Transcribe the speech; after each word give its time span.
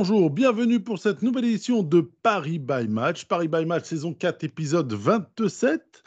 bonjour, 0.00 0.30
bienvenue 0.30 0.80
pour 0.80 0.98
cette 0.98 1.20
nouvelle 1.20 1.44
édition 1.44 1.82
de 1.82 2.00
Paris 2.00 2.58
by 2.58 2.88
Match. 2.88 3.26
Paris 3.26 3.48
by 3.48 3.66
Match 3.66 3.84
saison 3.84 4.14
4, 4.14 4.44
épisode 4.44 4.90
27. 4.90 6.02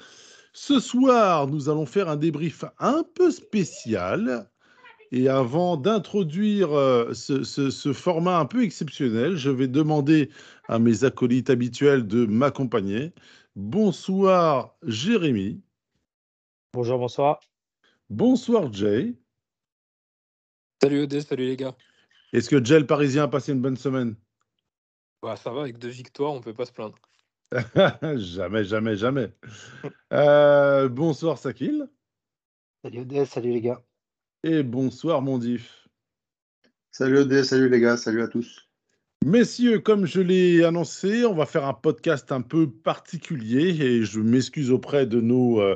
Ce 0.52 0.80
soir, 0.80 1.46
nous 1.48 1.70
allons 1.70 1.86
faire 1.86 2.10
un 2.10 2.16
débrief 2.16 2.66
un 2.80 3.04
peu 3.14 3.30
spécial. 3.30 4.50
Et 5.12 5.30
avant 5.30 5.78
d'introduire 5.78 6.74
euh, 6.74 7.14
ce, 7.14 7.44
ce- 7.44 7.70
ce 7.70 7.94
format 7.94 8.40
un 8.40 8.46
peu 8.48 8.64
exceptionnel, 8.64 9.36
je 9.36 9.52
vais 9.52 9.68
demander 9.68 10.32
à 10.68 10.80
mes 10.80 11.04
acolytes 11.04 11.52
habituels 11.52 12.08
de 12.08 12.26
m'accompagner. 12.26 13.14
Bonsoir 13.56 14.76
Jérémy. 14.82 15.62
Bonjour, 16.74 16.98
bonsoir. 16.98 17.40
Bonsoir 18.10 18.74
Jay. 18.74 19.14
Salut 20.82 21.04
OD, 21.04 21.20
salut 21.20 21.46
les 21.46 21.58
gars. 21.58 21.76
Est-ce 22.34 22.50
que 22.50 22.56
le 22.56 22.88
Parisien 22.88 23.24
a 23.24 23.28
passé 23.28 23.52
une 23.52 23.62
bonne 23.62 23.78
semaine? 23.78 24.16
Bah, 25.22 25.36
ça 25.36 25.52
va, 25.52 25.62
avec 25.62 25.78
deux 25.78 25.90
victoires, 25.90 26.34
on 26.34 26.42
peut 26.42 26.54
pas 26.54 26.66
se 26.66 26.74
plaindre. 26.74 26.98
Jamais, 28.18 28.64
jamais, 28.64 28.96
jamais. 28.96 29.32
Euh, 30.14 30.90
bonsoir 30.90 31.38
Sakil. 31.38 31.88
Salut 32.84 33.00
ODS, 33.00 33.30
salut 33.30 33.52
les 33.52 33.62
gars. 33.62 33.84
Et 34.44 34.62
bonsoir 34.62 35.22
Mondif. 35.22 35.88
Salut 36.92 37.20
OD, 37.20 37.44
salut 37.44 37.70
les 37.70 37.80
gars, 37.80 37.98
salut 37.98 38.22
à 38.22 38.28
tous. 38.28 38.70
Messieurs, 39.26 39.80
comme 39.80 40.06
je 40.06 40.22
l'ai 40.22 40.64
annoncé, 40.64 41.26
on 41.26 41.34
va 41.34 41.48
faire 41.48 41.66
un 41.66 41.74
podcast 41.74 42.32
un 42.32 42.42
peu 42.42 42.70
particulier 42.70 43.70
et 43.84 44.04
je 44.04 44.20
m'excuse 44.20 44.70
auprès 44.70 45.08
de 45.08 45.20
nos 45.20 45.62
euh, 45.62 45.76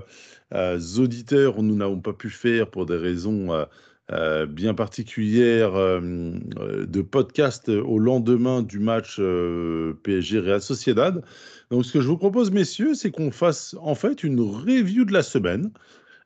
euh, 0.53 0.79
auditeurs 0.97 1.57
où 1.57 1.63
nous 1.63 1.75
n'avons 1.75 2.01
pas 2.01 2.13
pu 2.13 2.29
faire 2.29 2.69
pour 2.69 2.85
des 2.85 2.97
raisons 2.97 3.65
euh, 4.13 4.45
bien 4.45 4.73
particulières 4.73 5.75
euh, 5.75 5.99
euh, 6.59 6.85
de 6.85 7.01
podcast 7.01 7.67
au 7.67 7.99
lendemain 7.99 8.61
du 8.61 8.79
match 8.79 9.19
PSG 10.03 10.39
Real 10.39 10.61
Sociedad. 10.61 11.21
Donc 11.71 11.85
ce 11.85 11.91
que 11.91 11.99
je 11.99 12.07
vous 12.07 12.17
propose, 12.17 12.49
messieurs, 12.51 12.93
c'est 12.93 13.11
qu'on 13.11 13.31
fasse 13.31 13.75
en 13.81 13.95
fait 13.95 14.23
une 14.23 14.39
review 14.39 15.03
de 15.03 15.11
la 15.11 15.23
semaine. 15.23 15.71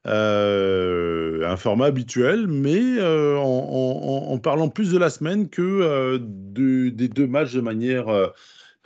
Un 0.05 1.57
format 1.57 1.85
habituel, 1.85 2.47
mais 2.47 3.01
en, 3.01 4.37
parlant 4.39 4.69
plus 4.69 4.91
de 4.91 4.97
la 4.99 5.09
semaine 5.09 5.49
que 5.49 6.17
de- 6.17 6.89
des 6.89 7.07
deux 7.07 7.27
matchs 7.27 7.53
de 7.53 7.61
manière, 7.61 8.07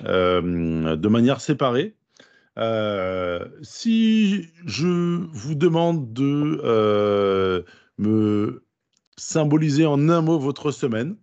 de 0.04 1.08
manière 1.08 1.42
séparée. 1.42 1.96
Si 3.62 4.48
je 4.66 5.20
vous 5.34 5.56
demande 5.56 6.14
de 6.14 7.64
me 7.98 8.65
symboliser 9.18 9.86
en 9.86 10.10
un 10.10 10.22
mot 10.22 10.40
votre 10.40 10.72
semaine, 10.72 11.18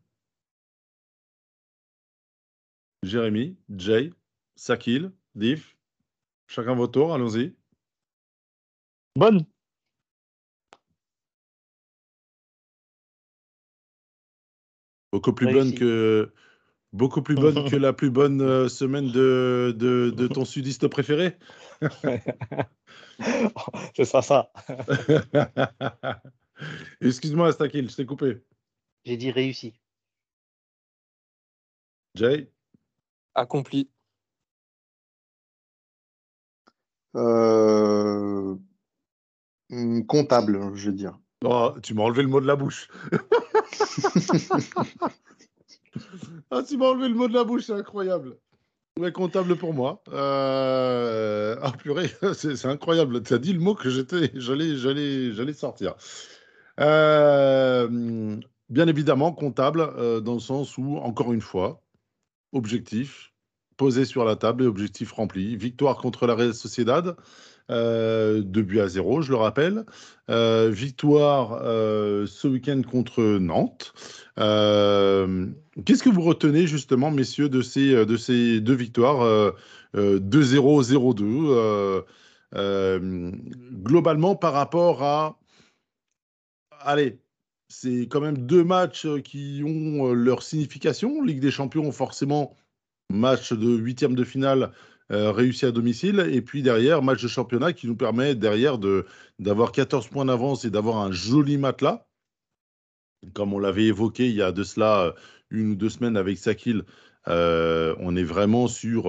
Jérémy, 3.02 3.56
Jay, 3.76 4.12
Sakil, 4.56 5.12
Diff, 5.34 5.76
chacun 6.46 6.74
votre 6.74 6.92
tour, 6.92 7.14
allons-y. 7.14 7.54
Bonne. 9.16 9.44
Beaucoup 15.12 15.34
plus 15.34 15.46
Réussi. 15.46 15.70
bonne 15.70 15.78
que 15.78 16.32
beaucoup 16.92 17.22
plus 17.22 17.34
bonne 17.34 17.68
que 17.68 17.76
la 17.82 17.92
plus 17.92 18.10
bonne 18.10 18.40
euh, 18.40 18.68
semaine 18.68 19.10
de, 19.10 19.74
de, 19.76 20.10
de 20.10 20.26
ton 20.26 20.44
sudiste 20.44 20.88
préféré. 20.88 21.36
Ce 23.96 24.04
sera 24.04 24.22
ça. 24.22 24.52
Excuse-moi, 27.00 27.52
Stakil, 27.52 27.90
je 27.90 27.96
t'ai 27.96 28.06
coupé. 28.06 28.38
J'ai 29.04 29.16
dit 29.16 29.30
réussi. 29.30 29.74
Jay, 32.14 32.50
Accompli. 33.34 33.88
Euh, 37.16 38.56
Comptable, 40.06 40.74
je 40.74 40.90
veux 40.90 40.96
dire. 40.96 41.18
oh, 41.44 41.72
tu 41.82 41.94
m'as 41.94 42.02
enlevé 42.02 42.22
le 42.22 42.28
mot 42.28 42.40
de 42.40 42.46
la 42.46 42.56
bouche. 42.56 42.88
ah, 46.50 46.62
tu 46.62 46.76
m'as 46.76 46.86
enlevé 46.86 47.08
le 47.08 47.14
mot 47.14 47.28
de 47.28 47.34
la 47.34 47.44
bouche, 47.44 47.64
c'est 47.64 47.72
incroyable. 47.72 48.36
Ouais, 49.00 49.12
comptable 49.12 49.56
pour 49.56 49.72
moi. 49.72 50.02
Euh... 50.08 51.56
Ah, 51.62 51.72
purée, 51.72 52.10
c'est 52.34 52.56
c'est 52.56 52.68
incroyable. 52.68 53.22
Tu 53.22 53.32
as 53.32 53.38
dit 53.38 53.54
le 53.54 53.60
mot 53.60 53.74
que 53.74 53.88
j'étais, 53.88 54.30
j'allais, 54.34 54.76
j'allais, 54.76 55.32
j'allais 55.32 55.54
sortir. 55.54 55.94
Euh, 56.80 58.36
Bien 58.72 58.86
évidemment, 58.86 59.32
comptable, 59.32 59.82
euh, 59.98 60.20
dans 60.20 60.32
le 60.32 60.40
sens 60.40 60.78
où, 60.78 60.96
encore 60.96 61.34
une 61.34 61.42
fois, 61.42 61.82
objectif 62.52 63.32
posé 63.76 64.06
sur 64.06 64.24
la 64.24 64.34
table 64.34 64.64
et 64.64 64.66
objectif 64.66 65.12
rempli. 65.12 65.56
Victoire 65.56 65.98
contre 65.98 66.26
la 66.26 66.34
Real 66.34 66.54
Sociedad, 66.54 67.16
euh, 67.70 68.40
2 68.40 68.62
buts 68.62 68.80
à 68.80 68.88
0, 68.88 69.20
je 69.20 69.30
le 69.30 69.36
rappelle. 69.36 69.84
Euh, 70.30 70.70
victoire 70.70 71.60
ce 71.62 72.48
week-end 72.48 72.80
contre 72.90 73.22
Nantes. 73.22 73.92
Qu'est-ce 74.38 76.02
que 76.02 76.08
vous 76.08 76.22
retenez 76.22 76.66
justement, 76.66 77.10
messieurs, 77.10 77.50
de 77.50 77.60
ces, 77.60 78.06
de 78.06 78.16
ces 78.16 78.60
deux 78.60 78.74
victoires 78.74 79.20
euh, 79.20 79.50
euh, 79.96 80.18
2-0, 80.18 80.82
0-2 80.92 81.22
euh, 81.22 82.02
euh, 82.54 83.30
Globalement, 83.82 84.34
par 84.34 84.54
rapport 84.54 85.02
à... 85.02 85.38
Allez, 86.84 87.18
c'est 87.72 88.02
quand 88.02 88.20
même 88.20 88.38
deux 88.38 88.64
matchs 88.64 89.06
euh, 89.06 89.20
qui 89.20 89.62
ont 89.64 90.10
euh, 90.10 90.12
leur 90.12 90.42
signification. 90.42 91.22
Ligue 91.22 91.40
des 91.40 91.50
Champions, 91.50 91.90
forcément, 91.90 92.54
match 93.10 93.52
de 93.52 93.76
huitième 93.76 94.14
de 94.14 94.24
finale 94.24 94.72
euh, 95.10 95.32
réussi 95.32 95.64
à 95.64 95.72
domicile. 95.72 96.20
Et 96.30 96.42
puis 96.42 96.62
derrière, 96.62 97.02
match 97.02 97.22
de 97.22 97.28
championnat 97.28 97.72
qui 97.72 97.86
nous 97.86 97.96
permet 97.96 98.34
derrière 98.34 98.78
de, 98.78 99.06
d'avoir 99.38 99.72
14 99.72 100.08
points 100.08 100.26
d'avance 100.26 100.64
et 100.64 100.70
d'avoir 100.70 100.98
un 100.98 101.12
joli 101.12 101.56
matelas. 101.56 102.06
Comme 103.32 103.54
on 103.54 103.58
l'avait 103.58 103.84
évoqué 103.84 104.28
il 104.28 104.34
y 104.34 104.42
a 104.42 104.52
de 104.52 104.64
cela 104.64 105.14
une 105.50 105.72
ou 105.72 105.74
deux 105.76 105.90
semaines 105.90 106.16
avec 106.16 106.38
Sakil, 106.38 106.82
on 107.26 108.16
est 108.16 108.24
vraiment 108.24 108.66
sur, 108.66 109.04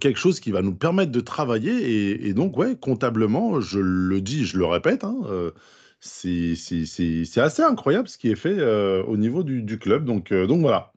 quelque 0.00 0.18
chose 0.18 0.40
qui 0.40 0.50
va 0.50 0.60
nous 0.60 0.74
permettre 0.74 1.12
de 1.12 1.20
travailler. 1.20 2.26
Et, 2.26 2.34
donc, 2.34 2.56
ouais, 2.56 2.76
comptablement, 2.76 3.60
je 3.60 3.78
le 3.78 4.20
dis, 4.20 4.44
je 4.46 4.58
le 4.58 4.66
répète, 4.66 5.04
hein, 5.04 5.52
c'est 6.00 7.38
assez 7.38 7.62
incroyable 7.62 8.08
ce 8.08 8.18
qui 8.18 8.30
est 8.30 8.36
fait 8.36 8.58
euh, 8.58 9.04
au 9.04 9.16
niveau 9.16 9.42
du, 9.42 9.62
du 9.62 9.78
club. 9.78 10.04
Donc, 10.04 10.32
euh, 10.32 10.46
donc 10.46 10.62
voilà. 10.62 10.92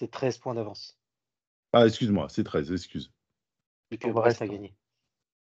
C'est 0.00 0.10
13 0.10 0.38
points 0.38 0.54
d'avance. 0.54 0.98
Ah, 1.72 1.86
excuse-moi, 1.86 2.28
c'est 2.28 2.44
13, 2.44 2.72
excuse. 2.72 3.12
Et 3.90 3.98
que 3.98 4.08
Brest 4.08 4.42
a 4.42 4.48
gagné. 4.48 4.74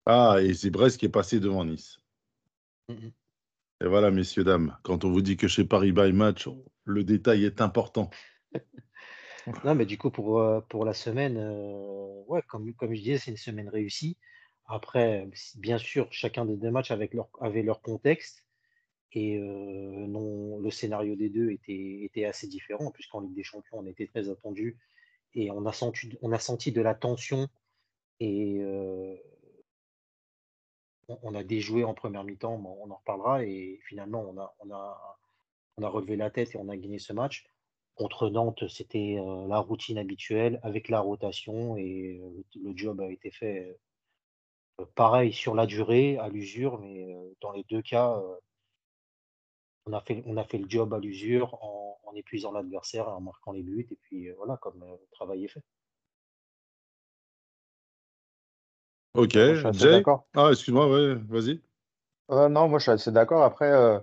Ah, 0.05 0.37
et 0.41 0.53
c'est 0.53 0.69
Brest 0.69 0.99
qui 0.99 1.05
est 1.05 1.09
passé 1.09 1.39
devant 1.39 1.65
Nice. 1.65 1.99
Et 2.89 3.85
voilà, 3.85 4.11
messieurs, 4.11 4.43
dames, 4.43 4.77
quand 4.83 5.05
on 5.05 5.11
vous 5.11 5.21
dit 5.21 5.37
que 5.37 5.47
chez 5.47 5.65
Paris 5.65 5.91
by 5.91 6.11
Match, 6.13 6.49
le 6.85 7.03
détail 7.03 7.45
est 7.45 7.61
important. 7.61 8.09
Non, 9.63 9.75
mais 9.75 9.85
du 9.85 9.97
coup, 9.97 10.11
pour, 10.11 10.41
euh, 10.41 10.59
pour 10.67 10.83
la 10.83 10.93
semaine, 10.93 11.37
euh, 11.37 12.21
ouais, 12.27 12.41
comme, 12.49 12.73
comme 12.73 12.93
je 12.93 12.99
disais, 12.99 13.17
c'est 13.17 13.31
une 13.31 13.37
semaine 13.37 13.69
réussie. 13.69 14.17
Après, 14.67 15.27
bien 15.55 15.77
sûr, 15.77 16.07
chacun 16.11 16.45
des 16.45 16.57
deux 16.57 16.71
matchs 16.71 16.91
avait 16.91 17.63
leur 17.63 17.81
contexte. 17.81 18.43
Et 19.13 19.39
non, 19.39 20.59
le 20.59 20.69
scénario 20.69 21.15
des 21.15 21.29
deux 21.29 21.51
était, 21.51 22.01
était 22.03 22.25
assez 22.25 22.47
différent, 22.47 22.91
puisqu'en 22.91 23.21
Ligue 23.21 23.33
des 23.33 23.43
Champions, 23.43 23.79
on 23.79 23.85
était 23.85 24.07
très 24.07 24.29
attendu. 24.29 24.77
Et 25.33 25.51
on 25.51 25.65
a 25.65 25.71
senti, 25.71 26.17
on 26.21 26.31
a 26.33 26.39
senti 26.39 26.71
de 26.71 26.81
la 26.81 26.95
tension. 26.95 27.47
Et 28.19 28.61
on, 31.07 31.33
a 31.35 31.43
déjoué 31.43 31.83
en 31.83 31.93
première 31.93 32.23
mi-temps, 32.23 32.61
on 32.81 32.91
en 32.91 32.95
reparlera. 32.95 33.43
Et 33.45 33.79
finalement, 33.83 34.21
on 34.21 34.37
a, 34.37 34.53
on 34.59 34.71
a, 34.71 35.17
on 35.77 35.83
a 35.83 35.89
relevé 35.89 36.15
la 36.15 36.29
tête 36.29 36.55
et 36.55 36.57
on 36.57 36.69
a 36.69 36.77
gagné 36.77 36.99
ce 36.99 37.13
match. 37.13 37.45
Contre 37.95 38.29
Nantes, 38.29 38.67
c'était 38.67 39.17
la 39.47 39.59
routine 39.59 39.97
habituelle 39.97 40.59
avec 40.61 40.89
la 40.89 40.99
rotation 40.99 41.77
et 41.77 42.21
le, 42.55 42.75
job 42.75 43.01
a 43.01 43.09
été 43.09 43.31
fait 43.31 43.75
pareil 44.85 45.33
sur 45.33 45.55
la 45.55 45.65
durée, 45.65 46.17
à 46.17 46.29
l'usure, 46.29 46.79
mais 46.79 47.13
euh, 47.13 47.33
dans 47.41 47.51
les 47.51 47.63
deux 47.69 47.81
cas, 47.81 48.13
euh, 48.13 48.35
on, 49.85 49.93
a 49.93 50.01
fait, 50.01 50.23
on 50.25 50.37
a 50.37 50.43
fait 50.43 50.57
le 50.57 50.69
job 50.69 50.93
à 50.93 50.99
l'usure 50.99 51.55
en, 51.63 51.99
en 52.03 52.13
épuisant 52.15 52.51
l'adversaire 52.51 53.05
et 53.05 53.11
en 53.11 53.21
marquant 53.21 53.51
les 53.51 53.63
buts. 53.63 53.87
Et 53.89 53.97
puis 54.03 54.29
euh, 54.29 54.33
voilà, 54.37 54.57
comme 54.57 54.81
euh, 54.83 54.91
le 54.91 55.07
travail 55.11 55.45
est 55.45 55.49
fait. 55.49 55.63
Ok, 59.15 59.31
Jay? 59.31 60.03
Ah, 60.35 60.49
excuse-moi, 60.51 60.87
ouais, 60.89 61.15
vas-y. 61.27 61.61
Euh, 62.29 62.49
non, 62.49 62.67
moi 62.67 62.77
je 62.77 62.83
suis 62.83 62.91
assez 62.91 63.11
d'accord. 63.11 63.43
Après, 63.43 63.71
euh, 63.71 63.99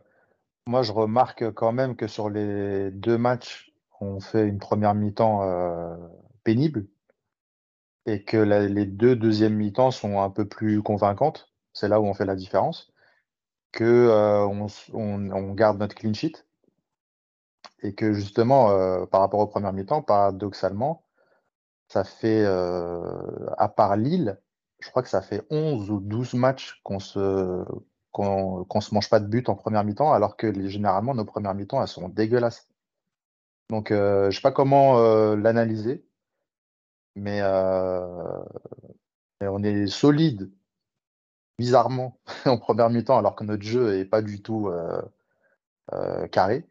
moi 0.67 0.83
je 0.83 0.93
remarque 0.93 1.53
quand 1.53 1.73
même 1.73 1.95
que 1.95 2.09
sur 2.09 2.31
les 2.31 2.91
deux 2.91 3.19
matchs 3.19 3.71
on 4.01 4.19
fait 4.21 4.47
une 4.49 4.59
première 4.59 4.95
mi-temps 4.95 5.43
euh, 5.43 5.97
pénible 6.43 6.87
et 8.07 8.25
que 8.25 8.37
les 8.39 8.87
deux 8.87 9.17
deuxièmes 9.17 9.57
mi-temps 9.57 9.91
sont 9.91 10.21
un 10.23 10.31
peu 10.31 10.47
plus 10.49 10.83
convaincantes, 10.83 11.53
c'est 11.75 11.89
là 11.89 12.01
où 12.01 12.07
on 12.07 12.15
fait 12.15 12.25
la 12.27 12.37
différence, 12.37 12.93
que 13.73 13.85
euh, 13.85 14.47
on, 14.47 14.67
on- 14.95 15.55
garde 15.55 15.79
notre 15.81 15.95
clean 15.97 16.15
sheet 16.15 16.47
et 17.83 17.95
que 17.95 18.13
justement, 18.13 18.71
euh, 18.71 19.07
par 19.07 19.21
rapport 19.21 19.41
aux 19.41 19.47
premières 19.47 19.73
mi-temps, 19.73 20.03
paradoxalement, 20.03 21.05
ça 21.89 22.05
fait, 22.05 22.45
euh, 22.47 23.51
à 23.59 23.69
part 23.69 23.97
Lille, 23.97 24.41
je 24.81 24.91
crois 24.91 25.03
que 25.03 25.11
ça 25.11 25.23
fait 25.23 25.43
11 25.51 25.91
ou 25.91 26.01
12 26.01 26.35
matchs 26.35 26.81
qu'on 26.85 27.01
se, 27.01 27.65
qu'on, 28.13 28.65
qu'on 28.65 28.81
se 28.83 28.95
mange 28.95 29.11
pas 29.11 29.21
de 29.21 29.27
but 29.29 29.49
en 29.51 29.57
première 29.57 29.85
mi-temps, 29.85 30.13
alors 30.13 30.37
que 30.37 30.47
les- 30.49 30.71
généralement, 30.71 31.15
nos 31.15 31.25
premières 31.27 31.55
mi-temps, 31.55 31.83
elles 31.83 31.89
sont 31.89 32.09
dégueulasses. 32.11 32.69
Donc, 33.71 33.91
euh, 33.91 34.31
je 34.31 34.37
sais 34.37 34.43
pas 34.43 34.53
comment 34.53 34.99
euh, 34.99 35.37
l'analyser, 35.37 36.05
mais, 37.17 37.41
euh, 37.43 38.43
mais 39.41 39.49
on 39.49 39.63
est 39.63 39.87
solide, 39.87 40.51
bizarrement, 41.59 42.19
en 42.47 42.59
première 42.59 42.91
mi-temps, 42.91 43.19
alors 43.19 43.37
que 43.37 43.45
notre 43.45 43.63
jeu 43.63 43.99
est 43.99 44.05
pas 44.05 44.23
du 44.23 44.43
tout 44.43 44.69
euh, 44.69 45.03
euh, 45.93 46.27
carré. 46.29 46.67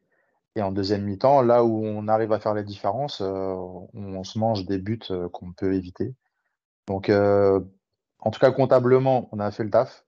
Et 0.56 0.62
en 0.62 0.72
deuxième 0.72 1.04
mi-temps, 1.04 1.42
là 1.42 1.64
où 1.64 1.84
on 1.86 2.08
arrive 2.08 2.32
à 2.34 2.40
faire 2.40 2.54
la 2.54 2.64
différence, 2.64 3.22
euh, 3.22 3.54
on, 3.94 4.16
on 4.16 4.24
se 4.24 4.38
mange 4.40 4.66
des 4.66 4.78
buts 4.78 5.00
qu'on 5.32 5.52
peut 5.54 5.74
éviter. 5.74 6.16
Donc, 6.88 7.10
en 7.10 8.32
tout 8.32 8.40
cas, 8.40 8.52
comptablement, 8.52 9.30
on 9.32 9.40
a 9.40 9.52
fait 9.52 9.64
le 9.64 9.70
taf. 9.72 10.06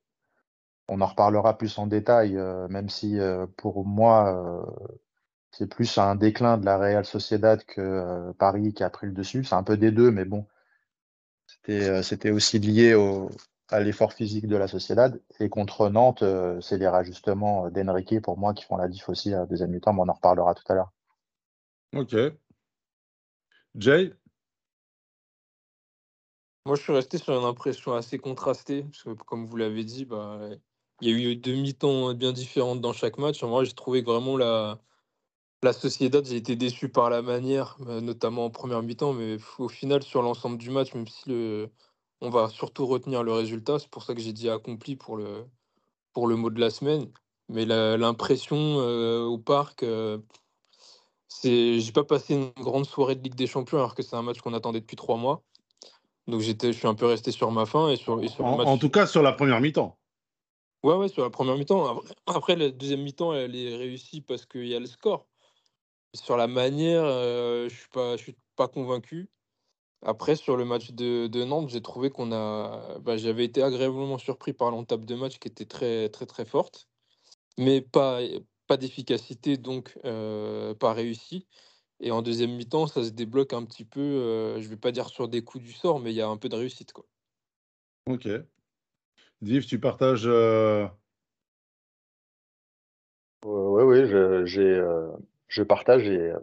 On 0.90 1.02
en 1.02 1.08
reparlera 1.08 1.58
plus 1.58 1.78
en 1.80 1.88
détail, 1.88 2.34
même 2.70 2.90
si 2.90 3.18
pour 3.58 3.86
moi, 3.86 4.66
c'est 5.57 5.68
plus 5.68 5.98
un 5.98 6.16
déclin 6.16 6.57
de 6.57 6.66
la 6.66 6.78
Real 6.78 7.06
Sociedad 7.06 7.63
que 7.63 7.80
euh, 7.80 8.34
Paris 8.34 8.74
qui 8.74 8.84
a 8.84 8.90
pris 8.90 9.07
le 9.07 9.13
dessus. 9.13 9.44
C'est 9.46 9.56
un 9.56 9.63
peu 9.63 9.78
des 9.78 9.92
deux, 9.92 10.12
mais 10.12 10.25
bon, 10.25 10.46
c'était 11.48 11.90
euh, 11.90 12.04
c'était 12.04 12.31
aussi 12.31 12.60
lié 12.60 12.94
au, 12.94 13.30
à 13.69 13.80
l'effort 13.80 14.12
physique 14.12 14.48
de 14.48 14.57
la 14.57 14.68
Sociedad. 14.68 15.22
Et 15.40 15.48
contre 15.48 15.90
Nantes, 15.90 16.24
euh, 16.24 16.60
c'est 16.60 16.78
les 16.78 16.88
rajustements 16.88 17.69
d'Enrique 17.69 18.22
pour 18.22 18.38
moi 18.38 18.54
qui 18.54 18.66
font 18.66 18.75
la 18.75 18.90
diff 18.90 19.07
aussi 19.07 19.34
à 19.34 19.40
la 19.40 19.46
deuxième 19.46 19.72
mi-temps, 19.72 19.94
mais 19.94 20.02
on 20.02 20.10
en 20.10 20.13
reparlera 20.13 20.56
tout 20.56 20.63
à 20.68 20.75
l'heure. 20.75 20.92
Ok. 21.96 22.16
Jay? 23.75 24.13
Moi, 26.66 26.75
je 26.75 26.81
suis 26.81 26.94
resté 26.94 27.18
sur 27.18 27.38
une 27.38 27.46
impression 27.46 27.94
assez 27.94 28.18
contrastée, 28.18 28.84
parce 28.84 29.04
que 29.04 29.12
comme 29.24 29.46
vous 29.46 29.56
l'avez 29.56 29.84
dit, 29.84 30.04
bah, 30.04 30.50
il 31.00 31.10
y 31.10 31.13
a 31.13 31.31
eu 31.31 31.36
deux 31.36 31.54
mi-temps 31.54 32.13
bien 32.13 32.34
différentes 32.34 32.81
dans 32.81 32.92
chaque 32.92 33.18
match. 33.19 33.44
Vrai, 33.44 33.66
j'ai 33.66 33.74
trouvé 33.74 34.04
que 34.04 34.10
vraiment 34.10 34.36
la, 34.36 34.80
la 35.65 35.73
Sociedad, 35.73 36.25
j'ai 36.25 36.38
été 36.38 36.56
déçu 36.56 36.89
par 36.89 37.09
la 37.09 37.21
manière, 37.21 37.77
euh, 37.88 38.00
notamment 38.00 38.45
en 38.45 38.50
première 38.50 38.81
mi-temps, 38.81 39.13
mais 39.13 39.38
au 39.57 39.67
final, 39.67 40.03
sur 40.03 40.21
l'ensemble 40.21 40.57
du 40.57 40.69
match, 40.69 40.94
même 40.94 41.07
si 41.07 41.29
le, 41.29 41.69
on 42.21 42.29
va 42.29 42.50
surtout 42.50 42.85
retenir 42.85 43.23
le 43.23 43.33
résultat, 43.33 43.79
c'est 43.79 43.89
pour 43.89 44.03
ça 44.03 44.13
que 44.13 44.21
j'ai 44.21 44.31
dit 44.31 44.50
accompli 44.50 44.95
pour 44.95 45.17
le, 45.17 45.45
pour 46.13 46.27
le 46.27 46.35
mot 46.35 46.50
de 46.50 46.59
la 46.59 46.69
semaine. 46.69 47.12
Mais 47.50 47.65
l'impression 47.65 48.79
euh, 48.79 49.23
au 49.23 49.38
parc, 49.38 49.83
euh, 49.83 50.17
c'est, 51.27 51.79
j'ai 51.79 51.91
pas 51.91 52.03
passé 52.03 52.35
une 52.35 52.63
grande 52.63 52.85
soirée 52.85 53.15
de 53.15 53.23
Ligue 53.23 53.35
des 53.35 53.47
Champions, 53.47 53.77
alors 53.77 53.95
que 53.95 54.03
c'est 54.03 54.15
un 54.15 54.21
match 54.21 54.39
qu'on 54.41 54.53
attendait 54.53 54.79
depuis 54.79 54.95
trois 54.95 55.17
mois. 55.17 55.44
Donc 56.27 56.41
j'étais, 56.41 56.73
je 56.73 56.77
suis 56.77 56.88
un 56.88 56.95
peu 56.95 57.06
resté 57.06 57.31
sur 57.31 57.51
ma 57.51 57.65
faim 57.65 57.89
et 57.89 57.97
sur, 57.97 58.23
et 58.23 58.27
sur 58.29 58.44
le 58.44 58.50
en, 58.50 58.57
match. 58.57 58.67
en 58.67 58.77
tout 58.77 58.89
cas, 58.89 59.06
sur 59.06 59.21
la 59.21 59.33
première 59.33 59.62
mi-temps. 59.62 59.97
Ouais, 60.83 60.95
ouais, 60.95 61.07
sur 61.07 61.23
la 61.23 61.31
première 61.31 61.57
mi-temps. 61.57 62.01
Après, 62.27 62.56
la 62.56 62.69
deuxième 62.69 63.01
mi-temps, 63.01 63.33
elle 63.33 63.56
est 63.56 63.75
réussie 63.75 64.21
parce 64.21 64.45
qu'il 64.45 64.67
y 64.67 64.75
a 64.75 64.79
le 64.79 64.85
score. 64.85 65.27
Sur 66.15 66.38
la 66.38 66.47
manière, 66.47 67.03
euh, 67.06 67.69
je 67.69 67.75
suis 67.75 67.89
pas, 67.89 68.17
je 68.17 68.23
suis 68.23 68.38
pas 68.56 68.67
convaincu. 68.67 69.29
Après, 70.03 70.35
sur 70.35 70.57
le 70.57 70.65
match 70.65 70.91
de, 70.91 71.27
de 71.27 71.44
Nantes, 71.44 71.69
j'ai 71.69 71.81
trouvé 71.81 72.09
qu'on 72.12 72.31
a, 72.31 73.00
bah, 73.00 73.17
j'avais 73.17 73.45
été 73.45 73.63
agréablement 73.63 74.17
surpris 74.17 74.53
par 74.53 74.71
l'entame 74.71 75.06
de 75.06 75.15
match 75.15 75.39
qui 75.39 75.47
était 75.47 75.65
très, 75.65 76.09
très, 76.09 76.25
très 76.25 76.45
forte, 76.45 76.88
mais 77.57 77.81
pas, 77.81 78.19
pas 78.67 78.77
d'efficacité, 78.77 79.57
donc 79.57 79.97
euh, 80.06 80.73
pas 80.75 80.94
réussi. 80.94 81.47
Et 82.01 82.12
en 82.12 82.21
deuxième 82.21 82.56
mi-temps, 82.56 82.88
ça 82.88 83.03
se 83.03 83.09
débloque 83.12 83.53
un 83.53 83.65
petit 83.65 83.85
peu. 83.85 84.01
euh, 84.01 84.62
je 84.62 84.67
vais 84.69 84.77
pas 84.77 84.91
dire 84.91 85.09
sur 85.09 85.27
des 85.27 85.44
coups 85.44 85.63
du 85.63 85.71
sort, 85.71 86.00
mais 86.00 86.12
il 86.12 86.15
y 86.15 86.21
a 86.21 86.27
un 86.27 86.38
peu 86.38 86.50
de 86.50 86.56
réussite, 86.56 86.94
quoi. 86.94 87.06
Ok. 88.07 88.27
Div, 89.41 89.65
tu 89.65 89.79
partages. 89.79 90.27
euh, 90.27 90.88
Oui, 93.45 93.83
oui, 93.83 94.07
j'ai, 94.45 94.62
euh, 94.62 95.12
je 95.47 95.63
partage 95.63 96.07
et, 96.07 96.33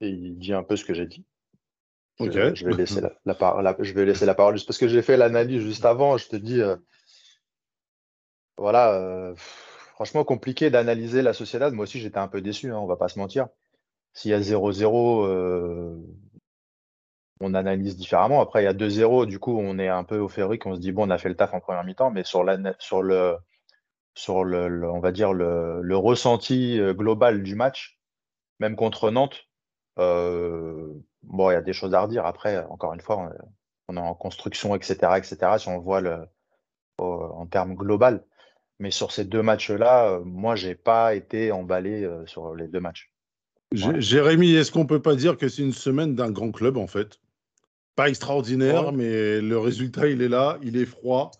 et 0.00 0.08
il 0.08 0.38
dit 0.38 0.52
un 0.52 0.62
peu 0.62 0.76
ce 0.76 0.84
que 0.84 0.94
j'ai 0.94 1.06
dit. 1.06 1.24
Je, 2.54 2.64
vais 2.66 2.74
laisser 2.74 3.00
la, 3.00 3.12
la, 3.24 3.34
par- 3.34 3.62
la- 3.62 3.76
je 3.78 3.92
vais 3.94 4.04
laisser 4.04 4.26
la 4.26 4.34
parole 4.34 4.54
juste 4.54 4.66
parce 4.66 4.78
que 4.78 4.88
j'ai 4.88 5.02
fait 5.02 5.16
l'analyse 5.16 5.62
juste 5.62 5.84
avant. 5.86 6.18
Je 6.18 6.28
te 6.28 6.36
dis, 6.36 6.60
euh, 6.60 6.76
voilà, 8.58 8.92
euh, 8.94 9.34
franchement 9.36 10.24
compliqué 10.24 10.70
d'analyser 10.70 11.22
la 11.22 11.32
Sociedad. 11.32 11.72
Moi 11.72 11.84
aussi, 11.84 12.00
j'étais 12.00 12.18
un 12.18 12.28
peu 12.28 12.40
déçu, 12.42 12.72
hein, 12.72 12.78
on 12.78 12.86
va 12.86 12.96
pas 12.96 13.08
se 13.08 13.18
mentir. 13.18 13.48
S'il 14.12 14.32
y 14.32 14.34
a 14.34 14.40
0-0, 14.40 15.24
euh, 15.26 15.96
on 17.40 17.54
analyse 17.54 17.96
différemment. 17.96 18.40
Après, 18.42 18.62
il 18.62 18.64
y 18.64 18.68
a 18.68 18.74
2-0, 18.74 19.24
du 19.26 19.38
coup, 19.38 19.58
on 19.58 19.78
est 19.78 19.88
un 19.88 20.04
peu 20.04 20.18
euphorique. 20.18 20.66
On 20.66 20.74
se 20.74 20.80
dit, 20.80 20.92
bon, 20.92 21.06
on 21.06 21.10
a 21.10 21.18
fait 21.18 21.28
le 21.30 21.36
taf 21.36 21.54
en 21.54 21.60
première 21.60 21.84
mi-temps, 21.84 22.10
mais 22.10 22.24
sur, 22.24 22.44
la, 22.44 22.58
sur 22.78 23.02
le, 23.02 23.36
sur 24.14 24.44
le, 24.44 24.68
le- 24.68 24.90
on 24.90 25.00
va 25.00 25.12
dire, 25.12 25.32
le, 25.32 25.80
le 25.82 25.96
ressenti 25.96 26.78
euh, 26.78 26.92
global 26.92 27.42
du 27.42 27.54
match, 27.54 27.99
même 28.60 28.76
contre 28.76 29.10
Nantes, 29.10 29.48
euh, 29.98 30.92
bon, 31.24 31.50
il 31.50 31.54
y 31.54 31.56
a 31.56 31.62
des 31.62 31.72
choses 31.72 31.94
à 31.94 32.02
redire. 32.02 32.26
Après, 32.26 32.58
encore 32.66 32.94
une 32.94 33.00
fois, 33.00 33.32
on, 33.88 33.94
on 33.94 33.96
est 33.96 34.00
en 34.00 34.14
construction, 34.14 34.76
etc., 34.76 35.18
etc., 35.18 35.58
si 35.58 35.68
on 35.68 35.78
voit 35.78 36.00
le, 36.00 36.18
au- 36.98 37.24
en 37.34 37.46
termes 37.46 37.74
global. 37.74 38.24
Mais 38.78 38.90
sur 38.90 39.12
ces 39.12 39.24
deux 39.24 39.42
matchs-là, 39.42 40.08
euh, 40.08 40.20
moi, 40.24 40.54
j'ai 40.54 40.74
pas 40.74 41.14
été 41.14 41.52
emballé 41.52 42.04
euh, 42.04 42.24
sur 42.26 42.54
les 42.54 42.68
deux 42.68 42.80
matchs. 42.80 43.12
Voilà. 43.74 44.00
Jérémy, 44.00 44.54
est-ce 44.54 44.72
qu'on 44.72 44.86
peut 44.86 45.02
pas 45.02 45.16
dire 45.16 45.36
que 45.36 45.48
c'est 45.48 45.62
une 45.62 45.72
semaine 45.72 46.14
d'un 46.14 46.30
grand 46.30 46.50
club, 46.50 46.76
en 46.76 46.86
fait? 46.86 47.20
Pas 47.94 48.08
extraordinaire, 48.08 48.86
Ouais. 48.86 48.92
mais 48.92 49.40
le 49.40 49.58
résultat, 49.58 50.08
il 50.08 50.22
est 50.22 50.28
là, 50.28 50.58
il 50.62 50.76
est 50.76 50.86
froid, 50.86 51.30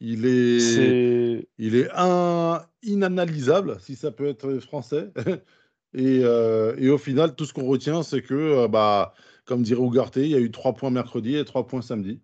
il 0.00 0.26
est, 0.26 1.48
il 1.58 1.76
est 1.76 1.88
un- 1.94 2.64
inanalysable, 2.82 3.80
si 3.80 3.96
ça 3.96 4.10
peut 4.10 4.28
être 4.28 4.58
français. 4.60 5.10
Et, 5.94 6.20
euh, 6.24 6.74
et 6.76 6.90
au 6.90 6.98
final, 6.98 7.36
tout 7.36 7.44
ce 7.44 7.52
qu'on 7.52 7.66
retient, 7.66 8.02
c'est 8.02 8.20
que, 8.20 8.34
euh, 8.34 8.68
bah, 8.68 9.14
comme 9.44 9.62
dirait 9.62 9.80
Ougarté, 9.80 10.24
il 10.24 10.30
y 10.30 10.34
a 10.34 10.40
eu 10.40 10.50
trois 10.50 10.74
points 10.74 10.90
mercredi 10.90 11.36
et 11.36 11.44
trois 11.44 11.66
points 11.66 11.82
samedi. 11.82 12.20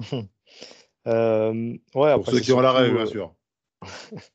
euh, 1.06 1.52
ouais, 1.72 1.78
Pour 1.92 2.04
après, 2.08 2.32
ceux 2.32 2.40
qui 2.40 2.52
ont 2.52 2.60
la 2.60 2.72
rêve, 2.72 2.92
bien 2.92 3.06
sûr. 3.06 3.34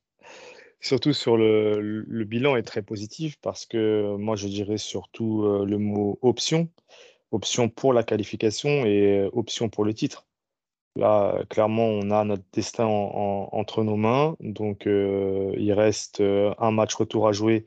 surtout 0.79 1.13
sur 1.13 1.37
le, 1.37 1.79
le 1.81 2.23
bilan 2.25 2.55
est 2.55 2.63
très 2.63 2.81
positif 2.81 3.37
parce 3.41 3.65
que 3.65 4.15
moi 4.17 4.35
je 4.35 4.47
dirais 4.47 4.77
surtout 4.77 5.43
le 5.65 5.77
mot 5.77 6.19
option, 6.21 6.69
option 7.31 7.69
pour 7.69 7.93
la 7.93 8.03
qualification 8.03 8.85
et 8.85 9.29
option 9.33 9.69
pour 9.69 9.85
le 9.85 9.93
titre. 9.93 10.25
Là, 10.95 11.35
euh, 11.39 11.45
clairement, 11.45 11.85
on 11.87 12.11
a 12.11 12.23
notre 12.23 12.43
destin 12.53 12.85
en- 12.85 12.89
en- 13.15 13.49
entre 13.51 13.83
nos 13.83 13.95
mains, 13.95 14.35
donc 14.39 14.85
euh, 14.87 15.51
il 15.57 15.73
reste 15.73 16.21
euh, 16.21 16.53
un 16.59 16.71
match 16.71 16.93
retour 16.95 17.27
à 17.27 17.31
jouer 17.31 17.65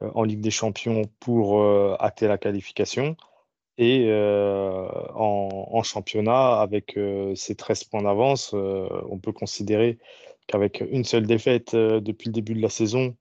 en 0.00 0.24
Ligue 0.24 0.40
des 0.42 0.50
Champions 0.52 1.02
pour 1.20 1.60
euh, 1.60 1.96
acter 2.00 2.28
la 2.28 2.38
qualification. 2.38 3.16
Et 3.78 4.08
en, 5.14 5.82
championnat, 5.82 6.60
avec 6.60 6.98
ces 7.36 7.56
13 7.56 7.84
points 7.84 8.02
d'avance, 8.02 8.52
on 8.54 9.18
peut 9.18 9.32
considérer 9.32 9.98
qu'avec 10.46 10.82
une 10.90 11.04
seule 11.04 11.26
défaite 11.26 11.74
depuis 11.76 12.28
le 12.28 12.32
début 12.32 12.54
de 12.54 12.60
la 12.62 12.68
saison, 12.70 13.16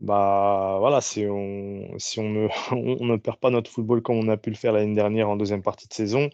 bah 0.00 0.76
voilà, 0.80 1.00
si 1.00 1.26
on 1.28 1.96
ne 1.96 3.16
perd 3.16 3.38
pas 3.38 3.50
notre 3.50 3.70
football 3.70 4.02
comme 4.02 4.16
on 4.18 4.28
a 4.28 4.36
pu 4.36 4.50
le 4.50 4.56
faire 4.56 4.72
l'année 4.72 4.94
dernière 4.94 5.28
en 5.30 5.36
deuxième 5.36 5.62
partie 5.62 5.88
de 5.88 5.94
saison, 5.94 6.30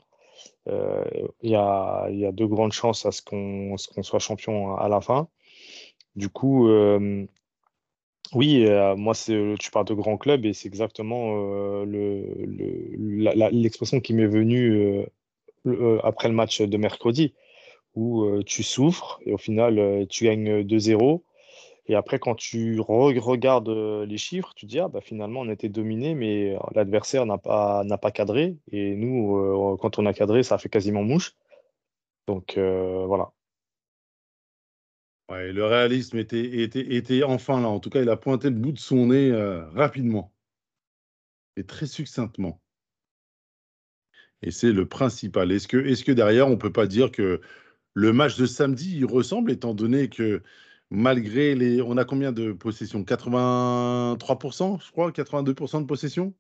euh, 0.68 1.04
il 1.42 1.50
y 1.50 1.56
a, 1.56 2.08
y 2.10 2.32
de 2.32 2.44
grandes 2.44 2.72
chances 2.72 3.06
à 3.06 3.12
ce 3.12 3.22
qu'on 3.22 3.76
soit 3.76 4.18
champion 4.18 4.76
à 4.76 4.88
la 4.88 5.00
fin. 5.00 5.28
Du 6.16 6.28
coup, 6.28 6.68
euh, 6.68 7.26
oui, 8.34 8.66
euh, 8.66 8.96
moi, 8.96 9.14
tu 9.14 9.70
parles 9.72 9.86
de 9.86 9.94
grand 9.94 10.18
club 10.18 10.44
et 10.44 10.52
c'est 10.52 10.68
exactement 10.68 11.84
l'expression 11.84 14.00
qui 14.00 14.14
m'est 14.14 14.26
venue 14.26 15.06
après 16.02 16.28
le 16.28 16.34
match 16.34 16.60
de 16.60 16.76
mercredi, 16.76 17.34
où 17.94 18.42
tu 18.44 18.62
souffres 18.62 19.20
et 19.24 19.32
au 19.32 19.38
final, 19.38 20.06
tu 20.08 20.24
gagnes 20.24 20.62
2-0. 20.62 21.22
Et 21.88 21.94
après, 21.94 22.18
quand 22.18 22.34
tu 22.34 22.78
re- 22.80 23.18
regardes 23.18 23.68
euh, 23.70 24.06
les 24.06 24.18
chiffres, 24.18 24.52
tu 24.54 24.66
te 24.66 24.70
dis, 24.70 24.78
ah, 24.78 24.88
bah, 24.88 25.00
finalement, 25.00 25.40
on 25.40 25.48
était 25.50 25.68
dominé, 25.70 26.14
mais 26.14 26.54
euh, 26.56 26.58
l'adversaire 26.74 27.26
n'a 27.26 27.38
pas, 27.38 27.84
pas 28.00 28.10
cadré. 28.10 28.56
Et 28.72 28.94
nous, 28.94 29.36
euh, 29.38 29.76
quand 29.80 29.98
on 29.98 30.06
a 30.06 30.12
cadré, 30.12 30.42
ça 30.42 30.56
a 30.56 30.58
fait 30.58 30.68
quasiment 30.68 31.02
mouche. 31.02 31.34
Donc, 32.26 32.58
voilà. 32.58 33.32
Ouais, 35.30 35.52
le 35.54 35.64
réalisme 35.64 36.18
était, 36.18 36.62
était, 36.62 36.94
était 36.94 37.22
enfin 37.22 37.60
là. 37.62 37.68
En 37.68 37.80
tout 37.80 37.88
cas, 37.90 38.02
il 38.02 38.08
a 38.10 38.16
pointé 38.18 38.50
le 38.50 38.56
bout 38.56 38.72
de 38.72 38.78
son 38.78 39.06
nez 39.06 39.32
rapidement. 39.74 40.32
et 41.56 41.64
très 41.66 41.86
succinctement. 41.86 42.62
Et 44.42 44.50
c'est 44.50 44.72
le 44.72 44.86
principal. 44.88 45.50
Est-ce 45.52 45.68
que, 45.68 45.76
est 45.76 46.02
que 46.04 46.12
derrière, 46.12 46.46
on 46.46 46.50
ne 46.52 46.56
peut 46.56 46.72
pas 46.72 46.86
dire 46.86 47.10
que 47.10 47.40
le 47.94 48.12
match 48.12 48.36
de 48.38 48.46
samedi, 48.46 48.96
il 48.98 49.06
ressemble, 49.06 49.50
étant 49.52 49.74
donné 49.74 50.08
que 50.08 50.42
malgré 50.90 51.54
les... 51.54 51.82
On 51.82 51.96
a 51.96 52.04
combien 52.04 52.32
de 52.32 52.52
possessions? 52.52 53.02
83%, 53.02 54.80
je 54.84 54.90
crois 54.92 55.10
82% 55.10 55.80
de 55.82 55.86
possession 55.86 56.34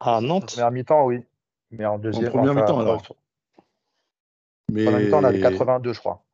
À 0.00 0.18
En 0.18 0.22
Nantes, 0.22 0.52
première 0.52 0.70
mi-temps, 0.70 1.04
oui. 1.06 1.20
Mais 1.70 1.84
en 1.86 1.94
En 1.94 1.98
deuxième, 1.98 2.30
première 2.30 2.52
enfin, 2.52 2.60
mi-temps, 2.62 2.76
en 2.76 2.80
alors. 2.80 3.02
première 4.74 4.98
mi-temps, 5.00 5.20
on 5.20 5.24
avait 5.24 5.38
Mais, 5.38 5.42
82, 5.42 5.92
je 5.92 5.98
crois. 6.00 6.24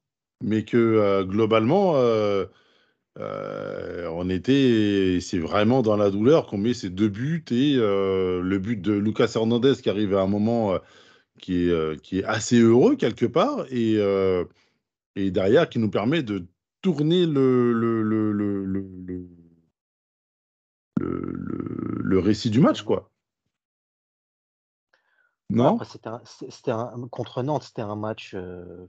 mais 0.42 0.64
que 0.64 0.76
euh, 0.76 1.25
globalement, 1.25 1.96
euh, 1.96 2.46
euh, 3.18 4.08
on 4.12 4.28
était, 4.30 5.18
c'est 5.20 5.38
vraiment 5.38 5.82
dans 5.82 5.96
la 5.96 6.11
douleur 6.11 6.46
qu'on 6.46 6.58
met 6.58 6.75
ces 6.75 6.90
deux 6.90 7.08
buts 7.08 7.44
et 7.50 7.76
euh, 7.78 8.40
le 8.42 8.58
but 8.58 8.80
de 8.80 8.92
Lucas 8.92 9.32
Hernandez 9.35 9.75
qui 9.82 9.90
arrive 9.90 10.14
à 10.14 10.20
un 10.23 10.26
moment 10.26 10.75
euh, 10.75 10.78
qui 11.38 11.66
est, 11.66 11.70
euh, 11.70 11.96
qui 11.96 12.20
est 12.20 12.25
assez 12.25 12.58
heureux 12.61 12.96
quelque 12.96 13.26
part 13.26 13.66
et, 13.70 13.96
euh, 13.99 14.44
et 15.16 15.30
derrière 15.30 15.68
qui 15.68 15.78
nous 15.78 15.90
permet 15.90 16.23
de 16.23 16.46
tourner 16.82 17.26
le, 17.26 17.73
le, 17.73 18.02
le, 18.02 18.32
le, 18.32 18.64
le, 21.00 22.18
récit 22.18 22.50
du 22.50 22.61
match, 22.61 22.82
quoi. 22.82 23.11
Non? 25.50 25.78
c'était 25.82 26.73
contre 27.11 27.42
Nantes, 27.42 27.62
c'était 27.64 27.82
un 27.82 27.96
match, 27.96 28.35
euh, 28.35 28.87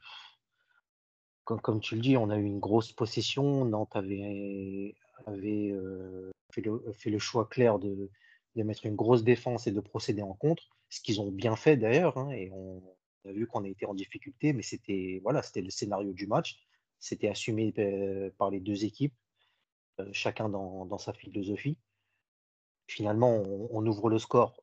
comme, 1.44 1.62
comme 1.62 1.80
tu 1.80 1.96
le 1.96 2.02
dis, 2.02 2.18
on 2.18 2.30
a 2.30 2.38
eu 2.38 2.44
une 2.44 2.60
grosse 2.60 2.92
possession. 2.92 3.64
Nantes 3.66 3.96
avait, 3.96 4.96
avait 5.26 5.72
euh, 5.72 6.32
fait, 6.54 6.62
le, 6.62 6.84
fait 6.94 7.10
le 7.10 7.20
choix 7.20 7.46
clair 7.46 7.80
de, 7.80 8.10
de 8.56 8.64
mettre 8.64 8.86
une 8.86 8.96
grosse 8.96 9.24
défense 9.24 9.68
et 9.68 9.72
de 9.72 9.80
procéder 9.80 10.24
en 10.24 10.34
contre, 10.34 10.64
ce 10.90 11.00
qu'ils 11.02 11.22
ont 11.22 11.32
bien 11.32 11.56
fait 11.56 11.78
d'ailleurs. 11.78 12.18
hein, 12.18 12.32
et 12.32 12.50
on 12.52 12.82
vu 13.34 13.48
qu'on 13.48 13.64
a 13.64 13.68
été 13.68 13.86
en 13.86 13.94
difficulté, 13.94 14.54
mais 14.54 14.64
c'était 14.64 15.20
voilà, 15.24 15.42
c'était 15.42 15.62
le 15.62 15.70
scénario 15.70 16.14
du 16.14 16.28
match. 16.28 16.58
C'était 17.00 17.28
assumé 17.28 17.74
euh, 17.78 18.32
par 18.38 18.50
les 18.50 18.60
deux 18.60 18.86
équipes, 18.86 19.14
euh, 20.00 20.10
chacun 20.14 20.50
dans, 20.50 20.86
dans 20.86 20.98
sa 20.98 21.14
philosophie. 21.14 21.78
Finalement, 22.88 23.44
on, 23.72 23.86
ouvre 23.86 24.10
le 24.10 24.20
score. 24.20 24.62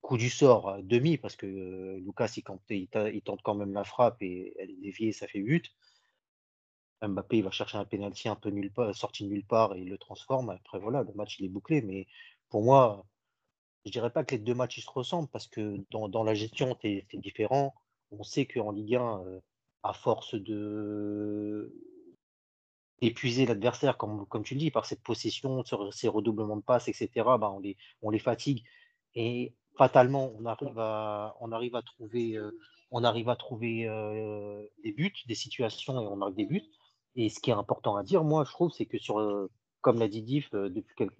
Coup 0.00 0.16
du 0.16 0.30
sort 0.30 0.70
à 0.70 0.82
demi, 0.82 1.18
parce 1.18 1.36
que 1.36 1.46
euh, 1.46 1.98
Lucas, 1.98 2.32
il, 2.36 2.88
tente- 2.88 3.42
quand 3.42 3.54
même 3.54 3.74
la 3.74 3.84
frappe 3.84 4.22
et 4.22 4.54
elle 4.58 4.70
est 4.70 4.80
déviée, 4.80 5.12
ça 5.12 5.26
fait 5.26 5.42
but. 5.42 5.74
Mbappé, 7.02 7.38
il 7.38 7.44
va 7.44 7.50
chercher 7.50 7.78
un 7.78 7.84
pénalty 7.84 8.28
un 8.28 8.36
peu 8.36 8.50
nulle 8.50 8.72
part, 8.72 8.94
sorti 8.94 9.24
de 9.24 9.28
nulle 9.28 9.44
part 9.44 9.74
et 9.74 9.80
il 9.80 9.88
le 9.88 9.98
transforme. 9.98 10.50
Après, 10.50 10.78
voilà, 10.78 11.02
le 11.02 11.12
match, 11.14 11.38
il 11.38 11.46
est 11.46 11.48
bouclé. 11.48 11.82
Mais 11.82 12.06
pour 12.48 12.62
moi, 12.62 13.04
je 13.84 13.90
dirais 13.90 14.10
pas 14.10 14.24
que 14.24 14.34
les 14.34 14.40
deux 14.40 14.54
matchs, 14.54 14.78
ils 14.78 14.82
se 14.82 14.90
ressemblent 14.90 15.28
parce 15.28 15.48
que 15.48 15.84
dans, 15.90 16.08
dans 16.08 16.24
la 16.24 16.34
gestion, 16.34 16.76
c'est 16.82 17.06
c'est 17.10 17.18
différent. 17.18 17.74
On 18.10 18.22
sait 18.22 18.46
qu'en 18.46 18.70
Ligue 18.70 18.96
1, 18.96 19.24
euh, 19.26 19.40
à 19.82 19.92
force 19.92 20.34
de 20.34 21.72
d'épuiser 23.02 23.44
l'adversaire, 23.44 23.98
comme, 23.98 24.26
comme 24.26 24.42
tu 24.42 24.54
le 24.54 24.60
dis, 24.60 24.70
par 24.70 24.86
cette 24.86 25.02
possession, 25.02 25.62
ces 25.90 26.08
redoublements 26.08 26.56
de 26.56 26.62
passes, 26.62 26.88
etc., 26.88 27.10
bah, 27.14 27.52
on, 27.54 27.58
les, 27.58 27.76
on 28.00 28.08
les 28.08 28.18
fatigue. 28.18 28.64
Et 29.14 29.54
fatalement, 29.76 30.32
on 30.38 30.46
arrive 30.46 30.78
à, 30.78 31.36
on 31.40 31.52
arrive 31.52 31.76
à 31.76 31.82
trouver, 31.82 32.38
euh, 32.38 32.50
on 32.90 33.04
arrive 33.04 33.28
à 33.28 33.36
trouver 33.36 33.86
euh, 33.86 34.62
des 34.82 34.92
buts, 34.92 35.12
des 35.26 35.34
situations 35.34 36.00
et 36.00 36.06
on 36.06 36.16
marque 36.16 36.36
des 36.36 36.46
buts. 36.46 36.64
Et 37.16 37.28
ce 37.28 37.38
qui 37.38 37.50
est 37.50 37.54
important 37.54 37.96
à 37.96 38.02
dire, 38.02 38.24
moi, 38.24 38.44
je 38.44 38.52
trouve, 38.52 38.72
c'est 38.72 38.86
que 38.86 38.96
sur, 38.96 39.48
comme 39.82 39.98
l'a 39.98 40.08
dit 40.08 40.22
Diff, 40.22 40.50
depuis 40.52 40.94
quelques, 40.96 41.14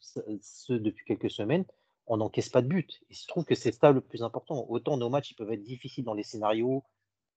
ce 0.00 0.72
depuis 0.72 1.04
quelques 1.04 1.30
semaines, 1.30 1.66
on 2.08 2.16
n'encaisse 2.16 2.48
pas 2.48 2.62
de 2.62 2.68
but. 2.68 3.00
Et 3.10 3.14
je 3.14 3.26
trouve 3.26 3.44
que 3.44 3.54
c'est 3.54 3.72
ça 3.72 3.92
le 3.92 4.00
plus 4.00 4.22
important. 4.22 4.66
Autant 4.68 4.96
nos 4.96 5.10
matchs, 5.10 5.30
ils 5.30 5.34
peuvent 5.34 5.52
être 5.52 5.62
difficiles 5.62 6.04
dans 6.04 6.14
les 6.14 6.22
scénarios, 6.22 6.82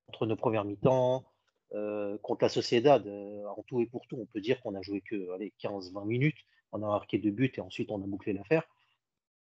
entre 0.08 0.25
nos 0.25 0.36
premières 0.36 0.66
mi-temps, 0.66 1.25
euh, 1.74 2.18
contre 2.20 2.46
la 2.46 2.50
Sociedad, 2.50 3.06
euh, 3.06 3.46
en 3.48 3.63
tout 3.63 3.82
et 3.82 3.86
pour 3.86 4.08
tout, 4.08 4.18
on 4.20 4.25
peut 4.25 4.42
dire 4.42 4.62
qu'on 4.62 4.75
a 4.75 4.82
joué 4.82 5.01
que 5.01 5.32
allez, 5.34 5.54
15-20 5.62 6.06
minutes, 6.06 6.38
on 6.72 6.82
a 6.84 6.88
marqué 6.88 7.18
deux 7.18 7.32
buts 7.32 7.51
et 7.56 7.62
ensuite 7.62 7.92
on 7.92 8.01
a 8.01 8.08
bouclé 8.08 8.34
l'affaire. 8.34 8.63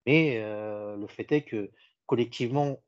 Mais 0.06 0.38
euh, 0.38 0.96
le 0.96 1.08
fait 1.08 1.30
est 1.34 1.44
que 1.44 1.72
collectivement, 2.06 2.80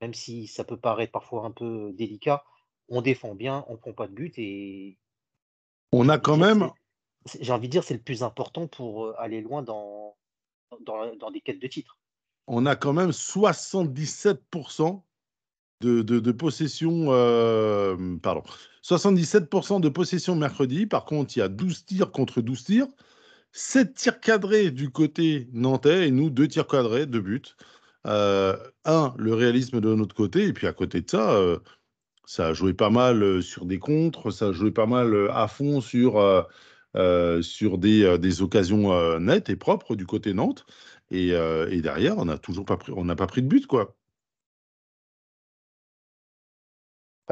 même 0.00 0.14
si 0.14 0.46
ça 0.46 0.64
peut 0.64 0.76
paraître 0.76 1.12
parfois 1.12 1.44
un 1.44 1.50
peu 1.50 1.92
délicat, 1.94 2.44
on 2.88 3.02
défend 3.02 3.34
bien, 3.34 3.64
on 3.68 3.76
prend 3.76 3.92
pas 3.92 4.06
de 4.06 4.12
but 4.12 4.38
et 4.38 4.96
On 5.92 6.08
a 6.08 6.18
quand 6.18 6.36
même, 6.36 6.70
j'ai 7.40 7.52
envie 7.52 7.66
de 7.66 7.72
dire 7.72 7.84
c'est 7.84 7.94
le 7.94 8.00
plus 8.00 8.22
important 8.22 8.68
pour 8.68 9.18
aller 9.18 9.40
loin 9.40 9.62
dans, 9.62 10.16
dans, 10.80 11.14
dans 11.16 11.30
des 11.30 11.40
quêtes 11.40 11.60
de 11.60 11.66
titres. 11.66 11.98
on 12.46 12.66
a 12.66 12.76
quand 12.76 12.92
même 12.92 13.10
77% 13.10 15.02
de, 15.80 16.30
possession, 16.32 17.06
euh, 17.08 18.16
pardon, 18.22 18.42
77% 18.84 19.80
de 19.80 19.88
possession 19.88 20.36
mercredi. 20.36 20.86
Par 20.86 21.04
contre, 21.04 21.36
il 21.36 21.40
y 21.40 21.42
a 21.42 21.48
12 21.48 21.86
tirs 21.86 22.10
contre 22.10 22.40
12 22.40 22.64
tirs. 22.64 22.86
7 23.52 23.94
tirs 23.94 24.20
cadrés 24.20 24.70
du 24.70 24.90
côté 24.90 25.48
nantais 25.52 26.08
et 26.08 26.10
nous, 26.10 26.30
2 26.30 26.48
tirs 26.48 26.66
cadrés, 26.66 27.06
2 27.06 27.20
buts. 27.20 27.42
Euh, 28.06 28.56
un, 28.84 29.14
le 29.18 29.34
réalisme 29.34 29.80
de 29.80 29.94
notre 29.94 30.14
côté. 30.14 30.44
Et 30.46 30.52
puis 30.52 30.66
à 30.66 30.72
côté 30.72 31.00
de 31.00 31.10
ça, 31.10 31.32
euh, 31.32 31.58
ça 32.24 32.48
a 32.48 32.52
joué 32.52 32.74
pas 32.74 32.90
mal 32.90 33.22
euh, 33.22 33.42
sur 33.42 33.66
des 33.66 33.78
contres, 33.78 34.30
ça 34.32 34.48
a 34.48 34.52
joué 34.52 34.70
pas 34.70 34.86
mal 34.86 35.14
euh, 35.14 35.32
à 35.32 35.48
fond 35.48 35.80
sur, 35.80 36.18
euh, 36.18 36.42
euh, 36.42 36.44
sur 36.94 37.78
des, 37.78 38.04
euh, 38.04 38.18
des 38.18 38.42
occasions 38.42 38.92
euh, 38.92 39.18
nettes 39.18 39.48
et 39.48 39.56
propres 39.56 39.96
du 39.96 40.06
côté 40.06 40.34
Nantes. 40.34 40.66
Et, 41.10 41.32
euh, 41.32 41.68
et 41.70 41.80
derrière, 41.80 42.18
on 42.18 42.24
n'a 42.24 42.38
toujours 42.38 42.64
pas 42.64 42.76
pris, 42.76 42.92
on 42.96 43.04
n'a 43.04 43.16
pas 43.16 43.26
pris 43.26 43.42
de 43.42 43.48
but, 43.48 43.66
quoi. 43.66 43.96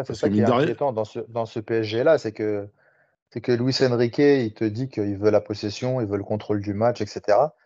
C'est 0.04 0.14
ça 0.14 0.28
qui 0.30 0.40
est 0.40 0.44
inquiétant 0.44 0.92
dans 0.92 1.04
ce, 1.04 1.18
dans 1.28 1.44
ce 1.46 1.58
PSG-là, 1.58 2.18
c'est 2.18 2.32
que, 2.32 2.68
c'est 3.30 3.40
que 3.40 3.52
Luis 3.52 3.74
Enrique, 3.82 4.18
il 4.18 4.54
te 4.54 4.64
dit 4.64 4.88
qu'il 4.88 5.16
veut 5.18 5.30
la 5.30 5.40
possession, 5.40 6.00
il 6.00 6.06
veut 6.06 6.16
le 6.16 6.24
contrôle 6.24 6.60
du 6.60 6.72
match, 6.72 7.00
etc. 7.00 7.56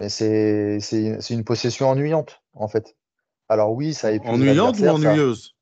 Mais 0.00 0.08
c'est, 0.08 0.78
c'est, 0.80 1.20
c'est 1.20 1.34
une 1.34 1.44
possession 1.44 1.88
ennuyante, 1.88 2.40
en 2.54 2.68
fait. 2.68 2.96
Alors 3.48 3.72
oui, 3.72 3.94
ça 3.94 4.10
Ennuyante 4.12 4.78
ou 4.78 4.84
ça- 4.84 4.94
ennuyeuse? 4.94 5.56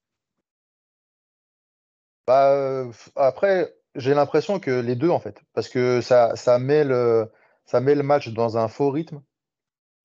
Bah, 2.26 2.52
euh, 2.52 2.92
après, 3.16 3.74
j'ai 3.98 4.14
l'impression 4.14 4.60
que 4.60 4.70
les 4.70 4.96
deux, 4.96 5.10
en 5.10 5.20
fait, 5.20 5.40
parce 5.54 5.68
que 5.68 6.00
ça, 6.00 6.34
ça 6.36 6.58
met 6.58 6.84
le, 6.84 7.30
ça 7.66 7.80
met 7.80 7.94
le 7.94 8.02
match 8.02 8.28
dans 8.28 8.56
un 8.56 8.68
faux 8.68 8.90
rythme, 8.90 9.22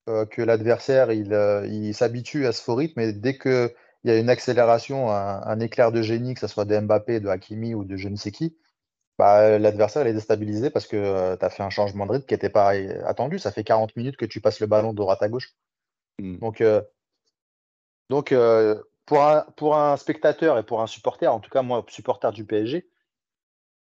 euh, 0.08 0.26
que 0.26 0.42
l'adversaire, 0.42 1.12
il, 1.12 1.32
euh, 1.32 1.66
il 1.66 1.94
s'habitue 1.94 2.46
à 2.46 2.52
ce 2.52 2.62
faux 2.62 2.74
rythme, 2.74 3.00
et 3.00 3.12
dès 3.12 3.38
qu'il 3.38 3.70
y 4.04 4.10
a 4.10 4.18
une 4.18 4.28
accélération, 4.28 5.10
un, 5.10 5.42
un 5.42 5.60
éclair 5.60 5.92
de 5.92 6.02
génie, 6.02 6.34
que 6.34 6.40
ce 6.40 6.46
soit 6.46 6.66
de 6.66 6.78
Mbappé, 6.78 7.20
de 7.20 7.28
Hakimi 7.28 7.74
ou 7.74 7.84
de 7.84 7.96
je 7.96 8.08
ne 8.08 8.16
sais 8.16 8.32
qui, 8.32 8.56
bah, 9.18 9.58
l'adversaire 9.58 10.06
est 10.06 10.12
déstabilisé 10.12 10.70
parce 10.70 10.86
que 10.86 11.36
tu 11.36 11.44
as 11.44 11.50
fait 11.50 11.62
un 11.62 11.70
changement 11.70 12.06
de 12.06 12.12
rythme 12.12 12.26
qui 12.26 12.34
n'était 12.34 12.50
pas 12.50 12.74
euh, 12.74 13.04
attendu. 13.06 13.38
Ça 13.38 13.52
fait 13.52 13.64
40 13.64 13.94
minutes 13.96 14.16
que 14.16 14.24
tu 14.24 14.40
passes 14.40 14.60
le 14.60 14.66
ballon 14.66 14.90
de 14.90 14.96
droite 14.96 15.22
à 15.22 15.28
gauche. 15.28 15.54
Mm. 16.18 16.38
Donc, 16.38 16.60
euh, 16.60 16.82
donc 18.10 18.32
euh, 18.32 18.82
pour, 19.06 19.22
un, 19.22 19.42
pour 19.56 19.76
un 19.76 19.96
spectateur 19.96 20.58
et 20.58 20.64
pour 20.64 20.82
un 20.82 20.86
supporter, 20.86 21.32
en 21.32 21.40
tout 21.40 21.50
cas 21.50 21.62
moi, 21.62 21.84
supporter 21.88 22.32
du 22.32 22.44
PSG, 22.44 22.88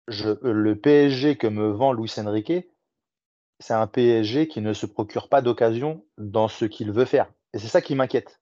je, 0.09 0.29
le 0.41 0.75
PSG 0.75 1.37
que 1.37 1.47
me 1.47 1.69
vend 1.69 1.93
Luis 1.93 2.13
Enrique, 2.17 2.67
c'est 3.59 3.73
un 3.73 3.87
PSG 3.87 4.47
qui 4.47 4.61
ne 4.61 4.73
se 4.73 4.85
procure 4.85 5.29
pas 5.29 5.41
d'occasion 5.41 6.03
dans 6.17 6.47
ce 6.47 6.65
qu'il 6.65 6.91
veut 6.91 7.05
faire. 7.05 7.31
Et 7.53 7.59
c'est 7.59 7.67
ça 7.67 7.81
qui 7.81 7.95
m'inquiète. 7.95 8.41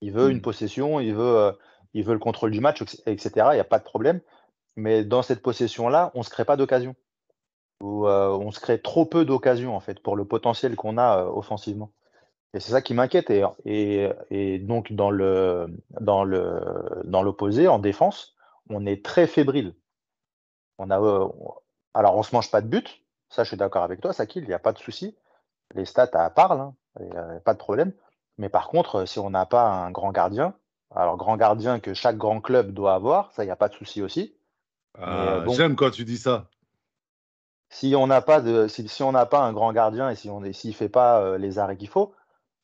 Il 0.00 0.12
veut 0.12 0.30
une 0.30 0.42
possession, 0.42 1.00
il 1.00 1.14
veut, 1.14 1.36
euh, 1.36 1.52
il 1.94 2.04
veut 2.04 2.12
le 2.12 2.18
contrôle 2.18 2.50
du 2.50 2.60
match, 2.60 2.82
etc. 3.06 3.30
Il 3.52 3.54
n'y 3.54 3.60
a 3.60 3.64
pas 3.64 3.78
de 3.78 3.84
problème. 3.84 4.20
Mais 4.76 5.04
dans 5.04 5.22
cette 5.22 5.42
possession-là, 5.42 6.12
on 6.14 6.20
ne 6.20 6.24
se 6.24 6.30
crée 6.30 6.44
pas 6.44 6.56
d'occasion. 6.56 6.94
Ou 7.80 8.06
euh, 8.06 8.28
on 8.28 8.50
se 8.50 8.60
crée 8.60 8.80
trop 8.80 9.06
peu 9.06 9.24
d'occasions, 9.24 9.74
en 9.74 9.80
fait, 9.80 10.00
pour 10.00 10.16
le 10.16 10.24
potentiel 10.24 10.76
qu'on 10.76 10.98
a 10.98 11.24
euh, 11.24 11.26
offensivement. 11.26 11.92
Et 12.54 12.60
c'est 12.60 12.72
ça 12.72 12.82
qui 12.82 12.94
m'inquiète. 12.94 13.30
Et, 13.30 13.44
et, 13.64 14.08
et 14.30 14.58
donc, 14.58 14.92
dans 14.92 15.10
le, 15.10 15.68
dans 16.00 16.24
le, 16.24 16.60
dans 17.04 17.22
l'opposé, 17.22 17.68
en 17.68 17.78
défense, 17.78 18.36
on 18.70 18.86
est 18.86 19.04
très 19.04 19.26
fébrile. 19.26 19.74
On 20.78 20.90
a, 20.90 21.00
euh, 21.00 21.28
on- 21.40 21.54
alors, 21.94 22.16
on 22.16 22.22
se 22.22 22.34
mange 22.34 22.50
pas 22.50 22.60
de 22.60 22.68
but. 22.68 23.02
Ça, 23.28 23.44
je 23.44 23.48
suis 23.48 23.56
d'accord 23.56 23.82
avec 23.82 24.00
toi, 24.00 24.12
Sakil, 24.12 24.44
il 24.44 24.48
n'y 24.48 24.54
a 24.54 24.58
pas 24.58 24.72
de 24.72 24.78
souci. 24.78 25.16
Les 25.74 25.84
stats 25.84 26.10
à 26.14 26.30
parlent, 26.30 26.60
hein, 26.60 26.74
euh, 27.00 27.40
pas 27.40 27.52
de 27.52 27.58
problème. 27.58 27.92
Mais 28.38 28.48
par 28.48 28.68
contre, 28.68 29.04
si 29.04 29.18
on 29.18 29.30
n'a 29.30 29.46
pas 29.46 29.64
un 29.68 29.90
grand 29.90 30.12
gardien, 30.12 30.54
alors 30.94 31.16
grand 31.16 31.36
gardien 31.36 31.80
que 31.80 31.92
chaque 31.92 32.16
grand 32.16 32.40
club 32.40 32.72
doit 32.72 32.94
avoir, 32.94 33.32
ça, 33.32 33.42
il 33.42 33.46
n'y 33.46 33.52
a 33.52 33.56
pas 33.56 33.68
de 33.68 33.74
souci 33.74 34.00
aussi. 34.00 34.34
Ah, 34.98 35.40
bon. 35.44 35.52
J'aime 35.52 35.76
quand 35.76 35.90
tu 35.90 36.04
dis 36.04 36.16
ça. 36.18 36.48
Si 37.70 37.94
on 37.94 38.06
n'a 38.06 38.22
pas 38.22 38.40
de, 38.40 38.66
si, 38.66 38.88
si 38.88 39.02
on 39.02 39.12
n'a 39.12 39.26
pas 39.26 39.40
un 39.40 39.52
grand 39.52 39.72
gardien 39.72 40.08
et 40.08 40.16
si 40.16 40.30
on 40.30 40.42
s'il 40.52 40.74
fait 40.74 40.88
pas 40.88 41.20
euh, 41.20 41.38
les 41.38 41.58
arrêts 41.58 41.76
qu'il 41.76 41.88
faut, 41.88 42.14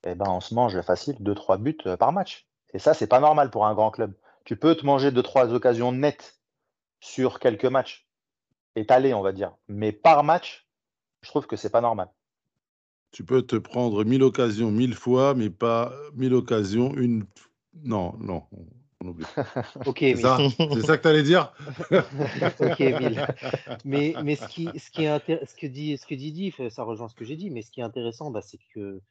eh 0.05 0.15
ben 0.15 0.29
on 0.29 0.41
se 0.41 0.55
mange 0.55 0.81
facile 0.81 1.17
2-3 1.21 1.59
buts 1.59 1.77
euh, 1.87 1.97
par 1.97 2.13
match. 2.13 2.47
Et 2.73 2.79
ça, 2.79 2.95
c'est 2.95 3.07
pas 3.07 3.21
normal 3.21 3.51
pour 3.51 3.67
un 3.67 3.75
grand 3.75 3.91
club. 3.91 4.15
Tu 4.45 4.57
peux 4.57 4.75
te 4.75 4.87
manger 4.87 5.11
2-3 5.11 5.53
occasions 5.53 5.93
nettes 5.93 6.39
sur 7.05 7.39
quelques 7.39 7.67
matchs, 7.67 8.09
étalées, 8.77 9.13
on 9.13 9.21
va 9.21 9.33
dire. 9.33 9.53
Mais 9.69 9.93
par 9.93 10.25
match, 10.25 10.67
je 11.21 11.29
trouve 11.29 11.47
que 11.47 11.55
c'est 11.55 11.69
pas 11.69 11.83
normal. 11.83 12.09
Tu 13.13 13.25
peux 13.25 13.43
te 13.43 13.57
prendre 13.57 14.05
1000 14.05 14.23
occasions 14.23 14.71
mille 14.71 14.95
fois, 14.95 15.35
mais 15.35 15.51
pas 15.51 15.93
1000 16.15 16.33
occasions 16.33 16.95
une. 16.97 17.27
Non, 17.83 18.15
non, 18.19 18.45
on 19.01 19.09
oublie. 19.09 19.27
Ok, 19.87 19.99
C'est 20.01 20.17
ça, 20.17 20.39
c'est 20.57 20.81
ça 20.81 20.97
que 20.97 21.03
tu 21.03 21.09
allais 21.09 21.23
dire 21.23 21.53
Ok, 22.61 22.81
Emile. 22.81 23.27
Mais, 23.85 24.15
mais 24.25 24.37
ce, 24.37 24.49
qui, 24.49 24.69
ce, 24.79 24.91
qui 24.91 25.05
est 25.05 25.47
ce, 25.47 25.55
que 25.55 25.67
dit, 25.67 25.99
ce 25.99 26.07
que 26.07 26.15
dit 26.15 26.33
Diff, 26.33 26.67
ça 26.71 26.85
rejoint 26.85 27.09
ce 27.09 27.15
que 27.15 27.27
j'ai 27.27 27.37
dit, 27.37 27.51
mais 27.51 27.61
ce 27.61 27.71
qui 27.71 27.81
est 27.81 27.85
intéressant, 27.85 28.31
bah, 28.31 28.41
c'est 28.41 28.61
que 28.73 29.03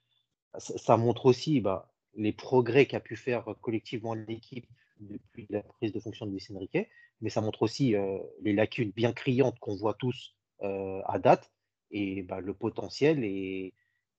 ça, 0.57 0.77
ça 0.79 0.97
montre 0.97 1.27
aussi 1.27 1.61
bah, 1.61 1.91
les 2.15 2.33
progrès 2.33 2.87
qu'a 2.87 2.99
pu 2.99 3.15
faire 3.15 3.45
collectivement 3.61 4.15
l'équipe 4.15 4.65
depuis 4.99 5.47
la 5.49 5.61
prise 5.61 5.91
de 5.91 5.99
fonction 5.99 6.25
de 6.25 6.31
Luis 6.31 6.45
Enrique, 6.53 6.87
mais 7.21 7.29
ça 7.29 7.41
montre 7.41 7.63
aussi 7.63 7.95
euh, 7.95 8.19
les 8.41 8.53
lacunes 8.53 8.91
bien 8.91 9.13
criantes 9.13 9.59
qu'on 9.59 9.75
voit 9.75 9.93
tous 9.93 10.35
euh, 10.61 11.01
à 11.05 11.19
date 11.19 11.51
et 11.91 12.23
bah, 12.23 12.39
le 12.39 12.53
potentiel 12.53 13.23
et, 13.23 13.73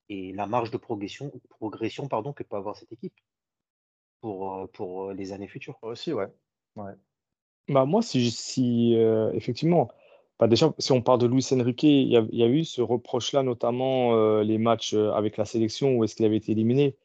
et 0.09 0.33
la 0.33 0.47
marge 0.47 0.71
de 0.71 0.77
progression, 0.77 1.33
progression 1.51 2.09
pardon, 2.09 2.33
que 2.33 2.43
peut 2.43 2.57
avoir 2.57 2.77
cette 2.77 2.93
équipe 2.93 3.15
pour, 4.21 4.55
euh, 4.55 4.67
pour 4.67 5.13
les 5.13 5.33
années 5.33 5.49
futures. 5.49 5.79
Aussi, 5.83 6.13
ouais. 6.13 6.29
Bah, 7.69 7.85
moi, 7.85 8.03
si, 8.03 8.31
si 8.31 8.95
euh, 8.97 9.33
effectivement, 9.33 9.89
bah, 10.39 10.49
déjà, 10.49 10.75
si 10.79 10.93
on 10.93 11.01
parle 11.01 11.21
de 11.21 11.27
Luis 11.27 11.47
Enrique, 11.53 11.85
il 11.85 12.09
y 12.09 12.17
a, 12.17 12.27
il 12.31 12.39
y 12.39 12.43
a 12.43 12.49
eu 12.49 12.65
ce 12.65 12.83
reproche-là, 12.83 13.43
notamment 13.43 14.15
euh, 14.15 14.43
les 14.43 14.59
matchs 14.59 14.95
avec 14.95 15.37
la 15.37 15.45
sélection 15.45 15.97
où 15.97 16.05
est-ce 16.05 16.17
qu'il 16.17 16.27
avait 16.27 16.37
été 16.37 16.53
éliminé, 16.53 16.97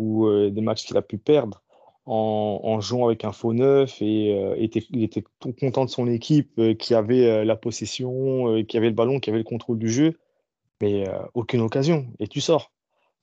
ou 0.00 0.26
euh, 0.26 0.50
des 0.50 0.62
matchs 0.62 0.86
qu'il 0.86 0.96
a 0.96 1.02
pu 1.02 1.18
perdre 1.18 1.62
en, 2.06 2.80
jouant 2.80 3.06
avec 3.06 3.24
un 3.24 3.32
faux 3.32 3.52
neuf 3.52 4.00
et 4.00 4.34
euh, 4.34 4.54
était, 4.58 4.82
il 4.90 5.02
était 5.02 5.24
tout 5.38 5.52
content 5.52 5.84
de 5.84 5.90
son 5.90 6.06
équipe 6.08 6.52
euh, 6.58 6.74
qui 6.74 6.94
avait 6.94 7.26
euh, 7.26 7.44
la 7.44 7.56
possession, 7.56 8.64
qui 8.64 8.76
avait 8.76 8.88
le 8.88 8.94
ballon, 8.94 9.20
qui 9.20 9.30
avait 9.30 9.38
le 9.38 9.44
contrôle 9.44 9.78
du 9.78 9.90
jeu, 9.90 10.18
mais 10.80 11.04
aucune 11.34 11.60
occasion. 11.60 12.08
Et 12.18 12.28
tu 12.28 12.40
sors. 12.40 12.72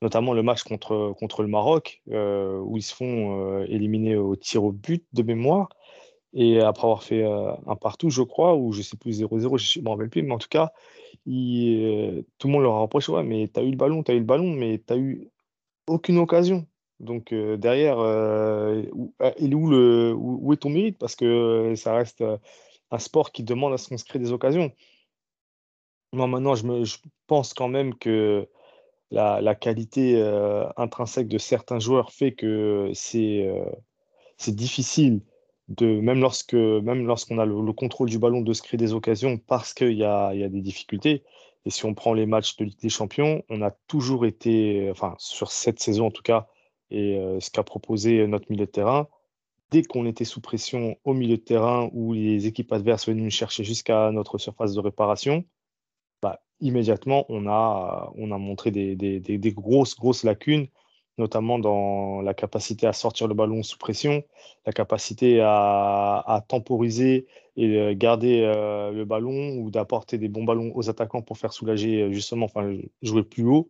Notamment 0.04 0.34
le 0.34 0.44
match 0.44 0.62
contre, 0.62 1.16
contre 1.18 1.42
le 1.42 1.48
Maroc, 1.48 2.04
où 2.06 2.78
ils 2.78 2.84
se 2.84 2.94
font 2.94 3.64
éliminer 3.64 4.16
au 4.16 4.36
tir 4.36 4.64
au 4.64 4.72
but 4.72 5.04
de 5.14 5.24
mémoire. 5.24 5.70
Et 6.34 6.60
après 6.60 6.84
avoir 6.84 7.04
fait 7.04 7.24
un 7.24 7.76
partout, 7.76 8.12
je 8.12 8.22
crois, 8.22 8.56
ou 8.56 8.74
je 8.74 8.84
sais 8.84 8.96
plus 8.96 9.24
0-0, 9.24 9.58
je 9.58 9.80
ne 9.80 9.84
me 9.84 9.90
rappelle 9.90 10.10
plus, 10.10 10.22
mais 10.22 10.34
en 10.34 10.38
tout 10.38 10.50
cas, 10.50 10.72
tout 11.26 11.32
le 11.32 12.24
monde 12.46 12.62
leur 12.62 12.76
a 12.76 12.82
reproché, 12.82 13.12
ouais, 13.12 13.24
mais 13.24 13.48
tu 13.52 13.60
as 13.60 13.64
eu 13.64 13.72
le 13.72 13.78
ballon, 13.78 14.04
tu 14.04 14.12
as 14.12 14.16
eu 14.16 14.20
le 14.20 14.26
ballon, 14.26 14.52
mais 14.52 14.80
tu 14.86 14.94
eu 14.94 15.32
aucune 15.88 16.20
occasion. 16.20 16.68
Donc 17.00 17.32
euh, 17.32 17.58
derrière, 17.58 18.00
euh, 18.00 18.84
où, 18.92 19.14
euh, 19.20 20.14
où, 20.14 20.54
est 20.54 20.58
ton 20.58 20.70
mérite? 20.70 20.98
Parce 20.98 21.16
que 21.16 21.74
ça 21.76 21.94
reste 21.96 22.24
un 22.92 23.00
sport 23.00 23.32
qui 23.32 23.44
demande 23.44 23.74
à 23.74 23.78
ce 23.78 23.90
qu'on 23.90 23.98
se 23.98 24.06
crée 24.06 24.20
des 24.20 24.32
occasions. 24.32 24.72
Moi, 26.14 26.28
maintenant, 26.28 26.56
je, 26.56 26.98
pense 27.28 27.54
quand 27.54 27.68
même 27.68 27.96
que 27.96 28.48
la, 29.12 29.56
qualité 29.56 30.20
intrinsèque 30.78 31.28
de 31.28 31.38
certains 31.38 31.80
joueurs 31.80 32.12
fait 32.12 32.34
que 32.34 32.92
c'est 32.94 34.56
difficile 34.56 35.22
de 35.68 36.00
même 36.00 36.22
lorsque 36.22 36.54
même 36.54 37.06
lorsqu'on 37.06 37.40
a 37.40 37.46
le, 37.46 37.62
le 37.62 37.74
contrôle 37.74 38.10
du 38.10 38.20
ballon 38.20 38.40
de 38.42 38.54
se 38.54 38.62
créer 38.62 38.78
des 38.78 38.94
occasions 38.94 39.38
parce 39.38 39.74
qu'il 39.74 39.92
y 39.92 39.98
y 39.98 40.04
a 40.04 40.50
des 40.50 40.62
difficultés. 40.62 41.24
Et 41.66 41.70
si 41.70 41.86
on 41.86 41.94
prend 41.94 42.14
les 42.14 42.26
matchs 42.26 42.56
de 42.58 42.66
Ligue 42.66 42.80
des 42.80 42.90
Champions, 42.90 43.44
on 43.50 43.62
a 43.62 43.72
toujours 43.72 44.26
été, 44.26 44.90
enfin 44.90 45.16
sur 45.18 45.52
cette 45.52 45.80
saison 45.80 46.08
en 46.08 46.12
tout 46.12 46.24
cas, 46.24 46.48
et 46.92 47.18
euh, 47.18 47.40
ce 47.40 47.50
qu'a 47.50 47.64
proposé 47.64 48.26
notre 48.28 48.52
milieu 48.52 48.66
de 48.66 48.72
terrain, 48.72 49.08
dès 49.72 49.84
qu'on 49.84 50.06
était 50.06 50.26
sous 50.26 50.42
pression 50.42 50.98
au 51.04 51.14
milieu 51.14 51.38
de 51.38 51.42
terrain 51.42 51.90
où 51.94 52.14
les 52.14 52.48
équipes 52.48 52.72
adverses 52.72 53.08
venaient 53.08 53.22
nous 53.22 53.30
chercher 53.30 53.64
jusqu'à 53.64 54.12
notre 54.12 54.38
surface 54.38 54.74
de 54.74 54.80
réparation, 54.80 55.44
bah, 56.22 56.42
immédiatement, 56.62 57.26
on 57.30 57.48
a, 57.48 58.12
on 58.16 58.32
a 58.32 58.38
montré 58.38 58.72
des, 58.72 59.54
grosses, 59.54 59.96
grosses 59.96 60.24
lacunes, 60.24 60.68
notamment 61.18 61.60
dans 61.60 62.22
la 62.22 62.34
capacité 62.34 62.88
à 62.88 62.94
sortir 62.94 63.28
le 63.28 63.34
ballon 63.34 63.64
sous 63.64 63.78
pression, 63.78 64.24
la 64.66 64.72
capacité 64.72 65.42
à, 65.42 66.46
temporiser 66.48 67.28
et 67.58 67.76
euh, 67.78 67.94
garder 67.96 68.42
euh, 68.44 68.92
le 68.92 69.04
ballon 69.04 69.58
ou 69.58 69.72
d'apporter 69.72 70.18
des 70.18 70.30
bons 70.30 70.44
ballons 70.44 70.72
aux 70.76 70.90
attaquants 70.90 71.24
pour 71.24 71.38
faire 71.38 71.54
soulager, 71.54 72.12
justement, 72.14 72.46
enfin, 72.46 72.78
jouer 73.02 73.24
plus 73.24 73.46
haut. 73.46 73.70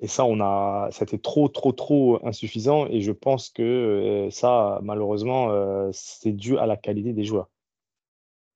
Et 0.00 0.06
ça, 0.06 0.24
on 0.24 0.40
a, 0.40 0.88
ça 0.90 1.02
a 1.02 1.04
été 1.04 1.18
trop, 1.18 1.48
trop, 1.48 1.72
trop 1.72 2.26
insuffisant. 2.26 2.86
Et 2.86 3.02
je 3.02 3.12
pense 3.12 3.50
que 3.50 3.62
euh, 3.62 4.30
ça, 4.30 4.80
malheureusement, 4.82 5.50
euh, 5.50 5.90
c'est 5.92 6.32
dû 6.32 6.56
à 6.58 6.66
la 6.66 6.76
qualité 6.76 7.12
des 7.12 7.24
joueurs. 7.24 7.50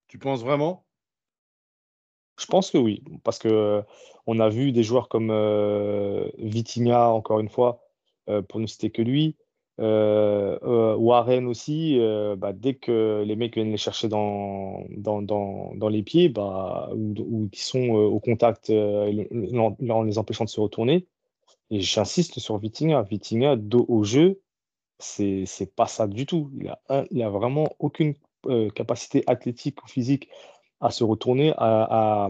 Tu 0.09 0.18
penses 0.18 0.42
vraiment? 0.42 0.85
Je 2.40 2.46
pense 2.46 2.70
que 2.70 2.78
oui, 2.78 3.04
parce 3.22 3.38
que 3.38 3.48
euh, 3.48 3.83
on 4.26 4.40
a 4.40 4.48
vu 4.48 4.72
des 4.72 4.83
joueurs 4.83 5.09
comme 5.09 5.30
euh, 5.30 6.28
Vitinha, 6.38 7.11
encore 7.11 7.40
une 7.40 7.48
fois, 7.48 7.80
euh, 8.28 8.42
pour 8.42 8.59
ne 8.59 8.66
citer 8.66 8.90
que 8.90 9.02
lui, 9.02 9.37
euh, 9.80 10.96
Warren 10.96 11.46
aussi, 11.46 11.98
bah, 12.38 12.52
dès 12.52 12.74
que 12.74 13.22
les 13.26 13.37
mecs 13.37 13.54
viennent 13.54 13.70
les 13.70 13.76
chercher 13.76 14.09
dans, 14.09 14.85
dans, 14.90 15.20
dans, 15.20 15.74
dans 15.74 15.88
les 15.88 16.02
pieds, 16.02 16.28
bah, 16.28 16.90
ou, 16.94 17.14
ou 17.18 17.48
qui 17.50 17.62
sont 17.62 17.90
au 17.90 18.18
contact 18.18 18.70
en, 18.70 19.76
en 19.90 20.02
les 20.02 20.18
empêchant 20.18 20.44
de 20.44 20.50
se 20.50 20.61
retourner, 20.61 21.07
et 21.70 21.81
j'insiste 21.81 22.38
sur 22.38 22.59
Vitinha, 22.59 23.03
Vitinha, 23.03 23.57
dos 23.57 23.85
au 23.88 24.05
jeu, 24.05 24.40
c'est 24.98 25.74
pas 25.74 25.87
ça 25.87 26.07
du 26.07 26.27
tout. 26.27 26.50
Il 26.59 26.68
a, 26.68 26.81
un- 26.88 27.05
il 27.11 27.22
a 27.22 27.31
vraiment 27.31 27.68
aucune 27.79 28.14
euh, 28.46 28.70
capacité 28.70 29.24
athlétique 29.27 29.83
ou 29.83 29.88
physique 29.88 30.29
à 30.81 30.90
se 30.90 31.05
retourner, 31.05 31.53
à, 31.57 32.27
à, 32.27 32.29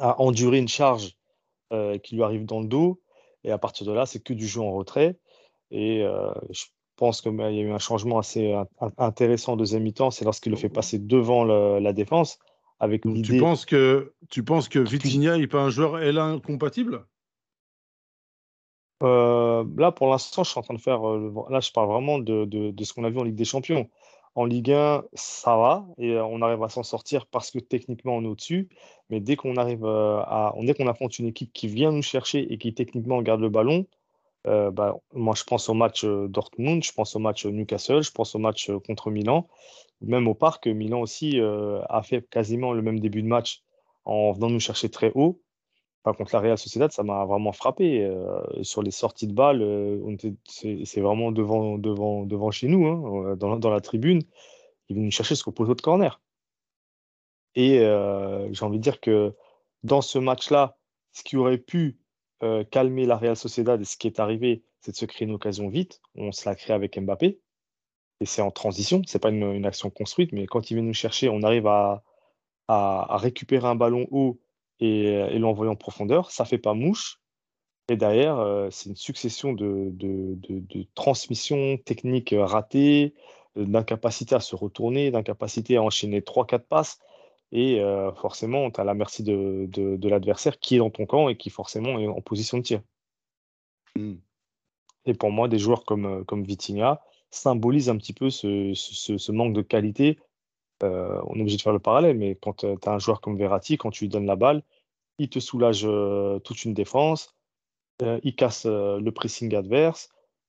à 0.00 0.20
endurer 0.20 0.58
une 0.58 0.68
charge 0.68 1.16
euh, 1.72 1.98
qui 1.98 2.16
lui 2.16 2.22
arrive 2.22 2.44
dans 2.44 2.60
le 2.60 2.66
dos. 2.66 3.00
Et 3.44 3.50
à 3.50 3.58
partir 3.58 3.86
de 3.86 3.92
là, 3.92 4.06
c'est 4.06 4.20
que 4.20 4.32
du 4.32 4.46
jeu 4.46 4.60
en 4.60 4.72
retrait. 4.72 5.18
Et 5.70 6.02
euh, 6.02 6.32
je 6.50 6.64
pense 6.96 7.20
qu'il 7.22 7.34
y 7.36 7.40
a 7.42 7.50
eu 7.50 7.70
un 7.70 7.78
changement 7.78 8.18
assez 8.18 8.52
in- 8.52 8.66
in- 8.80 8.92
intéressant 8.98 9.52
en 9.52 9.56
deuxième 9.56 9.84
mi-temps, 9.84 10.10
c'est 10.10 10.24
lorsqu'il 10.24 10.50
le 10.50 10.56
fait 10.58 10.68
passer 10.68 10.98
devant 10.98 11.44
le- 11.44 11.78
la 11.78 11.92
défense, 11.92 12.38
avec 12.80 13.02
tu 13.22 13.36
penses 13.38 13.64
que 13.64 14.14
tu 14.28 14.42
penses 14.44 14.68
que 14.68 14.78
Vitinha 14.80 15.38
n'est 15.38 15.46
pas 15.46 15.60
un 15.62 15.70
joueur 15.70 15.98
L1 15.98 16.40
compatible? 16.40 17.06
Euh, 19.02 19.64
là, 19.76 19.92
pour 19.92 20.08
l'instant, 20.10 20.42
je 20.44 20.50
suis 20.50 20.58
en 20.58 20.62
train 20.62 20.74
de 20.74 20.80
faire. 20.80 21.06
euh, 21.08 21.32
là, 21.50 21.60
je 21.60 21.70
parle 21.72 21.88
vraiment 21.88 22.18
de, 22.18 22.44
de, 22.44 22.84
ce 22.84 22.92
qu'on 22.92 23.04
a 23.04 23.10
vu 23.10 23.18
en 23.18 23.24
Ligue 23.24 23.36
des 23.36 23.44
Champions. 23.44 23.88
En 24.34 24.44
Ligue 24.44 24.72
1, 24.72 25.04
ça 25.14 25.56
va 25.56 25.86
et 25.98 26.12
euh, 26.12 26.24
on 26.24 26.42
arrive 26.42 26.62
à 26.62 26.68
s'en 26.68 26.82
sortir 26.84 27.26
parce 27.26 27.50
que 27.50 27.58
techniquement, 27.58 28.16
on 28.16 28.24
est 28.24 28.28
au-dessus. 28.28 28.68
Mais 29.10 29.20
dès 29.20 29.36
qu'on 29.36 29.56
arrive 29.56 29.84
à. 29.84 30.54
Dès 30.60 30.74
qu'on 30.74 30.86
affronte 30.88 31.18
une 31.18 31.26
équipe 31.26 31.52
qui 31.52 31.66
vient 31.68 31.92
nous 31.92 32.02
chercher 32.02 32.52
et 32.52 32.58
qui 32.58 32.74
techniquement 32.74 33.20
garde 33.22 33.40
le 33.40 33.48
ballon, 33.48 33.86
bah, 34.44 34.96
moi, 35.14 35.34
je 35.36 35.44
pense 35.44 35.68
au 35.68 35.74
match 35.74 36.04
Dortmund, 36.04 36.82
je 36.84 36.92
pense 36.92 37.16
au 37.16 37.18
match 37.18 37.46
Newcastle, 37.46 38.02
je 38.02 38.12
pense 38.12 38.34
au 38.34 38.38
match 38.38 38.70
contre 38.86 39.10
Milan. 39.10 39.48
Même 40.02 40.28
au 40.28 40.34
parc, 40.34 40.66
Milan 40.68 41.00
aussi 41.00 41.40
a 41.40 42.02
fait 42.02 42.28
quasiment 42.30 42.72
le 42.72 42.82
même 42.82 43.00
début 43.00 43.22
de 43.22 43.28
match 43.28 43.62
en 44.04 44.32
venant 44.32 44.50
nous 44.50 44.60
chercher 44.60 44.90
très 44.90 45.12
haut. 45.14 45.40
Par 46.02 46.16
contre, 46.16 46.34
la 46.34 46.40
Real 46.40 46.58
Sociedad, 46.58 46.90
ça 46.92 47.02
m'a 47.02 47.24
vraiment 47.24 47.52
frappé. 47.52 48.04
euh, 48.04 48.40
sur 48.62 48.82
les 48.82 48.90
sorties 48.90 49.26
de 49.26 49.32
balles, 49.32 49.62
euh, 49.62 50.16
c'est 50.46 51.00
vraiment 51.00 51.32
devant, 51.32 51.78
devant, 51.78 52.24
devant 52.24 52.50
chez 52.50 52.68
nous, 52.68 52.86
hein, 52.86 53.32
euh, 53.32 53.36
dans, 53.36 53.70
la- 53.70 53.80
tribune. 53.80 54.22
Ils 54.88 54.96
venaient 54.96 55.06
nous 55.06 55.12
chercher 55.12 55.34
jusqu'au 55.34 55.52
poteau 55.52 55.74
de 55.74 55.80
corner. 55.80 56.20
Et 57.54 57.78
j'ai 58.52 58.64
envie 58.64 58.78
de 58.78 58.82
dire 58.82 59.00
que 59.00 59.34
dans 59.82 60.00
ce 60.00 60.18
match-là, 60.18 60.78
ce 61.12 61.24
qui 61.24 61.36
aurait 61.36 61.58
pu 61.58 61.98
calmer 62.70 63.04
la 63.04 63.16
Real 63.16 63.36
Sociedad 63.36 63.80
et 63.80 63.84
ce 63.84 63.96
qui 63.96 64.06
est 64.06 64.20
arrivé, 64.20 64.62
c'est 64.80 64.92
de 64.92 64.96
se 64.96 65.06
créer 65.06 65.26
une 65.26 65.34
occasion 65.34 65.68
vite. 65.68 66.00
On 66.14 66.30
se 66.30 66.48
l'a 66.48 66.54
créé 66.54 66.74
avec 66.74 66.98
Mbappé. 66.98 67.40
Et 68.20 68.26
c'est 68.26 68.42
en 68.42 68.50
transition, 68.50 69.02
c'est 69.06 69.18
pas 69.18 69.30
une, 69.30 69.66
action 69.66 69.90
construite, 69.90 70.32
mais 70.32 70.46
quand 70.46 70.70
il 70.70 70.74
vient 70.74 70.84
nous 70.84 70.94
chercher, 70.94 71.28
on 71.28 71.42
arrive 71.42 71.66
à 71.66 72.02
récupérer 73.18 73.66
un 73.66 73.74
ballon 73.74 74.06
haut 74.10 74.38
et, 74.80 75.06
et 75.06 75.38
l'envoyer 75.38 75.70
en 75.70 75.76
profondeur. 75.76 76.30
Ça 76.30 76.44
fait 76.44 76.58
pas 76.58 76.74
mouche. 76.74 77.20
Et 77.88 77.96
derrière, 77.96 78.38
euh, 78.38 78.68
c'est 78.70 78.90
une 78.90 78.96
succession 78.96 79.52
de, 79.52 79.88
de, 79.92 80.34
de, 80.48 80.60
de 80.60 80.86
transmissions 80.94 81.78
techniques 81.78 82.34
euh, 82.34 82.44
ratées, 82.44 83.14
euh, 83.56 83.64
d'incapacité 83.64 84.34
à 84.34 84.40
se 84.40 84.54
retourner, 84.54 85.10
d'incapacité 85.10 85.76
à 85.76 85.82
enchaîner 85.82 86.20
3-4 86.20 86.60
passes. 86.60 86.98
Et 87.50 87.80
euh, 87.80 88.12
forcément, 88.12 88.70
tu 88.70 88.80
as 88.80 88.84
la 88.84 88.94
merci 88.94 89.22
de, 89.22 89.66
de, 89.70 89.96
de 89.96 90.08
l'adversaire 90.08 90.58
qui 90.58 90.76
est 90.76 90.78
dans 90.78 90.90
ton 90.90 91.06
camp 91.06 91.28
et 91.30 91.36
qui 91.36 91.48
forcément 91.48 91.98
est 91.98 92.06
en 92.06 92.20
position 92.20 92.58
de 92.58 92.62
tir. 92.62 92.82
Hmm. 93.96 94.16
Et 95.06 95.14
pour 95.14 95.30
moi, 95.30 95.48
des 95.48 95.58
joueurs 95.58 95.84
comme, 95.84 96.04
euh, 96.04 96.24
comme 96.24 96.44
Vitinha 96.44 97.00
symbolisent 97.30 97.88
un 97.88 97.96
petit 97.96 98.12
peu 98.12 98.28
ce, 98.28 98.72
ce, 98.74 99.16
ce 99.16 99.32
manque 99.32 99.54
de 99.54 99.62
qualité. 99.62 100.18
Euh, 100.84 101.20
on 101.26 101.36
est 101.36 101.40
obligé 101.40 101.56
de 101.56 101.62
faire 101.62 101.72
le 101.72 101.78
parallèle, 101.78 102.16
mais 102.16 102.36
quand 102.36 102.64
tu 102.64 102.66
as 102.66 102.92
un 102.92 102.98
joueur 102.98 103.20
comme 103.20 103.36
Verratti, 103.36 103.78
quand 103.78 103.90
tu 103.90 104.04
lui 104.04 104.08
donnes 104.08 104.26
la 104.26 104.36
balle, 104.36 104.62
il 105.18 105.28
te 105.28 105.40
soulage 105.40 105.82
euh, 105.84 106.38
toute 106.40 106.64
une 106.64 106.74
défense, 106.74 107.34
euh, 108.02 108.20
il 108.22 108.34
casse 108.36 108.66
euh, 108.66 109.00
le 109.00 109.12
pressing 109.12 109.54
adverse, 109.54 110.08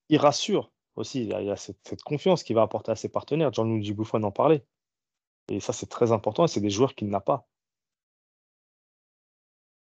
il 0.09 0.17
rassure 0.17 0.71
aussi. 0.95 1.23
Il 1.23 1.29
y 1.29 1.51
a, 1.51 1.55
cette, 1.55 2.03
confiance 2.03 2.43
qu'il 2.43 2.55
va 2.55 2.61
apporter 2.61 2.91
à 2.91 2.95
ses 2.95 3.09
partenaires. 3.09 3.51
Gianluigi 3.51 3.93
Buffon 3.93 4.23
en 4.23 4.31
parlait. 4.31 4.63
Et 5.49 5.59
ça, 5.59 5.73
c'est 5.73 5.87
très 5.87 6.11
important 6.11 6.45
et 6.45 6.47
c'est 6.47 6.61
des 6.61 6.69
joueurs 6.69 6.93
qu'il 6.95 7.09
n'a 7.09 7.21
pas. 7.21 7.47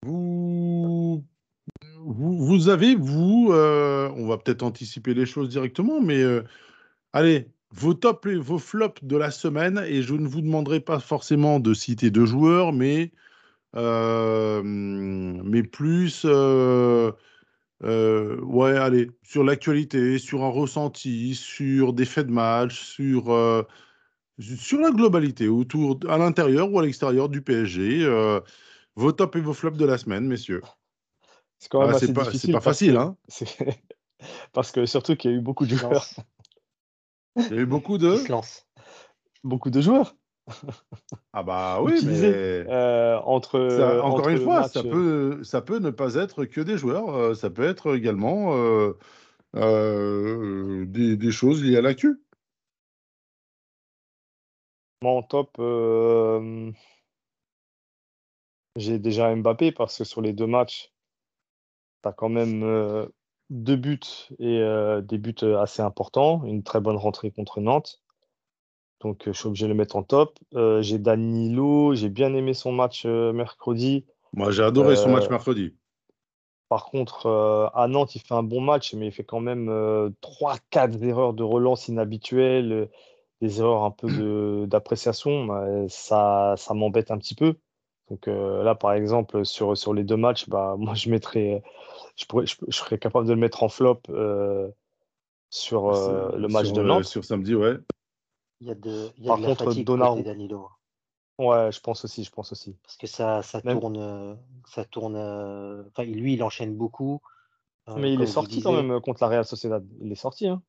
Vous, 0.06 1.26
vous 1.98 2.70
avez, 2.70 2.96
vous, 2.96 3.50
euh, 3.52 4.10
on 4.16 4.28
va 4.28 4.38
peut-être 4.38 4.64
anticiper 4.64 5.14
les 5.14 5.26
choses 5.26 5.50
directement, 5.50 6.00
mais 6.00 6.22
euh, 6.22 6.44
allez, 7.12 7.52
vos 7.72 7.94
tops 7.94 8.28
et 8.28 8.36
vos 8.36 8.58
flops 8.60 9.04
de 9.04 9.18
la 9.18 9.32
semaine, 9.32 9.82
et 9.88 10.02
je 10.02 10.14
ne 10.16 10.28
vous 10.28 10.42
demanderai 10.42 10.80
pas 10.80 11.00
forcément 11.00 11.60
de 11.60 11.74
citer 11.74 12.10
deux 12.12 12.26
joueurs, 12.26 12.74
mais, 12.74 13.12
euh, 13.76 14.62
mais 14.64 15.64
plus, 15.64 16.24
euh, 16.26 17.12
euh, 17.84 18.40
ouais, 18.42 18.78
allez, 18.78 19.12
sur 19.24 19.44
l'actualité, 19.44 20.20
sur 20.20 20.44
un 20.44 20.50
ressenti, 20.50 21.36
sur 21.36 21.94
des 21.94 22.06
faits 22.06 22.28
de 22.28 22.32
match, 22.34 22.82
sur, 22.82 23.26
sur 24.40 24.80
la 24.80 24.92
globalité, 24.92 25.48
autour, 25.48 26.00
à 26.10 26.18
l'intérieur 26.18 26.72
ou 26.72 26.80
à 26.80 26.84
l'extérieur 26.84 27.30
du 27.30 27.42
PSG. 27.42 28.08
vos 28.96 29.12
tops 29.12 29.38
et 29.38 29.42
vos 29.42 29.54
flops 29.54 29.78
de 29.78 29.86
la 29.86 29.98
semaine, 29.98 30.26
messieurs. 30.28 30.62
C'est 31.60 31.70
quand 31.70 31.82
même 31.82 31.90
Ah, 31.90 31.94
assez 31.96 32.08
c'est 32.08 32.14
pas, 32.14 32.26
c'est 32.26 32.32
difficile 32.32 32.52
pas 32.52 32.62
parce 32.62 32.78
facile, 32.78 32.92
que, 32.92 32.98
hein. 32.98 33.18
c'est- 33.28 33.84
parce 34.54 34.72
que 34.72 34.86
surtout 34.86 35.16
qu'il 35.16 35.32
y 35.32 35.34
a 35.34 35.38
eu 35.38 35.42
beaucoup 35.42 35.66
de 35.66 35.76
joueurs. 35.76 36.06
Il 37.36 37.44
y 37.50 37.54
a 37.54 37.62
eu 37.62 37.66
beaucoup 37.66 37.98
Qui 37.98 38.06
de. 38.06 38.16
se 38.16 38.32
lance 38.32 38.68
Beaucoup 39.44 39.70
de 39.70 39.82
joueurs 39.82 40.16
Ah 41.34 41.44
bah 41.44 41.80
oui, 41.84 41.94
mais 42.04 42.68
euh, 42.68 43.20
entre, 43.20 43.60
ça, 43.70 44.04
encore 44.04 44.20
entre 44.20 44.30
une 44.30 44.40
fois, 44.40 44.64
ça 44.64 44.82
peut, 44.84 45.44
ça 45.44 45.62
peut 45.62 45.78
ne 45.80 45.92
pas 45.92 46.16
être 46.16 46.46
que 46.46 46.62
des 46.62 46.78
joueurs. 46.78 47.16
euh, 47.16 47.34
Ça 47.36 47.50
peut 47.50 47.64
être 47.64 47.96
également 47.96 48.56
euh, 48.56 48.94
euh, 49.56 50.86
des, 50.88 51.18
des 51.18 51.32
choses 51.32 51.64
liées 51.64 51.78
à 51.78 51.82
l'actu. 51.82 52.20
Moi, 55.02 55.12
en 55.14 55.24
top, 55.24 55.56
euh, 55.60 56.72
j'ai 58.76 59.00
déjà 59.00 59.34
Mbappé 59.36 59.72
parce 59.72 59.98
que 59.98 60.04
sur 60.04 60.22
les 60.22 60.34
deux 60.34 60.48
matchs, 60.48 60.92
tu 62.04 62.10
as 62.10 62.14
quand 62.14 62.30
même 62.30 62.64
euh, 62.64 63.08
deux 63.50 63.76
buts 63.76 64.00
et 64.40 64.60
euh, 64.60 65.02
des 65.02 65.18
buts 65.18 65.36
euh, 65.44 65.60
assez 65.60 65.82
importants. 65.82 66.44
Une 66.46 66.64
très 66.64 66.80
bonne 66.80 66.98
rentrée 66.98 67.32
contre 67.32 67.62
Nantes. 67.62 68.02
Donc, 69.02 69.28
euh, 69.28 69.34
je 69.34 69.40
suis 69.40 69.48
obligé 69.48 69.66
de 69.66 69.70
le 69.70 69.76
mettre 69.78 69.96
en 69.96 70.04
top. 70.04 70.38
Euh, 70.56 70.82
j'ai 70.82 71.00
Danilo, 71.00 71.96
j'ai 71.96 72.10
bien 72.10 72.34
aimé 72.34 72.54
son 72.54 72.72
match 72.72 73.06
mercredi. 73.06 74.06
Moi, 74.34 74.52
j'ai 74.52 74.64
adoré 74.64 74.96
son 74.96 75.10
match 75.10 75.30
mercredi. 75.30 75.76
Par 76.68 76.86
contre, 76.86 77.72
à 77.74 77.88
Nantes, 77.88 78.14
il 78.16 78.20
fait 78.22 78.36
un 78.36 78.44
bon 78.44 78.62
match, 78.62 78.94
mais 78.94 79.08
il 79.08 79.12
fait 79.12 79.24
quand 79.24 79.40
même 79.40 79.70
euh, 79.70 80.12
3-4 80.22 81.04
erreurs 81.04 81.34
de 81.34 81.42
relance 81.42 81.88
inhabituelles, 81.88 82.90
des 83.42 83.60
erreurs 83.60 83.84
un 83.84 83.92
peu 83.92 84.08
de- 84.08 84.66
d'appréciation. 84.68 85.88
ça, 85.88 86.54
ça 86.58 86.74
m'embête 86.76 87.10
un 87.10 87.18
petit 87.18 87.34
peu. 87.34 87.56
Donc 88.10 88.28
euh, 88.28 88.64
là, 88.64 88.76
par 88.76 88.94
exemple, 88.94 89.46
sur, 89.46 89.78
sur 89.78 89.94
les 89.94 90.04
deux 90.04 90.18
matchs, 90.18 90.48
bah, 90.50 90.76
moi, 90.80 90.94
je 90.94 91.10
mettrais, 91.10 91.64
je, 92.20 92.26
pourrais, 92.26 92.46
je, 92.46 92.56
je 92.68 92.76
serais 92.76 93.00
capable 93.00 93.28
de 93.28 93.34
le 93.34 93.40
mettre 93.40 93.64
en 93.64 93.70
flop 93.70 94.02
euh, 94.10 94.70
sur 95.50 95.90
euh, 95.90 96.38
le 96.38 96.48
match 96.48 96.68
sur, 96.68 96.76
de 96.76 96.82
euh, 96.82 96.84
Nantes. 96.84 97.06
sur 97.06 97.24
samedi, 97.24 97.56
ouais. 97.56 97.78
Il 98.62 98.68
y 98.68 98.72
a 98.72 98.76
de, 98.76 99.10
il 99.18 99.24
y 99.24 99.28
a 99.28 99.30
Par 99.30 99.38
de 99.38 99.44
la 99.44 99.50
contre, 99.50 99.66
fatigue 99.66 99.88
Donnarumma- 99.88 100.24
Danilo. 100.24 100.70
Ouais, 101.38 101.72
je 101.72 101.80
pense 101.80 102.04
aussi, 102.04 102.26
je 102.26 102.32
pense 102.32 102.52
aussi. 102.52 102.76
Parce 102.84 102.98
que 102.98 103.08
ça, 103.08 103.42
ça 103.42 103.62
Même- 103.64 103.80
tourne, 103.80 103.98
euh, 103.98 104.36
ça 104.68 104.84
tourne. 104.84 105.16
euh, 105.16 105.84
Enfin, 105.88 106.04
lui, 106.04 106.34
il 106.34 106.44
enchaîne 106.44 106.76
beaucoup. 106.76 107.22
Euh, 107.88 107.96
Mais 107.96 108.14
il 108.14 108.22
est 108.22 108.28
sorti 108.28 108.62
quand 108.62 108.74
même 108.74 109.00
contre 109.00 109.24
la 109.24 109.30
Real 109.30 109.46
Sociedad. 109.46 109.88
Il 110.02 110.12
est 110.12 110.16
sorti, 110.16 110.48
hein. 110.48 110.62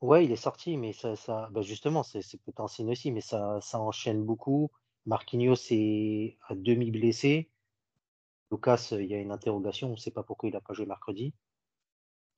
Ouais, 0.00 0.24
il 0.24 0.30
est 0.30 0.36
sorti, 0.36 0.76
mais 0.76 0.92
ça, 0.92 1.16
ça, 1.16 1.48
bah 1.50 1.62
justement, 1.62 2.02
c'est 2.02 2.22
c'est 2.22 2.36
peut-être 2.38 2.60
un 2.60 2.68
signe 2.68 2.90
aussi, 2.92 3.10
mais 3.10 3.22
ça, 3.22 3.58
ça 3.62 3.80
enchaîne 3.80 4.22
beaucoup. 4.24 4.70
Marquinhos 5.06 5.56
est 5.70 6.36
à 6.48 6.54
demi 6.54 6.90
blessé. 6.90 7.50
Lucas, 8.50 8.88
il 8.92 9.06
y 9.06 9.14
a 9.14 9.18
une 9.18 9.32
interrogation, 9.32 9.88
on 9.88 9.92
ne 9.92 9.96
sait 9.96 10.10
pas 10.10 10.22
pourquoi 10.22 10.48
il 10.48 10.52
n'a 10.52 10.60
pas 10.60 10.72
joué 10.74 10.86
mercredi. 10.86 11.34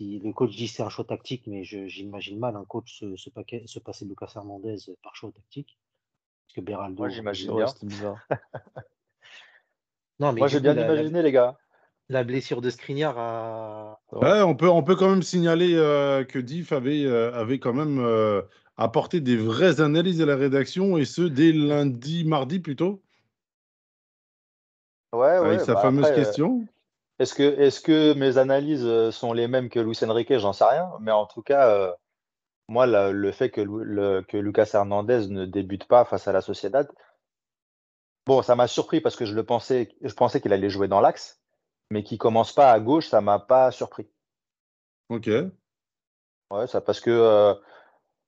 Le 0.00 0.32
coach 0.32 0.54
dit 0.56 0.68
c'est 0.68 0.82
un 0.82 0.88
choix 0.88 1.04
tactique, 1.04 1.46
mais 1.46 1.64
j'imagine 1.64 2.38
mal 2.38 2.56
un 2.56 2.64
coach 2.64 2.98
se, 3.00 3.16
se, 3.16 3.30
paquet- 3.30 3.66
se 3.66 3.78
passer 3.80 4.04
de 4.04 4.10
Lucas 4.10 4.32
Hernandez 4.36 4.76
par 5.02 5.16
choix 5.16 5.32
tactique. 5.32 5.76
Parce 6.46 6.54
que 6.54 6.60
Beraldo. 6.60 7.02
Moi, 7.02 7.08
j'imagine 7.08 7.50
Ouais, 7.50 7.64
bien. 7.64 7.74
bizarre. 7.82 8.16
Non, 10.20 10.32
mais 10.32 10.40
Moi, 10.40 10.48
j'ai 10.48 10.60
bien 10.60 10.74
la, 10.74 10.88
la- 10.88 10.94
imaginé, 10.94 11.22
les 11.22 11.30
gars. 11.30 11.56
la 12.08 12.24
blessure 12.24 12.60
de 12.60 12.70
Skriniar 12.70 13.16
a. 13.18 14.00
Ouais, 14.12 14.42
on 14.42 14.56
peut, 14.56 14.68
on 14.68 14.82
peut 14.82 14.96
quand 14.96 15.10
même 15.10 15.22
signaler 15.22 15.74
euh, 15.74 16.24
que 16.24 16.40
Diff 16.40 16.72
avait, 16.72 17.04
euh, 17.04 17.32
avait 17.34 17.60
quand 17.60 17.72
même 17.72 18.00
euh, 18.00 18.42
apporté 18.76 19.20
des 19.20 19.36
vraies 19.36 19.80
analyses 19.80 20.20
à 20.20 20.26
la 20.26 20.34
rédaction, 20.34 20.96
et 20.96 21.04
ce, 21.04 21.22
dès 21.22 21.52
lundi, 21.52 22.24
mardi 22.24 22.58
plutôt, 22.58 23.00
Ouais, 25.12 25.18
ouais. 25.18 25.46
avec 25.46 25.60
sa 25.60 25.74
bah 25.74 25.82
fameuse 25.82 26.06
après, 26.06 26.18
euh, 26.20 26.24
question. 26.24 26.66
Est-ce 27.18 27.34
que, 27.34 27.42
est-ce 27.42 27.80
que 27.80 28.14
mes 28.14 28.38
analyses 28.38 28.84
euh, 28.84 29.10
sont 29.10 29.32
les 29.32 29.48
mêmes 29.48 29.70
que 29.70 29.80
Luis 29.80 29.98
Enrique? 30.02 30.36
J'en 30.38 30.52
sais 30.52 30.64
rien. 30.64 30.90
Mais 31.00 31.10
en 31.10 31.26
tout 31.26 31.42
cas, 31.42 31.68
euh, 31.68 31.92
moi, 32.68 32.86
la- 32.86 33.12
le 33.12 33.32
fait 33.32 33.50
que, 33.50 33.60
Lu- 33.60 33.84
le- 33.84 34.22
que 34.22 34.36
Lucas 34.36 34.70
Hernandez 34.72 35.28
ne 35.28 35.46
débute 35.46 35.86
pas 35.86 36.04
face 36.04 36.28
à 36.28 36.32
la 36.32 36.40
Sociedad, 36.40 36.88
bon, 38.26 38.42
ça 38.42 38.54
m'a 38.54 38.68
surpris 38.68 39.00
parce 39.00 39.16
que 39.16 39.24
je 39.24 39.34
le 39.34 39.44
pensais, 39.44 39.96
je 40.02 40.14
pensais 40.14 40.40
qu'il 40.40 40.52
allait 40.52 40.70
jouer 40.70 40.88
dans 40.88 41.00
l'axe, 41.00 41.40
mais 41.90 42.02
qu'il 42.02 42.18
commence 42.18 42.52
pas 42.52 42.70
à 42.72 42.80
gauche, 42.80 43.08
ça 43.08 43.20
m'a 43.20 43.38
pas 43.38 43.70
surpris. 43.70 44.08
Ok. 45.08 45.28
Ouais, 46.50 46.66
ça 46.66 46.80
parce 46.80 47.00
que 47.00 47.10
euh, 47.10 47.54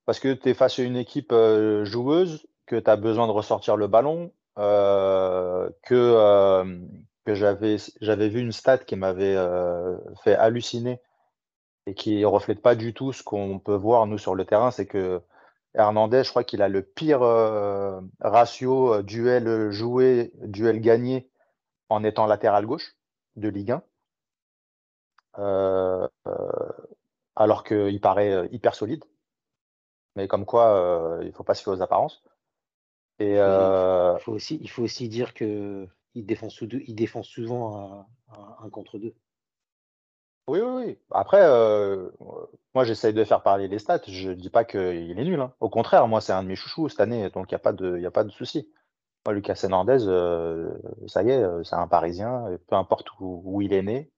parce 0.05 0.19
que 0.19 0.33
tu 0.33 0.49
es 0.49 0.53
face 0.53 0.79
à 0.79 0.83
une 0.83 0.97
équipe 0.97 1.31
euh, 1.31 1.85
joueuse, 1.85 2.47
que 2.65 2.75
tu 2.75 2.89
as 2.89 2.95
besoin 2.95 3.27
de 3.27 3.31
ressortir 3.31 3.77
le 3.77 3.87
ballon, 3.87 4.31
euh, 4.57 5.69
que, 5.83 5.95
euh, 5.95 6.79
que 7.25 7.33
j'avais 7.35 8.29
vu 8.29 8.39
une 8.39 8.51
stat 8.51 8.79
qui 8.79 8.95
m'avait 8.95 9.35
euh, 9.35 9.97
fait 10.23 10.35
halluciner 10.35 11.01
et 11.87 11.95
qui 11.95 12.25
reflète 12.25 12.61
pas 12.61 12.75
du 12.75 12.93
tout 12.93 13.13
ce 13.13 13.23
qu'on 13.23 13.59
peut 13.59 13.75
voir 13.75 14.05
nous 14.07 14.17
sur 14.17 14.35
le 14.35 14.45
terrain, 14.45 14.71
c'est 14.71 14.85
que 14.85 15.21
Hernandez, 15.73 16.23
je 16.23 16.29
crois 16.29 16.43
qu'il 16.43 16.61
a 16.61 16.67
le 16.69 16.83
pire 16.83 17.21
ratio 18.19 19.01
duel 19.03 19.71
joué, 19.71 20.33
duel 20.43 20.81
gagné 20.81 21.29
en 21.89 22.03
étant 22.03 22.25
latéral 22.27 22.65
gauche 22.65 22.95
de 23.35 23.49
Ligue 23.49 23.71
1. 23.71 23.83
Euh, 25.39 26.07
euh, 26.27 26.71
alors 27.35 27.63
qu'il 27.63 28.01
paraît 28.01 28.47
hyper 28.51 28.75
solide. 28.75 29.03
Mais 30.15 30.27
comme 30.27 30.45
quoi, 30.45 31.19
il 31.23 31.31
faut 31.31 31.43
pas 31.43 31.53
se 31.55 31.63
fier 31.63 31.71
aux 31.71 31.81
apparences. 31.81 32.23
Et 33.21 33.37
euh, 33.39 34.15
Il 34.17 34.23
faut 34.23 34.31
aussi, 34.33 34.57
il 34.61 34.69
faut 34.69 34.83
aussi 34.83 35.07
dire 35.07 35.33
que 35.33 35.87
il 36.15 36.25
défend, 36.25 36.49
sous 36.49 36.65
deux, 36.65 36.81
il 36.87 36.95
défend 36.95 37.23
souvent 37.23 38.07
un 38.63 38.69
contre 38.69 38.97
deux. 38.97 39.13
oui, 40.47 40.59
oui, 40.59 40.83
oui. 40.85 40.97
Après, 41.11 41.39
euh, 41.41 42.09
moi, 42.73 42.83
j'essaye 42.83 43.13
de 43.13 43.23
faire 43.23 43.43
parler 43.43 43.67
les 43.67 43.79
stats. 43.79 44.01
Je 44.07 44.31
dis 44.31 44.49
pas 44.49 44.65
qu'il 44.65 44.79
est 45.19 45.23
nul. 45.23 45.39
hein. 45.39 45.53
Au 45.59 45.69
contraire, 45.69 46.07
moi, 46.07 46.19
c'est 46.19 46.33
un 46.33 46.43
de 46.43 46.47
mes 46.47 46.55
chouchous 46.55 46.89
cette 46.89 46.99
année, 46.99 47.29
donc 47.29 47.51
il 47.51 47.53
n'y 47.53 47.57
a 47.57 47.59
pas 47.59 47.73
de, 47.73 47.95
il 47.97 48.01
y 48.03 48.05
a 48.05 48.11
pas 48.11 48.23
de 48.23 48.31
souci. 48.31 48.69
Moi, 49.25 49.33
Lucas 49.35 49.59
Hernandez, 49.63 49.99
euh, 50.07 50.71
ça 51.07 51.23
y 51.23 51.29
est, 51.29 51.43
c'est 51.63 51.75
un 51.75 51.87
Parisien, 51.87 52.49
et 52.51 52.57
peu 52.57 52.75
importe 52.75 53.07
où, 53.19 53.41
où 53.45 53.61
il 53.61 53.71
est 53.73 53.83
né. 53.83 54.11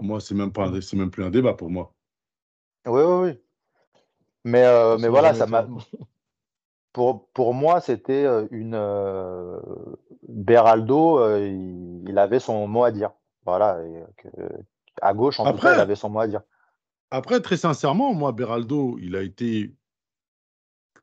Moi, 0.00 0.20
c'est 0.20 0.34
même, 0.34 0.52
pas 0.52 0.66
un- 0.66 0.80
c'est 0.80 0.96
même 0.96 1.10
plus 1.10 1.24
un 1.24 1.30
débat 1.30 1.54
pour 1.54 1.70
moi. 1.70 1.94
Oui, 2.86 3.02
oui, 3.02 3.30
oui. 3.30 3.40
Mais, 4.44 4.64
euh, 4.64 4.96
voilà, 5.08 5.32
ça 5.34 5.46
m'a. 5.46 5.66
Pour, 6.94 7.28
pour 7.34 7.52
moi, 7.52 7.80
c'était 7.80 8.24
euh, 8.24 8.46
une. 8.50 8.74
euh, 8.74 9.58
Beraldo, 10.28 11.18
euh, 11.18 11.46
il, 11.46 12.08
il 12.08 12.18
avait 12.18 12.40
son 12.40 12.66
mot 12.66 12.84
à 12.84 12.90
dire. 12.92 13.10
Voilà. 13.44 13.78
et 13.84 14.02
à 15.02 15.12
gauche, 15.12 15.38
en 15.40 15.42
tout 15.44 15.50
Après- 15.50 15.68
cas, 15.70 15.74
il 15.74 15.80
avait 15.80 15.96
son 15.96 16.08
mot 16.08 16.20
à 16.20 16.26
dire. 16.28 16.40
Après, 17.10 17.40
très 17.40 17.56
sincèrement, 17.58 18.14
moi, 18.14 18.32
Beraldo, 18.32 18.96
il 19.02 19.16
a 19.16 19.22
été 19.22 19.74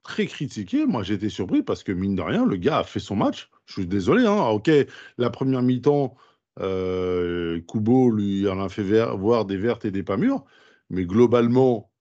très 0.04 0.26
critiqué. 0.26 0.86
Moi, 0.86 1.04
été 1.08 1.30
surpris 1.30 1.62
parce 1.62 1.84
que, 1.84 1.92
mine 1.92 2.16
de 2.16 2.22
rien, 2.22 2.46
le 2.46 2.56
gars 2.56 2.80
a 2.80 2.84
fait 2.84 3.00
son 3.00 3.16
match. 3.16 3.52
Je 3.66 3.74
suis 3.74 3.88
désolé. 3.88 4.26
Hein. 4.26 4.48
Ok, 4.50 4.72
la 5.18 5.30
première 5.30 5.62
mi-temps, 5.62 6.16
euh, 6.60 7.62
Kubo 7.68 8.10
lui 8.12 8.48
en 8.50 8.60
a 8.60 8.70
fait 8.70 8.84
ver- 8.84 9.16
voir 9.18 9.46
des 9.46 9.58
vertes 9.58 9.86
et 9.86 9.92
des 9.92 10.04
pas 10.04 10.18
mûres. 10.18 10.44
Mais 10.90 11.06
globalement, 11.06 11.92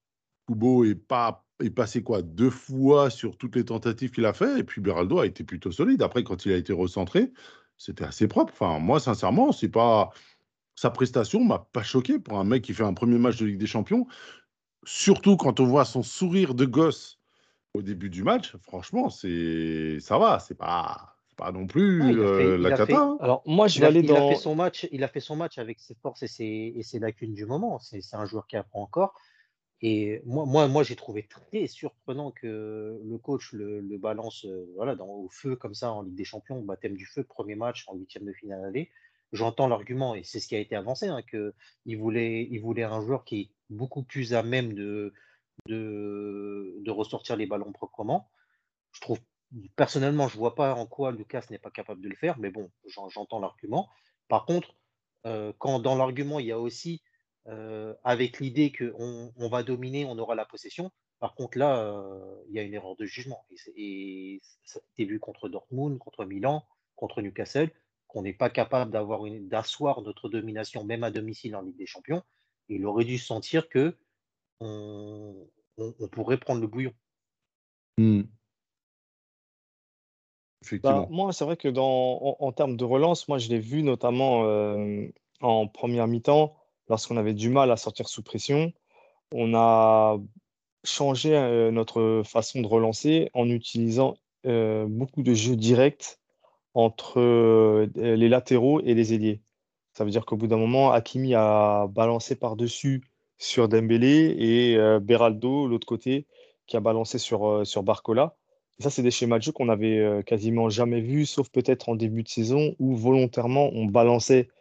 Kubo 0.47 0.83
est, 0.85 0.95
pas, 0.95 1.45
est 1.63 1.69
passé 1.69 2.03
quoi 2.03 2.21
deux 2.21 2.49
fois 2.49 3.09
sur 3.09 3.37
toutes 3.37 3.55
les 3.55 3.65
tentatives 3.65 4.11
qu'il 4.11 4.25
a 4.25 4.33
fait. 4.33 4.59
Et 4.59 4.63
puis, 4.63 4.81
Beraldo 4.81 5.19
a 5.19 5.25
été 5.25 5.43
plutôt 5.43 5.71
solide. 5.71 6.01
Après, 6.01 6.23
quand 6.23 6.45
il 6.45 6.51
a 6.53 6.57
été 6.57 6.73
recentré, 6.73 7.31
c'était 7.77 8.03
assez 8.05 8.27
propre. 8.27 8.53
Enfin, 8.53 8.79
moi, 8.79 8.99
sincèrement, 8.99 9.51
c'est 9.51 9.69
pas. 9.69 10.09
Sa 10.75 10.89
prestation 10.89 11.43
m'a 11.43 11.59
pas 11.73 11.83
choqué 11.83 12.17
pour 12.19 12.39
un 12.39 12.43
mec 12.43 12.63
qui 12.63 12.73
fait 12.73 12.83
un 12.83 12.93
premier 12.93 13.17
match 13.19 13.37
de 13.37 13.45
Ligue 13.45 13.59
des 13.59 13.67
Champions. 13.67 14.07
Surtout 14.83 15.37
quand 15.37 15.59
on 15.59 15.65
voit 15.65 15.85
son 15.85 16.01
sourire 16.01 16.55
de 16.55 16.65
gosse 16.65 17.19
au 17.73 17.81
début 17.81 18.09
du 18.09 18.23
match, 18.23 18.55
franchement, 18.63 19.09
c'est 19.09 19.99
ça 19.99 20.17
va, 20.17 20.39
c'est 20.39 20.55
pas, 20.57 21.15
c'est 21.29 21.37
pas 21.37 21.51
non 21.51 21.67
plus 21.67 22.01
Ah, 22.01 22.07
fait- 22.07 22.17
euh, 22.17 22.57
la 22.57 22.69
fait- 22.75 22.87
cata. 22.87 22.99
hein. 23.01 23.17
Alors, 23.21 23.43
moi, 23.45 23.67
je 23.67 23.77
Il 23.77 23.81
vais 23.81 23.85
a, 23.85 23.89
aller 23.89 23.99
il 23.99 24.11
a 24.11 24.19
dans. 24.19 24.29
fait 24.29 24.35
son 24.35 24.55
match, 24.55 24.87
il 24.91 25.03
a 25.03 25.07
fait 25.07 25.19
son 25.19 25.35
match 25.35 25.57
avec 25.59 25.79
ses 25.79 25.93
forces 25.95 26.23
et 26.23 26.27
ses, 26.27 26.73
et 26.75 26.83
ses 26.83 26.99
lacunes 26.99 27.33
du 27.33 27.45
moment. 27.45 27.77
C'est 27.79 28.01
c'est 28.01 28.15
un 28.15 28.25
joueur 28.25 28.47
qui 28.47 28.57
apprend 28.57 28.81
encore. 28.81 29.13
Et 29.81 30.21
moi, 30.25 30.45
moi, 30.45 30.67
moi 30.67 30.83
j'ai 30.83 30.95
trouvé 30.95 31.27
très 31.27 31.67
surprenant 31.67 32.31
que 32.31 32.99
le 33.03 33.17
coach 33.17 33.51
le, 33.53 33.97
balance 33.97 34.45
euh, 34.45 34.71
voilà, 34.75 34.95
dans, 34.95 35.07
au 35.07 35.29
feu 35.29 35.55
comme 35.55 35.73
ça 35.73 35.91
en 35.91 36.03
Ligue 36.03 36.15
des 36.15 36.23
Champions, 36.23 36.61
baptême 36.61 36.95
du 36.95 37.05
feu, 37.05 37.23
premier 37.23 37.55
match 37.55 37.85
en 37.87 37.95
huitième 37.95 38.25
de 38.25 38.33
finale 38.33 38.63
aller. 38.63 38.91
j'entends 39.31 39.67
l'argument, 39.67 40.13
et 40.13 40.23
c'est 40.23 40.39
ce 40.39 40.47
qui 40.47 40.55
a 40.55 40.59
été 40.59 40.75
avancé, 40.75 41.07
hein, 41.07 41.21
qu'il 41.23 41.97
voulait, 41.97 42.47
il 42.51 42.59
voulait 42.59 42.83
un 42.83 43.01
joueur 43.01 43.23
qui 43.23 43.41
est 43.41 43.49
beaucoup 43.69 44.03
plus 44.03 44.33
à 44.35 44.43
même 44.43 44.73
de, 44.73 45.13
de, 45.67 46.77
de 46.81 46.91
ressortir 46.91 47.35
les 47.35 47.47
ballons 47.47 47.71
proprement. 47.71 48.29
Je 48.91 49.01
trouve, 49.01 49.19
personnellement, 49.75 50.27
je 50.27 50.35
ne 50.35 50.39
vois 50.39 50.55
pas 50.55 50.75
en 50.75 50.85
quoi 50.85 51.11
Lucas 51.11 51.45
n'est 51.49 51.59
pas 51.59 51.71
capable 51.71 52.01
de 52.01 52.09
le 52.09 52.15
faire, 52.15 52.37
mais 52.39 52.51
bon, 52.51 52.69
j'entends 52.85 53.39
l'argument. 53.39 53.89
Par 54.27 54.45
contre, 54.45 54.75
euh, 55.25 55.53
quand 55.57 55.79
dans 55.79 55.95
l'argument, 55.95 56.39
il 56.39 56.47
y 56.47 56.51
a 56.51 56.59
aussi, 56.59 57.01
euh, 57.47 57.93
avec 58.03 58.39
l'idée 58.39 58.71
qu'on 58.71 59.33
on 59.35 59.49
va 59.49 59.63
dominer, 59.63 60.05
on 60.05 60.17
aura 60.17 60.35
la 60.35 60.45
possession, 60.45 60.91
par 61.21 61.35
contre, 61.35 61.59
là, 61.59 61.77
euh, 61.77 62.35
il 62.49 62.55
y 62.55 62.59
a 62.59 62.63
une 62.63 62.73
erreur 62.73 62.95
de 62.95 63.05
jugement. 63.05 63.45
Et, 63.75 64.41
ça 64.65 64.79
a 64.79 64.83
été 64.93 65.05
vu 65.05 65.19
contre 65.19 65.49
Dortmund, 65.49 65.99
contre 65.99 66.25
Milan, 66.25 66.65
contre 66.95 67.21
Newcastle, 67.21 67.69
qu'on 68.07 68.23
n'est 68.23 68.33
pas 68.33 68.49
capable 68.49 68.89
d'avoir 68.89 69.21
d'asseoir 69.41 70.01
notre 70.01 70.29
domination, 70.29 70.83
même 70.83 71.03
à 71.03 71.11
domicile 71.11 71.55
en 71.55 71.61
Ligue 71.61 71.77
des 71.77 71.85
Champions. 71.85 72.23
il 72.69 72.85
aurait 72.87 73.05
dû 73.05 73.19
sentir 73.19 73.69
que 73.69 73.95
on, 74.61 75.47
pourrait 76.11 76.39
prendre 76.39 76.61
le 76.61 76.67
bouillon. 76.67 76.93
Bah, 80.81 81.07
moi, 81.11 81.33
c'est 81.33 81.45
vrai 81.45 81.57
que 81.57 81.67
dans, 81.67 82.37
en, 82.39 82.51
termes 82.51 82.77
de 82.77 82.83
relance, 82.83 83.27
moi, 83.27 83.37
je 83.37 83.49
l'ai 83.49 83.59
vu 83.59 83.83
notamment 83.83 84.45
euh, 84.45 85.07
en 85.41 85.67
première 85.67 86.07
mi-temps, 86.07 86.55
lorsqu'on 86.91 87.15
avait 87.15 87.33
du 87.33 87.49
mal 87.49 87.71
à 87.71 87.77
sortir 87.77 88.07
sous 88.09 88.21
pression. 88.21 88.73
On 89.33 89.55
a 89.55 90.19
changer 90.83 91.31
notre 91.71 92.21
façon 92.25 92.61
de 92.61 92.67
relancer 92.67 93.29
en 93.33 93.49
utilisant 93.49 94.17
beaucoup 94.43 95.23
de 95.23 95.33
jeux 95.33 95.55
directs 95.55 96.19
entre 96.73 97.87
les 97.95 98.29
latéraux 98.29 98.81
et 98.81 98.93
les 98.93 99.13
ailiers. 99.13 99.41
Ça 99.93 100.03
veut 100.03 100.11
dire 100.11 100.25
qu'au 100.25 100.35
bout 100.35 100.47
d'un 100.47 100.57
moment, 100.57 100.91
Hakimi 100.91 101.33
a 101.33 101.87
balancé 101.87 102.35
par-dessus 102.35 103.03
sur 103.37 103.69
Dembélé 103.69 104.35
et 104.37 104.99
Beraldo, 104.99 105.67
l'autre 105.67 105.87
côté, 105.87 106.25
qui 106.67 106.75
a 106.75 106.81
balancé 106.81 107.17
sur, 107.19 107.65
sur 107.65 107.83
Barcola. 107.83 108.35
ça, 108.79 108.89
c'est 108.89 109.03
des 109.03 109.11
schémas 109.11 109.37
de 109.37 109.43
jeu 109.43 109.53
qu'on 109.53 109.69
avait 109.69 110.23
quasiment 110.25 110.69
jamais 110.69 110.99
vus, 110.99 111.25
sauf 111.25 111.49
peut-être 111.49 111.87
en 111.87 111.95
début 111.95 112.23
de 112.23 112.29
saison, 112.29 112.75
où 112.79 112.97
volontairement 112.97 113.69
on 113.73 113.85
balançait 113.85 114.49
euh, 114.49 114.60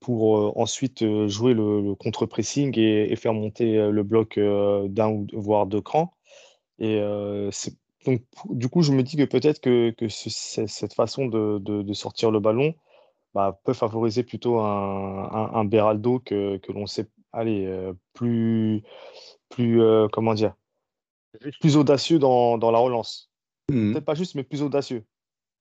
pour 0.00 0.38
euh, 0.38 0.52
ensuite 0.56 1.02
euh, 1.02 1.28
jouer 1.28 1.54
le, 1.54 1.94
contre-pressing 1.94 2.76
et, 2.78 3.14
faire 3.16 3.34
monter 3.34 3.76
le 3.90 4.02
bloc 4.02 4.38
d'un 4.38 5.24
voire 5.32 5.66
deux 5.66 5.80
crans. 5.80 6.14
Et 6.78 7.00
donc, 8.06 8.22
du 8.48 8.68
coup, 8.68 8.82
je 8.82 8.92
me 8.92 9.02
dis 9.02 9.16
que 9.16 9.24
peut-être 9.24 9.60
que, 9.60 9.90
que 9.90 10.08
cette 10.08 10.94
façon 10.94 11.26
de, 11.26 11.58
de, 11.58 11.92
sortir 11.92 12.30
le 12.30 12.40
ballon 12.40 12.74
bah, 13.34 13.60
peut 13.64 13.74
favoriser 13.74 14.22
plutôt 14.22 14.60
un, 14.60 15.50
un, 15.52 15.64
Beraldo 15.64 16.20
que, 16.20 16.56
que 16.56 16.72
l'on 16.72 16.86
sait 16.86 17.06
aller 17.32 17.70
plus, 18.14 18.82
plus 19.50 19.82
comment 20.10 20.32
dire, 20.32 20.54
plus 21.60 21.76
audacieux 21.76 22.18
dans, 22.18 22.56
dans 22.56 22.70
la 22.70 22.78
relance. 22.78 23.30
Mmh. 23.70 23.92
Peut-être 23.92 24.04
pas 24.06 24.14
juste, 24.14 24.34
mais 24.34 24.42
plus 24.42 24.62
audacieux. 24.62 25.04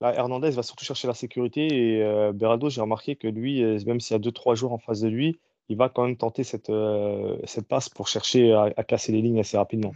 Là, 0.02 0.16
Hernandez 0.16 0.52
va 0.52 0.64
surtout 0.64 0.86
chercher 0.86 1.08
la 1.08 1.14
sécurité 1.14 1.68
et 1.68 2.04
euh, 2.04 2.32
Beraldo, 2.32 2.70
j'ai 2.70 2.80
remarqué 2.80 3.16
que 3.18 3.28
lui, 3.28 3.62
euh, 3.62 3.78
même 3.86 4.00
s'il 4.00 4.14
y 4.14 4.16
a 4.16 4.20
deux, 4.20 4.32
trois 4.32 4.56
jours 4.56 4.72
en 4.72 4.78
face 4.78 5.02
de 5.02 5.10
lui, 5.10 5.40
il 5.68 5.76
va 5.76 5.90
quand 5.90 6.06
même 6.06 6.16
tenter 6.16 6.44
cette, 6.44 6.70
euh, 6.70 7.38
cette 7.44 7.68
passe 7.68 7.90
pour 7.90 8.08
chercher 8.08 8.54
à, 8.54 8.84
casser 8.84 9.12
les 9.12 9.22
lignes 9.22 9.40
assez 9.40 9.58
rapidement. 9.58 9.94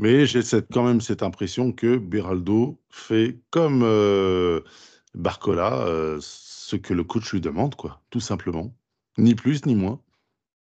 Mais 0.00 0.26
j'ai 0.26 0.40
quand 0.72 0.84
même 0.84 1.00
cette 1.00 1.22
impression 1.22 1.72
que 1.72 1.96
Beraldo 1.96 2.78
fait 2.88 3.38
comme 3.50 3.80
Barcola 5.14 5.86
ce 6.20 6.76
que 6.76 6.94
le 6.94 7.04
coach 7.04 7.30
lui 7.32 7.42
demande, 7.42 7.74
quoi, 7.74 8.00
tout 8.08 8.20
simplement. 8.20 8.72
Ni 9.18 9.34
plus 9.34 9.66
ni 9.66 9.74
moins. 9.74 10.00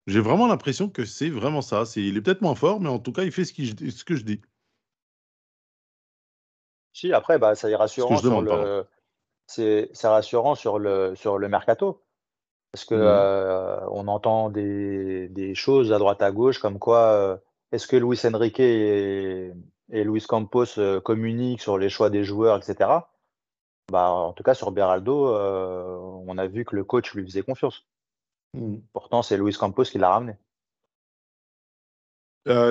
J'ai 0.06 0.20
vraiment 0.20 0.46
l'impression 0.46 0.88
que 0.88 1.04
c'est 1.04 1.30
vraiment 1.30 1.64
ça. 1.64 1.84
il 1.96 2.16
est 2.16 2.22
peut-être 2.22 2.42
moins 2.42 2.54
fort, 2.54 2.80
mais 2.80 2.90
en 2.90 3.00
tout 3.00 3.12
cas, 3.12 3.24
il 3.24 3.32
fait 3.32 3.44
ce 3.44 3.54
que 4.04 4.16
je 4.16 4.24
dis. 4.24 4.42
Si, 6.98 7.14
après, 7.14 7.38
bah, 7.38 7.54
ça 7.54 7.70
est 7.70 7.76
rassurant 7.76 8.18
sur 8.18 8.42
le. 8.42 8.84
C'est 9.46 9.88
rassurant 10.04 10.56
sur 10.56 10.80
le, 10.80 11.14
sur 11.16 11.38
le 11.38 11.48
mercato. 11.48 12.02
Parce 12.72 12.86
que 12.86 12.96
mmh 12.96 13.02
euh, 13.02 13.80
on 13.92 14.08
entend 14.08 14.50
des, 14.50 15.30
des, 15.30 15.54
choses 15.54 15.94
à 15.94 16.00
droite 16.00 16.24
à 16.24 16.32
gauche, 16.32 16.58
comme 16.58 16.80
quoi 16.80 17.12
euh, 17.14 17.38
est-ce 17.72 17.88
que 17.88 17.96
Luis 17.96 18.20
Enrique 18.26 18.60
et, 18.60 19.54
et 19.92 20.04
Luis 20.04 20.26
Campos 20.28 20.80
euh, 20.80 21.00
communiquent 21.00 21.62
sur 21.62 21.78
les 21.78 21.90
choix 21.90 22.10
des 22.10 22.24
joueurs, 22.24 22.58
etc. 22.58 22.90
Bah, 23.92 24.10
en 24.10 24.34
tout 24.34 24.44
cas, 24.44 24.56
sur 24.56 24.72
Beraldo, 24.72 25.36
on 25.36 26.38
a 26.38 26.48
vu 26.48 26.66
que 26.66 26.76
le 26.76 26.84
coach 26.84 27.14
lui 27.14 27.24
faisait 27.24 27.44
confiance. 27.44 27.86
Mmh. 28.56 28.78
Pourtant, 28.92 29.22
c'est 29.22 29.38
Luis 29.38 29.54
Campos 29.54 29.84
qui 29.84 30.00
l'a 30.00 30.10
ramené. 30.10 30.34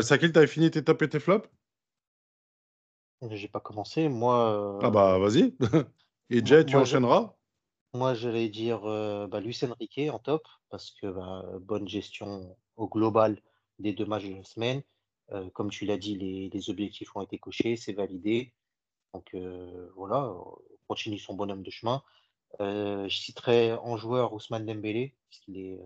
Sakil, 0.02 0.32
tu 0.32 0.38
as 0.40 0.46
fini 0.48 0.72
tes 0.72 0.82
top 0.82 1.00
et 1.02 1.08
tes 1.08 1.20
flops? 1.20 1.48
J'ai 3.30 3.48
pas 3.48 3.60
commencé. 3.60 4.08
Moi, 4.08 4.78
Ah 4.82 4.90
bah 4.90 5.18
vas-y. 5.18 5.54
Et 6.30 6.44
Jay, 6.44 6.64
tu 6.64 6.76
enchaîneras? 6.76 7.36
moi, 7.96 8.14
j'allais 8.14 8.48
dire 8.48 8.84
euh, 8.84 9.26
bah, 9.26 9.40
Luis 9.40 9.58
Enrique 9.62 10.10
en 10.10 10.18
top, 10.18 10.46
parce 10.70 10.90
que 10.90 11.06
bah, 11.06 11.44
bonne 11.60 11.88
gestion 11.88 12.56
au 12.76 12.88
global 12.88 13.40
des 13.78 13.92
deux 13.92 14.06
matchs 14.06 14.26
de 14.26 14.36
la 14.36 14.44
semaine. 14.44 14.82
Euh, 15.32 15.48
comme 15.50 15.70
tu 15.70 15.86
l'as 15.86 15.96
dit, 15.96 16.16
les, 16.16 16.70
objectifs 16.70 17.14
ont 17.16 17.22
été 17.22 17.38
cochés, 17.38 17.76
c'est 17.76 17.92
validé. 17.92 18.52
Donc 19.14 19.34
euh, 19.34 19.88
voilà, 19.96 20.30
on 20.30 20.58
continue 20.88 21.18
son 21.18 21.34
bonhomme 21.34 21.62
de 21.62 21.70
chemin. 21.70 22.02
je 22.60 23.08
citerai 23.08 23.72
en 23.72 23.96
joueur 23.96 24.32
Ousmane 24.32 24.66
Dembélé, 24.66 25.14
parce 25.30 25.40
qu'il 25.40 25.58
est 25.58 25.80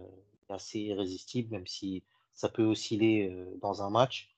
assez 0.48 0.80
irrésistible, 0.80 1.52
même 1.52 1.66
si 1.66 2.02
ça 2.34 2.48
peut 2.48 2.64
osciller 2.64 3.32
dans 3.60 3.82
un 3.82 3.90
match 3.90 4.29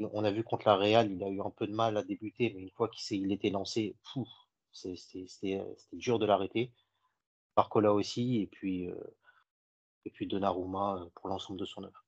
on 0.00 0.24
a 0.24 0.30
vu 0.30 0.44
contre 0.44 0.68
la 0.68 0.76
Real, 0.76 1.10
il 1.10 1.22
a 1.22 1.28
eu 1.28 1.40
un 1.40 1.50
peu 1.50 1.66
de 1.66 1.74
mal 1.74 1.96
à 1.96 2.02
débuter, 2.02 2.52
mais 2.54 2.62
une 2.62 2.70
fois 2.70 2.88
qu'il 2.88 3.20
il 3.20 3.32
était 3.32 3.50
lancé, 3.50 3.96
c'était 4.72 5.62
dur 5.92 6.18
de 6.18 6.26
l'arrêter. 6.26 6.72
Barcola 7.56 7.92
aussi, 7.92 8.40
et 8.40 8.46
puis, 8.46 8.88
euh, 8.88 8.94
et 10.04 10.10
puis 10.10 10.28
Donnarumma 10.28 11.00
euh, 11.00 11.06
pour 11.16 11.28
l'ensemble 11.28 11.58
de 11.58 11.64
son 11.64 11.82
œuvre. 11.82 12.04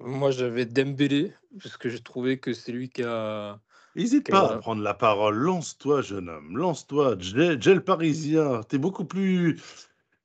Moi, 0.00 0.30
j'avais 0.30 0.66
Dembélé, 0.66 1.32
parce 1.62 1.76
que 1.78 1.88
j'ai 1.88 2.02
trouvé 2.02 2.38
que 2.38 2.52
c'est 2.52 2.72
lui 2.72 2.90
qui 2.90 3.02
a. 3.02 3.60
N'hésite 3.94 4.30
pas 4.30 4.54
à 4.54 4.58
prendre 4.58 4.82
la 4.82 4.94
parole. 4.94 5.36
Lance-toi, 5.36 6.02
jeune 6.02 6.28
homme. 6.28 6.56
Lance-toi. 6.56 7.16
J'ai 7.18 7.56
le 7.56 7.84
parisien. 7.84 8.62
Tu 8.68 8.76
es 8.76 8.78
beaucoup 8.78 9.04
plus 9.04 9.60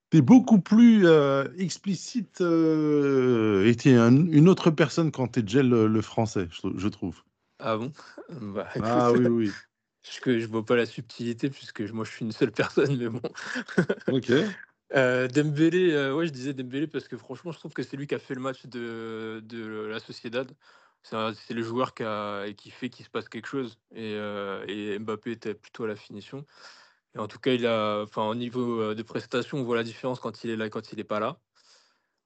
tu 0.09 0.21
beaucoup 0.21 0.59
plus 0.59 1.05
euh, 1.05 1.45
explicite 1.57 2.41
euh, 2.41 3.67
et 3.67 3.75
tu 3.75 3.89
es 3.89 3.95
une 3.95 4.47
autre 4.47 4.71
personne 4.71 5.11
quand 5.11 5.27
tu 5.29 5.39
es 5.39 5.41
déjà 5.43 5.63
le, 5.63 6.01
français, 6.01 6.47
je, 6.51 6.87
trouve. 6.87 7.23
Ah 7.59 7.77
bon? 7.77 7.91
Bah, 8.41 8.67
Ah 8.81 9.11
oui, 9.11 9.25
oui. 9.29 9.51
que 10.21 10.39
je 10.39 10.47
vois 10.47 10.65
pas 10.65 10.75
la 10.75 10.85
subtilité 10.85 11.49
puisque 11.49 11.81
moi 11.81 12.05
je 12.05 12.11
suis 12.11 12.25
une 12.25 12.31
seule 12.31 12.51
personne, 12.53 12.97
mais 12.97 13.09
bon. 13.09 13.21
ok. 14.11 14.31
Euh, 14.95 15.27
Dembélé, 15.27 15.91
euh, 15.91 16.15
ouais, 16.15 16.27
je 16.27 16.31
disais 16.31 16.53
Dembélé 16.53 16.87
parce 16.87 17.09
que 17.09 17.17
franchement, 17.17 17.51
je 17.51 17.59
trouve 17.59 17.73
que 17.73 17.83
c'est 17.83 17.97
lui 17.97 18.07
qui 18.07 18.15
a 18.15 18.19
fait 18.19 18.35
le 18.35 18.39
match 18.41 18.65
de, 18.65 19.43
de 19.43 19.85
la 19.87 19.99
Sociedad. 19.99 20.49
C'est 21.03 21.53
le 21.53 21.61
joueur 21.61 21.93
qui, 21.93 22.03
a, 22.03 22.51
qui 22.53 22.69
fait 22.69 22.89
qu'il 22.89 23.05
se 23.05 23.09
passe 23.09 23.29
quelque 23.29 23.47
chose. 23.47 23.77
Et, 23.93 24.13
et 24.67 24.99
Mbappé 24.99 25.31
était 25.31 25.53
plutôt 25.53 25.85
à 25.85 25.87
la 25.87 25.95
finition 25.95 26.45
en 27.17 27.27
tout 27.27 27.39
cas, 27.39 27.51
il 27.53 27.65
a, 27.65 28.01
enfin, 28.03 28.27
au 28.27 28.35
niveau 28.35 28.93
de 28.93 29.03
prestation, 29.03 29.57
on 29.59 29.63
voit 29.63 29.75
la 29.75 29.83
différence 29.83 30.19
quand 30.19 30.43
il 30.43 30.49
est 30.49 30.55
là 30.55 30.67
et 30.67 30.69
quand 30.69 30.91
il 30.91 30.97
n'est 30.97 31.03
pas 31.03 31.19
là. 31.19 31.39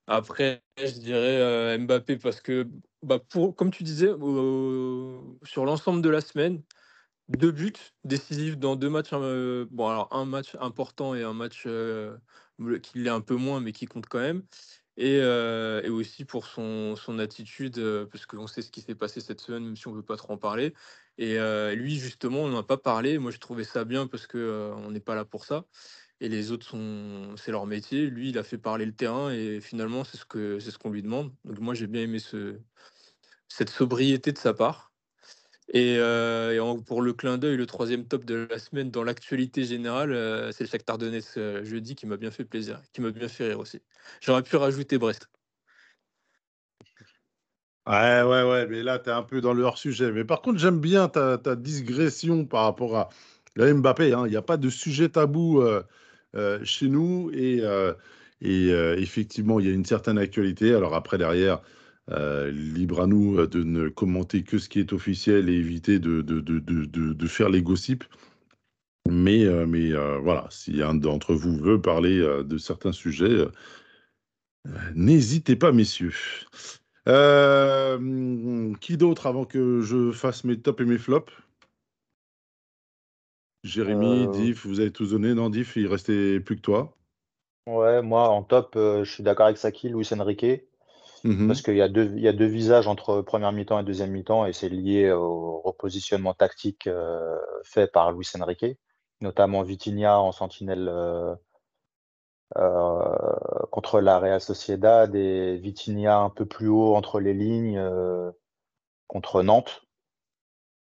Après, 0.08 0.64
je 0.78 0.92
dirais 1.00 1.78
Mbappé 1.78 2.18
parce 2.18 2.42
que, 2.42 2.68
bah, 3.04 3.20
pour, 3.20 3.56
comme 3.56 3.72
tu 3.72 3.84
disais, 3.84 4.08
sur 5.44 5.66
l'ensemble 5.66 6.02
de 6.02 6.10
la 6.10 6.22
semaine, 6.22 6.62
deux 7.30 7.52
buts 7.52 7.74
décisifs 8.04 8.58
dans 8.58 8.76
deux 8.76 8.90
matchs. 8.90 9.12
bon, 9.12 9.88
alors 9.88 10.10
un 10.12 10.26
match 10.26 10.56
important 10.60 11.16
et 11.16 11.24
un 11.24 11.34
match 11.34 11.68
qui 12.84 13.00
l'est 13.00 13.10
un 13.10 13.22
peu 13.22 13.36
moins, 13.36 13.60
mais 13.62 13.72
qui 13.72 13.86
compte 13.86 14.08
quand 14.08 14.20
même. 14.20 14.44
Et, 14.98 15.18
et 15.18 15.90
aussi 15.90 16.26
pour 16.26 16.46
son, 16.46 16.96
son 16.96 17.20
attitude, 17.20 17.80
parce 18.12 18.26
qu'on 18.26 18.48
sait 18.48 18.62
ce 18.62 18.72
qui 18.72 18.82
s'est 18.82 18.96
passé 18.96 19.22
cette 19.22 19.40
semaine, 19.40 19.64
même 19.64 19.76
si 19.76 19.88
on 19.88 19.92
ne 19.92 19.98
veut 19.98 20.04
pas 20.04 20.18
trop 20.18 20.34
en 20.34 20.38
parler. 20.38 20.74
Et 21.22 21.38
lui, 21.76 22.00
justement, 22.00 22.40
on 22.40 22.50
n'en 22.50 22.58
a 22.58 22.64
pas 22.64 22.78
parlé. 22.78 23.20
Moi, 23.20 23.30
je 23.30 23.38
trouvais 23.38 23.64
ça 23.64 23.86
bien 23.86 24.08
parce 24.08 24.26
que 24.26 24.72
on 24.76 24.90
n'est 24.90 25.00
pas 25.00 25.14
là 25.14 25.24
pour 25.24 25.46
ça. 25.46 25.66
Et 26.20 26.30
les 26.30 26.52
autres 26.52 26.66
sont, 26.66 27.36
c'est 27.38 27.52
leur 27.52 27.68
métier. 27.68 28.08
Lui, 28.08 28.30
il 28.30 28.40
a 28.40 28.44
fait 28.44 28.58
parler 28.58 28.86
le 28.88 28.92
terrain 28.92 29.32
et 29.32 29.62
finalement, 29.62 30.04
c'est 30.04 30.18
ce 30.18 30.60
c'est 30.60 30.72
ce 30.72 30.80
qu'on 30.80 30.90
lui 30.90 31.04
demande. 31.04 31.32
Donc 31.46 31.60
moi, 31.60 31.76
j'ai 31.76 31.86
bien 31.86 32.02
aimé 32.02 32.18
ce, 32.18 32.58
cette 33.50 33.70
sobriété 33.70 34.32
de 34.32 34.38
sa 34.40 34.56
part. 34.56 34.92
Et, 35.74 35.98
pour 36.88 37.04
le 37.04 37.14
clin 37.14 37.38
d'œil, 37.38 37.56
le 37.56 37.68
troisième 37.68 38.08
top 38.08 38.26
de 38.26 38.48
la 38.50 38.58
semaine 38.58 38.90
dans 38.90 39.04
l'actualité 39.04 39.64
générale, 39.64 40.52
c'est 40.54 40.64
le 40.64 40.70
Shakhtar 40.70 40.98
Donetsk 40.98 41.36
jeudi 41.64 41.96
qui 41.96 42.08
m'a 42.08 42.18
bien 42.18 42.32
fait 42.32 42.46
plaisir, 42.46 42.82
qui 42.94 43.02
m'a 43.02 43.12
bien 43.12 43.28
fait 43.28 43.50
rire 43.50 43.60
aussi. 43.60 43.80
J'aurais 44.22 44.44
pu 44.44 44.56
rajouter 44.56 44.98
Brest. 44.98 45.30
Ouais, 47.88 48.22
ouais, 48.22 48.44
ouais, 48.44 48.68
mais 48.68 48.84
là, 48.84 49.00
tu 49.00 49.10
es 49.10 49.12
un 49.14 49.24
peu 49.24 49.42
dans 49.42 49.54
le 49.54 49.64
hors-sujet. 49.64 50.12
Mais 50.12 50.24
par 50.24 50.42
contre, 50.42 50.60
j'aime 50.60 50.80
bien 50.80 51.08
ta, 51.10 51.38
ta, 51.40 51.56
digression 51.56 52.46
par 52.46 52.66
rapport 52.66 52.96
à, 52.98 53.10
Là, 53.56 53.74
Mbappé, 53.74 54.14
hein, 54.14 54.24
il 54.28 54.30
n'y 54.30 54.38
a 54.38 54.42
pas 54.42 54.58
de 54.58 54.70
sujet 54.70 55.10
tabou 55.10 55.62
euh, 55.62 55.84
euh, 56.36 56.64
chez 56.64 56.88
nous 56.88 57.32
et, 57.34 57.60
euh, 57.62 57.94
et 58.42 58.70
effectivement, 59.02 59.60
il 59.60 59.68
y 59.68 59.70
a 59.70 59.74
une 59.74 59.86
certaine 59.86 60.18
actualité. 60.18 60.74
Alors 60.74 60.96
après, 60.96 61.18
derrière, 61.18 61.62
libre 62.52 63.02
à 63.02 63.08
nous 63.08 63.46
de 63.48 63.64
ne 63.64 63.90
commenter 63.90 64.44
que 64.44 64.58
ce 64.58 64.70
qui 64.70 64.80
est 64.80 64.94
officiel 64.94 65.50
et 65.50 65.54
éviter 65.54 66.00
de, 66.00 66.22
de, 66.22 66.40
de, 66.40 66.60
de, 66.60 67.14
de- 67.14 67.28
faire 67.28 67.50
les 67.50 67.62
gossips. 67.62 68.04
Mais, 69.10 69.46
mais 69.68 69.92
voilà, 70.22 70.48
si 70.50 70.82
un 70.82 70.96
d'entre 70.96 71.34
vous 71.36 71.58
veut 71.58 71.82
parler 71.82 72.20
de 72.20 72.58
certains 72.58 72.92
sujets, 72.94 73.46
n'hésitez 74.96 75.56
pas, 75.56 75.72
messieurs. 75.72 76.14
Euh, 77.08 78.74
qui 78.80 78.98
d'autre 78.98 79.28
avant 79.28 79.46
que 79.46 79.82
je 79.82 80.12
fasse 80.12 80.44
mes 80.44 80.60
tops 80.62 80.82
et 80.82 80.86
mes 80.86 80.98
flops? 80.98 81.34
Jérémy, 83.64 84.26
Euh, 84.26 84.32
Diff, 84.32 84.66
vous 84.66 84.80
avez 84.80 84.92
tous 84.92 85.12
donné. 85.12 85.34
Non, 85.34 85.50
Diff, 85.50 85.76
il 85.76 85.88
restait 85.88 86.40
plus 86.40 86.56
que 86.56 86.62
toi. 86.62 86.96
Ouais, 87.68 88.02
moi 88.02 88.30
en 88.30 88.44
top, 88.44 88.76
euh, 88.76 89.04
je 89.04 89.12
suis 89.12 89.24
d'accord 89.24 89.46
avec 89.46 89.58
Saki, 89.58 89.90
Luis 89.90 90.08
Enrique, 90.14 90.64
Mhm. 91.24 91.48
parce 91.48 91.62
qu'il 91.62 91.76
y 91.76 91.82
a 91.82 91.90
deux, 91.90 92.12
il 92.16 92.22
y 92.22 92.28
a 92.28 92.34
deux 92.34 92.48
visages 92.48 92.88
entre 92.88 93.22
première 93.22 93.52
mi-temps 93.52 93.80
et 93.80 93.84
deuxième 93.84 94.12
mi-temps, 94.12 94.46
et 94.48 94.54
c'est 94.54 94.70
lié 94.70 95.12
au 95.12 95.62
repositionnement 95.62 96.34
tactique 96.34 96.88
euh, 96.88 97.38
fait 97.64 97.92
par 97.92 98.12
Luis 98.12 98.28
Enrique, 98.40 98.66
notamment 99.22 99.62
Vitinha 99.62 100.20
en 100.20 100.32
sentinelle 100.32 100.90
contre 103.72 104.02
la 104.02 104.20
Real 104.20 104.42
Sociedad 104.42 105.16
et 105.16 105.58
Vitinha 105.58 106.18
un 106.18 106.30
peu 106.30 106.46
plus 106.46 106.68
haut 106.68 106.96
entre 106.96 107.20
les 107.20 107.34
lignes 107.34 107.78
euh, 107.78 108.32
contre 109.08 109.44
Nantes. 109.44 109.84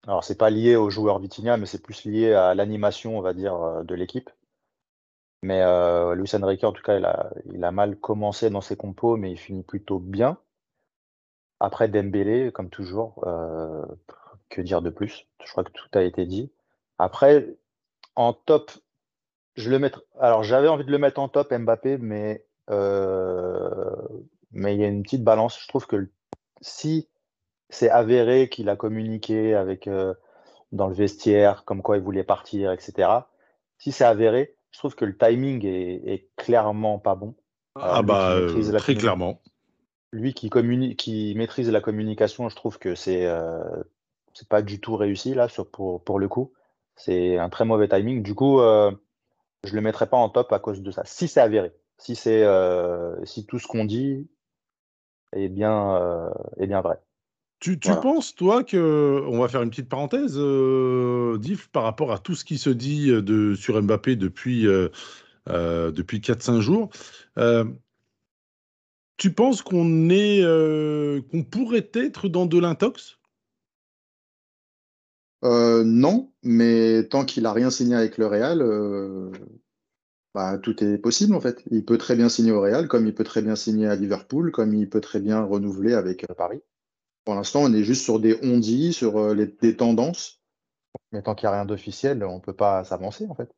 Alors 0.07 0.23
c'est 0.23 0.37
pas 0.37 0.49
lié 0.49 0.75
au 0.75 0.89
joueur 0.89 1.19
Vitinha, 1.19 1.57
mais 1.57 1.65
c'est 1.65 1.81
plus 1.81 2.05
lié 2.05 2.33
à 2.33 2.55
l'animation, 2.55 3.17
on 3.17 3.21
va 3.21 3.33
dire, 3.33 3.55
euh, 3.55 3.83
de 3.83 3.95
l'équipe. 3.95 4.29
Mais 5.43 5.61
euh, 5.61 6.15
Luis 6.15 6.31
Enrique, 6.33 6.63
en 6.63 6.71
tout 6.71 6.81
cas, 6.83 6.97
il 7.45 7.63
a, 7.63 7.71
mal 7.71 7.97
commencé 7.97 8.49
dans 8.49 8.61
ses 8.61 8.75
compos, 8.75 9.17
mais 9.17 9.31
il 9.31 9.37
finit 9.37 9.63
plutôt 9.63 9.99
bien. 9.99 10.37
Après 11.59 11.87
Dembélé, 11.87 12.51
comme 12.51 12.69
toujours, 12.69 13.23
euh, 13.27 13.85
que 14.49 14.61
dire 14.61 14.81
de 14.81 14.89
plus? 14.89 15.27
Je 15.43 15.51
crois 15.51 15.63
que 15.63 15.71
tout 15.71 15.89
a 15.93 16.01
été 16.01 16.25
dit. 16.25 16.51
Après, 16.97 17.55
en 18.15 18.33
top, 18.33 18.71
je 19.57 19.69
le 19.69 19.79
mettre. 19.79 20.03
Alors, 20.19 20.43
j'avais 20.43 20.67
envie 20.67 20.85
de 20.85 20.91
le 20.91 20.97
mettre 20.97 21.19
en 21.19 21.27
top, 21.27 21.53
Mbappé, 21.53 21.97
mais 21.97 22.45
euh, 22.69 23.91
mais 24.51 24.75
il 24.75 24.81
y 24.81 24.83
a 24.83 24.87
une 24.87 25.03
petite 25.03 25.23
balance. 25.23 25.59
Je 25.61 25.67
trouve 25.67 25.87
que 25.87 26.09
si 26.61 27.09
c'est 27.69 27.89
avéré 27.89 28.49
qu'il 28.49 28.69
a 28.69 28.75
communiqué 28.75 29.53
avec 29.53 29.87
euh, 29.87 30.13
dans 30.71 30.87
le 30.87 30.93
vestiaire, 30.93 31.63
comme 31.65 31.81
quoi 31.81 31.97
il 31.97 32.03
voulait 32.03 32.23
partir, 32.23 32.71
etc. 32.71 33.09
Si 33.77 33.91
c'est 33.91 34.05
avéré, 34.05 34.55
je 34.71 34.79
trouve 34.79 34.95
que 34.95 35.05
le 35.05 35.17
timing 35.17 35.65
est, 35.65 36.01
est 36.05 36.27
clairement 36.37 36.99
pas 36.99 37.15
bon. 37.15 37.35
Alors, 37.75 37.95
Ah 37.97 38.01
bah, 38.03 38.31
euh, 38.31 38.77
très 38.77 38.95
clairement. 38.95 39.41
lui 40.11 40.33
qui 40.33 40.49
communique, 40.49 40.97
qui 40.99 41.33
maîtrise 41.35 41.69
la 41.69 41.81
communication, 41.81 42.49
je 42.49 42.55
trouve 42.55 42.79
que 42.79 42.95
c'est 42.95 43.25
euh, 43.25 43.59
c'est 44.33 44.47
pas 44.47 44.61
du 44.61 44.79
tout 44.79 44.95
réussi 44.95 45.33
là 45.33 45.47
sur, 45.47 45.69
pour, 45.69 46.03
pour 46.03 46.19
le 46.19 46.27
coup. 46.27 46.53
C'est 46.95 47.37
un 47.37 47.49
très 47.49 47.65
mauvais 47.65 47.87
timing. 47.87 48.23
Du 48.23 48.33
coup, 48.35 48.59
euh, 48.59 48.91
je 49.67 49.75
le 49.75 49.81
mettrai 49.81 50.07
pas 50.07 50.17
en 50.17 50.29
top 50.29 50.51
à 50.51 50.59
cause 50.59 50.81
de 50.81 50.91
ça. 50.91 51.03
Si 51.05 51.27
c'est 51.27 51.41
avéré, 51.41 51.71
si 51.97 52.15
c'est 52.15 52.43
euh, 52.43 53.23
si 53.25 53.45
tout 53.45 53.59
ce 53.59 53.67
qu'on 53.67 53.85
dit 53.85 54.27
est 55.33 55.49
bien 55.49 55.95
euh, 55.95 56.29
est 56.57 56.67
bien 56.67 56.81
vrai. 56.81 56.99
Tu, 57.59 57.79
tu 57.79 57.87
Voilà. 57.87 58.01
penses, 58.01 58.35
toi, 58.35 58.63
que. 58.63 59.23
On 59.27 59.39
va 59.39 59.47
faire 59.47 59.63
une 59.63 59.71
petite 59.71 59.89
parenthèse, 59.89 60.35
euh, 60.37 61.37
Diff, 61.39 61.69
par 61.69 61.83
rapport 61.83 62.11
à 62.11 62.19
tout 62.19 62.35
ce 62.35 62.45
qui 62.45 62.57
se 62.59 62.69
dit 62.69 63.09
euh, 63.09 63.21
de, 63.21 63.55
sur 63.55 63.81
Mbappé 63.81 64.15
depuis, 64.15 64.67
euh, 64.67 64.89
euh, 65.49 65.91
depuis 65.91 66.19
4-5 66.19 66.59
jours. 66.59 66.89
Tu 69.17 69.33
penses 69.33 69.63
qu'on 69.63 70.09
est. 70.11 70.43
qu'on 71.31 71.43
pourrait 71.43 71.89
être 71.93 72.29
dans 72.29 72.45
de 72.45 72.59
l'intox? 72.59 73.16
Euh, 75.47 75.83
non, 75.83 76.31
mais 76.43 77.07
tant 77.07 77.25
qu'il 77.25 77.45
a 77.45 77.53
rien 77.53 77.69
signé 77.69 77.95
avec 77.95 78.17
le 78.17 78.27
Real, 78.27 78.61
euh, 78.61 79.31
bah, 80.33 80.57
tout 80.57 80.83
est 80.83 80.97
possible 80.97 81.33
en 81.35 81.39
fait. 81.39 81.63
Il 81.71 81.85
peut 81.85 81.97
très 81.97 82.15
bien 82.15 82.29
signer 82.29 82.51
au 82.51 82.61
Real, 82.61 82.87
comme 82.87 83.07
il 83.07 83.15
peut 83.15 83.23
très 83.23 83.41
bien 83.41 83.55
signer 83.55 83.87
à 83.87 83.95
Liverpool, 83.95 84.51
comme 84.51 84.73
il 84.73 84.89
peut 84.89 85.01
très 85.01 85.19
bien 85.19 85.41
renouveler 85.43 85.93
avec 85.93 86.29
euh, 86.29 86.33
Paris. 86.33 86.61
Pour 87.23 87.35
l'instant, 87.35 87.61
on 87.63 87.73
est 87.73 87.83
juste 87.83 88.03
sur 88.03 88.19
des 88.19 88.37
on-dit, 88.43 88.93
sur 88.93 89.33
les, 89.33 89.47
des 89.47 89.75
tendances. 89.75 90.41
Mais 91.11 91.21
tant 91.21 91.35
qu'il 91.35 91.47
n'y 91.47 91.53
a 91.53 91.57
rien 91.57 91.65
d'officiel, 91.65 92.23
on 92.23 92.39
peut 92.39 92.53
pas 92.53 92.83
s'avancer 92.83 93.25
en 93.29 93.35
fait. 93.35 93.49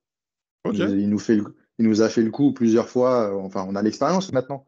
Il, 0.73 0.79
il 0.99 1.09
nous 1.09 1.19
fait 1.19 1.35
le- 1.37 1.55
il 1.79 1.87
nous 1.87 2.01
a 2.01 2.09
fait 2.09 2.21
le 2.21 2.31
coup 2.31 2.53
plusieurs 2.53 2.89
fois. 2.89 3.35
Enfin, 3.37 3.65
on 3.67 3.75
a 3.75 3.81
l'expérience 3.81 4.31
maintenant. 4.33 4.67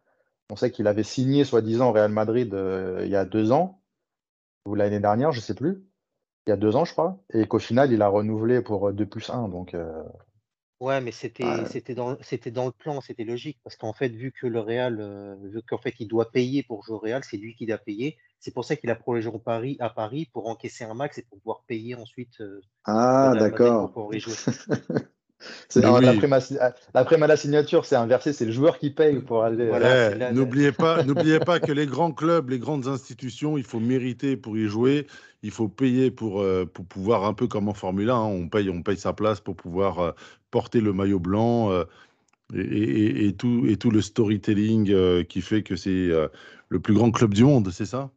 On 0.50 0.56
sait 0.56 0.72
qu'il 0.72 0.88
avait 0.88 1.04
signé 1.04 1.44
soi-disant 1.46 1.90
au 1.90 1.92
Real 1.94 2.12
Madrid 2.12 2.54
euh, 2.54 3.02
il 3.04 3.12
y 3.12 3.16
a 3.16 3.26
deux 3.26 3.52
ans, 3.52 3.82
ou 4.66 4.76
l'année 4.76 5.00
dernière, 5.00 5.32
je 5.32 5.42
sais 5.42 5.56
plus. 5.56 5.84
Il 6.48 6.50
y 6.50 6.54
a 6.54 6.58
deux 6.58 6.76
ans, 6.76 6.86
je 6.86 6.92
crois. 6.94 7.18
Et 7.34 7.48
qu'au 7.48 7.60
final, 7.60 7.92
il 7.92 8.02
a 8.02 8.08
renouvelé 8.08 8.62
pour 8.62 8.90
euh, 8.90 8.94
2 8.94 9.06
plus 9.06 9.30
1. 9.30 9.48
Donc, 9.50 9.74
euh, 9.74 10.04
Ouais, 10.82 11.00
mais 11.00 11.12
c'était 11.12 11.44
dans 11.94 12.16
dans 12.16 12.66
le 12.66 12.72
plan, 12.72 13.02
c'était 13.02 13.24
logique 13.24 13.60
parce 13.64 13.76
qu'en 13.76 13.94
fait, 13.94 14.10
vu 14.10 14.32
que 14.32 14.48
le 14.48 14.60
Real, 14.60 15.00
euh, 15.00 15.36
vu 15.44 15.62
qu'en 15.62 15.78
fait 15.78 15.94
il 16.00 16.08
doit 16.08 16.32
payer 16.32 16.64
pour 16.64 16.84
jouer 16.84 16.96
au 16.96 17.00
Real, 17.00 17.24
c'est 17.24 17.38
lui 17.38 17.54
qui 17.54 17.68
doit 17.68 17.78
payer. 17.78 18.18
C'est 18.40 18.52
pour 18.52 18.66
ça 18.66 18.76
qu'il 18.76 18.90
a 18.90 18.96
prolongé 18.96 19.28
au 19.28 19.38
Paris 19.38 19.78
à 19.80 19.92
Paris 19.92 20.28
pour 20.34 20.48
encaisser 20.50 20.84
un 20.84 20.96
max 20.96 21.20
et 21.20 21.22
pour 21.22 21.38
pouvoir 21.38 21.62
payer 21.68 21.94
ensuite 21.94 22.42
euh, 22.42 22.62
Ah, 22.86 23.36
d'accord. 23.38 23.94
alors, 25.76 26.00
oui. 26.00 26.06
la, 26.06 26.14
prime 26.14 26.34
à, 26.34 26.40
si- 26.42 26.58
la 27.28 27.38
signature, 27.38 27.86
c'est 27.86 27.96
inversé, 27.96 28.34
c'est 28.34 28.46
le 28.46 28.52
joueur 28.52 28.78
qui 28.80 28.90
paye 28.92 29.20
pour 29.22 29.44
aller. 29.44 29.68
Voilà, 29.68 29.96
Eh, 30.18 30.34
N'oubliez 30.34 30.72
pas, 30.72 31.02
n'oubliez 31.04 31.40
pas 31.40 31.60
que 31.60 31.72
les 31.72 31.86
grands 31.86 32.12
clubs, 32.12 32.50
les 32.50 32.60
grandes 32.60 32.88
institutions, 32.88 33.58
il 33.58 33.64
faut 33.64 33.80
mériter 33.80 34.36
pour 34.38 34.58
y 34.58 34.66
jouer. 34.68 35.08
Il 35.44 35.52
faut 35.52 35.68
payer 35.70 36.12
pour, 36.12 36.42
euh, 36.42 36.66
pour 36.66 36.86
pouvoir, 36.86 37.26
un 37.26 37.34
peu 37.34 37.48
comme 37.48 37.68
en 37.70 37.74
Formule 37.74 38.10
1, 38.10 38.16
hein, 38.16 38.26
on, 38.26 38.50
paye, 38.50 38.70
on 38.70 38.84
paye 38.84 38.98
sa 38.98 39.14
place 39.14 39.40
pour 39.42 39.56
pouvoir 39.56 40.00
euh, 40.00 40.12
porter 40.52 40.82
le 40.82 40.94
maillot 40.94 41.20
blanc 41.20 41.72
euh, 41.72 41.84
et, 42.56 42.60
et- 42.62 43.28
et 43.28 43.34
tout, 43.36 43.66
et 43.68 43.78
tout 43.78 43.92
le 43.92 44.02
storytelling 44.02 44.92
euh, 44.92 45.24
qui 45.24 45.42
fait 45.42 45.64
que 45.64 45.76
c'est 45.78 45.90
euh, 45.92 46.28
le 46.70 46.80
plus 46.82 46.94
grand 46.96 47.12
club 47.12 47.34
du 47.34 47.44
monde, 47.46 47.72
c'est 47.72 47.86
ça? 47.86 48.12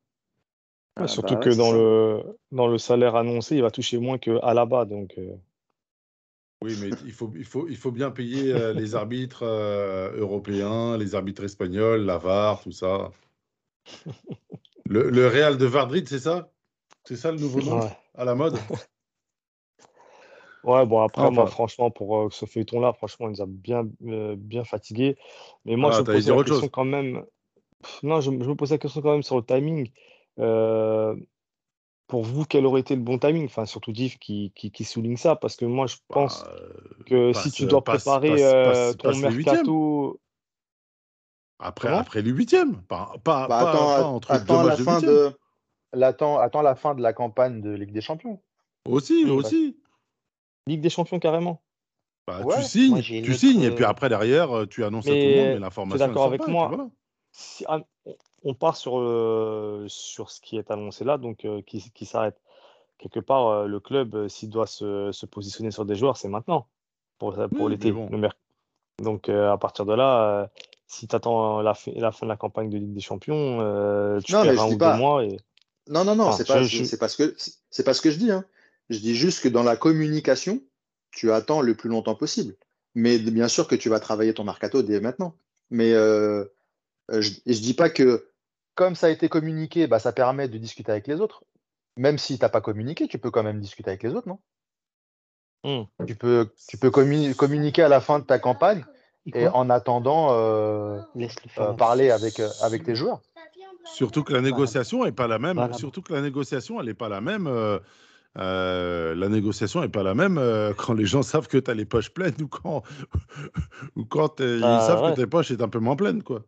Ah, 0.97 1.07
surtout 1.09 1.37
bah 1.37 1.39
que 1.39 1.51
dans 1.55 1.73
ça. 1.73 1.73
le, 1.73 2.39
dans 2.53 2.67
le 2.69 2.79
salaire 2.79 3.17
annoncé, 3.17 3.57
il 3.57 3.63
va 3.63 3.71
toucher 3.71 3.99
moins 3.99 4.19
que 4.19 4.39
Alaba. 4.45 4.85
Donc, 4.85 5.15
euh, 5.19 5.37
Oui, 6.63 6.75
mais 6.81 6.91
il 7.05 7.13
faut, 7.13 7.31
il 7.35 7.45
faut, 7.45 7.69
il 7.69 7.77
faut 7.77 7.91
bien 7.91 8.11
payer 8.11 8.53
euh, 8.53 8.73
les 8.73 8.95
arbitres 8.95 9.43
euh, 9.43 10.17
européens, 10.17 10.97
les 10.97 11.15
arbitres 11.15 11.45
espagnols, 11.45 12.03
la 12.03 12.17
VAR, 12.17 12.63
tout 12.63 12.73
ça. 12.73 13.11
Le, 14.87 15.11
le 15.11 15.27
Real 15.27 15.59
de 15.59 15.67
Madrid, 15.67 16.09
c'est 16.09 16.21
ça? 16.21 16.51
C'est 17.05 17.17
ça 17.17 17.33
le 17.33 17.39
nouveau 17.39 17.61
nom? 17.61 17.81
Ouais. 17.81 17.99
à 18.15 18.25
la 18.25 18.35
mode? 18.35 18.59
Ouais, 20.65 20.87
bon, 20.87 21.03
après, 21.03 21.31
moi, 21.31 21.47
franchement, 21.47 21.91
pour 21.91 22.17
euh, 22.17 22.29
ce 22.31 22.47
feuilleton-là, 22.47 22.95
franchement, 22.95 23.29
il 23.29 23.33
nous 23.33 23.43
a 23.43 23.47
bien, 23.47 23.87
bien 24.01 24.65
fatigués. 24.65 25.19
Mais 25.67 25.77
moi, 25.77 25.91
Ah, 25.93 25.97
je 25.97 26.01
me 26.01 26.07
posais 26.07 26.31
la 26.31 26.37
question 26.39 26.61
chose. 26.61 26.71
quand 26.73 26.87
même. 26.87 27.27
Non, 28.03 28.23
je, 28.23 28.31
je 28.31 28.49
me 28.49 28.55
pose 28.55 28.71
la 28.71 28.79
question 28.79 29.03
quand 29.03 29.13
même 29.13 29.23
sur 29.23 29.37
le 29.37 29.45
timing. 29.45 29.91
Pour 32.15 32.23
vous, 32.23 32.45
quel 32.45 32.65
aurait 32.65 32.81
été 32.83 32.95
le 32.95 33.03
bon 33.03 33.19
timing? 33.19 33.47
Enfin, 33.47 33.67
surtout 33.67 33.91
Div 33.91 34.19
qui, 34.19 34.53
qui, 34.55 34.71
qui 34.71 34.85
souligne 34.85 35.17
ça, 35.17 35.35
parce 35.35 35.57
que 35.57 35.65
moi, 35.65 35.89
je 35.89 35.97
pense 36.07 36.45
Bah, 36.45 36.53
euh, 36.61 37.03
que 37.07 37.33
passe- 37.33 37.43
si 37.43 37.51
tu 37.51 37.67
dois 37.67 37.83
passe- 37.83 38.05
préparer 38.05 38.29
passe- 38.29 38.53
euh, 38.55 38.65
passe- 38.93 38.97
ton 38.99 39.17
mercato, 39.17 40.21
Après, 41.59 41.89
Comment? 41.89 41.99
après 42.03 42.23
les 42.23 42.31
huitièmes, 42.31 42.83
pas, 42.83 43.15
pas, 43.25 43.49
Bah, 43.49 43.49
pas- 43.49 43.67
attends, 43.67 43.87
pas 43.97 44.05
entre 44.05 44.31
attends 44.31 44.63
deux 44.63 44.69
la 44.69 44.77
de 44.77 44.85
fin 44.85 44.93
huitièmes. 44.93 45.11
de, 45.11 45.33
l'attends, 45.93 46.39
attends 46.39 46.63
la 46.63 46.77
fin 46.77 46.95
de 46.95 47.03
la 47.03 47.13
campagne 47.13 47.61
de 47.61 47.71
Ligue 47.71 47.91
des 47.93 48.01
Champions. 48.01 48.41
Aussi, 48.89 49.25
aussi. 49.25 49.77
Ligue 50.69 50.83
des 50.83 50.91
Champions 50.91 51.19
carrément. 51.19 51.65
Bah, 52.29 52.45
Ouais. 52.45 52.55
tu 52.59 52.63
signes, 52.63 53.03
tu 53.03 53.31
autre, 53.33 53.41
signes, 53.41 53.63
et 53.65 53.73
puis 53.73 53.83
euh, 53.83 53.89
après, 53.89 54.09
derrière, 54.09 54.69
tu 54.71 54.85
annonces 54.85 55.07
à 55.07 55.17
tout 55.17 55.27
le 55.27 55.35
monde, 55.35 55.47
mais 55.47 55.47
Mais 55.47 55.51
tu 55.51 55.57
es 55.57 55.61
l'information, 55.63 56.07
d'accord 56.07 56.27
avec 56.27 56.47
moi? 56.47 56.69
voilà. 56.69 56.89
Si- 57.37 57.65
ah, 57.67 57.81
on- 58.45 58.55
part 58.55 58.77
sur, 58.77 58.99
euh, 59.01 59.87
sur 59.89 60.31
ce 60.31 60.41
qui 60.41 60.57
est 60.57 60.71
annoncé 60.71 61.05
là, 61.05 61.19
donc 61.19 61.45
euh, 61.45 61.63
qui, 61.63 61.91
qui 61.91 62.07
s'arrête. 62.07 62.41
Quelque 62.99 63.19
part, 63.19 63.49
euh, 63.49 63.67
le 63.67 63.81
club, 63.81 64.29
s'il 64.29 64.51
doit 64.51 64.69
se, 64.69 65.11
se 65.11 65.27
positionner 65.27 65.73
sur 65.73 65.85
des 65.85 65.97
joueurs, 65.97 66.17
c'est 66.17 66.29
maintenant, 66.29 66.69
pour, 67.19 67.35
pour 67.35 67.69
mais 67.69 67.75
l'été. 67.75 67.91
bon. 67.91 68.09
Donc 69.03 69.29
à 69.29 69.59
partir 69.59 69.85
de 69.85 69.95
là, 69.95 70.49
si 70.87 71.09
tu 71.09 71.17
attends 71.17 71.61
la, 71.61 71.75
fin- 71.75 71.91
la 71.97 72.13
fin 72.13 72.27
de 72.27 72.31
la 72.31 72.37
campagne 72.37 72.71
de 72.71 72.79
Ligue 72.79 72.95
des 72.95 73.01
Champions, 73.01 73.59
tu 74.25 74.33
Non, 74.33 74.43
perds 74.43 74.61
un 74.61 74.71
ou 74.71 74.77
deux 74.77 74.97
mois. 74.97 75.25
Et... 75.25 75.37
Non, 75.89 76.05
non, 76.05 76.15
non, 76.15 76.27
Enfin, 76.29 76.37
c'est 76.37 76.47
pas, 76.47 76.63
je- 76.63 76.97
pas 76.97 77.09
ce 77.09 77.17
que, 77.17 77.83
pas 77.83 77.95
ce 77.95 78.01
que 78.01 78.11
je 78.11 78.19
dis, 78.19 78.31
hein. 78.31 78.45
Je 78.91 78.99
dis 78.99 79.17
juste 79.17 79.43
que 79.43 79.49
dans 79.49 79.65
la 79.65 79.77
communication, 79.77 80.61
tu 81.11 81.33
attends 81.33 81.63
le 81.63 81.75
plus 81.75 81.89
longtemps 81.91 82.15
possible. 82.15 82.55
Mais 82.95 83.19
bien 83.19 83.49
sûr 83.49 83.67
que 83.67 83.75
tu 83.75 83.89
vas 83.89 83.99
travailler 83.99 84.35
ton 84.35 84.45
mercato 84.45 84.83
dès 84.83 85.01
maintenant. 85.01 85.35
Mais 85.71 85.93
euh, 85.95 86.45
je, 87.11 87.31
et 87.47 87.53
je 87.53 87.61
dis 87.63 87.75
pas 87.75 87.91
que 87.91 88.31
Comme 88.75 88.97
ça 88.97 89.07
a 89.07 89.11
été 89.11 89.29
communiqué, 89.29 89.87
bah, 89.87 90.01
ça 90.01 90.13
permet 90.13 90.49
de 90.49 90.59
discuter 90.59 90.91
avec 90.91 91.07
les 91.07 91.21
autres. 91.21 91.45
Même 91.97 92.19
si 92.19 92.37
tu 92.39 92.43
n'as 92.43 92.49
pas 92.49 92.61
communiqué, 92.61 93.07
tu 93.07 93.19
peux 93.19 93.31
quand 93.31 93.45
même 93.45 93.61
discuter 93.61 93.91
avec 93.91 94.03
les 94.03 94.15
autres, 94.15 94.27
non? 94.29 94.41
Hmm. 95.65 95.85
Tu 96.07 96.17
peux, 96.17 96.51
tu 96.69 96.77
peux 96.77 96.91
communi- 96.91 97.35
communiquer 97.35 97.83
à 97.85 97.89
la 97.89 98.01
fin 98.01 98.19
de 98.19 98.25
ta 98.25 98.39
campagne 98.39 98.85
Et 99.33 99.47
en 99.49 99.71
attendant 99.71 100.33
euh, 100.33 101.01
euh, 101.59 101.73
parler 101.75 102.11
avec, 102.11 102.41
euh, 102.41 102.51
avec 102.63 102.83
tes 102.85 102.95
joueurs. 102.97 103.21
Surtout 103.85 104.25
que 104.25 104.33
la 104.33 104.41
négociation 104.41 105.05
n'est 105.05 105.13
pas 105.13 105.29
la 105.29 105.39
même. 105.39 105.57
Voilà. 105.57 105.73
Surtout 105.75 106.03
que 106.03 106.13
la 106.13 106.21
négociation, 106.21 106.81
elle 106.81 106.87
n'est 106.87 106.95
pas 106.95 107.09
la 107.09 107.21
même. 107.21 107.47
euh, 107.47 107.79
euh, 108.37 109.15
la 109.15 109.29
négociation 109.29 109.81
n'est 109.83 109.89
pas 109.89 110.03
la 110.03 110.15
même 110.15 110.37
euh, 110.39 110.75
quand 110.75 110.93
les 110.93 111.07
gens 111.07 111.23
savent 111.23 111.47
que 111.47 111.59
tu 111.59 111.71
as 111.71 111.75
les 111.75 111.85
poches 111.85 112.11
pleines 112.13 112.35
ou 112.43 112.49
quand, 112.49 112.83
ou 113.97 114.05
quand 114.05 114.41
euh, 114.41 114.61
Ah, 114.65 114.81
ils 114.83 114.87
savent 114.87 115.05
ouais. 115.05 115.11
que 115.13 115.17
tes 115.21 115.27
poches 115.29 115.49
sont 115.53 115.63
un 115.63 115.69
peu 115.69 115.79
moins 115.79 115.95
pleines. 115.97 116.23
Quoi. 116.25 116.43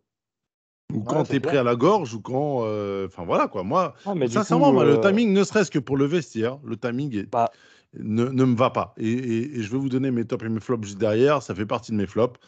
Ou 0.93 0.99
Ouais, 0.99 1.05
quand 1.07 1.25
tu 1.25 1.35
es 1.37 1.41
pris 1.41 1.51
clair. 1.51 1.63
à 1.63 1.65
la 1.65 1.77
gorge 1.77 2.15
ou 2.15 2.21
quand. 2.21 2.61
euh, 2.65 3.07
Enfin 3.07 3.25
voilà 3.25 3.49
quoi. 3.49 3.63
Moi, 3.65 3.95
Ah, 4.07 4.15
mais 4.15 4.29
sincèrement, 4.29 4.67
coup, 4.69 4.75
moi, 4.75 4.85
le 4.85 4.95
euh, 4.99 5.01
timing, 5.01 5.33
ne 5.33 5.43
serait-ce 5.45 5.71
que 5.71 5.79
pour 5.79 5.97
le 5.97 6.05
vestiaire, 6.05 6.59
le 6.65 6.77
timing 6.77 7.17
est- 7.17 7.31
Bah. 7.31 7.51
ne, 7.99 8.25
ne 8.27 8.45
me 8.45 8.57
va 8.57 8.71
pas. 8.71 8.95
Et, 8.99 9.11
et- 9.11 9.59
et 9.59 9.63
je 9.63 9.71
vais 9.71 9.79
vous 9.79 9.89
donner 9.89 10.11
mes 10.11 10.25
tops 10.25 10.45
et 10.45 10.49
mes 10.49 10.61
flops 10.61 10.85
juste 10.87 10.99
derrière. 10.99 11.43
Ça 11.43 11.55
fait 11.55 11.67
partie 11.67 11.91
de 11.93 11.97
mes 11.97 12.07
flops, 12.07 12.39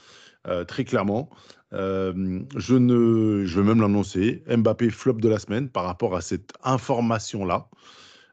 euh, 0.47 0.65
très 0.65 0.85
clairement. 0.85 1.31
Euh, 1.75 2.41
je, 2.57 2.75
ne, 2.77 3.45
je 3.45 3.61
vais 3.61 3.67
même 3.67 3.81
l'annoncer. 3.81 4.43
Mbappé 4.49 4.91
flop 4.91 5.15
de 5.15 5.29
la 5.29 5.39
semaine 5.39 5.69
par 5.69 5.85
rapport 5.85 6.15
à 6.17 6.21
cette 6.21 6.53
information-là. 6.65 7.69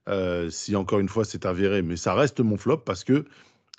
Euh, 0.08 0.51
si 0.51 0.76
encore 0.76 0.99
une 0.99 1.10
fois 1.10 1.26
c'est 1.26 1.47
avéré, 1.47 1.82
mais 1.82 1.95
ça 1.97 2.14
reste 2.14 2.39
mon 2.39 2.58
flop 2.58 2.78
parce 2.78 3.03
que 3.03 3.26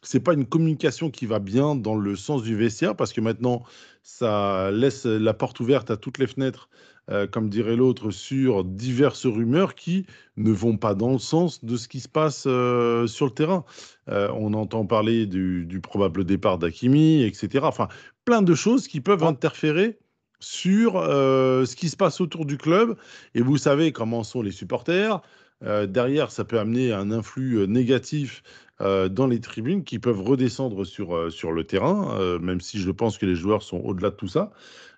c'est 0.03 0.19
pas 0.19 0.33
une 0.35 0.45
communication 0.45 1.09
qui 1.09 1.25
va 1.25 1.39
bien 1.39 1.77
dans 1.77 1.95
le 1.95 2.17
sens 2.17 2.43
du 2.43 2.57
vestiaire 2.57 2.97
parce 2.97 3.13
que 3.13 3.21
maintenant 3.21 3.63
ça 4.07 4.71
laisse 4.71 5.05
la 5.05 5.35
porte 5.35 5.59
ouverte 5.59 5.91
à 5.91 5.97
toutes 5.97 6.19
les 6.19 6.29
fenêtres, 6.29 6.69
euh, 7.11 7.27
comme 7.27 7.49
dirait 7.49 7.75
l'autre, 7.75 8.13
sur 8.13 8.63
diverses 8.63 9.27
rumeurs 9.27 9.75
qui 9.75 10.07
ne 10.37 10.53
vont 10.53 10.77
pas 10.77 10.95
dans 10.95 11.11
le 11.11 11.19
sens 11.19 11.65
de 11.65 11.77
ce 11.77 11.89
qui 11.89 11.99
se 11.99 12.09
passe 12.09 12.45
euh, 12.47 13.09
sur 13.09 13.27
le 13.27 13.33
terrain. 13.33 13.65
Euh, 14.09 14.31
on 14.37 14.55
entend 14.55 14.87
parler 14.87 15.27
du, 15.27 15.67
du 15.67 15.81
probable 15.81 16.25
départ 16.25 16.57
d'Akimi, 16.57 17.25
etc. 17.25 17.65
Enfin, 17.65 17.89
plein 18.25 18.43
de 18.43 18.55
choses 18.55 18.87
qui 18.87 19.01
peuvent 19.01 19.25
interférer 19.25 19.99
sur 20.39 21.03
ce 21.03 21.75
qui 21.75 21.89
se 21.89 21.97
passe 21.97 22.21
autour 22.21 22.47
du 22.47 22.59
club. 22.59 22.97
Et 23.35 23.41
vous 23.41 23.57
savez 23.57 23.91
comment 23.91 24.23
sont 24.23 24.43
les 24.43 24.53
supporters. 24.53 25.21
Derrière, 25.63 26.31
ça 26.31 26.45
peut 26.45 26.61
amener 26.61 26.93
un 26.93 27.11
influx 27.11 27.67
négatif 27.67 28.43
euh, 28.81 29.09
dans 29.09 29.27
les 29.27 29.41
tribunes 29.41 29.85
qui 29.85 29.99
peuvent 29.99 30.21
redescendre 30.21 30.85
sur, 30.85 31.15
euh, 31.17 31.31
sur 31.31 31.53
le 31.53 31.65
terrain, 31.65 32.19
euh, 32.19 32.39
même 32.39 32.61
si 32.61 32.79
je 32.79 32.91
pense 32.91 33.19
que 33.19 33.27
les 33.27 33.35
joueurs 33.37 33.63
sont 33.63 33.79
au-delà 33.79 34.11
de 34.11 34.17
tout 34.17 34.29
ça. 34.29 34.53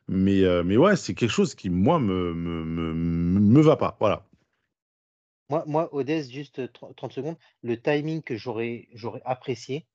Mais, 0.09 0.43
euh, 0.45 0.63
mais 0.65 0.77
ouais, 0.77 0.97
c'est 0.97 1.15
quelque 1.15 1.31
chose 1.31 1.55
qui, 1.55 1.71
moi, 1.71 1.99
me, 1.99 2.35
me, 2.35 2.65
me, 2.65 2.95
me 3.41 3.61
va 3.61 3.77
pas. 3.77 3.97
Voilà. 4.01 4.27
Moi, 5.51 5.65
moi, 5.67 5.95
Odès, 5.95 6.31
juste 6.31 6.73
30 6.73 6.97
30 6.97 7.13
secondes, 7.13 7.37
le 7.63 7.81
timing 7.81 8.23
que 8.23 8.37
j'aurais 8.37 8.89
j'aurais 8.93 9.23
apprécié, 9.25 9.87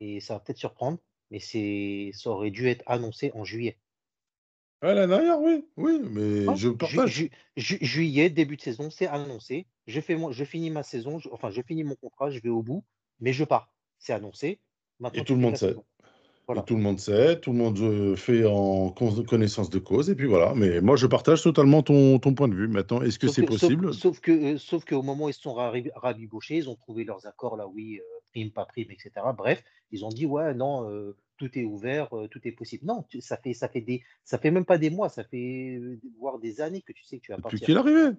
et 0.00 0.20
ça 0.20 0.34
va 0.34 0.40
peut-être 0.40 0.58
surprendre, 0.58 0.98
mais 1.30 1.40
c'est 1.40 2.10
ça 2.14 2.30
aurait 2.30 2.50
dû 2.50 2.68
être 2.68 2.82
annoncé 2.86 3.32
en 3.34 3.44
juillet. 3.44 3.78
Ouais, 4.82 4.94
l'année 4.94 5.14
dernière, 5.14 5.40
oui, 5.40 5.66
oui, 5.76 6.00
mais 6.10 6.56
je 6.56 6.68
ju- 6.68 6.76
partage. 6.76 7.10
ju- 7.10 7.30
ju- 7.56 7.78
juillet, 7.82 8.30
début 8.30 8.56
de 8.56 8.62
saison, 8.62 8.90
c'est 8.90 9.06
annoncé. 9.06 9.66
Je 9.86 10.00
fais 10.00 10.16
mon, 10.16 10.32
je 10.32 10.44
finis 10.44 10.70
ma 10.70 10.82
saison, 10.82 11.18
je- 11.18 11.28
enfin, 11.30 11.50
je 11.50 11.60
finis 11.60 11.84
mon 11.84 11.96
contrat, 11.96 12.30
je 12.30 12.40
vais 12.40 12.48
au 12.48 12.62
bout, 12.62 12.82
mais 13.20 13.32
je 13.32 13.44
pars. 13.44 13.72
C'est 13.98 14.12
annoncé. 14.12 14.60
Maintenant, 14.98 15.22
Et 15.22 15.24
tout 15.24 15.34
le 15.34 15.40
monde 15.40 15.56
sait. 15.56 15.74
Voilà. 16.46 16.62
Tout 16.62 16.74
le 16.74 16.82
monde 16.82 16.98
sait, 16.98 17.40
tout 17.40 17.52
le 17.52 17.58
monde 17.58 18.16
fait 18.16 18.44
en 18.44 18.90
con- 18.90 19.22
connaissance 19.22 19.70
de 19.70 19.78
cause, 19.78 20.10
et 20.10 20.16
puis 20.16 20.26
voilà. 20.26 20.52
Mais 20.56 20.80
moi, 20.80 20.96
je 20.96 21.06
partage 21.06 21.42
totalement 21.42 21.82
ton, 21.82 22.18
ton 22.18 22.34
point 22.34 22.48
de 22.48 22.54
vue. 22.54 22.66
Maintenant, 22.66 23.02
est-ce 23.02 23.20
que 23.20 23.28
c'est 23.28 23.42
que, 23.42 23.56
sauf, 23.56 23.60
possible? 23.60 23.94
sauf 23.94 24.20
que, 24.20 24.32
euh, 24.32 24.58
sauf 24.58 24.84
qu'au 24.84 25.02
moment 25.02 25.26
où 25.26 25.28
ils 25.28 25.32
se 25.34 25.40
sont 25.42 25.54
rabi- 25.54 25.92
rabibochés, 25.94 26.56
ils 26.56 26.68
ont 26.68 26.74
trouvé 26.74 27.04
leurs 27.04 27.24
accords 27.26 27.56
là, 27.56 27.68
oui, 27.68 28.00
euh, 28.00 28.02
prime, 28.32 28.50
pas 28.50 28.64
prime, 28.64 28.90
etc. 28.90 29.32
Bref, 29.36 29.62
ils 29.92 30.04
ont 30.04 30.08
dit 30.08 30.26
ouais, 30.26 30.52
non, 30.54 30.90
euh, 30.90 31.16
tout 31.36 31.56
est 31.56 31.64
ouvert, 31.64 32.08
tout 32.32 32.40
est 32.44 32.52
possible. 32.52 32.84
Non, 32.84 33.04
tu- 33.08 33.20
ça 33.20 33.36
fait, 33.36 33.54
ça 33.54 33.68
fait 33.68 33.80
des, 33.80 34.02
ça 34.24 34.38
fait 34.38 34.50
même 34.50 34.64
pas 34.64 34.76
des 34.76 34.90
mois, 34.90 35.08
ça 35.08 35.22
fait 35.22 35.80
voire 36.18 36.40
des 36.40 36.60
années 36.60 36.82
que 36.82 36.92
tu 36.92 37.04
sais 37.04 37.18
que 37.18 37.22
tu 37.26 37.30
vas 37.30 37.36
depuis 37.36 37.60
partir. 37.60 37.66
qu'il 37.66 37.76
est 37.76 37.78
arrivé 37.78 38.16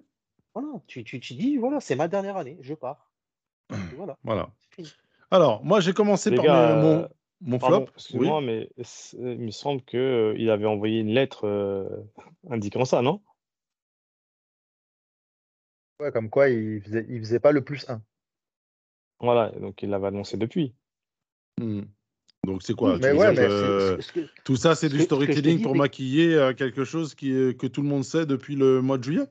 Voilà, 0.54 0.68
tu, 0.86 1.04
tu, 1.04 1.20
tu 1.20 1.34
dis 1.34 1.58
voilà, 1.58 1.80
c'est 1.80 1.96
ma 1.96 2.08
dernière 2.08 2.38
année, 2.38 2.56
je 2.62 2.72
pars. 2.72 3.11
Voilà, 3.96 4.18
Voilà. 4.24 4.50
Alors, 5.30 5.64
moi, 5.64 5.80
j'ai 5.80 5.92
commencé 5.94 6.30
Les 6.30 6.36
par 6.36 6.44
gars, 6.44 6.76
mes- 6.76 6.82
mon, 6.82 6.98
euh, 7.02 7.08
mon 7.40 7.58
Pardon, 7.58 7.86
flop. 7.96 8.18
Oui. 8.20 8.28
mais 8.44 8.68
c'est- 8.82 9.16
il 9.16 9.38
me 9.40 9.50
semble 9.50 9.82
qu'il 9.82 10.50
avait 10.50 10.66
envoyé 10.66 11.00
une 11.00 11.08
lettre 11.10 11.46
euh, 11.46 11.88
indiquant 12.50 12.84
ça, 12.84 13.02
non? 13.02 13.20
Ouais, 16.00 16.10
comme 16.12 16.30
quoi, 16.30 16.48
il 16.48 16.80
faisait, 16.82 17.06
il 17.08 17.18
faisait 17.20 17.40
pas 17.40 17.52
le 17.52 17.62
plus 17.62 17.88
1. 17.88 18.02
Voilà, 19.20 19.50
donc 19.52 19.82
il 19.82 19.90
l'avait 19.90 20.08
annoncé 20.08 20.36
depuis. 20.36 20.74
Hmm. 21.60 21.82
Donc, 22.44 22.62
c'est 22.62 22.74
quoi? 22.74 22.94
Tu 22.96 23.02
mais 23.02 23.12
ouais, 23.12 23.28
mais 23.30 23.36
que 23.36 23.96
c'est- 24.00 24.02
ce 24.02 24.12
que- 24.12 24.28
Tout 24.44 24.56
ça, 24.56 24.74
c'est 24.74 24.88
ce 24.88 24.94
du 24.94 25.00
storytelling 25.02 25.62
pour 25.62 25.72
mais- 25.72 25.78
maquiller 25.80 26.34
euh, 26.34 26.52
quelque 26.54 26.84
chose 26.84 27.14
qui, 27.14 27.30
que 27.56 27.68
tout 27.68 27.82
le 27.82 27.88
monde 27.88 28.02
sait 28.04 28.26
depuis 28.26 28.56
le 28.56 28.82
mois 28.82 28.98
de 28.98 29.04
juillet? 29.04 29.26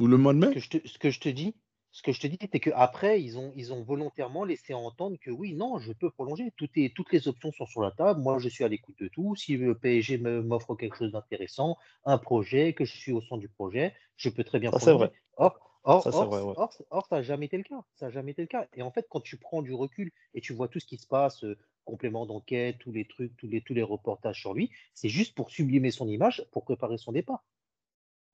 Ou 0.00 0.06
le 0.06 0.16
mois 0.16 0.32
de 0.32 0.40
ce 0.40 0.46
mai 0.46 0.54
que 0.54 0.60
je 0.60 0.70
te, 0.70 0.88
ce 0.88 0.98
que 0.98 1.10
je 1.10 1.20
te 1.20 1.28
dis, 1.28 1.54
ce 1.92 2.02
que 2.02 2.12
je 2.12 2.20
te 2.20 2.26
dis, 2.26 2.38
c'est 2.50 2.60
qu'après, 2.60 3.22
ils 3.22 3.38
ont, 3.38 3.52
ils 3.54 3.72
ont 3.72 3.82
volontairement 3.84 4.44
laissé 4.44 4.74
entendre 4.74 5.16
que 5.20 5.30
oui, 5.30 5.54
non, 5.54 5.78
je 5.78 5.92
peux 5.92 6.10
prolonger. 6.10 6.50
Tout 6.56 6.68
est, 6.76 6.94
toutes 6.94 7.12
les 7.12 7.28
options 7.28 7.52
sont 7.52 7.66
sur 7.66 7.82
la 7.82 7.90
table. 7.92 8.20
Moi, 8.20 8.38
je 8.38 8.48
suis 8.48 8.64
à 8.64 8.68
l'écoute 8.68 8.98
de 8.98 9.08
tout. 9.08 9.36
Si 9.36 9.56
le 9.56 9.78
PSG 9.78 10.18
m'offre 10.18 10.74
quelque 10.74 10.96
chose 10.96 11.12
d'intéressant, 11.12 11.76
un 12.04 12.18
projet, 12.18 12.72
que 12.74 12.84
je 12.84 12.96
suis 12.96 13.12
au 13.12 13.20
centre 13.20 13.40
du 13.40 13.48
projet, 13.48 13.94
je 14.16 14.30
peux 14.30 14.44
très 14.44 14.58
bien 14.58 14.72
Ça, 14.72 14.78
prolonger. 14.80 14.94
vrai. 14.94 15.12
Or, 15.36 15.58
or, 15.84 16.08
Ça, 16.08 16.12
c'est 16.12 16.24
or, 16.24 16.26
vrai, 16.26 16.42
ouais. 16.42 16.56
or, 16.56 17.06
ça 17.08 17.16
n'a 17.16 17.22
jamais 17.22 17.46
été 17.46 17.58
le 17.58 17.64
cas. 17.64 17.82
Ça 17.94 18.06
n'a 18.06 18.12
jamais 18.12 18.32
été 18.32 18.42
le 18.42 18.48
cas. 18.48 18.68
Et 18.74 18.82
en 18.82 18.90
fait, 18.90 19.06
quand 19.10 19.20
tu 19.20 19.36
prends 19.38 19.62
du 19.62 19.74
recul 19.74 20.10
et 20.34 20.40
tu 20.40 20.52
vois 20.54 20.68
tout 20.68 20.80
ce 20.80 20.86
qui 20.86 20.98
se 20.98 21.06
passe, 21.06 21.44
euh, 21.44 21.58
complément 21.84 22.26
d'enquête, 22.26 22.78
tous 22.78 22.92
les 22.92 23.06
trucs, 23.06 23.36
tous 23.36 23.48
les, 23.48 23.60
tous 23.62 23.74
les 23.74 23.82
reportages 23.82 24.40
sur 24.40 24.54
lui, 24.54 24.70
c'est 24.94 25.08
juste 25.08 25.34
pour 25.34 25.50
sublimer 25.50 25.90
son 25.90 26.08
image, 26.08 26.44
pour 26.52 26.64
préparer 26.64 26.96
son 26.98 27.12
départ. 27.12 27.44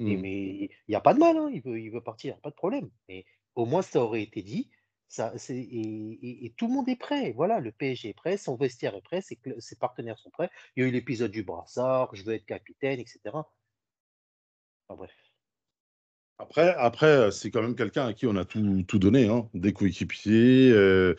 Et 0.05 0.17
Hmm. 0.17 0.23
mais 0.23 0.65
il 0.67 0.71
n'y 0.91 0.95
a 0.95 1.01
pas 1.01 1.15
de 1.15 1.19
mal, 1.19 1.37
hein, 1.37 1.51
il 1.53 1.61
veut, 1.63 1.81
il 1.81 1.91
veut 1.91 2.03
partir, 2.03 2.41
pas 2.41 2.51
de 2.51 2.55
problème. 2.55 2.91
Mais 3.09 3.25
au 3.55 3.67
moins, 3.67 3.83
ça 3.83 4.01
aurait 4.01 4.23
été 4.23 4.43
dit. 4.43 4.71
Ça, 5.09 5.33
et, 5.49 6.47
et- 6.47 6.55
tout 6.57 6.67
le 6.67 6.75
monde 6.75 6.89
est 6.89 6.97
prêt. 6.97 7.33
Voilà, 7.33 7.61
le 7.61 7.73
PSG 7.73 8.11
est 8.11 8.15
prêt, 8.15 8.37
son 8.37 8.57
vestiaire 8.57 8.95
est 8.95 9.03
prêt, 9.03 9.23
ses, 9.23 9.39
partenaires 9.77 10.19
sont 10.19 10.31
prêts. 10.31 10.51
Il 10.77 10.83
y 10.83 10.87
a 10.87 10.89
eu 10.89 10.93
l'épisode 10.93 11.31
du 11.31 11.43
brassard, 11.43 12.15
je 12.15 12.25
veux 12.25 12.35
être 12.35 12.45
capitaine, 12.45 13.01
etc. 13.01 13.21
Bref. 14.89 15.11
Après, 16.39 16.75
après 16.75 17.31
c'est 17.33 17.51
quand 17.51 17.63
même 17.63 17.75
quelqu'un 17.75 18.07
à 18.07 18.13
qui 18.13 18.27
on 18.27 18.37
a 18.37 18.45
tout, 18.45 18.83
tout 18.87 18.99
donné, 18.99 19.29
hein. 19.29 19.49
des 19.55 19.73
coéquipiers, 19.73 20.71
euh, 20.71 21.15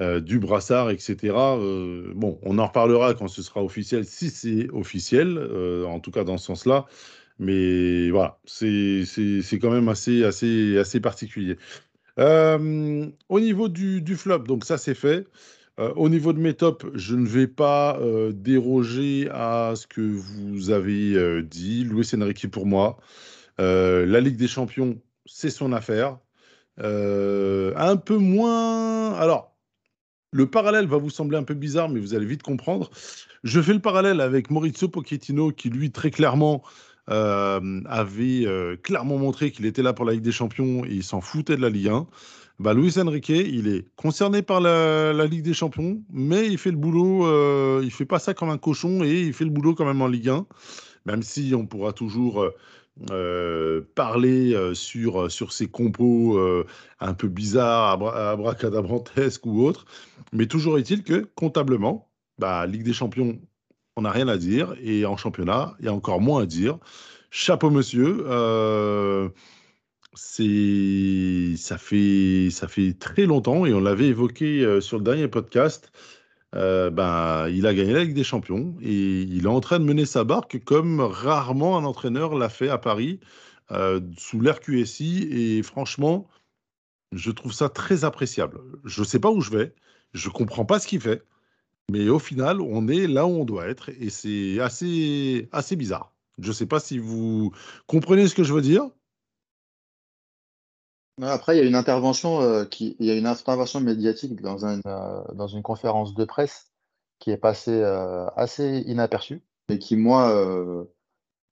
euh, 0.00 0.20
du 0.20 0.40
brassard, 0.40 0.90
etc. 0.90 1.32
Euh, 1.36 2.12
bon, 2.16 2.40
on 2.42 2.58
en 2.58 2.66
reparlera 2.66 3.14
quand 3.14 3.28
ce 3.28 3.42
sera 3.42 3.62
officiel, 3.62 4.04
si 4.04 4.28
c'est 4.30 4.68
officiel, 4.70 5.38
euh, 5.38 5.86
en 5.86 6.00
tout 6.00 6.10
cas 6.10 6.24
dans 6.24 6.36
ce 6.36 6.46
sens-là. 6.46 6.86
Mais 7.38 8.10
voilà, 8.10 8.38
c'est 8.44 9.04
quand 9.60 9.70
même 9.70 9.88
assez, 9.88 10.24
assez, 10.24 10.78
assez 10.78 11.00
particulier. 11.00 11.56
Euh, 12.18 13.08
au 13.28 13.40
niveau 13.40 13.68
du, 13.68 14.16
flop, 14.16 14.40
donc 14.40 14.64
ça 14.64 14.78
c'est 14.78 14.94
fait. 14.94 15.26
Euh, 15.80 15.92
au 15.96 16.08
niveau 16.08 16.32
de 16.32 16.38
mes 16.38 16.54
tops, 16.54 16.86
je 16.94 17.16
ne 17.16 17.26
vais 17.26 17.48
pas 17.48 17.98
euh, 17.98 18.30
déroger 18.32 19.28
à 19.32 19.72
ce 19.74 19.88
que 19.88 20.00
vous 20.00 20.70
avez 20.70 21.42
dit. 21.42 21.84
Luis 21.84 22.08
Enrique 22.14 22.50
pour 22.50 22.66
moi. 22.66 22.98
La 23.58 24.20
Ligue 24.20 24.36
des 24.36 24.48
Champions, 24.48 25.00
c'est 25.26 25.50
son 25.50 25.72
affaire. 25.72 26.18
Un 26.78 27.96
peu 27.96 28.16
moins. 28.16 29.14
Alors, 29.14 29.54
le 30.32 30.46
parallèle 30.50 30.86
va 30.86 30.98
vous 30.98 31.10
sembler 31.10 31.38
un 31.38 31.44
peu 31.44 31.54
bizarre, 31.54 31.88
mais 31.88 32.00
vous 32.00 32.14
allez 32.14 32.26
vite 32.26 32.42
comprendre. 32.42 32.90
Je 33.44 33.60
fais 33.60 33.72
le 33.72 33.80
parallèle 33.80 34.20
avec 34.20 34.50
Maurizio 34.50 34.88
Pochettino, 34.88 35.52
qui 35.52 35.70
lui, 35.70 35.92
très 35.92 36.10
clairement, 36.10 36.62
euh, 37.10 37.80
avait 37.86 38.46
euh, 38.46 38.76
clairement 38.76 39.18
montré 39.18 39.50
qu'il 39.50 39.66
était 39.66 39.82
là 39.82 39.92
pour 39.92 40.04
la 40.04 40.12
Ligue 40.12 40.22
des 40.22 40.32
Champions 40.32 40.84
et 40.84 40.92
il 40.92 41.04
s'en 41.04 41.20
foutait 41.20 41.56
de 41.56 41.62
la 41.62 41.70
Ligue 41.70 41.88
1. 41.88 42.06
Bah, 42.60 42.72
Luis 42.72 42.98
Enrique, 43.00 43.30
il 43.30 43.66
est 43.66 43.84
concerné 43.96 44.40
par 44.42 44.60
la, 44.60 45.26
Ligue 45.26 45.42
des 45.42 45.54
Champions, 45.54 46.00
mais 46.12 46.46
il 46.46 46.56
fait 46.56 46.70
le 46.70 46.76
boulot, 46.76 47.26
euh, 47.26 47.80
il 47.82 47.90
fait 47.90 48.04
pas 48.04 48.20
ça 48.20 48.32
comme 48.32 48.48
un 48.48 48.58
cochon 48.58 49.02
et 49.02 49.22
il 49.22 49.32
fait 49.32 49.44
le 49.44 49.50
boulot 49.50 49.74
quand 49.74 49.84
même 49.84 50.02
en 50.02 50.06
Ligue 50.06 50.28
1, 50.28 50.46
même 51.04 51.22
si 51.22 51.52
on 51.56 51.66
pourra 51.66 51.92
toujours 51.92 52.42
euh, 52.42 52.54
euh, 53.10 53.82
parler 53.96 54.56
sur, 54.74 55.32
sur 55.32 55.52
ces 55.52 55.66
compos 55.66 56.38
un 57.00 57.14
peu 57.14 57.26
bizarres, 57.26 57.90
abra 57.90 58.30
abracadabrantesques 58.30 59.46
ou 59.46 59.64
autres. 59.64 59.84
Mais 60.32 60.46
toujours 60.46 60.78
est-il 60.78 61.02
que, 61.02 61.26
comptablement, 61.34 62.08
bah, 62.38 62.66
Ligue 62.66 62.84
des 62.84 62.92
Champions, 62.92 63.36
on 63.96 64.02
n'a 64.02 64.10
rien 64.10 64.28
à 64.28 64.36
dire. 64.36 64.74
Et 64.80 65.06
en 65.06 65.16
championnat, 65.16 65.74
il 65.80 65.86
y 65.86 65.88
a 65.88 65.94
encore 65.94 66.20
moins 66.20 66.42
à 66.42 66.46
dire. 66.46 66.78
Chapeau, 67.30 67.70
monsieur. 67.70 68.24
Euh, 68.28 69.28
c'est, 70.14 71.54
ça, 71.56 71.78
fait, 71.78 72.48
ça 72.50 72.68
fait 72.68 72.94
très 72.98 73.26
longtemps, 73.26 73.66
et 73.66 73.74
on 73.74 73.80
l'avait 73.80 74.06
évoqué 74.06 74.64
euh, 74.64 74.80
sur 74.80 74.98
le 74.98 75.04
dernier 75.04 75.28
podcast. 75.28 75.92
Euh, 76.54 76.90
ben, 76.90 77.48
il 77.48 77.66
a 77.66 77.74
gagné 77.74 77.92
la 77.92 78.04
Ligue 78.04 78.14
des 78.14 78.22
Champions 78.22 78.76
et 78.80 79.22
il 79.22 79.44
est 79.44 79.48
en 79.48 79.60
train 79.60 79.80
de 79.80 79.84
mener 79.84 80.06
sa 80.06 80.22
barque 80.22 80.62
comme 80.64 81.00
rarement 81.00 81.76
un 81.76 81.84
entraîneur 81.84 82.36
l'a 82.36 82.48
fait 82.48 82.68
à 82.68 82.78
Paris 82.78 83.18
sous 84.16 84.40
l'ère 84.40 84.60
QSI. 84.60 85.26
Et 85.32 85.62
franchement, 85.64 86.28
je 87.10 87.32
trouve 87.32 87.52
ça 87.52 87.68
très 87.68 88.04
appréciable. 88.04 88.60
Je 88.84 89.00
ne 89.00 89.06
sais 89.06 89.18
pas 89.18 89.30
où 89.32 89.40
je 89.40 89.50
vais. 89.50 89.74
Je 90.12 90.28
comprends 90.28 90.64
pas 90.64 90.78
ce 90.78 90.86
qu'il 90.86 91.00
fait. 91.00 91.24
Mais 91.90 92.08
au 92.08 92.18
final, 92.18 92.60
on 92.60 92.88
est 92.88 93.06
là 93.06 93.26
où 93.26 93.30
on 93.30 93.44
doit 93.44 93.66
être 93.68 93.90
et 93.90 94.10
c'est 94.10 94.60
assez, 94.60 95.48
assez 95.52 95.76
bizarre. 95.76 96.14
Je 96.38 96.48
ne 96.48 96.52
sais 96.52 96.66
pas 96.66 96.80
si 96.80 96.98
vous 96.98 97.52
comprenez 97.86 98.26
ce 98.26 98.34
que 98.34 98.42
je 98.42 98.52
veux 98.52 98.62
dire. 98.62 98.88
Après, 101.22 101.56
il 101.56 101.60
y 101.60 101.62
a 101.62 101.68
une 101.68 101.76
intervention, 101.76 102.40
euh, 102.40 102.64
qui, 102.64 102.96
il 102.98 103.06
y 103.06 103.10
a 103.10 103.14
une 103.14 103.26
intervention 103.26 103.80
médiatique 103.80 104.40
dans, 104.40 104.66
un, 104.66 104.80
euh, 104.86 105.22
dans 105.34 105.46
une 105.46 105.62
conférence 105.62 106.14
de 106.14 106.24
presse 106.24 106.72
qui 107.20 107.30
est 107.30 107.36
passée 107.36 107.80
euh, 107.80 108.26
assez 108.34 108.82
inaperçue 108.86 109.42
et 109.68 109.78
qui, 109.78 109.96
moi, 109.96 110.86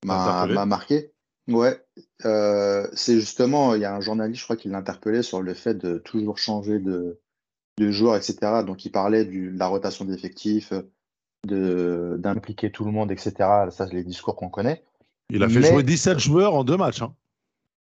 m'a 0.05 0.67
marqué. 0.67 1.13
Ouais, 1.49 1.81
c'est 2.21 3.21
justement, 3.21 3.75
il 3.75 3.83
y 3.83 3.85
a 3.85 3.95
un 3.95 4.01
journaliste, 4.01 4.41
je 4.41 4.45
crois, 4.45 4.57
qui 4.57 4.69
l'interpellait 4.69 5.23
sur 5.23 5.43
le 5.43 5.55
fait 5.55 5.75
de 5.75 5.99
toujours 5.99 6.39
changer 6.39 6.81
de, 6.81 7.22
de 7.87 7.91
joueur, 7.91 8.17
etc. 8.17 8.63
Donc, 8.67 8.85
il 8.85 8.91
parlait 8.91 9.25
du, 9.25 9.51
de 9.51 9.59
la 9.59 9.67
rotation 9.67 10.05
d'effectifs, 10.05 10.73
de, 11.47 12.17
d'impliquer 12.19 12.71
tout 12.71 12.85
le 12.85 12.91
monde, 12.93 13.11
etc. 13.11 13.33
Ça, 13.71 13.87
c'est 13.87 13.93
les 13.95 14.05
discours 14.05 14.37
qu'on 14.37 14.49
connaît. 14.49 14.85
Il 15.31 15.43
a 15.43 15.49
fait 15.49 15.61
Mais- 15.61 15.69
jouer 15.71 15.83
17 15.83 16.19
joueurs 16.19 16.55
en 16.55 16.65
deux 16.65 16.77
matchs. 16.77 17.03
hein. 17.03 17.15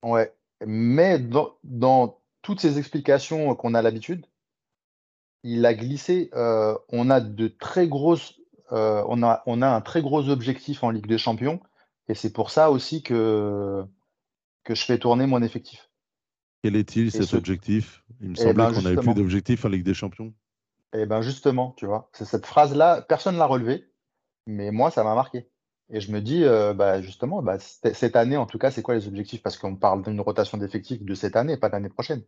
Ouais, 0.02 0.32
mais 0.66 1.18
dans, 1.18 1.50
dans 1.64 2.18
toutes 2.42 2.60
ces 2.60 2.78
explications 2.78 3.54
qu'on 3.54 3.74
a 3.74 3.82
l'habitude, 3.82 4.26
il 5.44 5.64
a 5.66 5.74
glissé. 5.74 6.30
euh, 6.34 6.76
on 6.88 7.10
a 7.10 7.20
de 7.20 7.48
très 7.48 7.88
grosses, 7.88 8.40
euh, 8.72 9.04
on 9.08 9.22
a, 9.22 9.42
on 9.46 9.60
a 9.62 9.68
un 9.68 9.80
très 9.80 10.02
gros 10.02 10.28
objectif 10.28 10.82
en 10.82 10.90
Ligue 10.90 11.06
des 11.06 11.18
Champions, 11.18 11.60
et 12.08 12.14
c'est 12.14 12.32
pour 12.32 12.50
ça 12.50 12.70
aussi 12.70 13.02
que 13.02 13.84
que 14.64 14.74
je 14.76 14.84
fais 14.84 14.98
tourner 14.98 15.26
mon 15.26 15.42
effectif. 15.42 15.88
Quel 16.62 16.76
est-il 16.76 17.10
cet 17.10 17.26
ce- 17.26 17.36
objectif? 17.36 18.04
Il 18.20 18.30
me 18.30 18.34
Eh 18.34 18.38
semblait 18.38 18.54
ben, 18.54 18.72
qu'on 18.72 18.82
n'avait 18.82 18.96
plus 18.96 19.14
d'objectif 19.14 19.64
en 19.64 19.68
Ligue 19.68 19.84
des 19.84 19.94
Champions. 19.94 20.32
Et 20.94 21.06
ben 21.06 21.22
justement, 21.22 21.72
tu 21.76 21.86
vois, 21.86 22.10
c'est 22.12 22.24
cette 22.24 22.46
phrase-là, 22.46 23.02
personne 23.02 23.34
ne 23.34 23.38
l'a 23.38 23.46
relevée, 23.46 23.88
mais 24.46 24.70
moi, 24.70 24.90
ça 24.90 25.04
m'a 25.04 25.14
marqué. 25.14 25.48
Et 25.90 26.00
je 26.00 26.12
me 26.12 26.20
dis, 26.20 26.44
euh, 26.44 26.74
bah, 26.74 27.02
justement, 27.02 27.42
bah, 27.42 27.58
cette 27.58 28.16
année, 28.16 28.36
en 28.36 28.46
tout 28.46 28.58
cas, 28.58 28.70
c'est 28.70 28.82
quoi 28.82 28.94
les 28.94 29.08
objectifs? 29.08 29.42
Parce 29.42 29.58
qu'on 29.58 29.76
parle 29.76 30.02
d'une 30.02 30.20
rotation 30.20 30.58
d'effectifs 30.58 31.02
de 31.02 31.14
cette 31.14 31.36
année, 31.36 31.56
pas 31.56 31.68
de 31.68 31.74
l'année 31.74 31.88
prochaine. 31.88 32.22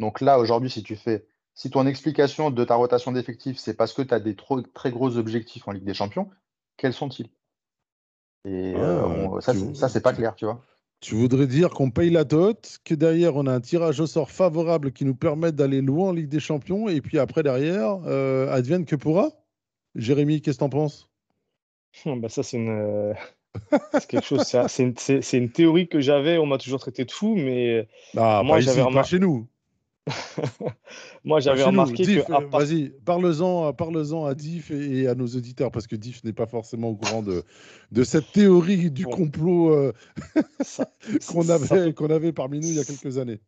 Donc 0.00 0.20
là, 0.20 0.38
aujourd'hui, 0.38 0.70
si 0.70 0.82
tu 0.82 0.96
fais, 0.96 1.26
si 1.54 1.70
ton 1.70 1.86
explication 1.86 2.50
de 2.50 2.64
ta 2.64 2.76
rotation 2.76 3.12
d'effectifs, 3.12 3.58
c'est 3.58 3.74
parce 3.74 3.92
que 3.94 4.02
tu 4.02 4.14
as 4.14 4.20
des 4.20 4.36
trop- 4.36 4.62
très 4.62 4.90
gros 4.92 5.16
objectifs 5.16 5.66
en 5.68 5.72
Ligue 5.72 5.84
des 5.84 5.94
Champions, 5.94 6.30
quels 6.76 6.94
sont-ils? 6.94 7.30
Et 8.44 8.74
euh, 8.76 9.00
Ah, 9.02 9.06
on- 9.06 9.40
ça, 9.40 9.54
ça, 9.74 9.88
c'est 9.88 10.00
pas 10.00 10.12
clair, 10.12 10.34
tu 10.34 10.44
vois. 10.46 10.62
Tu 11.00 11.14
voudrais 11.14 11.46
dire 11.46 11.70
qu'on 11.70 11.90
paye 11.90 12.10
la 12.10 12.24
dot, 12.24 12.78
que 12.84 12.94
derrière 12.94 13.36
on 13.36 13.46
a 13.46 13.52
un 13.52 13.60
tirage 13.60 14.00
au 14.00 14.06
sort 14.06 14.30
favorable 14.30 14.92
qui 14.92 15.04
nous 15.06 15.14
permet 15.14 15.50
d'aller 15.50 15.80
loin 15.80 16.10
en 16.10 16.12
Ligue 16.12 16.28
des 16.28 16.40
Champions, 16.40 16.88
et 16.88 17.00
puis 17.00 17.18
après 17.18 17.42
derrière, 17.42 18.00
euh, 18.06 18.50
advienne 18.52 18.84
que 18.84 18.96
pourra? 18.96 19.30
Jérémy, 19.94 20.42
qu'est-ce 20.42 20.58
que 20.58 20.60
t'en 20.60 20.68
penses? 20.68 21.08
Bah, 22.06 22.28
ça, 22.28 22.42
c'est 22.42 22.56
une, 22.58 23.14
c'est 23.94 24.06
quelque 24.06 24.24
chose. 24.26 24.42
C'est 24.42 24.68
c'est 24.68 24.82
une, 24.84 24.96
c'est- 24.96 25.22
c'est 25.22 25.38
une 25.38 25.50
théorie 25.50 25.88
que 25.88 26.00
j'avais. 26.00 26.38
On 26.38 26.46
m'a 26.46 26.58
toujours 26.58 26.78
traité 26.80 27.04
de 27.04 27.10
fou, 27.10 27.34
mais 27.34 27.88
Ah, 28.16 28.42
Moi, 28.44 28.60
j'avais 28.60 28.82
remar- 28.82 29.04
chez 29.06 29.18
nous. 29.18 29.48
moi, 31.24 31.40
j'avais 31.40 31.62
remarqué 31.62 32.04
Diff, 32.04 32.24
que. 32.24 32.30
part- 32.30 32.48
vas-y, 32.48 32.90
parle-en 33.04 33.72
parle 33.72 33.98
à 34.26 34.34
Diff 34.34 34.70
et, 34.70 35.06
à 35.06 35.14
nos 35.14 35.26
auditeurs, 35.26 35.70
parce 35.70 35.86
que 35.86 35.96
Diff 35.96 36.24
n'est 36.24 36.32
pas 36.32 36.46
forcément 36.46 36.88
au 36.88 36.96
courant 36.96 37.22
de, 37.22 37.44
de 37.92 38.04
cette 38.04 38.32
théorie 38.32 38.90
du 38.90 39.06
complot 39.06 39.72
euh, 39.72 39.92
qu'on 41.28 41.48
avait, 41.48 41.92
qu'on 41.92 42.10
avait 42.10 42.32
parmi 42.32 42.60
nous 42.60 42.68
il 42.68 42.76
y 42.76 42.80
a 42.80 42.84
quelques 42.84 43.18
années. 43.18 43.40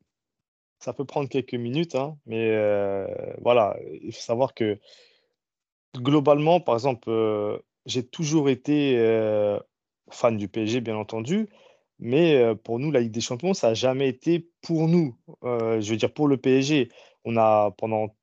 ça 0.78 0.92
peut 0.92 1.04
prendre 1.04 1.28
quelques 1.28 1.54
minutes, 1.54 1.94
hein, 1.94 2.16
mais 2.26 2.50
euh, 2.50 3.06
voilà, 3.40 3.76
il 4.02 4.12
faut 4.12 4.20
savoir 4.20 4.54
que 4.54 4.78
globalement, 5.96 6.60
par 6.60 6.74
exemple, 6.74 7.08
euh, 7.10 7.58
j'ai 7.86 8.06
toujours 8.06 8.48
été 8.48 8.96
fan 10.10 10.36
du 10.36 10.48
PSG, 10.48 10.80
bien 10.80 10.96
entendu, 10.96 11.48
mais 12.02 12.34
euh, 12.34 12.56
pour 12.56 12.80
nous, 12.80 12.90
la 12.90 13.00
Ligue 13.00 13.12
des 13.12 13.20
Champions, 13.20 13.54
ça 13.54 13.68
n'a 13.68 13.74
jamais 13.74 14.08
été 14.08 14.50
pour 14.60 14.88
nous. 14.88 15.16
Euh, 15.44 15.80
je 15.80 15.92
veux 15.92 15.96
dire, 15.96 16.12
pour 16.12 16.26
le 16.26 16.36
PSG, 16.36 16.88
on 17.24 17.36
a 17.36 17.70
pendant 17.78 18.16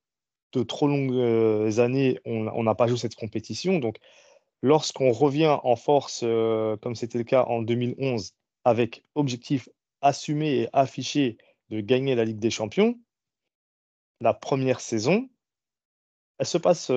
de 0.51 0.63
trop 0.63 0.87
longues 0.87 1.13
euh, 1.13 1.79
années, 1.79 2.19
on 2.25 2.63
n'a 2.63 2.75
pas 2.75 2.87
joué 2.87 2.97
cette 2.97 3.15
compétition. 3.15 3.79
Donc, 3.79 3.97
lorsqu'on 4.61 5.13
revient 5.13 5.57
en 5.63 5.77
force, 5.77 6.25
comme 6.81 6.95
c'était 6.95 7.19
le 7.19 7.23
cas 7.23 7.45
en 7.45 7.61
2011, 7.61 8.33
avec 8.65 9.03
objectif 9.15 9.69
assumé 10.01 10.61
et 10.61 10.69
affiché 10.73 11.37
de 11.69 11.79
gagner 11.79 12.15
la 12.15 12.25
Ligue 12.25 12.39
des 12.39 12.51
Champions, 12.51 12.99
la 14.19 14.33
première 14.33 14.81
saison, 14.81 15.29
elle 16.39 16.45
se 16.45 16.57
passe 16.57 16.91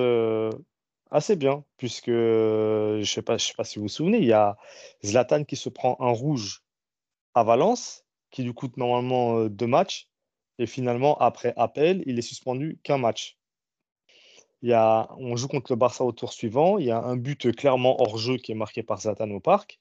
assez 1.11 1.35
bien, 1.37 1.63
puisque 1.77 2.07
je 2.07 2.99
ne 2.99 3.03
sais 3.05 3.21
sais 3.37 3.53
pas 3.55 3.63
si 3.63 3.79
vous 3.79 3.83
vous 3.83 3.87
souvenez, 3.87 4.17
il 4.17 4.25
y 4.25 4.33
a 4.33 4.57
Zlatan 5.05 5.45
qui 5.45 5.55
se 5.55 5.69
prend 5.69 5.95
un 6.01 6.11
rouge 6.11 6.62
à 7.35 7.43
Valence, 7.43 8.05
qui 8.31 8.43
lui 8.43 8.53
coûte 8.53 8.77
normalement 8.77 9.37
euh, 9.37 9.49
deux 9.49 9.67
matchs, 9.67 10.09
et 10.59 10.67
finalement, 10.67 11.17
après 11.17 11.53
appel, 11.57 12.03
il 12.05 12.19
est 12.19 12.23
suspendu 12.23 12.79
qu'un 12.83 12.97
match. 12.97 13.37
On 14.63 15.35
joue 15.35 15.47
contre 15.47 15.71
le 15.73 15.75
Barça 15.75 16.05
au 16.05 16.11
tour 16.13 16.31
suivant, 16.31 16.77
il 16.77 16.85
y 16.85 16.91
a 16.91 17.01
un 17.01 17.17
but 17.17 17.53
clairement 17.55 18.01
hors 18.01 18.17
jeu 18.17 18.37
qui 18.37 18.51
est 18.53 18.55
marqué 18.55 18.81
par 18.81 19.01
Zlatan 19.01 19.29
au 19.31 19.39
parc, 19.39 19.79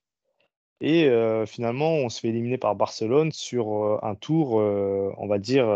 et 0.80 1.04
euh, 1.04 1.46
finalement, 1.46 1.92
on 1.94 2.08
se 2.08 2.20
fait 2.20 2.28
éliminer 2.28 2.58
par 2.58 2.74
Barcelone 2.74 3.30
sur 3.32 3.84
euh, 3.84 3.98
un 4.02 4.16
tour, 4.16 4.54
on 4.54 5.26
va 5.28 5.38
dire, 5.38 5.66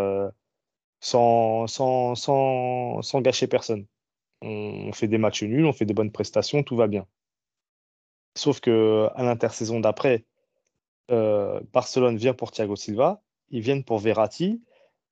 sans, 1.00 1.66
gâcher 3.22 3.46
personne. 3.46 3.86
On, 4.42 4.88
on 4.88 4.92
fait 4.92 5.08
des 5.08 5.18
matchs 5.18 5.44
nuls, 5.44 5.66
on 5.66 5.72
fait 5.72 5.86
des 5.86 5.94
bonnes 5.94 6.12
prestations, 6.12 6.62
tout 6.62 6.76
va 6.76 6.88
bien. 6.88 7.06
Sauf 8.36 8.60
que 8.60 9.08
à 9.14 9.22
l'intersaison 9.22 9.80
d'après, 9.80 10.24
euh, 11.10 11.60
Barcelone 11.72 12.16
vient 12.16 12.34
pour 12.34 12.50
Thiago 12.50 12.76
Silva, 12.76 13.22
ils 13.50 13.60
viennent 13.60 13.84
pour 13.84 13.98
Verratti, 13.98 14.62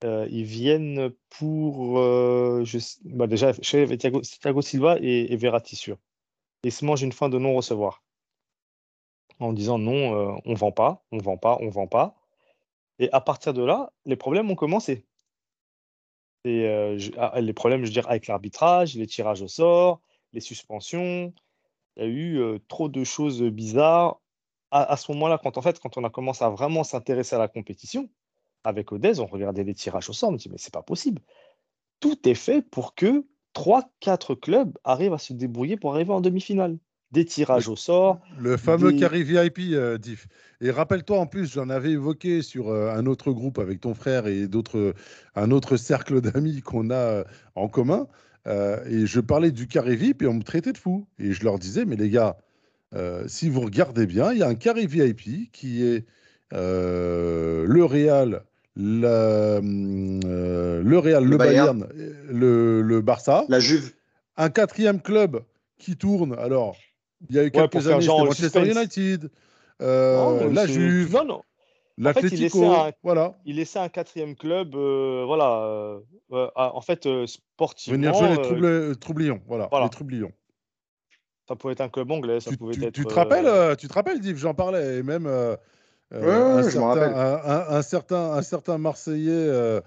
euh, 0.02 0.26
ils 0.30 0.44
viennent 0.44 1.10
pour 1.30 1.98
euh, 1.98 2.64
bah 3.04 3.26
déjà 3.26 3.52
Thiago, 3.54 4.62
Silva 4.62 4.96
et, 5.00 5.32
et 5.32 5.36
Verratti 5.36 5.76
sûr. 5.76 5.98
Ils 6.64 6.72
se 6.72 6.84
mangent 6.84 7.02
une 7.02 7.12
fin 7.12 7.28
de 7.28 7.38
non-recevoir 7.38 8.02
en 9.40 9.52
disant 9.52 9.78
non, 9.78 10.40
on 10.44 10.54
vend 10.54 10.72
pas, 10.72 11.04
on 11.12 11.18
vend 11.18 11.36
pas, 11.36 11.58
on 11.60 11.68
vend 11.68 11.86
pas. 11.86 12.14
Et 12.98 13.10
à 13.12 13.20
partir 13.20 13.52
de 13.52 13.62
là, 13.64 13.92
les 14.04 14.16
problèmes 14.16 14.50
ont 14.50 14.54
commencé. 14.54 15.04
Ah, 16.46 17.40
les 17.40 17.52
problèmes, 17.52 17.80
je 17.80 17.86
veux 17.86 17.92
dire, 17.92 18.08
avec 18.08 18.26
l'arbitrage, 18.26 18.94
les 18.94 19.06
tirages 19.06 19.42
au 19.42 19.48
sort, 19.48 20.00
les 20.32 20.40
suspensions. 20.40 21.32
Il 21.96 22.02
y 22.02 22.06
a 22.06 22.08
eu 22.08 22.60
trop 22.68 22.88
de 22.88 23.02
choses 23.02 23.42
bizarres. 23.42 24.20
À, 24.74 24.92
à 24.92 24.96
ce 24.96 25.12
moment-là, 25.12 25.38
quand 25.40 25.56
en 25.56 25.62
fait, 25.62 25.78
quand 25.78 25.96
on 25.96 26.02
a 26.04 26.10
commencé 26.10 26.44
à 26.44 26.50
vraiment 26.50 26.82
s'intéresser 26.82 27.36
à 27.36 27.38
la 27.38 27.46
compétition, 27.46 28.10
avec 28.64 28.90
Odez, 28.90 29.20
on 29.20 29.26
regardait 29.26 29.62
les 29.62 29.72
tirages 29.74 30.10
au 30.10 30.12
sort, 30.12 30.30
on 30.30 30.32
me 30.32 30.36
dit, 30.38 30.48
mais 30.50 30.58
c'est 30.58 30.72
pas 30.74 30.82
possible. 30.82 31.22
Tout 32.00 32.28
est 32.28 32.34
fait 32.34 32.60
pour 32.60 32.96
que 32.96 33.24
3-4 33.54 34.34
clubs 34.38 34.76
arrivent 34.82 35.12
à 35.12 35.18
se 35.18 35.32
débrouiller 35.32 35.76
pour 35.76 35.94
arriver 35.94 36.12
en 36.12 36.20
demi-finale. 36.20 36.76
Des 37.12 37.24
tirages 37.24 37.68
au 37.68 37.76
sort, 37.76 38.18
Le 38.40 38.56
fameux 38.56 38.90
Des- 38.92 38.98
carré 38.98 39.22
VIP, 39.22 39.72
euh, 39.74 39.96
Diff. 39.98 40.26
Et 40.60 40.72
rappelle-toi, 40.72 41.20
en 41.20 41.26
plus, 41.28 41.52
j'en 41.52 41.68
avais 41.68 41.92
évoqué 41.92 42.42
sur 42.42 42.68
euh, 42.70 42.90
un 42.92 43.06
autre 43.06 43.30
groupe 43.30 43.60
avec 43.60 43.80
ton 43.80 43.94
frère 43.94 44.26
et 44.26 44.48
d'autres, 44.48 44.92
un 45.36 45.52
autre 45.52 45.76
cercle 45.76 46.20
d'amis 46.20 46.60
qu'on 46.62 46.90
a 46.90 46.94
euh, 46.94 47.24
en 47.54 47.68
commun. 47.68 48.08
Euh, 48.48 48.84
et 48.86 49.06
je 49.06 49.20
parlais 49.20 49.52
du 49.52 49.68
carré 49.68 49.94
VIP 49.94 50.22
et 50.22 50.26
on 50.26 50.34
me 50.34 50.42
traitait 50.42 50.72
de 50.72 50.78
fou. 50.78 51.06
Et 51.20 51.30
je 51.32 51.44
leur 51.44 51.60
disais, 51.60 51.84
mais 51.84 51.94
les 51.94 52.10
gars, 52.10 52.36
euh, 52.94 53.24
si 53.26 53.48
vous 53.48 53.60
regardez 53.60 54.06
bien, 54.06 54.32
il 54.32 54.38
y 54.38 54.42
a 54.42 54.48
un 54.48 54.54
carré 54.54 54.86
VIP 54.86 55.50
qui 55.52 55.84
est 55.84 56.04
euh, 56.52 57.64
le 57.66 57.84
Real, 57.84 58.44
la, 58.76 59.56
hum, 59.58 60.20
euh, 60.24 60.82
le 60.82 60.98
Real, 60.98 61.24
le, 61.24 61.30
Le 61.30 61.36
Bayern. 61.36 61.80
Bayern, 61.80 61.92
le, 62.30 62.82
le 62.82 63.00
Barça 63.00 63.44
La 63.48 63.60
Juve, 63.60 63.92
un 64.36 64.50
quatrième 64.50 65.00
club 65.00 65.42
qui 65.78 65.96
tourne. 65.96 66.34
Alors, 66.38 66.76
il 67.28 67.36
y 67.36 67.38
a 67.38 67.42
eu 67.42 67.46
Ouais, 67.46 67.52
quelques 67.52 67.80
faire 67.82 67.96
années, 67.96 68.04
genre 68.04 68.24
Manchester 68.26 68.64
suspense. 68.64 68.76
United, 68.76 69.30
euh, 69.82 70.44
Non, 70.44 70.52
la 70.52 70.66
Juve, 70.66 71.12
non, 71.14 71.24
non. 71.24 71.34
fait, 71.36 71.42
il 71.96 72.02
l'Atlético, 72.02 72.60
laissait 72.60 72.66
un- 72.66 72.92
voilà. 73.02 73.38
il 73.46 73.56
laissait 73.56 73.78
un 73.78 73.88
quatrième 73.88 74.36
club, 74.36 74.74
euh, 74.74 75.24
voilà, 75.26 75.62
euh, 75.64 76.00
euh, 76.32 76.48
en 76.56 76.80
fait, 76.80 77.06
euh, 77.06 77.26
sportivement, 77.26 77.96
Venir 77.96 78.14
jouer 78.14 78.90
les 78.90 78.96
troublions, 78.96 79.40
voilà, 79.46 79.68
voilà. 79.70 79.86
les 79.86 79.90
troublions. 79.90 80.32
Ça 81.48 81.56
pouvait 81.56 81.72
être 81.72 81.80
un 81.80 81.88
club 81.88 82.10
anglais, 82.10 82.40
ça 82.40 82.50
Tu, 82.50 82.56
pouvait 82.58 82.74
tu- 82.74 82.84
être. 82.84 82.92
tu 82.94 83.04
te 83.04 83.12
euh, 83.12 83.16
rappelles, 83.16 83.46
euh, 83.46 83.74
tu 83.76 83.88
te 83.88 83.92
rappelles, 83.92 84.20
Div, 84.20 84.36
j'en 84.36 84.54
parlais, 84.54 84.98
et 84.98 85.02
même 85.02 85.26
euh, 85.26 85.56
euh, 86.12 86.20
Ouais, 86.20 86.58
un, 86.58 86.62
je 86.62 86.70
certain, 86.70 87.02
un, 87.02 87.34
un- 87.36 87.76
un 87.76 87.82
certain, 87.82 88.32
un 88.32 88.42
certain 88.42 88.78
Marseillais 88.78 89.30
euh, 89.32 89.80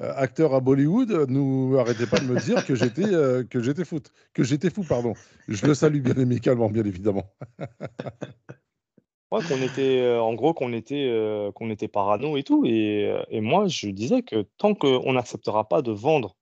euh, 0.00 0.12
acteur 0.16 0.54
à 0.54 0.60
Bollywood 0.60 1.10
euh, 1.12 1.26
nous 1.28 1.76
arrêtait 1.78 2.06
pas 2.08 2.18
de 2.18 2.24
me 2.24 2.36
dire 2.36 2.64
que 2.64 2.74
j'étais 2.74 3.04
euh, 3.14 3.44
que 3.44 3.60
j'étais 3.60 3.84
foot, 3.84 4.10
que 4.32 4.42
j'étais 4.42 4.70
fou, 4.70 4.82
pardon. 4.82 5.14
Je 5.46 5.66
le 5.66 5.74
salue 5.74 6.00
bien 6.00 6.16
amicalement, 6.20 6.68
bien 6.68 6.84
évidemment. 6.84 7.24
ouais, 9.30 9.42
qu'on 9.44 9.62
était, 9.62 10.00
euh, 10.00 10.20
en 10.20 10.34
gros, 10.34 10.54
qu'on 10.54 10.72
était, 10.72 11.06
euh, 11.08 11.52
qu'on 11.52 11.70
était 11.70 11.88
parano 11.88 12.36
et 12.36 12.42
tout. 12.42 12.64
Et, 12.66 13.04
euh, 13.04 13.22
et 13.30 13.40
moi, 13.40 13.68
je 13.68 13.88
disais 13.88 14.22
que 14.22 14.42
tant 14.58 14.74
qu'on 14.74 15.12
n'acceptera 15.12 15.68
pas 15.68 15.82
de 15.82 15.92
vendre 15.92 16.36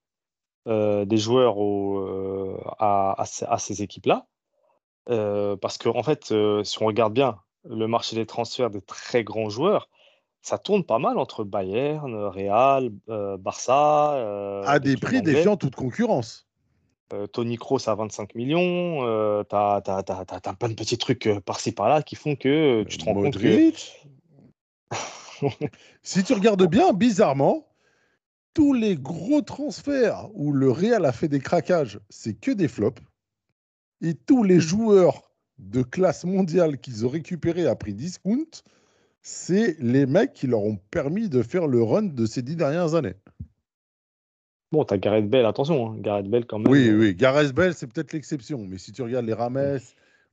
euh, 0.67 1.05
des 1.05 1.17
joueurs 1.17 1.57
au, 1.57 1.97
euh, 1.99 2.57
à, 2.79 3.21
à 3.21 3.25
ces- 3.25 3.45
à 3.45 3.57
ces 3.57 3.81
équipes-là. 3.83 4.25
Euh, 5.09 5.55
parce 5.57 5.77
qu'en 5.77 5.97
en 5.97 6.03
fait, 6.03 6.31
euh, 6.31 6.63
si 6.63 6.81
on 6.81 6.85
regarde 6.85 7.13
bien 7.13 7.37
le 7.69 7.87
marché 7.87 8.15
des 8.15 8.25
transferts 8.25 8.69
des 8.69 8.81
très 8.81 9.23
grands 9.23 9.49
joueurs, 9.49 9.89
ça 10.41 10.57
tourne 10.57 10.83
pas 10.83 10.99
mal 10.99 11.17
entre 11.17 11.43
Bayern, 11.43 12.13
Real, 12.15 12.89
euh, 13.09 13.37
Barça. 13.37 14.13
À 14.65 14.79
des 14.79 14.97
prix 14.97 15.21
défiant 15.21 15.57
toute 15.57 15.75
concurrence. 15.75 16.47
Tony 17.31 17.57
Kroos 17.57 17.87
à 17.87 17.93
25 17.93 18.33
millions. 18.33 19.43
T'as- 19.43 19.81
t'as 19.81 20.53
plein 20.53 20.69
de 20.69 20.73
petits 20.73 20.97
trucs 20.97 21.29
par-ci 21.45 21.71
par-là 21.71 22.01
qui 22.01 22.15
font 22.15 22.35
que 22.35 22.83
tu 22.83 22.97
te 22.97 23.05
rends 23.05 23.13
compte 23.25 23.37
que. 23.37 23.39
Si 26.01 26.23
tu 26.23 26.33
regardes 26.33 26.65
bien, 26.67 26.91
bizarrement, 26.93 27.67
tous 28.53 28.73
les 28.73 28.95
gros 28.95 29.41
transferts 29.41 30.27
où 30.33 30.51
le 30.53 30.71
Real 30.71 31.05
a 31.05 31.11
fait 31.11 31.27
des 31.27 31.39
craquages, 31.39 31.99
c'est 32.09 32.33
que 32.33 32.51
des 32.51 32.67
flops. 32.67 33.01
Et 34.03 34.15
tous 34.15 34.43
les 34.43 34.59
joueurs 34.59 35.31
de 35.59 35.81
classe 35.81 36.25
mondiale 36.25 36.77
qu'ils 36.77 37.05
ont 37.05 37.09
récupérés 37.09 37.67
à 37.67 37.75
prix 37.75 37.93
discount, 37.93 38.45
c'est 39.21 39.77
les 39.79 40.05
mecs 40.05 40.33
qui 40.33 40.45
leur 40.45 40.61
ont 40.61 40.77
permis 40.91 41.29
de 41.29 41.41
faire 41.41 41.67
le 41.67 41.81
run 41.81 42.03
de 42.03 42.25
ces 42.25 42.41
dix 42.41 42.57
dernières 42.57 42.95
années. 42.95 43.15
Bon, 44.73 44.83
t'as 44.83 44.97
Gareth 44.97 45.29
Bale, 45.29 45.45
attention, 45.45 45.91
hein, 45.91 45.95
Gareth 45.99 46.27
Bale 46.27 46.45
quand 46.45 46.59
même. 46.59 46.67
Oui, 46.67 46.89
euh, 46.89 46.99
oui, 46.99 47.15
Gareth 47.15 47.53
Bell, 47.53 47.73
c'est 47.73 47.87
peut-être 47.87 48.11
l'exception. 48.11 48.65
Mais 48.67 48.77
si 48.77 48.91
tu 48.91 49.03
regardes 49.03 49.25
les 49.25 49.33
Rames 49.33 49.79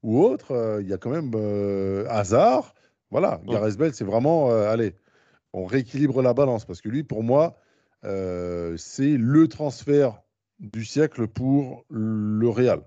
ou 0.03 0.21
autres, 0.21 0.53
euh, 0.53 0.83
il 0.83 0.89
y 0.89 0.93
a 0.93 0.99
quand 0.99 1.11
même 1.11 1.31
euh, 1.37 2.07
Hazard. 2.09 2.75
Voilà, 3.11 3.41
Ouais. 3.47 3.53
Gareth 3.53 3.77
Bell, 3.77 3.95
c'est 3.95 4.05
vraiment, 4.05 4.51
euh, 4.51 4.69
allez, 4.69 4.95
on 5.53 5.65
rééquilibre 5.65 6.23
la 6.23 6.35
balance 6.35 6.65
parce 6.65 6.81
que 6.81 6.89
lui, 6.89 7.05
pour 7.05 7.23
moi, 7.23 7.57
c'est 8.03 9.17
le 9.17 9.47
transfert 9.47 10.23
du 10.59 10.85
siècle 10.85 11.29
pour 11.29 11.85
le 11.91 12.49
Real. 12.49 12.83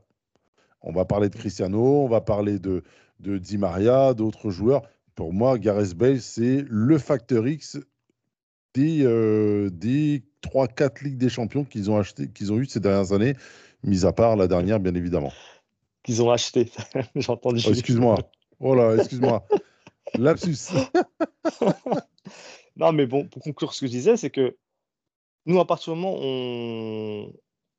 On 0.84 0.92
va 0.92 1.06
parler 1.06 1.30
de 1.30 1.36
Cristiano, 1.36 2.04
on 2.04 2.08
va 2.08 2.22
parler 2.22 2.60
de, 2.60 2.84
de 3.20 3.38
Di 3.38 3.58
Maria, 3.58 4.14
d'autres 4.14 4.50
joueurs. 4.50 4.84
Pour 5.16 5.34
moi, 5.34 5.58
Gareth 5.58 5.96
Bale, 5.96 6.22
c'est 6.22 6.66
le 6.68 6.98
facteur 6.98 7.48
X 7.48 7.80
des, 8.74 9.04
euh, 9.04 9.70
des 9.70 10.24
3-4 10.42 11.04
Ligues 11.04 11.18
des 11.18 11.30
Champions 11.30 11.64
qu'ils 11.64 11.90
ont, 11.90 11.98
acheté, 11.98 12.28
qu'ils 12.28 12.52
ont 12.52 12.58
eu 12.58 12.66
ces 12.66 12.80
dernières 12.80 13.14
années, 13.14 13.36
mis 13.84 14.06
à 14.06 14.12
part 14.12 14.36
la 14.36 14.48
dernière, 14.48 14.80
bien 14.80 14.96
évidemment. 14.96 15.32
qu'ils 16.04 16.22
ont 16.22 16.32
acheté. 16.32 16.70
J'ai 17.16 17.32
entendu. 17.32 17.64
Oh, 17.66 17.72
excuse-moi. 17.72 18.18
Oh 18.60 18.76
là, 18.76 18.96
excuse-moi. 18.96 19.46
Lapsus. 20.16 20.74
Non, 22.76 22.92
mais 22.92 23.06
bon, 23.06 23.28
pour 23.28 23.42
conclure 23.42 23.74
ce 23.74 23.82
que 23.82 23.88
je 23.88 23.92
disais, 23.92 24.18
c'est 24.18 24.30
que 24.30 24.58
nous, 25.46 25.60
à 25.60 25.68
partir 25.68 25.94
du 25.94 26.00
moment 26.00 26.18
où 26.18 26.24
on, 26.24 27.34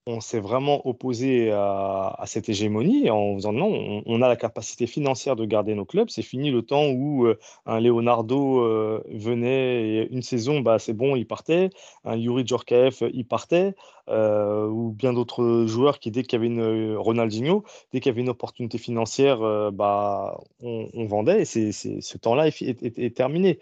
on 0.06 0.20
s'est 0.20 0.40
vraiment 0.40 0.86
opposé 0.86 1.50
à, 1.50 2.22
cette 2.26 2.48
hégémonie 2.50 3.08
en 3.10 3.34
faisant 3.36 3.52
non, 3.52 4.02
on, 4.04 4.22
a 4.22 4.28
la 4.28 4.36
capacité 4.36 4.86
financière 4.86 5.34
de 5.34 5.46
garder 5.46 5.74
nos 5.74 5.86
clubs. 5.86 6.10
C'est 6.10 6.22
fini 6.22 6.50
le 6.50 6.62
temps 6.62 6.88
où 6.90 7.26
euh, 7.26 7.38
un 7.64 7.80
Leonardo 7.80 8.60
euh, 8.60 9.02
venait 9.08 10.04
une 10.10 10.20
saison, 10.22 10.60
bah, 10.60 10.78
c'est 10.78 10.92
bon, 10.92 11.16
il 11.16 11.26
partait. 11.26 11.70
Un 12.04 12.16
Yuri 12.16 12.46
Djorkaeff, 12.46 13.02
il 13.14 13.24
partait. 13.26 13.74
euh, 14.10 14.66
ou 14.68 14.90
bien 14.90 15.14
d'autres 15.14 15.64
joueurs 15.66 15.98
qui, 15.98 16.10
dès 16.10 16.22
qu'il 16.22 16.34
y 16.34 16.36
avait 16.36 16.46
une 16.46 16.96
Ronaldinho, 16.96 17.64
dès 17.92 18.00
qu'il 18.00 18.10
y 18.10 18.12
avait 18.12 18.20
une 18.20 18.28
opportunité 18.28 18.76
financière, 18.76 19.40
euh, 19.42 19.70
bah, 19.70 20.38
on, 20.60 21.06
vendait 21.06 21.42
et 21.42 21.44
ce 21.46 22.18
temps-là 22.18 22.48
est- 22.48 22.82
est 22.82 23.16
terminé. 23.16 23.58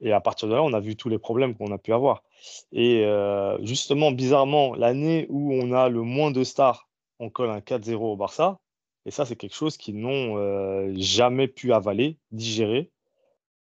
Et 0.00 0.12
à 0.12 0.20
partir 0.20 0.48
de 0.48 0.54
là, 0.54 0.62
on 0.62 0.72
a 0.72 0.80
vu 0.80 0.96
tous 0.96 1.08
les 1.08 1.18
problèmes 1.18 1.54
qu'on 1.54 1.72
a 1.72 1.78
pu 1.78 1.92
avoir. 1.92 2.22
Et 2.72 3.04
euh, 3.04 3.58
justement, 3.64 4.12
bizarrement, 4.12 4.74
l'année 4.74 5.26
où 5.30 5.52
on 5.54 5.72
a 5.72 5.88
le 5.88 6.02
moins 6.02 6.30
de 6.30 6.44
stars, 6.44 6.88
on 7.18 7.30
colle 7.30 7.50
un 7.50 7.60
4-0 7.60 8.12
au 8.12 8.16
Barça. 8.16 8.58
Et 9.04 9.10
ça, 9.10 9.24
c'est 9.24 9.36
quelque 9.36 9.54
chose 9.54 9.76
qu'ils 9.76 9.98
n'ont 10.00 10.36
euh, 10.38 10.92
jamais 10.96 11.48
pu 11.48 11.72
avaler, 11.72 12.18
digérer. 12.32 12.90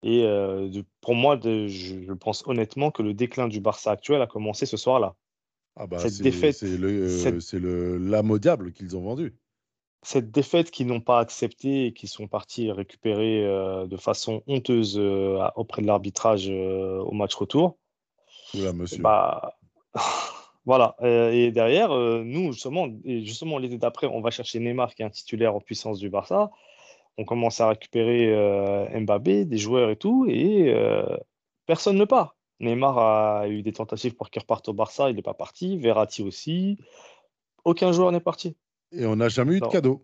Et 0.04 0.24
euh, 0.24 0.70
de- 0.70 0.86
pour 1.02 1.16
moi, 1.16 1.36
de- 1.38 1.68
je, 1.68 2.02
je 2.04 2.14
pense 2.14 2.44
honnêtement 2.48 2.92
que 2.92 3.02
le 3.04 3.14
déclin 3.14 3.48
du 3.48 3.60
Barça 3.60 3.92
actuel 3.92 4.22
a 4.22 4.28
commencé 4.28 4.66
ce 4.66 4.78
soir-là. 4.78 5.16
Ah 5.76 5.88
bah, 5.88 6.00
Cette 6.00 6.14
c'est, 6.14 6.24
défaite, 6.24 6.56
c'est 6.56 6.78
le, 6.78 7.08
cette- 7.10 7.40
c'est 7.40 7.60
le 7.60 7.98
l'âme 7.98 8.32
au 8.32 8.40
diable 8.40 8.72
qu'ils 8.74 8.96
ont 8.98 9.02
vendu. 9.02 9.36
Cette 10.04 10.32
défaite 10.32 10.72
qu'ils 10.72 10.88
n'ont 10.88 11.02
pas 11.02 11.20
acceptée 11.20 11.88
et 11.88 11.94
qui 11.94 12.08
sont 12.08 12.28
partis 12.28 12.72
récupérer 12.72 13.44
de 13.88 13.98
façon 13.98 14.42
honteuse 14.48 14.98
auprès 15.56 15.84
de 15.84 15.88
l'arbitrage 15.88 16.50
au 16.50 17.12
match 17.12 17.36
retour, 17.36 17.78
Oula, 18.54 18.74
monsieur. 18.74 19.02
bah, 19.02 19.58
voilà. 20.66 20.96
Euh, 21.02 21.32
et 21.32 21.52
derrière, 21.52 21.92
euh, 21.92 22.24
nous, 22.24 22.52
justement, 22.54 22.88
et 23.04 23.26
justement 23.26 23.58
l'été 23.58 23.78
d'après, 23.78 24.08
on 24.08 24.22
va 24.22 24.32
chercher 24.32 24.60
Neymar, 24.60 24.94
qui 24.96 25.02
est 25.02 25.06
un 25.06 25.10
titulaire 25.10 25.56
en 25.56 25.62
puissance 25.62 26.00
du 26.00 26.10
Barça. 26.10 26.52
On 27.18 27.26
commence 27.26 27.60
à 27.62 27.70
récupérer 27.70 28.34
euh, 28.34 29.00
Mbappé, 29.00 29.46
des 29.46 29.58
joueurs 29.58 29.90
et 29.90 29.96
tout, 29.96 30.26
et 30.28 30.74
euh, 30.74 31.18
personne 31.66 31.98
ne 31.98 32.06
part. 32.06 32.36
Neymar 32.60 32.98
a 32.98 33.48
eu 33.48 33.64
des 33.64 33.74
tentatives 33.74 34.16
pour 34.16 34.30
qu'il 34.30 34.42
reparte 34.42 34.70
au 34.70 34.74
Barça, 34.74 35.10
il 35.10 35.16
n'est 35.16 35.22
pas 35.22 35.34
parti. 35.34 35.78
Verratti 35.78 36.22
aussi. 36.22 36.78
Aucun 37.66 37.92
joueur 37.92 38.12
n'est 38.12 38.20
parti. 38.20 38.56
Et 38.92 39.06
on 39.06 39.16
n'a 39.16 39.30
jamais 39.30 39.56
eu 39.56 39.60
de 39.60 39.68
cadeau. 39.68 40.04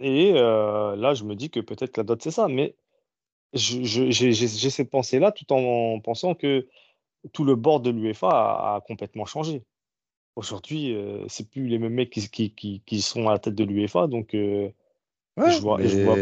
Et 0.00 0.32
euh, 0.34 0.96
là, 0.96 1.14
je 1.14 1.24
me 1.24 1.36
dis 1.36 1.50
que 1.50 1.60
peut-être 1.60 1.98
la 1.98 2.02
dot, 2.02 2.20
c'est 2.20 2.30
ça. 2.30 2.48
Mais 2.48 2.74
j'ai 3.52 4.70
cette 4.70 4.90
pensée-là 4.90 5.32
tout 5.32 5.52
en 5.52 6.00
pensant 6.00 6.34
que 6.34 6.66
tout 7.32 7.44
le 7.44 7.54
board 7.54 7.84
de 7.84 7.90
l'UEFA 7.90 8.28
a, 8.28 8.76
a 8.76 8.80
complètement 8.80 9.26
changé. 9.26 9.62
Aujourd'hui, 10.36 10.94
euh, 10.94 11.24
c'est 11.28 11.50
plus 11.50 11.66
les 11.66 11.78
mêmes 11.78 11.92
mecs 11.92 12.10
qui, 12.10 12.28
qui, 12.30 12.54
qui, 12.54 12.82
qui 12.86 13.02
sont 13.02 13.28
à 13.28 13.32
la 13.32 13.38
tête 13.38 13.54
de 13.54 13.64
l'UEFA. 13.64 14.06
Donc, 14.06 14.34
euh, 14.34 14.70
Ouais, 15.36 15.52
je 15.52 15.60
vois, 15.60 15.78
mais, 15.78 15.88
je 15.88 15.98
vois. 16.00 16.16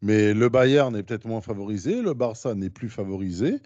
mais 0.00 0.34
le 0.34 0.48
Bayern 0.48 0.94
est 0.96 1.02
peut-être 1.02 1.26
moins 1.26 1.40
favorisé, 1.40 2.00
le 2.00 2.14
Barça 2.14 2.54
n'est 2.54 2.70
plus 2.70 2.88
favorisé, 2.88 3.58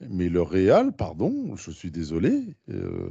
mais 0.00 0.28
le 0.28 0.42
Real, 0.42 0.92
pardon, 0.92 1.54
je 1.56 1.70
suis 1.70 1.90
désolé, 1.90 2.56
euh, 2.68 3.10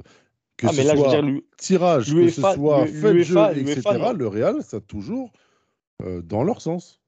que 0.57 0.67
Ah, 0.67 0.71
ce 0.71 0.77
mais 0.77 0.83
là, 0.83 0.95
je 0.95 1.01
veux 1.01 1.09
soit 1.09 1.21
dire, 1.21 1.41
tirage, 1.57 2.13
que 2.13 2.29
ce 2.29 2.41
soit 2.41 2.85
fait 2.87 3.13
de 3.13 3.19
jeu, 3.19 3.37
etc., 3.57 3.83
le 4.15 4.27
Real, 4.27 4.61
ça 4.61 4.77
a 4.77 4.81
toujours 4.81 5.31
euh, 6.03 6.21
dans 6.21 6.43
leur 6.43 6.61
sens. 6.61 7.00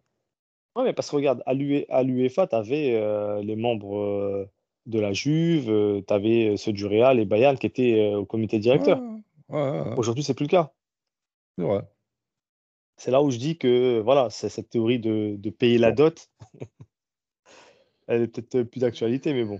Ouais, 0.75 0.83
mais 0.83 0.93
parce 0.93 1.09
que 1.09 1.15
regarde, 1.15 1.43
à 1.45 1.51
à 1.51 2.03
l'UEFA, 2.03 2.47
tu 2.47 2.55
avais 2.55 3.43
les 3.43 3.55
membres 3.55 3.97
euh, 3.97 4.49
de 4.85 4.99
la 4.99 5.13
Juve, 5.13 5.65
tu 6.07 6.13
avais 6.13 6.57
ceux 6.57 6.73
du 6.73 6.85
Real 6.85 7.19
et 7.19 7.25
Bayern 7.25 7.57
qui 7.57 7.67
étaient 7.67 8.11
euh, 8.11 8.17
au 8.19 8.25
comité 8.25 8.59
directeur. 8.59 8.99
Ouais, 9.49 9.59
ouais, 9.59 9.81
ouais, 9.81 9.93
Aujourd'hui, 9.97 10.23
c'est 10.23 10.33
plus 10.33 10.45
le 10.45 10.49
cas. 10.49 10.73
c'est 11.57 11.63
vrai. 11.63 11.81
C'est 12.97 13.11
là 13.11 13.21
où 13.21 13.31
je 13.31 13.37
dis 13.37 13.57
que 13.57 13.99
voilà, 13.99 14.29
c'est 14.29 14.49
cette 14.49 14.69
théorie 14.69 14.99
de, 14.99 15.35
de 15.37 15.49
payer 15.49 15.77
la 15.77 15.91
dot. 15.91 16.29
Elle 18.07 18.23
est 18.23 18.27
peut-être 18.27 18.63
plus 18.63 18.81
d'actualité, 18.81 19.33
mais 19.33 19.45
bon. 19.45 19.59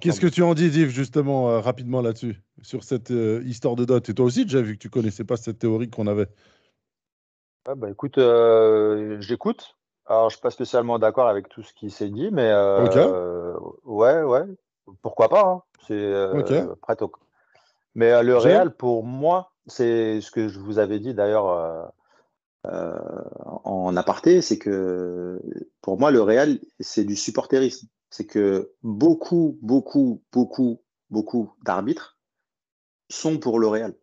Qu'est-ce 0.00 0.20
que 0.20 0.26
tu 0.26 0.42
en 0.42 0.54
dis, 0.54 0.66
Yves, 0.66 0.90
justement, 0.90 1.50
euh, 1.50 1.60
rapidement 1.60 2.00
là-dessus, 2.02 2.40
sur 2.62 2.84
cette 2.84 3.10
euh, 3.10 3.42
histoire 3.44 3.74
de 3.74 3.84
dot? 3.84 4.08
Et 4.08 4.14
toi 4.14 4.26
aussi, 4.26 4.44
déjà, 4.44 4.60
vu 4.60 4.74
que 4.74 4.78
tu 4.78 4.90
connaissais 4.90 5.24
pas 5.24 5.36
cette 5.36 5.58
théorie 5.58 5.90
qu'on 5.90 6.06
avait. 6.06 6.28
Ouais, 7.66 7.74
bah, 7.74 7.90
écoute, 7.90 8.18
euh, 8.18 9.20
j'écoute. 9.20 9.77
Alors, 10.08 10.30
je 10.30 10.36
suis 10.36 10.42
pas 10.42 10.50
spécialement 10.50 10.98
d'accord 10.98 11.28
avec 11.28 11.48
tout 11.48 11.62
ce 11.62 11.72
qui 11.74 11.90
s'est 11.90 12.08
dit, 12.08 12.30
mais 12.32 12.50
euh, 12.50 13.54
ouais, 13.84 14.22
ouais, 14.22 14.44
pourquoi 15.02 15.28
pas. 15.28 15.42
hein. 15.46 15.62
C'est 15.86 15.94
euh, 15.94 16.74
prêt 16.82 16.96
au- 17.02 17.12
Mais 17.94 18.10
euh, 18.12 18.22
le 18.22 18.36
Real, 18.36 18.74
pour 18.74 19.04
moi, 19.04 19.52
c'est 19.66 20.20
ce 20.20 20.30
que 20.30 20.48
je 20.48 20.58
vous 20.58 20.78
avais 20.78 20.98
dit 20.98 21.14
d'ailleurs 21.14 21.92
en 22.64 23.96
aparté, 23.96 24.40
c'est 24.42 24.58
que 24.58 25.40
pour 25.82 25.98
moi, 25.98 26.10
le 26.10 26.22
Real, 26.22 26.58
c'est 26.80 27.04
du 27.04 27.16
supporterisme. 27.16 27.88
C'est 28.10 28.26
que 28.26 28.72
beaucoup, 28.82 29.58
beaucoup, 29.62 30.22
beaucoup, 30.32 30.80
beaucoup 31.10 31.52
d'arbitres 31.64 32.18
sont 33.10 33.38
pour 33.38 33.58
le 33.58 33.68
Real. 33.68 33.94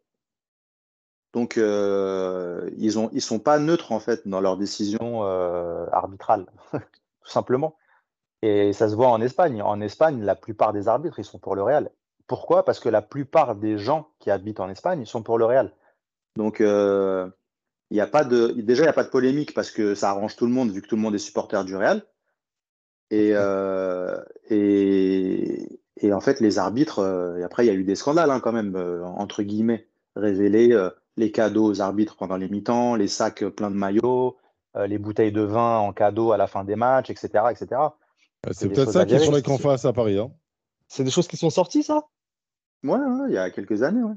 Donc, 1.36 1.58
euh, 1.58 2.70
ils 2.78 2.94
ils 3.12 3.22
sont 3.22 3.40
pas 3.40 3.60
neutres 3.60 3.92
en 3.92 4.00
fait 4.00 4.26
dans 4.26 4.40
leurs 4.40 4.56
décisions 4.56 5.26
euh, 5.26 5.86
arbitrales, 5.92 6.46
tout 6.72 7.30
simplement. 7.30 7.76
Et 8.42 8.72
ça 8.72 8.88
se 8.88 8.96
voit 8.96 9.10
en 9.10 9.20
Espagne. 9.20 9.62
En 9.62 9.82
Espagne, 9.82 10.24
la 10.24 10.36
plupart 10.36 10.72
des 10.72 10.88
arbitres, 10.88 11.20
ils 11.20 11.26
sont 11.26 11.38
pour 11.38 11.58
le 11.58 11.62
Real. 11.62 11.92
Pourquoi? 12.26 12.64
Parce 12.64 12.80
que 12.80 12.88
la 12.88 13.02
plupart 13.02 13.56
des 13.56 13.78
gens 13.78 14.08
qui 14.20 14.32
habitent 14.32 14.62
en 14.62 14.70
Espagne, 14.70 15.02
ils 15.02 15.08
sont 15.08 15.24
pour 15.24 15.38
le 15.38 15.44
Real. 15.44 15.74
Donc, 16.38 16.62
euh, 16.62 17.30
il 17.92 17.98
y 17.98 18.02
a 18.02 18.08
pas 18.08 18.24
de, 18.24 18.54
déjà, 18.62 18.84
il 18.84 18.86
n'y 18.86 18.90
a 18.90 18.94
pas 18.94 19.04
de 19.04 19.10
polémique 19.10 19.54
parce 19.54 19.72
que 19.72 19.94
ça 19.94 20.12
arrange 20.12 20.38
tout 20.38 20.46
le 20.46 20.54
monde 20.54 20.72
vu 20.72 20.82
que 20.82 20.88
tout 20.88 20.96
le 20.96 21.02
monde 21.02 21.16
est 21.16 21.20
supporter 21.20 21.66
du 21.66 21.76
Real. 21.76 22.06
Et, 23.12 23.34
et, 24.50 25.82
et 25.98 26.14
en 26.14 26.22
fait, 26.22 26.40
les 26.40 26.60
arbitres, 26.60 27.36
et 27.38 27.44
après, 27.44 27.66
il 27.66 27.68
y 27.68 27.72
a 27.72 27.76
eu 27.76 27.84
des 27.84 27.96
scandales 27.96 28.32
hein, 28.32 28.40
quand 28.40 28.54
même, 28.54 28.78
entre 29.04 29.44
guillemets, 29.44 29.90
révélés. 30.16 30.74
Les 31.18 31.32
cadeaux 31.32 31.66
aux 31.66 31.82
arbitres 31.82 32.16
pendant 32.18 32.38
les 32.38 32.50
mi-temps, 32.50 32.96
les 32.96 33.08
sacs 33.08 33.44
pleins 33.46 33.72
de 33.72 33.76
maillots, 33.76 34.38
euh, 34.76 34.88
les 34.88 34.98
bouteilles 34.98 35.32
de 35.32 35.42
vin 35.42 35.78
en 35.80 35.94
cadeau 35.94 36.32
à 36.32 36.38
la 36.38 36.48
fin 36.48 36.64
des 36.64 36.76
matchs, 36.76 37.10
etc. 37.10 37.52
etc. 37.52 37.98
Euh, 38.46 38.52
C'est 38.52 38.68
des 38.68 38.76
peut-être 38.76 38.86
choses 38.86 38.94
ça 38.94 39.08
gérer. 39.08 39.26
faudrait 39.26 39.42
qu'on 39.42 39.58
fasse 39.58 39.86
à 39.86 39.94
Paris. 39.94 40.18
hein. 40.18 40.32
C'est 40.88 41.04
des 41.04 41.12
choses 41.12 41.28
qui 41.28 41.38
sont 41.38 41.50
sorties, 41.50 41.84
ça? 41.84 42.06
Ouais, 42.84 42.92
ouais, 42.98 43.30
il 43.30 43.34
y 43.34 43.38
a 43.38 43.50
quelques 43.50 43.82
années, 43.84 44.04
ouais. 44.04 44.16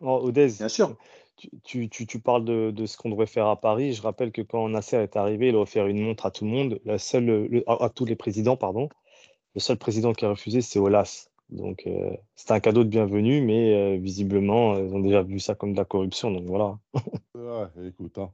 Oh, 0.00 0.20
Odez, 0.22 0.48
Bien 0.58 0.68
sûr. 0.68 0.96
tu, 1.36 1.50
tu, 1.64 1.88
tu, 1.88 2.06
tu 2.06 2.20
parles 2.20 2.44
de, 2.44 2.70
de 2.70 2.86
ce 2.86 2.96
qu'on 2.96 3.10
devrait 3.10 3.26
faire 3.26 3.46
à 3.46 3.60
Paris. 3.60 3.94
Je 3.94 4.02
rappelle 4.02 4.30
que 4.32 4.42
quand 4.42 4.68
Nasser 4.68 4.96
est 4.96 5.16
arrivé, 5.16 5.48
il 5.48 5.54
a 5.54 5.58
offert 5.58 5.86
une 5.86 6.00
montre 6.00 6.26
à 6.26 6.30
tout 6.30 6.44
le 6.44 6.50
monde, 6.50 6.80
la 6.84 6.98
seule, 6.98 7.24
le- 7.24 7.64
à, 7.68 7.84
à 7.84 7.88
tous 7.88 8.04
les 8.04 8.16
présidents, 8.16 8.56
pardon. 8.56 8.88
Le 9.54 9.60
seul 9.60 9.76
président 9.78 10.12
qui 10.12 10.24
a 10.24 10.30
refusé, 10.30 10.60
c'est 10.60 10.78
Olas. 10.78 11.30
Donc, 11.52 11.82
euh, 11.86 12.16
c'était 12.34 12.54
un 12.54 12.60
cadeau 12.60 12.82
de 12.82 12.88
bienvenue, 12.88 13.42
mais 13.42 13.74
euh, 13.74 13.98
visiblement, 13.98 14.76
ils 14.78 14.94
ont 14.94 15.00
déjà 15.00 15.22
vu 15.22 15.38
ça 15.38 15.54
comme 15.54 15.72
de 15.72 15.78
la 15.78 15.84
corruption. 15.84 16.30
Donc, 16.30 16.44
voilà. 16.46 16.78
Ouais, 17.34 17.88
écoute, 17.88 18.18
hein. 18.18 18.30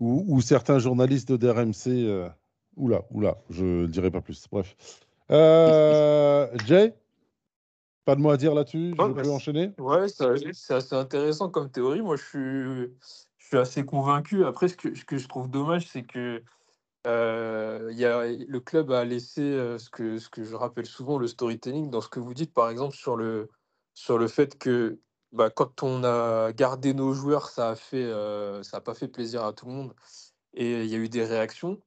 Ou, 0.00 0.24
ou 0.28 0.40
certains 0.40 0.78
journalistes 0.78 1.30
de 1.30 1.36
DRMC. 1.36 1.88
euh, 1.88 2.28
Oula, 2.76 3.02
oula, 3.10 3.38
je 3.50 3.64
ne 3.64 3.86
dirai 3.86 4.10
pas 4.10 4.20
plus. 4.20 4.46
Bref. 4.50 4.74
Euh, 5.30 6.48
Jay, 6.66 6.94
pas 8.04 8.16
de 8.16 8.20
mot 8.20 8.30
à 8.30 8.36
dire 8.36 8.54
là-dessus. 8.54 8.94
Ouais, 8.98 9.06
Je 9.08 9.12
bah, 9.12 9.22
peux 9.22 9.30
enchaîner. 9.30 9.70
Ouais, 9.78 10.08
c'est 10.08 10.74
assez 10.74 10.94
intéressant 10.94 11.48
comme 11.50 11.70
théorie. 11.70 12.02
Moi, 12.02 12.16
je 12.16 12.22
suis, 12.22 12.92
je 13.38 13.46
suis 13.46 13.56
assez 13.58 13.84
convaincu. 13.84 14.44
Après, 14.44 14.68
ce 14.68 14.76
que, 14.76 14.94
ce 14.94 15.04
que 15.04 15.16
je 15.18 15.28
trouve 15.28 15.48
dommage, 15.48 15.86
c'est 15.86 16.02
que 16.02 16.42
euh, 17.06 17.90
y 17.92 18.04
a, 18.04 18.26
le 18.26 18.60
club 18.60 18.90
a 18.92 19.04
laissé 19.04 19.40
ce 19.78 19.90
que, 19.90 20.18
je 20.18 20.54
rappelle 20.54 20.86
souvent, 20.86 21.18
le 21.18 21.28
storytelling, 21.28 21.90
dans 21.90 22.00
ce 22.00 22.08
que 22.08 22.20
vous 22.20 22.34
dites, 22.34 22.52
par 22.54 22.70
exemple, 22.70 22.96
sur 22.96 23.16
le, 23.16 23.50
sur 23.94 24.18
le 24.18 24.28
fait 24.28 24.58
que 24.58 24.98
bah, 25.32 25.50
quand 25.50 25.82
on 25.82 26.04
a 26.04 26.52
gardé 26.52 26.94
nos 26.94 27.12
joueurs, 27.12 27.48
ça 27.48 27.70
a 27.70 27.76
ça 27.76 28.76
a 28.76 28.80
pas 28.80 28.94
fait 28.94 29.08
plaisir 29.08 29.44
à 29.44 29.52
tout 29.52 29.66
le 29.66 29.72
monde 29.72 29.94
et 30.54 30.84
il 30.84 30.90
y 30.90 30.94
a 30.94 30.98
eu 30.98 31.08
des 31.08 31.24
réactions. 31.24 31.80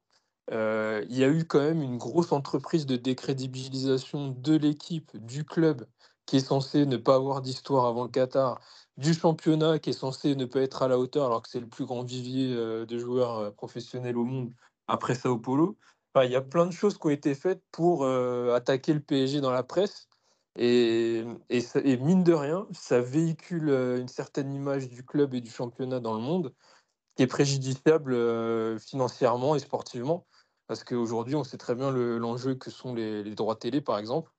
Il 0.52 1.18
y 1.18 1.24
a 1.24 1.30
eu 1.30 1.46
quand 1.46 1.60
même 1.60 1.82
une 1.82 1.98
grosse 1.98 2.32
entreprise 2.32 2.86
de 2.86 2.96
décrédibilisation 2.96 4.30
de 4.30 4.56
l'équipe, 4.56 5.16
du 5.18 5.46
club, 5.46 5.88
qui 6.26 6.38
est 6.38 6.42
censé 6.42 6.86
ne 6.86 6.98
pas 6.98 7.16
avoir 7.16 7.42
d'histoire 7.42 7.86
avant 7.86 8.04
le 8.04 8.10
Qatar, 8.10 8.60
du 8.98 9.14
championnat, 9.14 9.80
qui 9.80 9.92
est 9.92 9.94
censé 9.94 10.36
ne 10.36 10.46
pas 10.46 10.62
être 10.62 10.84
à 10.84 10.88
la 10.88 11.00
hauteur, 11.00 11.26
alors 11.28 11.42
que 11.42 11.50
c'est 11.50 11.60
le 11.60 11.68
plus 11.68 11.86
grand 11.86 12.04
vivier 12.04 12.56
de 12.56 12.98
joueurs 13.00 13.54
professionnels 13.56 14.18
au 14.18 14.26
monde 14.26 14.52
après 14.88 15.16
Sao 15.16 15.38
Paulo. 15.38 15.78
Enfin, 16.14 16.26
il 16.26 16.32
y 16.32 16.36
a 16.36 16.42
plein 16.42 16.66
de 16.66 16.72
choses 16.72 16.98
qui 16.98 17.08
ont 17.08 17.12
été 17.12 17.36
faites 17.36 17.62
pour 17.72 18.04
euh, 18.04 18.56
attaquer 18.56 18.94
le 18.94 19.00
PSG 19.02 19.42
dans 19.42 19.52
la 19.52 19.64
presse. 19.64 20.08
Et, 20.58 21.24
mine 22.02 22.24
de 22.24 22.34
rien, 22.34 22.68
ça 22.72 23.00
véhicule 23.00 23.70
euh, 23.70 24.00
une 24.00 24.08
certaine 24.08 24.52
image 24.54 24.90
du 24.90 25.06
club 25.06 25.34
et 25.36 25.42
du 25.42 25.52
championnat 25.52 26.00
dans 26.00 26.14
le 26.14 26.22
monde 26.22 26.54
qui 27.16 27.24
est 27.24 27.28
préjudiciable 27.28 28.14
euh, 28.14 28.80
financièrement 28.80 29.56
et 29.56 29.60
sportivement. 29.60 30.28
Parce 30.68 30.84
qu'aujourd'hui, 30.84 31.36
on 31.36 31.44
sait 31.44 31.58
très 31.58 31.76
bien 31.76 31.92
le- 31.92 32.18
l'enjeu 32.18 32.56
que 32.56 32.72
sont 32.72 32.94
les, 32.96 33.24
les 33.24 33.36
droits 33.36 33.56
télé, 33.56 33.82
par 33.82 33.98
exemple. 34.00 34.32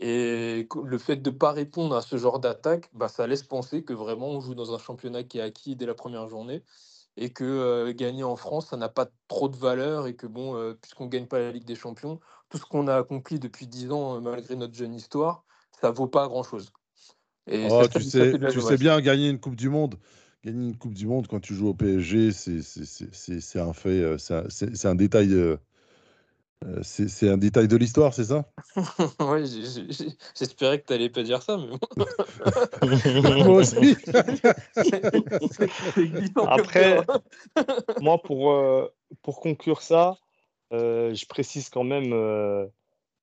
Et 0.00 0.66
le 0.84 0.98
fait 0.98 1.16
de 1.16 1.30
ne 1.30 1.36
pas 1.36 1.52
répondre 1.52 1.94
à 1.94 2.02
ce 2.02 2.16
genre 2.16 2.40
d'attaque, 2.40 2.90
bah, 2.94 3.08
ça 3.08 3.26
laisse 3.26 3.42
penser 3.42 3.84
que 3.84 3.92
vraiment 3.92 4.28
on 4.28 4.40
joue 4.40 4.54
dans 4.54 4.74
un 4.74 4.78
championnat 4.78 5.24
qui 5.24 5.38
est 5.38 5.42
acquis 5.42 5.76
dès 5.76 5.86
la 5.86 5.94
première 5.94 6.26
journée 6.28 6.64
et 7.16 7.30
que 7.30 7.44
euh, 7.44 7.92
gagner 7.92 8.24
en 8.24 8.36
France, 8.36 8.68
ça 8.68 8.76
n'a 8.76 8.88
pas 8.88 9.08
trop 9.28 9.48
de 9.48 9.56
valeur 9.56 10.06
et 10.06 10.14
que 10.14 10.26
bon, 10.26 10.56
euh, 10.56 10.74
puisqu'on 10.80 11.06
ne 11.06 11.10
gagne 11.10 11.26
pas 11.26 11.38
la 11.38 11.52
Ligue 11.52 11.64
des 11.64 11.74
Champions, 11.74 12.20
tout 12.48 12.58
ce 12.58 12.64
qu'on 12.64 12.88
a 12.88 12.96
accompli 12.96 13.38
depuis 13.38 13.66
10 13.66 13.90
ans, 13.90 14.16
euh, 14.16 14.20
malgré 14.20 14.56
notre 14.56 14.74
jeune 14.74 14.94
histoire, 14.94 15.44
ça 15.80 15.90
vaut 15.90 16.06
pas 16.06 16.28
grand-chose. 16.28 16.72
Et 17.46 17.66
Oh, 17.70 17.86
tu 17.88 18.02
sais, 18.02 18.38
tu 18.50 18.60
sais 18.60 18.76
bien, 18.76 19.00
gagner 19.00 19.28
une 19.28 19.40
Coupe 19.40 19.56
du 19.56 19.68
Monde, 19.68 19.96
gagner 20.44 20.68
une 20.68 20.76
Coupe 20.76 20.94
du 20.94 21.06
Monde 21.06 21.26
quand 21.26 21.40
tu 21.40 21.54
joues 21.54 21.68
au 21.68 21.74
PSG, 21.74 22.32
c'est 22.32 23.60
un 23.60 23.72
fait, 23.72 24.16
c'est 24.18 24.86
un, 24.86 24.94
détail, 24.94 25.34
c'est 26.82 27.08
c'est 27.08 27.28
un 27.28 27.38
détail 27.38 27.68
de 27.68 27.76
l'histoire, 27.76 28.14
c'est 28.14 28.24
ça? 28.24 28.44
J'ai- 29.44 30.08
j'espérais 30.38 30.80
que 30.80 30.86
tu 30.86 30.92
n'allais 30.92 31.10
pas 31.10 31.22
dire 31.22 31.42
ça, 31.42 31.56
mais 31.56 31.66
bon. 31.68 31.78
Moi 33.44 33.56
aussi. 33.56 33.96
Après, 36.46 37.04
terrain. 37.04 37.22
moi, 38.00 38.18
pour, 38.22 38.52
euh, 38.52 38.86
pour 39.22 39.40
conclure 39.40 39.82
ça, 39.82 40.18
euh, 40.72 41.14
je 41.14 41.26
précise 41.26 41.68
quand 41.68 41.84
même 41.84 42.12
euh, 42.12 42.66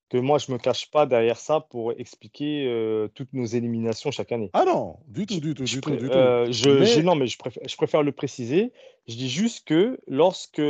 que 0.09 0.17
moi, 0.17 0.37
je 0.37 0.51
me 0.51 0.57
cache 0.57 0.89
pas 0.91 1.05
derrière 1.05 1.37
ça 1.37 1.59
pour 1.59 1.91
expliquer 1.93 2.65
euh, 2.67 3.07
toutes 3.09 3.33
nos 3.33 3.45
éliminations 3.45 4.11
chaque 4.11 4.31
année. 4.31 4.49
Ah 4.53 4.65
non, 4.65 4.97
du 5.07 5.25
tout, 5.25 5.39
du 5.39 5.53
tout, 5.53 5.65
je 5.65 5.75
du 5.75 5.81
tout, 5.81 5.91
du 5.91 6.09
tout. 6.09 6.17
euh, 6.17 6.45
je- 6.51 6.83
je- 6.83 6.97
Mais 6.99 7.03
non, 7.03 7.15
mais 7.15 7.27
je 7.27 7.37
préfère, 7.37 7.63
je 7.67 7.75
préfère 7.75 8.03
le 8.03 8.11
préciser. 8.11 8.71
Je 9.07 9.15
dis 9.15 9.29
juste 9.29 9.67
que 9.67 9.99
lorsque 10.07 10.61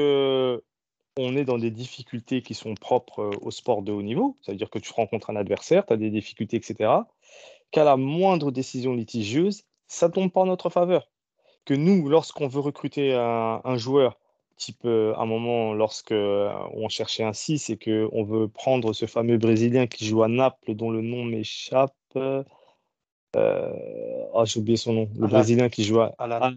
on 1.17 1.35
est 1.35 1.45
dans 1.45 1.57
des 1.57 1.71
difficultés 1.71 2.41
qui 2.41 2.53
sont 2.53 2.75
propres 2.75 3.19
euh, 3.21 3.31
au 3.41 3.51
sport 3.51 3.81
de 3.81 3.91
haut 3.91 4.01
niveau, 4.01 4.37
c'est-à-dire 4.41 4.69
que 4.69 4.79
tu 4.79 4.91
rencontres 4.93 5.29
un 5.29 5.35
adversaire, 5.35 5.85
tu 5.85 5.93
as 5.93 5.97
des 5.97 6.09
difficultés, 6.09 6.57
etc., 6.57 6.91
qu'à 7.71 7.83
la 7.83 7.97
moindre 7.97 8.51
décision 8.51 8.93
litigieuse, 8.93 9.63
ça 9.87 10.09
tombe 10.09 10.31
pas 10.31 10.41
en 10.41 10.45
notre 10.45 10.69
faveur. 10.69 11.09
Que 11.65 11.73
nous, 11.73 12.07
lorsqu'on 12.07 12.47
veut 12.47 12.61
recruter 12.61 13.13
un, 13.13 13.61
un 13.63 13.77
joueur, 13.77 14.17
type 14.57 14.85
euh, 14.85 15.13
à 15.15 15.21
un 15.21 15.25
moment, 15.25 15.73
lorsque 15.73 16.11
euh, 16.11 16.51
on 16.73 16.89
cherchait 16.89 17.23
un 17.23 17.33
6 17.33 17.69
et 17.69 17.77
qu'on 17.77 18.23
veut 18.23 18.47
prendre 18.47 18.93
ce 18.93 19.05
fameux 19.05 19.37
Brésilien 19.37 19.87
qui 19.87 20.05
joue 20.05 20.23
à 20.23 20.27
Naples, 20.27 20.75
dont 20.75 20.91
le 20.91 21.01
nom 21.01 21.23
m'échappe. 21.23 21.93
euh, 22.15 22.43
ah, 23.35 24.45
j'ai 24.45 24.59
oublié 24.59 24.77
son 24.77 24.93
nom. 24.93 25.09
Le 25.15 25.25
Alan. 25.25 25.27
Brésilien 25.29 25.69
qui 25.69 25.83
joue 25.83 25.99
à 25.99 26.13
Alan. 26.17 26.53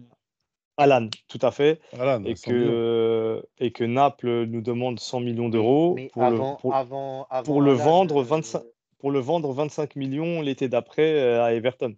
Alan, 0.77 1.09
tout 1.27 1.39
à 1.41 1.51
fait. 1.51 1.79
Alan, 1.93 2.23
Et 2.23 2.35
100 2.35 2.51
millions. 2.51 2.65
que, 2.65 3.45
et 3.59 3.71
que 3.71 3.83
Naples 3.83 4.45
nous 4.45 4.61
demande 4.61 4.99
100 4.99 5.19
millions 5.19 5.49
d'euros 5.49 5.97
pour, 6.13 6.23
avant, 6.23 6.51
le, 6.51 6.57
pour, 6.57 6.73
avant, 6.73 7.27
avant 7.29 7.43
pour 7.43 7.61
le 7.61 7.73
Alan, 7.73 7.83
vendre 7.83 8.21
euh, 8.21 8.23
25, 8.23 8.63
pour 8.99 9.11
le 9.11 9.19
vendre 9.19 9.51
25 9.53 9.95
millions 9.95 10.41
l'été 10.41 10.69
d'après 10.69 11.19
euh, 11.19 11.43
à 11.43 11.53
Everton. 11.53 11.95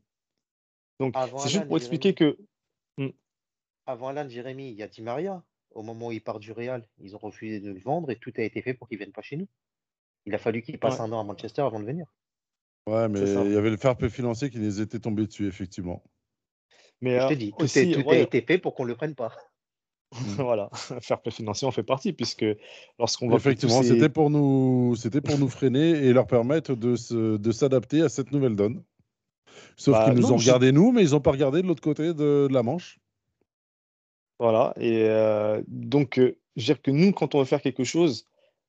Donc, 1.00 1.14
avant 1.16 1.38
c'est 1.38 1.50
juste 1.50 1.62
Alan, 1.62 1.68
pour 1.68 1.78
expliquer 1.78 2.16
Jérémy, 2.18 2.38
que. 2.98 3.14
avant 3.86 4.08
Alan, 4.10 4.28
Jérémy, 4.28 4.70
il 4.70 4.76
y 4.76 4.84
a 4.84 4.88
Di 4.88 5.02
Maria. 5.02 5.44
Au 5.72 5.82
moment 5.82 6.08
où 6.08 6.12
il 6.12 6.22
part 6.22 6.40
du 6.40 6.52
Real, 6.52 6.88
ils 7.00 7.16
ont 7.16 7.20
refusé 7.20 7.60
de 7.60 7.72
le 7.72 7.80
vendre 7.80 8.12
et 8.12 8.16
tout 8.16 8.32
a 8.38 8.42
été 8.42 8.62
fait 8.62 8.76
pour 8.76 8.88
qu'il 8.88 9.00
vienne 9.00 9.12
pas 9.12 9.24
chez 9.24 9.38
nous. 9.38 9.48
Il 10.26 10.36
a 10.36 10.38
fallu 10.38 10.62
qu'il 10.62 10.78
passe 10.78 11.00
Ouais, 11.00 11.06
un 11.06 11.12
an 11.12 11.20
à 11.20 11.24
Manchester 11.24 11.64
avant 11.64 11.80
de 11.80 11.86
venir. 11.86 12.06
Ouais, 12.86 13.08
mais 13.10 13.20
il 13.22 13.52
y 13.52 13.58
avait 13.58 13.72
le 13.72 13.78
fair 13.78 13.98
play 13.98 14.10
financier 14.10 14.50
qui 14.50 14.60
les 14.60 14.82
était 14.82 15.00
tombé 15.00 15.26
dessus, 15.26 15.48
effectivement. 15.48 16.04
Mais 17.04 17.20
je 17.20 17.26
euh, 17.26 17.30
te 17.30 17.34
dis, 17.34 17.52
tout, 17.52 17.66
est, 17.66 17.98
aussi, 17.98 18.10
a 18.10 18.18
été 18.18 18.42
fait 18.42 18.58
pour 18.58 18.74
qu'on 18.76 18.86
le 18.86 18.96
prenne 18.96 19.14
pas. 19.14 19.34
Voilà, 20.38 20.70
fair 21.02 21.22
play 21.22 21.32
financier 21.32 21.68
en 21.68 21.72
fait 21.72 21.84
partie, 21.84 22.14
puisque 22.14 22.46
lorsqu'on 22.98 23.28
voit 23.28 23.38
Effectivement, 23.38 23.84
c'était 23.84 24.10
pour 24.10 24.30
nous, 24.30 24.96
c'était 24.96 25.20
pour 25.20 25.38
nous 25.38 25.50
freiner 25.50 25.90
et 25.90 26.14
leur 26.14 26.28
permettre 26.28 26.76
de 26.76 26.96
se, 26.96 27.36
de 27.36 27.52
s'adapter 27.52 28.02
à 28.02 28.10
cette 28.10 28.32
nouvelle 28.32 28.56
donne. 28.56 28.84
Sauf 29.76 29.98
qu'ils 29.98 30.14
Bah, 30.14 30.14
nous 30.14 30.28
non, 30.28 30.34
ont 30.34 30.38
regardé 30.38 30.72
nous, 30.72 30.92
mais 30.94 31.04
ils 31.04 31.12
n'ont 31.12 31.20
pas 31.20 31.32
regardé 31.32 31.62
de 31.62 31.68
l'autre 31.68 31.82
côté 31.82 32.14
de, 32.14 32.48
de 32.48 32.54
la 32.54 32.64
Manche. 32.64 33.00
Voilà, 34.40 34.74
et 34.78 35.04
euh, 35.04 35.62
donc, 35.68 36.20
euh, 36.20 36.38
je 36.56 36.62
veux 36.62 36.66
dire 36.66 36.82
que 36.82 36.92
nous, 36.92 37.12
quand 37.12 37.36
on 37.36 37.40
veut 37.40 37.46
faire 37.46 37.62
quelque 37.62 37.84
chose, 37.84 38.28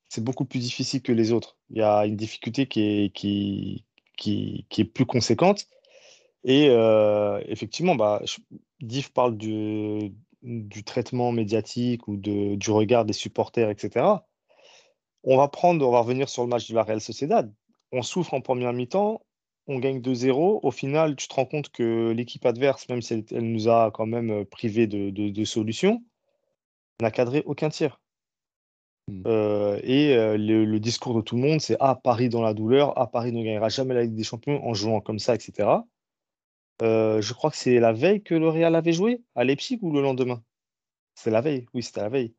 c'est 0.09 0.25
beaucoup 0.25 0.45
plus 0.45 0.59
difficile 0.59 1.03
que 1.03 1.13
les 1.13 1.31
autres. 1.31 1.57
Il 1.71 1.79
y 1.79 1.83
a 1.83 2.05
une 2.05 2.17
difficulté 2.17 2.67
qui 2.67 2.81
est, 2.83 3.11
qui, 3.11 3.85
qui, 4.17 4.67
qui 4.71 4.81
est 4.81 4.85
plus 4.87 5.07
conséquente. 5.07 5.67
Et 6.45 6.69
euh, 6.71 7.41
effectivement, 7.47 7.95
bah, 7.97 8.21
je- 8.25 8.39
parle 9.15 9.37
du, 9.37 10.13
du 10.43 10.85
traitement 10.85 11.33
médiatique 11.33 12.07
ou 12.09 12.17
de, 12.17 12.55
du 12.57 12.71
regard 12.71 13.05
des 13.05 13.13
supporters, 13.15 13.71
etc. 13.71 14.27
On 15.25 15.37
va 15.37 15.49
prendre, 15.49 15.87
on 15.87 15.91
va 15.93 16.01
revenir 16.01 16.29
sur 16.29 16.43
le 16.45 16.49
match 16.49 16.69
de 16.71 16.75
la 16.75 16.83
Real 16.85 17.01
Sociedad. 17.01 17.53
On 17.93 18.03
souffre 18.03 18.35
en 18.35 18.41
première 18.41 18.73
mi-temps, 18.73 19.23
on 19.67 19.79
gagne 19.81 20.01
2-0. 20.01 20.61
Au 20.63 20.71
final, 20.71 21.17
tu 21.17 21.29
te 21.29 21.35
rends 21.35 21.47
compte 21.47 21.71
que 21.71 22.13
l'équipe 22.13 22.45
adverse, 22.47 22.89
même 22.89 23.03
si 23.03 23.15
elle, 23.15 23.25
elle 23.33 23.53
nous 23.53 23.69
a 23.69 23.91
quand 23.93 24.07
même 24.07 24.45
privé 24.47 24.87
de, 24.87 25.11
de, 25.11 25.31
de 25.31 25.45
solutions, 25.45 26.03
n'a 27.01 27.11
cadré 27.13 27.43
aucun 27.47 27.69
tir. 27.71 28.01
Mm. 29.09 29.23
Euh, 29.27 29.81
et 29.83 30.15
euh, 30.17 30.37
le, 30.37 30.65
le 30.65 30.81
discours 30.81 31.15
de 31.15 31.21
tout 31.21 31.37
le 31.37 31.43
monde, 31.43 31.61
c'est 31.61 31.77
Ah, 31.81 31.95
Paris 32.03 32.29
dans 32.29 32.43
la 32.43 32.55
douleur, 32.55 32.93
Ah, 32.99 33.07
Paris 33.07 33.33
ne 33.33 33.43
gagnera 33.43 33.69
jamais 33.69 33.95
la 33.95 34.03
Ligue 34.03 34.15
des 34.15 34.25
Champions 34.25 34.65
en 34.67 34.75
jouant 34.75 35.01
comme 35.01 35.19
ça, 35.19 35.35
etc. 35.35 35.87
Euh, 36.83 37.21
je 37.21 37.33
crois 37.35 37.51
que 37.51 37.57
c'est 37.57 37.79
la 37.79 37.93
veille 37.93 38.23
que 38.23 38.35
le 38.35 38.49
Real 38.49 38.75
avait 38.75 38.93
joué 38.93 39.23
à 39.35 39.45
Leipzig 39.45 39.79
ou 39.83 39.93
le 39.93 40.03
lendemain? 40.03 40.43
C'est 41.15 41.31
la 41.31 41.41
veille, 41.41 41.67
oui, 41.75 41.83
c'était 41.83 42.01
la 42.01 42.09
veille. 42.09 42.35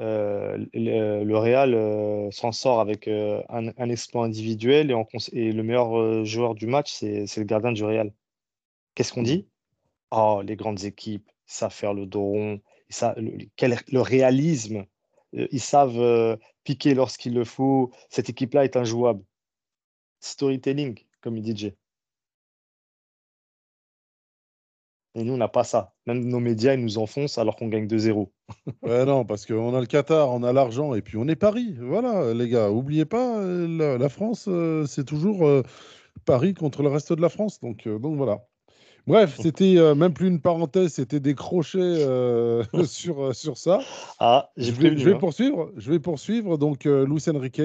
Euh, 0.00 0.56
le, 0.72 1.36
Real 1.36 1.74
euh, 1.74 2.30
s'en 2.30 2.52
sort 2.52 2.80
avec 2.80 3.08
un, 3.08 3.90
exploit 3.90 4.24
individuel 4.24 4.90
et, 5.32 5.52
le 5.52 5.62
meilleur 5.62 6.24
joueur 6.24 6.54
du 6.54 6.66
match, 6.66 6.92
c'est 6.92 7.36
le 7.36 7.44
gardien 7.44 7.72
du 7.72 7.84
Real. 7.84 8.12
Qu'est-ce 8.94 9.12
qu'on 9.12 9.22
dit? 9.22 9.48
Oh, 10.10 10.42
les 10.44 10.56
grandes 10.56 10.84
équipes 10.84 11.30
savent 11.46 11.72
faire 11.72 11.94
le 11.94 12.06
dos 12.06 12.22
rond, 12.22 12.60
ils 12.90 13.50
le, 13.88 14.00
réalisme, 14.00 14.86
ils 15.32 15.60
savent 15.60 16.38
piquer 16.64 16.94
lorsqu'il 16.94 17.34
le 17.34 17.44
faut. 17.44 17.90
Cette 18.10 18.28
équipe-là 18.30 18.64
est 18.64 18.76
injouable. 18.76 19.24
Storytelling, 20.20 20.98
comme 21.20 21.36
il 21.36 21.42
dit 21.42 21.56
Jay. 21.56 21.76
Et 25.14 25.24
nous, 25.24 25.34
on 25.34 25.38
n'a 25.38 25.48
pas 25.48 25.64
ça. 25.64 25.92
Même 26.06 26.24
nos 26.24 26.40
médias, 26.40 26.74
ils 26.74 26.80
nous 26.82 26.96
enfoncent 26.98 27.36
alors 27.36 27.56
qu'on 27.56 27.68
gagne 27.68 27.86
2-0. 27.86 28.28
Ouais, 28.82 29.04
non, 29.04 29.24
parce 29.24 29.46
qu'on 29.46 29.74
a 29.74 29.80
le 29.80 29.86
Qatar, 29.86 30.30
on 30.30 30.42
a 30.42 30.52
l'argent 30.52 30.94
et 30.94 31.02
puis 31.02 31.16
on 31.16 31.28
est 31.28 31.36
Paris. 31.36 31.74
Voilà, 31.80 32.34
les 32.34 32.48
gars, 32.48 32.70
oubliez 32.70 33.04
pas, 33.04 33.38
euh, 33.38 33.66
la, 33.68 33.98
la 33.98 34.08
France, 34.08 34.46
euh, 34.48 34.84
c'est 34.86 35.04
toujours 35.04 35.46
euh, 35.46 35.62
Paris 36.24 36.54
contre 36.54 36.82
le 36.82 36.88
reste 36.88 37.12
de 37.12 37.20
la 37.20 37.28
France. 37.28 37.60
Donc, 37.60 37.86
euh, 37.86 37.98
donc 37.98 38.16
voilà. 38.16 38.44
Bref, 39.06 39.36
c'était 39.40 39.94
même 39.96 40.14
plus 40.14 40.28
une 40.28 40.40
parenthèse, 40.40 40.92
c'était 40.92 41.18
des 41.18 41.34
crochets 41.34 42.06
sur, 42.84 43.34
sur 43.34 43.58
ça. 43.58 43.80
Ah, 44.20 44.50
Je 44.56 44.70
vais, 44.70 44.76
prévenu. 44.76 45.00
je 45.00 45.04
vais 45.08 45.14
hein. 45.16 45.18
poursuivre. 45.18 45.72
Je 45.76 45.90
vais 45.90 45.98
poursuivre. 45.98 46.56
Donc, 46.56 46.84
Luis 46.84 47.24
Enrique, 47.28 47.60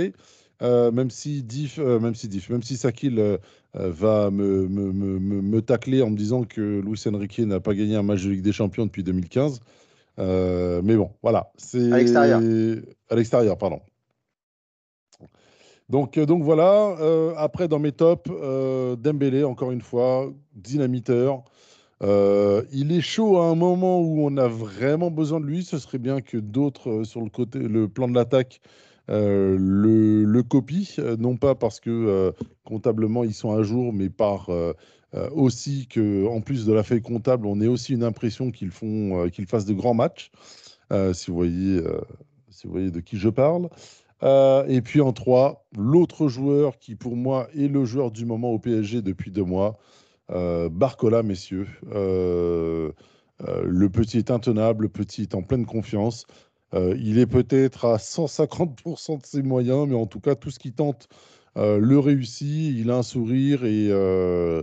euh, 0.63 0.91
même 0.91 1.11
si 1.11 1.43
Diff, 1.43 1.77
euh, 1.77 1.99
même 1.99 2.15
si 2.15 2.27
Diff, 2.27 2.49
même 2.49 2.63
si 2.63 2.77
Sakil 2.77 3.19
euh, 3.19 3.37
va 3.77 4.31
me, 4.31 4.67
me, 4.67 4.91
me, 4.91 5.41
me- 5.41 5.61
tacler 5.61 6.01
en 6.01 6.09
me 6.09 6.17
disant 6.17 6.43
que 6.43 6.81
Luis 6.81 7.01
Enrique 7.07 7.39
n'a 7.39 7.59
pas 7.59 7.73
gagné 7.73 7.95
un 7.95 8.03
match 8.03 8.23
de 8.23 8.31
Ligue 8.31 8.41
des 8.41 8.51
Champions 8.51 8.85
depuis 8.85 9.03
2015. 9.03 9.59
Euh, 10.19 10.81
mais 10.83 10.95
bon, 10.95 11.11
voilà. 11.21 11.51
C'est 11.57 11.91
À 11.91 11.97
l'extérieur. 11.97 12.41
À 13.09 13.15
l'extérieur, 13.15 13.57
pardon. 13.57 13.81
Donc, 15.89 16.17
euh, 16.17 16.25
donc 16.25 16.43
voilà. 16.43 16.97
Euh, 16.99 17.33
après, 17.37 17.67
dans 17.67 17.79
mes 17.79 17.91
tops, 17.91 18.29
euh, 18.29 18.95
Dembélé, 18.95 19.43
encore 19.43 19.71
une 19.71 19.81
fois, 19.81 20.31
dynamiteur. 20.53 21.43
Euh, 22.03 22.63
il 22.71 22.91
est 22.91 23.01
chaud 23.01 23.37
à 23.37 23.45
un 23.45 23.55
moment 23.55 23.99
où 23.99 24.19
on 24.25 24.37
a 24.37 24.47
vraiment 24.47 25.09
besoin 25.09 25.39
de 25.39 25.45
lui. 25.45 25.63
Ce 25.63 25.79
serait 25.79 25.97
bien 25.97 26.21
que 26.21 26.37
d'autres 26.37 26.89
euh, 26.89 27.03
sur 27.03 27.21
le 27.21 27.29
côté, 27.29 27.59
le 27.59 27.87
plan 27.87 28.07
de 28.07 28.13
l'attaque, 28.13 28.61
euh, 29.09 29.57
le, 29.59 30.23
le 30.23 30.43
copient. 30.43 30.99
Euh, 30.99 31.15
non 31.17 31.37
pas 31.37 31.55
parce 31.55 31.79
que 31.79 31.89
euh, 31.89 32.31
comptablement 32.65 33.23
ils 33.23 33.33
sont 33.33 33.51
à 33.51 33.63
jour, 33.63 33.93
mais 33.93 34.09
par 34.09 34.49
aussi 35.31 35.87
que, 35.87 36.27
en 36.27 36.41
plus 36.41 36.65
de 36.65 36.73
la 36.73 36.83
feuille 36.83 37.01
comptable, 37.01 37.47
on 37.47 37.59
ait 37.59 37.67
aussi 37.67 37.93
une 37.93 38.03
impression 38.03 38.51
qu'ils 38.51 38.69
font, 38.69 39.27
qu'ils 39.29 39.47
fassent 39.47 39.65
de 39.65 39.73
grands 39.73 39.95
matchs. 39.95 40.31
Si 41.13 41.31
vous 41.31 41.35
voyez, 41.35 41.81
si 42.49 42.67
vous 42.67 42.73
voyez 42.73 42.91
de 42.91 42.99
qui 42.99 43.17
je 43.17 43.29
parle. 43.29 43.69
Et 44.21 44.81
puis 44.83 45.01
en 45.01 45.13
3, 45.13 45.65
l'autre 45.75 46.27
joueur 46.27 46.77
qui 46.77 46.93
pour 46.95 47.15
moi 47.15 47.47
est 47.55 47.67
le 47.67 47.83
joueur 47.83 48.11
du 48.11 48.25
moment 48.25 48.51
au 48.51 48.59
PSG 48.59 49.01
depuis 49.01 49.31
deux 49.31 49.45
mois, 49.45 49.79
Barcola, 50.29 51.23
messieurs. 51.23 51.67
Le 51.89 52.93
petit 53.87 54.17
est 54.19 54.29
intenable, 54.29 54.83
le 54.83 54.89
petit 54.89 55.23
est 55.23 55.35
en 55.35 55.41
pleine 55.41 55.65
confiance. 55.65 56.27
Euh, 56.73 56.95
il 56.99 57.17
est 57.19 57.25
peut-être 57.27 57.85
à 57.85 57.97
150% 57.97 59.21
de 59.21 59.25
ses 59.25 59.41
moyens, 59.41 59.87
mais 59.87 59.95
en 59.95 60.05
tout 60.05 60.19
cas, 60.19 60.35
tout 60.35 60.51
ce 60.51 60.59
qu'il 60.59 60.73
tente 60.73 61.07
euh, 61.57 61.79
le 61.79 61.99
réussit. 61.99 62.75
Il 62.77 62.91
a 62.91 62.97
un 62.97 63.03
sourire 63.03 63.63
et 63.65 63.87
euh, 63.89 64.61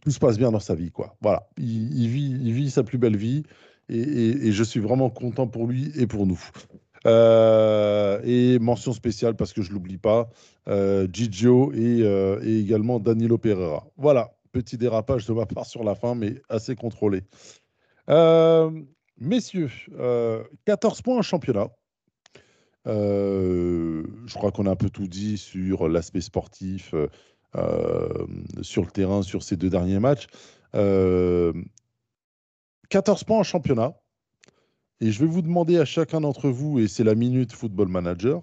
tout 0.00 0.10
se 0.10 0.18
passe 0.18 0.38
bien 0.38 0.52
dans 0.52 0.60
sa 0.60 0.74
vie. 0.74 0.90
Quoi. 0.90 1.16
Voilà, 1.20 1.48
il, 1.58 2.08
vit, 2.08 2.70
sa 2.70 2.82
plus 2.82 2.98
belle 2.98 3.16
vie 3.16 3.42
et, 3.88 4.52
je 4.52 4.64
suis 4.64 4.80
vraiment 4.80 5.10
content 5.10 5.46
pour 5.46 5.66
lui 5.66 5.92
et 5.96 6.06
pour 6.06 6.26
nous. 6.26 6.40
Et 7.04 8.58
mention 8.58 8.92
spéciale, 8.92 9.36
parce 9.36 9.52
que 9.52 9.62
je 9.62 9.70
ne 9.70 9.74
l'oublie 9.74 9.98
pas, 9.98 10.28
Gigio 11.12 11.72
et, 11.72 12.00
et 12.42 12.58
également 12.60 12.98
Danilo 13.00 13.38
Pereira. 13.38 13.86
Voilà, 13.96 14.32
petit 14.52 14.78
dérapage 14.78 15.26
de 15.26 15.32
ma 15.32 15.46
part 15.46 15.66
sur 15.66 15.84
la 15.84 15.94
fin, 15.94 16.14
mais 16.14 16.36
assez 16.48 16.74
contrôlé. 16.74 17.22
Messieurs, 19.18 19.70
euh, 19.98 20.42
14 20.64 21.02
points 21.02 21.18
en 21.18 21.22
championnat. 21.22 21.68
Euh, 22.86 24.04
je 24.26 24.34
crois 24.34 24.52
qu'on 24.52 24.66
a 24.66 24.70
un 24.70 24.76
peu 24.76 24.90
tout 24.90 25.08
dit 25.08 25.38
sur 25.38 25.88
l'aspect 25.88 26.20
sportif, 26.20 26.94
euh, 26.94 27.08
euh, 27.56 28.26
sur 28.62 28.84
le 28.84 28.90
terrain, 28.90 29.22
sur 29.22 29.42
ces 29.42 29.56
deux 29.56 29.70
derniers 29.70 29.98
matchs. 29.98 30.26
Euh, 30.74 31.52
14 32.90 33.24
points 33.24 33.38
en 33.38 33.42
championnat. 33.42 33.94
Et 35.00 35.10
je 35.10 35.20
vais 35.20 35.26
vous 35.26 35.42
demander 35.42 35.78
à 35.78 35.84
chacun 35.84 36.20
d'entre 36.20 36.48
vous, 36.48 36.78
et 36.78 36.88
c'est 36.88 37.04
la 37.04 37.14
minute 37.14 37.52
Football 37.52 37.88
Manager, 37.88 38.42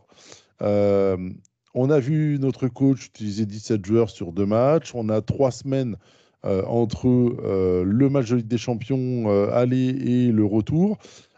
on 1.75 1.89
a 1.89 1.99
vu 1.99 2.37
notre 2.39 2.67
coach 2.67 3.07
utiliser 3.07 3.45
17 3.45 3.83
joueurs 3.83 4.09
sur 4.09 4.31
deux 4.31 4.45
matchs. 4.45 4.93
On 4.93 5.09
a 5.09 5.21
trois 5.21 5.51
semaines 5.51 5.97
entre 6.43 7.07
euh, 7.07 7.83
le 7.83 8.09
match 8.09 8.29
de 8.29 8.37
Ligue 8.37 8.47
des 8.47 8.57
Champions 8.57 9.29
euh, 9.29 9.49
aller 9.51 9.87
et 9.89 10.31
le 10.31 10.45
retour. 10.45 10.97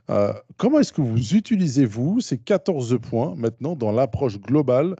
Euh, 0.09 0.33
comment 0.57 0.79
est-ce 0.79 0.93
que 0.93 1.01
vous 1.01 1.33
utilisez, 1.35 1.85
vous, 1.85 2.21
ces 2.21 2.37
14 2.37 2.99
points 3.01 3.33
maintenant 3.35 3.75
dans 3.75 3.91
l'approche 3.91 4.39
globale 4.39 4.95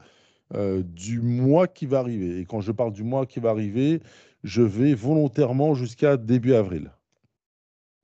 euh, 0.54 0.82
du 0.82 1.20
mois 1.20 1.68
qui 1.68 1.86
va 1.86 2.00
arriver? 2.00 2.40
Et 2.40 2.44
quand 2.44 2.60
je 2.60 2.72
parle 2.72 2.92
du 2.92 3.04
mois 3.04 3.26
qui 3.26 3.40
va 3.40 3.50
arriver, 3.50 4.00
je 4.42 4.62
vais 4.62 4.94
volontairement 4.94 5.74
jusqu'à 5.74 6.16
début 6.16 6.54
avril. 6.54 6.90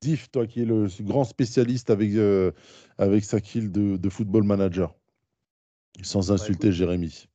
Diff, 0.01 0.31
toi 0.31 0.47
qui 0.47 0.63
es 0.63 0.65
le 0.65 0.89
grand 1.03 1.25
spécialiste 1.25 1.91
avec, 1.91 2.13
euh, 2.15 2.51
avec 2.99 3.25
Sakil 3.25 3.71
de, 3.71 3.97
de 3.97 4.09
Football 4.09 4.43
Manager, 4.43 4.95
sans 6.03 6.33
insulter 6.33 6.69
écoute. 6.69 6.77
Jérémy. 6.77 7.29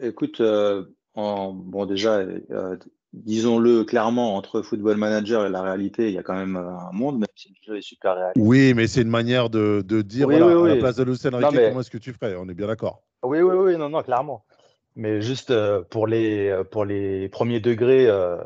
Écoute, 0.00 0.40
euh, 0.40 0.84
en- 1.14 1.52
bon 1.52 1.84
déjà, 1.84 2.16
euh, 2.18 2.76
disons-le 3.12 3.84
clairement, 3.84 4.36
entre 4.36 4.62
Football 4.62 4.96
Manager 4.96 5.46
et 5.46 5.50
la 5.50 5.62
réalité, 5.62 6.08
il 6.08 6.14
y 6.14 6.18
a 6.18 6.22
quand 6.22 6.34
même 6.34 6.56
euh, 6.56 6.70
un 6.70 6.92
monde, 6.92 7.18
même 7.18 7.26
si 7.36 7.48
le 7.50 7.72
jeu 7.72 7.78
est 7.78 7.82
super 7.82 8.14
réaliste. 8.14 8.36
Oui, 8.38 8.74
mais 8.74 8.86
c'est 8.86 9.02
une 9.02 9.08
manière 9.10 9.50
de, 9.50 9.82
de 9.86 10.02
dire, 10.02 10.26
Oui, 10.26 10.38
voilà, 10.38 10.56
oui, 10.56 10.64
à 10.64 10.68
la 10.68 10.74
oui. 10.74 10.80
place 10.80 10.96
de 10.96 11.04
Lucien 11.04 11.30
mais- 11.30 11.68
comment 11.68 11.80
est-ce 11.80 11.90
que 11.90 11.98
tu 11.98 12.12
ferais? 12.12 12.34
On 12.36 12.48
est 12.48 12.54
bien 12.54 12.66
d'accord. 12.66 13.02
Oui, 13.22 13.40
oui, 13.40 13.54
oui, 13.54 13.76
non, 13.76 13.88
non, 13.88 14.02
clairement. 14.02 14.44
Mais 14.96 15.20
juste 15.20 15.50
euh, 15.50 15.82
pour 15.82 16.06
les, 16.06 16.48
euh, 16.48 16.64
pour 16.64 16.84
les 16.84 17.28
premiers 17.28 17.60
degrés 17.60 18.06
euh, 18.08 18.36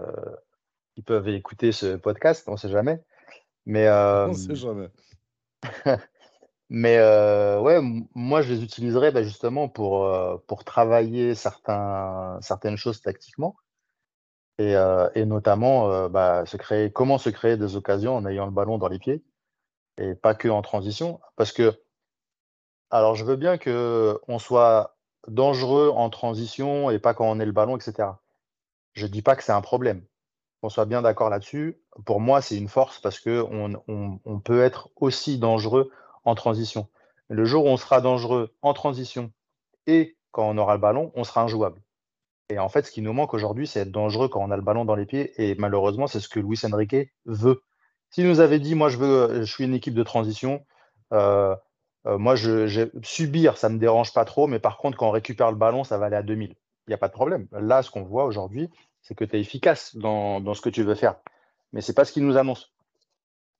qui 0.94 1.02
peuvent 1.02 1.28
écouter 1.28 1.72
ce 1.72 1.96
podcast, 1.96 2.44
on 2.46 2.52
ne 2.52 2.56
sait 2.56 2.68
jamais. 2.68 3.00
Mais, 3.66 3.86
euh, 3.88 4.26
On 4.26 4.30
ne 4.30 4.34
sait 4.34 4.54
jamais. 4.54 4.88
mais 6.68 6.98
euh, 6.98 7.60
ouais, 7.60 7.80
moi, 8.14 8.42
je 8.42 8.52
les 8.52 8.62
utiliserais 8.62 9.12
bah, 9.12 9.22
justement 9.22 9.68
pour, 9.68 10.08
pour 10.46 10.64
travailler 10.64 11.34
certains, 11.34 12.38
certaines 12.40 12.76
choses 12.76 13.00
tactiquement. 13.00 13.56
Et, 14.58 14.74
euh, 14.76 15.08
et 15.14 15.26
notamment, 15.26 15.90
euh, 15.92 16.08
bah, 16.08 16.46
se 16.46 16.56
créer, 16.56 16.90
comment 16.92 17.18
se 17.18 17.30
créer 17.30 17.56
des 17.56 17.76
occasions 17.76 18.16
en 18.16 18.26
ayant 18.26 18.46
le 18.46 18.52
ballon 18.52 18.78
dans 18.78 18.88
les 18.88 18.98
pieds 18.98 19.22
et 19.98 20.14
pas 20.14 20.34
que 20.34 20.48
en 20.48 20.62
transition. 20.62 21.20
Parce 21.36 21.52
que, 21.52 21.80
alors, 22.90 23.14
je 23.16 23.24
veux 23.24 23.36
bien 23.36 23.58
que 23.58 24.20
on 24.28 24.38
soit 24.38 24.96
dangereux 25.28 25.90
en 25.94 26.08
transition 26.10 26.90
et 26.90 26.98
pas 26.98 27.14
quand 27.14 27.28
on 27.28 27.40
est 27.40 27.46
le 27.46 27.52
ballon, 27.52 27.76
etc. 27.76 28.22
Je 28.94 29.06
dis 29.06 29.22
pas 29.22 29.36
que 29.36 29.42
c'est 29.44 29.52
un 29.52 29.60
problème. 29.60 30.04
Qu'on 30.62 30.70
soit 30.70 30.86
bien 30.86 31.02
d'accord 31.02 31.30
là-dessus. 31.30 31.78
Pour 32.06 32.20
moi, 32.20 32.42
c'est 32.42 32.56
une 32.58 32.68
force 32.68 33.00
parce 33.00 33.20
que 33.20 33.42
on, 33.50 33.74
on- 33.88 34.20
on 34.26 34.40
peut 34.40 34.62
être 34.62 34.90
aussi 34.96 35.38
dangereux 35.38 35.90
en 36.24 36.34
transition. 36.36 36.88
Le 37.30 37.44
jour 37.46 37.66
où 37.66 37.68
on 37.68 37.76
sera 37.78 38.00
dangereux 38.02 38.54
en 38.62 38.74
transition 38.74 39.32
et 39.86 40.16
quand 40.32 40.48
on 40.50 40.58
aura 40.58 40.74
le 40.76 40.80
ballon, 40.82 41.12
on 41.16 41.24
sera 41.24 41.42
injouable. 41.42 41.82
Et 42.48 42.58
en 42.58 42.68
fait, 42.68 42.86
ce 42.86 42.92
qui 42.92 43.02
nous 43.02 43.12
manque 43.12 43.34
aujourd'hui, 43.34 43.66
c'est 43.66 43.80
être 43.80 43.90
dangereux 43.90 44.28
quand 44.28 44.40
on 44.40 44.50
a 44.50 44.56
le 44.56 44.62
ballon 44.62 44.84
dans 44.84 44.94
les 44.94 45.06
pieds. 45.06 45.32
Et 45.42 45.54
malheureusement, 45.56 46.06
c'est 46.06 46.20
ce 46.20 46.28
que 46.28 46.40
Luis 46.40 46.60
Enrique 46.64 47.10
veut. 47.24 47.60
S'il 48.10 48.28
nous 48.28 48.40
avait 48.40 48.60
dit, 48.60 48.74
moi, 48.74 48.88
je 48.88 48.98
veux, 48.98 49.42
je 49.42 49.52
suis 49.52 49.64
une 49.64 49.74
équipe 49.74 49.94
de 49.94 50.02
transition, 50.04 50.64
euh, 51.12 51.56
euh, 52.06 52.18
moi, 52.18 52.36
je, 52.36 52.88
subir, 53.02 53.56
ça 53.56 53.68
me 53.68 53.78
dérange 53.78 54.12
pas 54.12 54.24
trop, 54.24 54.46
mais 54.46 54.60
par 54.60 54.78
contre, 54.78 54.96
quand 54.96 55.08
on 55.08 55.12
récupère 55.12 55.50
le 55.50 55.56
ballon, 55.56 55.84
ça 55.84 55.98
va 55.98 56.06
aller 56.06 56.16
à 56.16 56.22
2000. 56.22 56.50
Il 56.50 56.90
n'y 56.90 56.94
a 56.94 56.98
pas 56.98 57.08
de 57.08 57.12
problème. 57.12 57.48
Là, 57.52 57.82
ce 57.82 57.90
qu'on 57.90 58.04
voit 58.04 58.24
aujourd'hui, 58.24 58.70
c'est 59.02 59.14
que 59.14 59.24
tu 59.24 59.36
es 59.36 59.40
efficace 59.40 59.96
dans, 59.96 60.54
ce 60.54 60.60
que 60.60 60.68
tu 60.68 60.84
veux 60.84 60.94
faire. 60.94 61.16
Mais 61.72 61.80
c'est 61.80 61.94
pas 61.94 62.04
ce 62.04 62.12
qu'il 62.12 62.24
nous 62.24 62.36
annonce. 62.36 62.72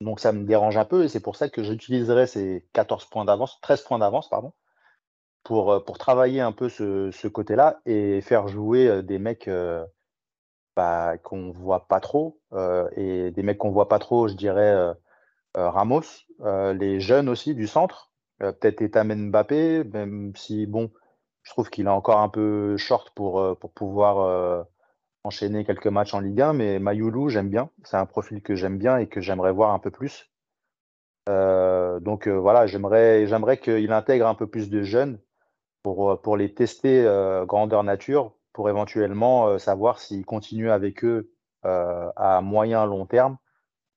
Donc, 0.01 0.21
ça 0.21 0.33
me 0.33 0.45
dérange 0.45 0.77
un 0.77 0.85
peu 0.85 1.05
et 1.05 1.09
c'est 1.09 1.21
pour 1.21 1.37
ça 1.37 1.49
que 1.49 1.65
j'utiliserai 1.65 2.27
ces 2.27 2.67
14 2.73 3.07
points 3.07 3.25
d'avance, 3.25 3.59
13 3.63 3.83
points 3.83 3.99
d'avance, 3.99 4.29
pardon, 4.29 4.53
pour, 5.47 5.73
euh, 5.73 5.81
pour 5.81 5.97
travailler 5.97 6.41
un 6.41 6.51
peu 6.51 6.69
ce, 6.69 7.11
ce 7.13 7.29
côté-là 7.29 7.81
et 7.87 8.21
faire 8.21 8.49
jouer 8.49 8.89
euh, 8.89 9.03
des 9.03 9.21
mecs 9.21 9.47
euh, 9.47 9.87
bah, 10.75 11.19
qu'on 11.19 11.53
voit 11.53 11.87
pas 11.87 12.01
trop. 12.01 12.41
et 12.97 13.31
des 13.31 13.43
mecs 13.43 13.59
qu'on 13.59 13.71
voit 13.71 13.89
pas 13.89 14.01
trop, 14.01 14.29
je 14.29 14.35
dirais 14.35 14.75
Ramos, 15.55 16.03
les 16.45 17.01
jeunes 17.01 17.31
aussi 17.31 17.55
du 17.55 17.67
centre, 17.67 18.13
peut-être 18.41 18.83
Etamen 18.83 19.31
Mbappé, 19.31 19.85
même 19.85 20.35
si, 20.37 20.67
bon, 20.67 20.91
je 21.43 21.53
trouve 21.53 21.71
qu'il 21.71 21.87
est 21.87 21.89
encore 21.89 22.21
un 22.21 22.29
peu 22.29 22.77
short 22.77 23.11
pour, 23.15 23.57
pour 23.59 23.73
pouvoir 23.73 24.67
enchaîner 25.25 25.65
quelques 25.65 25.87
matchs 25.87 26.13
en 26.13 26.21
Ligue 26.21 26.43
1, 26.43 26.53
mais 26.53 26.79
Mayoulou, 26.79 27.31
j'aime 27.31 27.49
bien. 27.49 27.71
C'est 27.85 27.97
un 27.97 28.07
profil 28.07 28.43
que 28.43 28.55
j'aime 28.55 28.77
bien 28.77 28.99
et 28.99 29.09
que 29.09 29.23
j'aimerais 29.23 29.53
voir 29.53 29.73
un 29.73 29.79
peu 29.79 29.91
plus. 29.91 30.31
Donc 31.27 32.29
voilà, 32.29 32.67
j'aimerais 32.67 33.57
qu'il 33.57 33.93
intègre 33.93 34.27
un 34.27 34.35
peu 34.35 34.47
plus 34.47 34.69
de 34.69 34.83
jeunes 34.83 35.19
pour, 35.87 36.11
euh, 36.11 36.17
pour 36.17 36.37
les 36.37 36.53
tester 36.53 37.05
euh, 37.07 37.45
grandeur 37.45 37.85
nature, 37.85 38.33
pour 38.53 38.69
éventuellement 38.69 39.47
euh, 39.47 39.59
savoir 39.59 40.01
s'ils 40.01 40.27
continuent 40.27 40.73
avec 40.73 41.05
eux 41.05 41.31
à 41.63 42.41
moyen 42.43 42.87
long 42.87 43.07
terme 43.07 43.39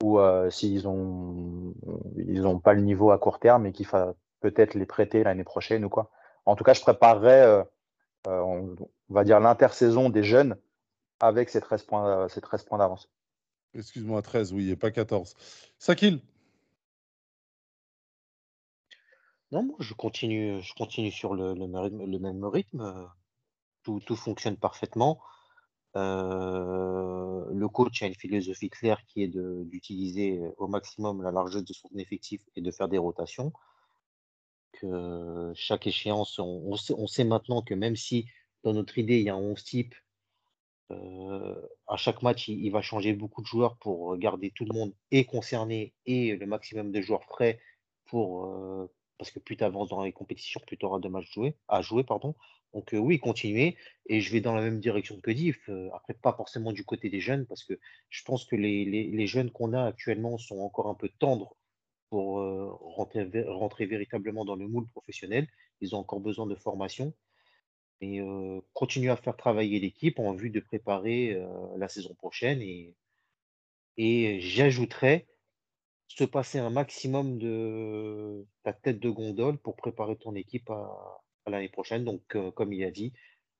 ou 0.03 0.17
s'ils 0.49 0.87
ont 0.87 1.75
ils 2.17 2.47
ont 2.47 2.57
pas 2.57 2.73
le 2.73 2.81
niveau 2.81 3.11
à 3.11 3.19
court 3.19 3.37
terme 3.37 3.67
et 3.67 3.71
qu'il 3.71 3.85
faut 3.85 4.15
peut-être 4.39 4.73
les 4.73 4.87
prêter 4.87 5.23
l'année 5.23 5.43
prochaine 5.43 5.85
ou 5.85 5.89
quoi. 5.89 6.09
En 6.47 6.55
tout 6.55 6.63
cas, 6.63 6.73
je 6.73 6.81
préparerais, 6.81 7.63
on, 8.25 8.75
on 8.75 9.13
va 9.13 9.23
dire, 9.23 9.39
l'intersaison 9.39 10.09
des 10.09 10.23
jeunes 10.23 10.55
avec 11.19 11.51
ces 11.51 11.61
13 11.61 11.83
points, 11.83 12.27
ces 12.27 12.41
13 12.41 12.63
points 12.63 12.79
d'avance. 12.79 13.07
Excuse-moi, 13.75 14.23
13, 14.23 14.51
oui, 14.53 14.71
et 14.71 14.75
pas 14.75 14.89
14. 14.89 15.35
Sakil, 15.77 16.21
Non, 19.51 19.63
moi, 19.63 19.77
je 19.79 19.93
continue, 19.93 20.61
je 20.61 20.73
continue 20.75 21.11
sur 21.11 21.33
le, 21.33 21.55
même 21.55 21.75
rythme. 22.45 22.45
rythme. 22.45 23.09
tout, 23.83 24.15
fonctionne 24.15 24.57
parfaitement. 24.57 25.19
Euh, 25.95 27.45
le 27.51 27.67
coach 27.67 28.03
a 28.03 28.07
une 28.07 28.15
philosophie 28.15 28.69
claire 28.69 29.03
qui 29.07 29.23
est 29.23 29.27
d'utiliser 29.27 30.39
au 30.57 30.67
maximum 30.67 31.23
la 31.23 31.31
largesse 31.31 31.63
de 31.63 31.73
son 31.73 31.89
effectif 31.95 32.41
et 32.55 32.61
de 32.61 32.71
faire 32.71 32.89
des 32.89 32.99
rotations. 32.99 33.51
Que 34.73 35.51
chaque 35.55 35.87
échéance, 35.87 36.39
on, 36.39 36.75
sait, 37.07 37.23
maintenant 37.23 37.61
que 37.63 37.73
même 37.73 37.95
si 37.95 38.27
dans 38.63 38.73
notre 38.73 38.97
idée 38.99 39.17
il 39.19 39.25
y 39.25 39.29
a 39.29 39.35
un 39.35 39.37
11 39.37 39.63
type, 39.63 39.95
euh, 40.91 41.55
à 41.87 41.97
chaque 41.97 42.21
match 42.21 42.47
il, 42.47 42.69
va 42.71 42.81
changer 42.81 43.13
beaucoup 43.13 43.41
de 43.41 43.47
joueurs 43.47 43.77
pour 43.77 44.15
garder 44.17 44.51
tout 44.51 44.65
le 44.65 44.73
monde 44.73 44.93
et 45.11 45.25
concerné 45.25 45.93
et 46.05 46.35
le 46.35 46.45
maximum 46.45 46.91
de 46.91 47.01
joueurs 47.01 47.23
frais 47.25 47.59
pour, 48.05 48.45
euh, 48.45 48.91
parce 49.19 49.29
que 49.31 49.39
plus 49.39 49.57
tu 49.57 49.63
avances 49.63 49.89
dans 49.89 50.03
les 50.03 50.13
compétitions, 50.13 50.61
plus 50.65 50.77
tu 50.77 50.85
auras 50.85 50.99
de 50.99 51.09
matchs 51.09 51.31
joués, 51.31 51.55
à 51.67 51.81
jouer. 51.83 52.03
Pardon. 52.03 52.33
Donc 52.73 52.89
oui, 52.93 53.19
continuez. 53.19 53.75
Et 54.07 54.21
je 54.21 54.31
vais 54.31 54.41
dans 54.41 54.55
la 54.55 54.61
même 54.61 54.79
direction 54.79 55.19
que 55.19 55.29
Div. 55.31 55.57
Euh, 55.69 55.89
après, 55.93 56.13
pas 56.15 56.33
forcément 56.33 56.71
du 56.71 56.83
côté 56.85 57.09
des 57.09 57.19
jeunes, 57.19 57.45
parce 57.45 57.63
que 57.63 57.79
je 58.09 58.23
pense 58.23 58.45
que 58.45 58.55
les, 58.55 58.85
les- 58.85 59.27
jeunes 59.27 59.51
qu'on 59.51 59.73
a 59.73 59.85
actuellement 59.85 60.37
sont 60.37 60.59
encore 60.59 60.87
un 60.87 60.95
peu 60.95 61.09
tendres 61.19 61.55
pour 62.09 62.39
euh, 62.39 62.71
rentrer, 62.81 63.27
rentrer 63.47 63.85
véritablement 63.85 64.45
dans 64.45 64.55
le 64.55 64.67
moule 64.67 64.87
professionnel. 64.87 65.47
Ils 65.81 65.95
ont 65.95 65.99
encore 65.99 66.21
besoin 66.21 66.47
de 66.47 66.55
formation. 66.55 67.13
Et 68.01 68.21
euh, 68.21 68.61
continuer 68.73 69.09
à 69.11 69.17
faire 69.17 69.35
travailler 69.35 69.79
l'équipe 69.79 70.19
en 70.19 70.33
vue 70.33 70.49
de 70.49 70.61
préparer 70.61 71.37
la 71.77 71.89
saison 71.89 72.13
prochaine. 72.15 72.61
Et, 72.61 72.95
et 73.97 74.39
j'ajouterais 74.39 75.27
se 76.09 76.23
passer 76.25 76.59
un 76.59 76.69
maximum 76.71 77.37
de 77.37 78.45
ta 78.63 78.73
tête 78.73 78.99
de 78.99 79.09
gondole 79.09 79.57
pour 79.57 79.75
préparer 79.77 80.17
ton 80.17 80.35
équipe 80.35 80.69
à, 80.69 81.21
à 81.45 81.49
l'année 81.51 81.69
prochaine. 81.69 82.03
Donc, 82.03 82.35
euh, 82.35 82.51
comme 82.51 82.73
il 82.73 82.83
a 82.83 82.91
dit, 82.91 83.13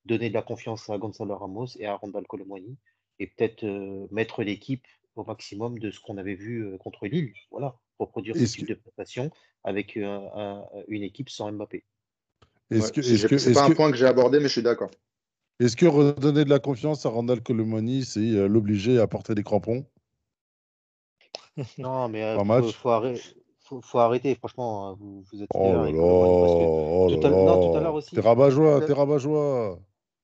donner 0.05 0.29
de 0.29 0.33
la 0.33 0.41
confiance 0.41 0.89
à 0.89 0.97
Gonzalo 0.97 1.37
Ramos 1.37 1.67
et 1.77 1.85
à 1.85 1.95
Randall 1.95 2.27
Colomwani 2.27 2.77
et 3.19 3.27
peut-être 3.27 3.63
euh, 3.63 4.07
mettre 4.11 4.43
l'équipe 4.43 4.85
au 5.15 5.23
maximum 5.23 5.77
de 5.79 5.91
ce 5.91 5.99
qu'on 5.99 6.17
avait 6.17 6.35
vu 6.35 6.65
euh, 6.65 6.77
contre 6.77 7.07
Lille. 7.07 7.33
Voilà, 7.51 7.75
reproduire 7.99 8.35
ce 8.35 8.43
type 8.45 8.67
que, 8.67 8.73
de 8.73 8.79
prestation 8.79 9.29
avec 9.63 9.95
un- 9.97 10.63
une 10.87 11.03
équipe 11.03 11.29
sans 11.29 11.51
Mbappé. 11.51 11.83
est-ce 12.71 12.85
Ouais, 12.85 12.91
que, 12.91 13.01
c'est 13.01 13.17
c'est 13.17 13.33
est-ce 13.33 13.53
pas 13.53 13.65
un 13.65 13.71
point 13.71 13.91
que 13.91 13.97
j'ai 13.97 14.05
abordé, 14.05 14.39
mais 14.39 14.47
je 14.47 14.53
suis 14.53 14.63
d'accord. 14.63 14.89
est-ce 15.59 15.75
que 15.75 15.85
redonner 15.85 16.45
de 16.45 16.49
la 16.49 16.59
confiance 16.59 17.05
à 17.05 17.09
Randall 17.09 17.43
Colomani, 17.43 18.05
c'est 18.05 18.31
euh, 18.31 18.47
l'obliger 18.47 18.99
à 18.99 19.07
porter 19.07 19.35
des 19.35 19.43
crampons? 19.43 19.85
Non, 21.77 22.07
mais 22.09 22.23
euh, 22.23 22.37
faut, 22.71 22.89
arrêter, 22.89 23.21
faut, 23.61 23.81
faut 23.81 23.99
arrêter. 23.99 24.35
Franchement, 24.35 24.91
euh, 24.91 24.93
vous, 24.93 25.23
vous 25.31 25.43
êtes 25.43 25.49
Oh 25.53 25.63
là 25.63 25.85
là, 25.85 25.91
Colomwani 25.91 26.41
parce 26.41 26.53
que 26.53 26.59
oh 26.63 27.07
tout 27.09 27.21
là 27.21 27.27
à, 27.27 27.29
l'heure- 27.31 27.45
non, 27.45 27.71
tout 27.71 27.77
à 27.77 27.81
l'heure 27.81 27.91
là, 27.91 27.97
aussi, 27.97 28.15
t'es 28.15 28.21
rabat-joie, 28.21 28.81
t'es 28.81 28.93
rabat-joie. 28.93 29.79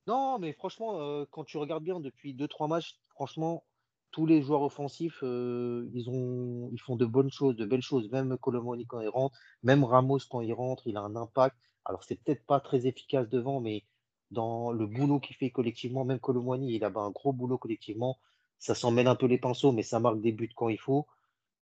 Non, 0.08 0.38
mais 0.40 0.54
franchement, 0.54 1.00
euh, 1.02 1.26
quand 1.32 1.44
tu 1.44 1.58
regardes 1.58 1.84
bien 1.84 2.00
depuis 2.00 2.34
deux 2.34 2.48
trois 2.48 2.68
matchs, 2.68 2.96
franchement, 3.10 3.64
tous 4.12 4.26
les 4.26 4.42
joueurs 4.42 4.62
offensifs, 4.62 5.20
euh, 5.24 5.90
ils 5.94 6.10
ont, 6.10 6.70
ils 6.72 6.80
font 6.80 6.96
de 6.96 7.06
bonnes 7.06 7.32
choses, 7.32 7.56
de 7.56 7.66
belles 7.66 7.82
choses. 7.82 8.10
Même 8.12 8.38
Colomoni 8.38 8.86
quand 8.86 9.02
il 9.02 9.10
rentre, 9.10 9.38
même 9.64 9.84
Ramos 9.84 10.20
quand 10.30 10.42
il 10.42 10.54
rentre, 10.54 10.84
il 10.88 10.96
a 10.98 11.02
un 11.02 11.16
impact. 11.16 11.58
Alors, 11.86 12.04
c'est 12.04 12.16
peut-être 12.24 12.46
pas 12.46 12.60
très 12.60 12.88
efficace 12.88 13.30
devant, 13.30 13.60
mais 13.60 13.84
dans 14.32 14.72
le 14.72 14.88
boulot 14.88 15.20
qu'il 15.20 15.36
fait 15.36 15.52
collectivement, 15.52 16.06
même 16.06 16.20
Colomoni, 16.20 16.76
il 16.76 16.84
a 16.84 16.90
ben, 16.90 17.02
un 17.02 17.12
gros 17.12 17.34
boulot 17.34 17.58
collectivement. 17.58 18.18
Ça 18.58 18.74
s'en 18.74 18.92
mêle 18.92 19.08
un 19.08 19.16
peu 19.16 19.26
les 19.28 19.38
pinceaux, 19.38 19.72
mais 19.72 19.84
ça 19.84 20.00
marque 20.00 20.22
des 20.22 20.32
buts 20.32 20.50
quand 20.56 20.70
il 20.70 20.80
faut. 20.80 21.08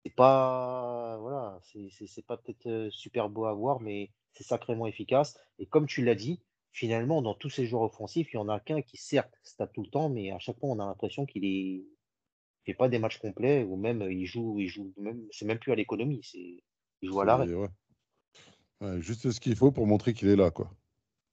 C'est 0.06 0.14
pas, 0.14 1.18
voilà, 1.18 1.58
c'est 1.64 2.24
pas 2.24 2.36
peut-être 2.36 2.90
super 2.92 3.28
beau 3.28 3.46
à 3.46 3.54
voir, 3.54 3.80
mais 3.80 4.12
c'est 4.34 4.44
sacrément 4.44 4.86
efficace. 4.86 5.36
Et 5.58 5.66
comme 5.66 5.88
tu 5.88 6.04
l'as 6.04 6.14
dit, 6.14 6.40
finalement, 6.70 7.22
dans 7.22 7.34
tous 7.34 7.50
ces 7.50 7.66
joueurs 7.66 7.82
offensifs, 7.82 8.32
il 8.32 8.36
y 8.36 8.38
en 8.38 8.48
a 8.48 8.60
qu'un 8.60 8.82
qui, 8.82 8.98
certes, 8.98 9.36
stat 9.42 9.66
tout 9.66 9.82
le 9.82 9.90
temps, 9.90 10.08
mais 10.08 10.30
à 10.30 10.38
chaque 10.38 10.60
fois, 10.60 10.68
on 10.68 10.78
a 10.78 10.86
l'impression 10.86 11.26
qu'il 11.26 11.44
est, 11.44 11.48
il 11.78 11.86
fait 12.64 12.74
pas 12.74 12.88
des 12.88 13.00
matchs 13.00 13.18
complets, 13.18 13.64
ou 13.64 13.74
même 13.74 14.00
il 14.02 14.26
joue, 14.26 14.60
il 14.60 14.68
joue 14.68 14.92
même, 14.96 15.26
c'est 15.32 15.44
même 15.44 15.58
plus 15.58 15.72
à 15.72 15.74
l'économie, 15.74 16.20
c'est, 16.22 16.62
il 17.02 17.08
joue 17.08 17.20
à 17.20 17.24
l'arrêt. 17.24 17.48
C'est 17.48 17.54
ouais. 17.54 17.70
Ouais, 18.82 19.02
juste 19.02 19.32
ce 19.32 19.40
qu'il 19.40 19.56
faut 19.56 19.72
pour 19.72 19.88
montrer 19.88 20.14
qu'il 20.14 20.28
est 20.28 20.36
là, 20.36 20.52
quoi. 20.52 20.70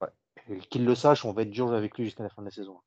Ouais. 0.00 0.58
Qu'il 0.68 0.84
le 0.84 0.96
sache, 0.96 1.24
on 1.24 1.32
va 1.32 1.42
être 1.42 1.50
dur 1.50 1.72
avec 1.72 1.96
lui 1.96 2.06
jusqu'à 2.06 2.24
la 2.24 2.28
fin 2.28 2.42
de 2.42 2.48
la 2.48 2.50
saison. 2.50 2.80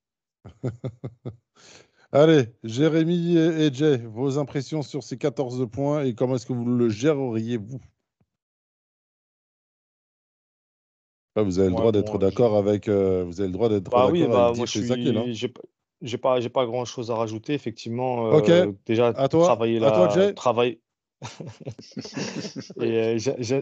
Allez, 2.11 2.47
Jérémy 2.65 3.37
et 3.37 3.73
Jay, 3.73 3.95
vos 3.97 4.37
impressions 4.39 4.81
sur 4.81 5.03
ces 5.03 5.17
14 5.17 5.69
points 5.71 6.03
et 6.03 6.15
comment 6.15 6.35
est-ce 6.35 6.45
que 6.45 6.51
vous 6.51 6.65
le 6.65 6.89
géreriez, 6.89 7.55
vous? 7.55 7.79
Ah, 11.35 11.43
Vous 11.43 11.59
avez 11.59 11.69
le 11.69 11.75
Ouais, 11.75 11.75
droit 11.75 11.91
d'être 11.93 12.17
bon, 12.17 12.19
je- 12.29 12.41
d'accord 12.41 12.57
avec, 12.57 12.87
euh, 12.89 13.23
vous 13.23 13.39
avez 13.39 13.47
le 13.47 13.53
droit 13.53 13.69
d'être 13.69 13.85
Bah 13.91 14.07
oui, 14.09 14.27
bah 14.27 14.47
avec 14.47 14.57
moi 14.57 14.65
je 14.65 14.81
Zakil, 14.81 15.17
hein. 15.17 15.23
suis, 15.23 15.33
j'ai 15.35 15.47
pas, 15.47 15.61
j'ai 16.01 16.17
pas, 16.17 16.39
j'ai 16.41 16.49
pas 16.49 16.65
grand-chose 16.65 17.11
à 17.11 17.15
rajouter. 17.15 17.53
Effectivement, 17.53 18.27
Ok, 18.29 18.49
euh, 18.49 18.71
déjà 18.85 19.13
à 19.13 19.27
toi, 19.29 19.49
travailler 19.49 19.77
à 19.77 19.79
la. 19.79 20.35
Et 22.81 23.17
euh, 23.17 23.17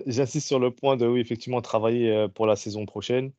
j'insiste 0.07 0.47
sur 0.47 0.59
le 0.59 0.71
point 0.71 0.97
de 0.97 1.07
oui, 1.07 1.19
effectivement, 1.19 1.61
travailler 1.61 2.11
euh, 2.11 2.27
pour 2.27 2.45
la 2.47 2.55
saison 2.55 2.85
prochaine. 2.85 3.31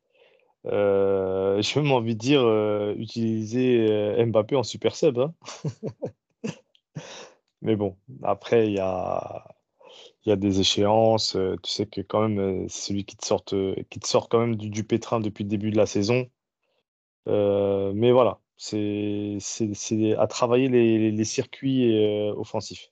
Euh, 0.67 1.61
j'ai 1.61 1.81
même 1.81 1.91
envie 1.91 2.15
de 2.15 2.19
dire 2.19 2.41
euh, 2.41 2.93
utiliser 2.97 3.87
euh, 3.89 4.25
Mbappé 4.25 4.55
en 4.55 4.63
super 4.63 4.95
sub. 4.95 5.19
hein. 5.19 5.33
Mais 7.61 7.75
bon, 7.75 7.97
après 8.23 8.67
il 8.67 8.73
y 8.73 8.79
a, 8.79 9.45
y 10.25 10.31
a 10.31 10.35
des 10.35 10.59
échéances. 10.59 11.35
euh, 11.35 11.55
tu 11.63 11.71
sais 11.71 11.85
que 11.87 12.01
quand 12.01 12.27
même 12.27 12.69
celui 12.69 13.05
qui 13.05 13.17
te 13.17 13.25
sort, 13.25 13.43
qui 13.45 13.99
te 13.99 14.07
sort 14.07 14.29
quand 14.29 14.39
même 14.39 14.55
du, 14.55 14.69
du 14.69 14.83
pétrin 14.83 15.19
depuis 15.19 15.43
le 15.43 15.49
début 15.49 15.71
de 15.71 15.77
la 15.77 15.85
saison. 15.85 16.29
Mais 17.27 18.11
voilà, 18.11 18.39
c'est 18.57 19.37
à 20.17 20.27
travailler 20.27 20.69
les, 20.69 21.11
les 21.11 21.25
circuits 21.25 22.03
euh, 22.03 22.33
offensifs. 22.35 22.91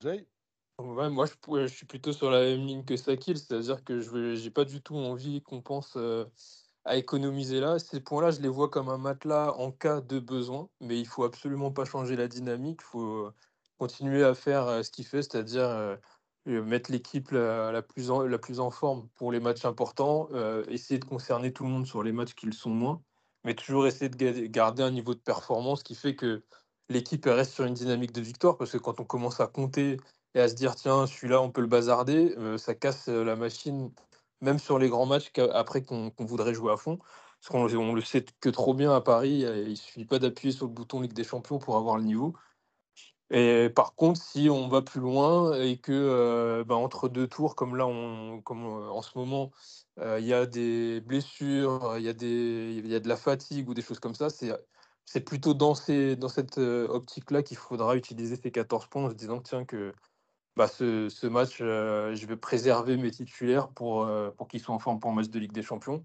Jay 0.00 0.26
Moi, 0.78 1.24
je, 1.26 1.66
suis 1.68 1.86
plutôt 1.86 2.12
sur 2.12 2.30
la 2.30 2.40
même 2.40 2.60
ligne 2.66 2.84
que 2.84 2.96
Sakil, 2.98 3.38
c'est-à-dire 3.38 3.82
que 3.82 4.00
je 4.00 4.34
j'ai 4.34 4.50
pas 4.50 4.66
du 4.66 4.82
tout 4.82 4.94
envie 4.96 5.40
qu'on 5.40 5.62
pense 5.62 5.94
euh, 5.96 6.26
à 6.84 6.96
économiser 6.96 7.60
là. 7.60 7.78
Ces 7.78 8.00
points-là, 8.00 8.30
je 8.30 8.40
les 8.42 8.48
vois 8.48 8.68
comme 8.68 8.90
un 8.90 8.98
matelas 8.98 9.52
en 9.54 9.72
cas 9.72 10.02
de 10.02 10.18
besoin, 10.18 10.68
mais 10.80 10.98
il 11.00 11.06
faut 11.06 11.24
absolument 11.24 11.70
pas 11.72 11.86
changer 11.86 12.14
la 12.14 12.28
dynamique. 12.28 12.80
Il 12.82 12.90
faut 12.90 13.30
continuer 13.78 14.22
à 14.22 14.34
faire 14.34 14.66
euh, 14.66 14.82
ce 14.82 14.90
qu'il 14.90 15.06
fait, 15.06 15.22
c'est-à-dire 15.22 15.64
euh, 15.64 15.96
mettre 16.46 16.92
l'équipe 16.92 17.30
la, 17.30 17.82
plus 17.82 18.10
en, 18.10 18.70
forme 18.70 19.08
pour 19.14 19.32
les 19.32 19.40
matchs 19.40 19.64
importants, 19.64 20.28
essayer 20.68 21.00
de 21.00 21.06
concerner 21.06 21.52
tout 21.52 21.64
le 21.64 21.70
monde 21.70 21.86
sur 21.86 22.02
les 22.02 22.12
matchs 22.12 22.34
qui 22.34 22.46
le 22.46 22.52
sont 22.52 22.70
moins, 22.70 23.02
mais 23.44 23.54
toujours 23.54 23.86
essayer 23.86 24.10
de 24.10 24.16
ga- 24.16 24.48
garder 24.48 24.82
un 24.82 24.90
niveau 24.92 25.14
de 25.14 25.20
performance 25.20 25.82
qui 25.82 25.94
fait 25.94 26.14
que 26.14 26.44
l'équipe 26.88 27.24
reste 27.24 27.52
sur 27.54 27.64
une 27.64 27.74
dynamique 27.74 28.12
de 28.12 28.20
victoire, 28.20 28.56
parce 28.58 28.70
que 28.72 28.78
quand 28.78 29.00
on 29.00 29.04
commence 29.04 29.40
à 29.40 29.46
compter 29.48 29.96
et 30.36 30.40
à 30.40 30.48
se 30.48 30.54
dire 30.54 30.76
tiens 30.76 31.06
celui-là 31.06 31.40
on 31.40 31.50
peut 31.50 31.62
le 31.62 31.66
bazarder, 31.66 32.34
euh, 32.36 32.58
ça 32.58 32.74
casse 32.74 33.08
euh, 33.08 33.24
la 33.24 33.36
machine 33.36 33.90
même 34.42 34.58
sur 34.58 34.78
les 34.78 34.90
grands 34.90 35.06
matchs 35.06 35.30
qu'a- 35.32 35.50
après 35.54 35.82
qu'on 35.82 36.12
voudrait 36.20 36.52
jouer 36.54 36.72
à 36.72 36.76
fond. 36.76 36.98
Parce 36.98 37.48
qu'on 37.70 37.78
on 37.78 37.94
le 37.94 38.02
sait 38.02 38.24
que 38.40 38.50
trop 38.50 38.74
bien 38.74 38.94
à 38.94 39.00
Paris, 39.00 39.44
il 39.66 39.76
suffit 39.76 40.04
pas 40.04 40.18
d'appuyer 40.18 40.52
sur 40.52 40.66
le 40.66 40.72
bouton 40.72 41.00
Ligue 41.00 41.12
des 41.14 41.24
Champions 41.24 41.58
pour 41.58 41.76
avoir 41.76 41.96
le 41.96 42.02
niveau. 42.04 42.34
Et 43.30 43.70
par 43.74 43.94
contre, 43.94 44.20
si 44.22 44.48
on 44.50 44.68
va 44.68 44.82
plus 44.82 45.00
loin 45.00 45.58
et 45.60 45.78
que 45.78 45.92
euh, 45.92 46.64
bah, 46.64 46.76
entre 46.76 47.08
deux 47.08 47.26
tours, 47.28 47.56
comme 47.56 47.76
là, 47.76 47.86
comme 48.44 48.64
euh, 48.66 48.90
en 48.90 49.02
ce 49.02 49.16
moment, 49.18 49.52
il 49.98 50.24
y 50.24 50.34
a 50.34 50.46
des 50.46 51.00
blessures, 51.00 51.94
il 51.98 52.04
y 52.04 52.08
a 52.08 52.12
des, 52.12 52.82
y 52.84 52.94
a 52.94 53.00
de 53.00 53.08
la 53.08 53.16
fatigue 53.16 53.68
ou 53.68 53.74
des 53.74 53.82
choses 53.82 54.00
comme 54.00 54.14
ça, 54.14 54.28
c'est 54.30 55.20
plutôt 55.20 55.54
dans 55.54 55.74
ces, 55.74 56.16
dans 56.16 56.28
cette 56.28 56.58
optique-là 56.58 57.42
qu'il 57.42 57.56
faudra 57.56 57.96
utiliser 57.96 58.36
ces 58.36 58.50
14 58.50 58.86
points 58.86 59.04
en 59.04 59.10
se 59.10 59.14
disant 59.14 59.40
tiens 59.40 59.64
que 59.64 59.94
bah, 60.56 60.68
ce, 60.68 61.08
ce 61.08 61.26
match, 61.26 61.58
euh, 61.60 62.14
je 62.14 62.26
vais 62.26 62.36
préserver 62.36 62.96
mes 62.96 63.10
titulaires 63.10 63.68
pour, 63.68 64.04
euh, 64.04 64.30
pour 64.30 64.48
qu'ils 64.48 64.60
soient 64.60 64.74
en 64.74 64.78
forme 64.78 65.00
pour 65.00 65.10
le 65.10 65.16
match 65.16 65.28
de 65.28 65.38
Ligue 65.38 65.52
des 65.52 65.62
Champions. 65.62 66.04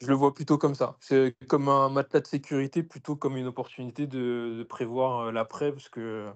Je 0.00 0.08
le 0.08 0.14
vois 0.14 0.34
plutôt 0.34 0.58
comme 0.58 0.74
ça. 0.74 0.96
C'est 1.00 1.34
comme 1.48 1.68
un 1.68 1.88
matelas 1.90 2.20
de 2.20 2.26
sécurité 2.26 2.82
plutôt 2.82 3.16
comme 3.16 3.36
une 3.36 3.46
opportunité 3.48 4.06
de, 4.06 4.64
prévoir 4.68 5.28
euh, 5.28 5.32
l'après, 5.32 5.72
parce 5.72 5.88
que 5.88 6.30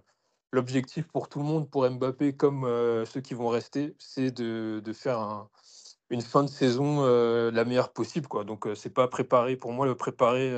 l'objectif 0.52 1.06
pour 1.08 1.28
tout 1.28 1.38
le 1.40 1.46
monde, 1.46 1.70
pour 1.70 1.88
Mbappé 1.88 2.36
comme 2.36 2.62
ceux 3.06 3.20
qui 3.20 3.34
vont 3.34 3.48
rester, 3.48 3.94
c'est 3.98 4.30
de, 4.30 4.80
de 4.84 4.92
faire 4.92 5.18
un- 5.20 5.50
une 6.10 6.22
fin 6.22 6.44
de 6.44 6.48
saison 6.48 7.04
la 7.50 7.64
meilleure 7.64 7.92
possible. 7.92 8.28
Quoi. 8.28 8.44
Donc 8.44 8.68
c'est 8.76 8.94
pas 8.94 9.08
préparer, 9.08 9.56
pour 9.56 9.72
moi, 9.72 9.86
le 9.86 9.96
préparer 9.96 10.52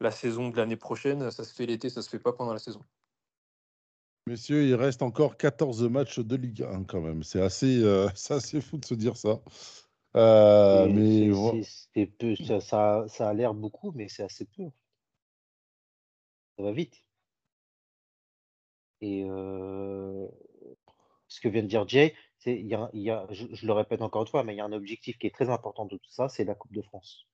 la 0.00 0.10
saison 0.10 0.48
de 0.48 0.56
l'année 0.56 0.76
prochaine, 0.76 1.30
ça 1.30 1.44
se 1.44 1.54
fait 1.54 1.66
l'été, 1.66 1.88
ça 1.90 2.02
se 2.02 2.10
fait 2.10 2.18
pas 2.18 2.32
pendant 2.32 2.52
la 2.52 2.58
saison. 2.58 2.80
Messieurs, 4.28 4.64
il 4.66 4.74
reste 4.74 5.02
encore 5.02 5.36
14 5.36 5.82
matchs 5.88 6.20
de 6.20 6.36
Ligue 6.36 6.62
1 6.62 6.84
quand 6.84 7.00
même. 7.00 7.22
C'est 7.22 7.40
assez, 7.40 7.82
euh, 7.82 8.08
c'est 8.14 8.34
assez 8.34 8.60
fou 8.60 8.78
de 8.78 8.84
se 8.84 8.94
dire 8.94 9.16
ça. 9.16 9.40
Euh, 10.14 10.86
mais 10.88 11.32
c'est- 11.94 12.06
peu, 12.06 12.36
ça, 12.36 12.60
ça, 12.60 13.04
ça 13.08 13.28
a 13.28 13.34
l'air 13.34 13.54
beaucoup, 13.54 13.92
mais 13.92 14.08
c'est 14.08 14.22
assez 14.22 14.44
peu. 14.44 14.64
Ça 16.56 16.62
va 16.62 16.72
vite. 16.72 17.04
Et 19.00 19.24
euh, 19.24 20.28
ce 21.26 21.40
que 21.40 21.48
vient 21.48 21.62
de 21.62 21.66
dire 21.66 21.88
Jay, 21.88 22.14
a, 22.46 22.90
y 22.92 23.10
a, 23.10 23.26
je, 23.30 23.46
je 23.50 23.66
le 23.66 23.72
répète 23.72 24.02
encore 24.02 24.22
une 24.22 24.28
fois, 24.28 24.44
mais 24.44 24.54
il 24.54 24.58
y 24.58 24.60
a 24.60 24.64
un 24.64 24.72
objectif 24.72 25.18
qui 25.18 25.26
est 25.26 25.34
très 25.34 25.50
important 25.50 25.86
de 25.86 25.96
tout 25.96 26.10
ça, 26.10 26.28
c'est 26.28 26.44
la 26.44 26.54
Coupe 26.54 26.72
de 26.72 26.82
France. 26.82 27.26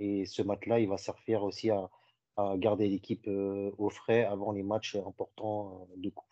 Et 0.00 0.26
ce 0.26 0.42
match-là, 0.42 0.80
il 0.80 0.88
va 0.88 0.98
servir 0.98 1.44
aussi 1.44 1.70
à, 1.70 1.88
à 2.36 2.54
garder 2.56 2.88
l'équipe 2.88 3.26
euh, 3.28 3.70
au 3.78 3.90
frais 3.90 4.24
avant 4.24 4.52
les 4.52 4.62
matchs 4.62 4.96
importants 4.96 5.86
euh, 5.96 6.00
de 6.02 6.10
coupe. 6.10 6.28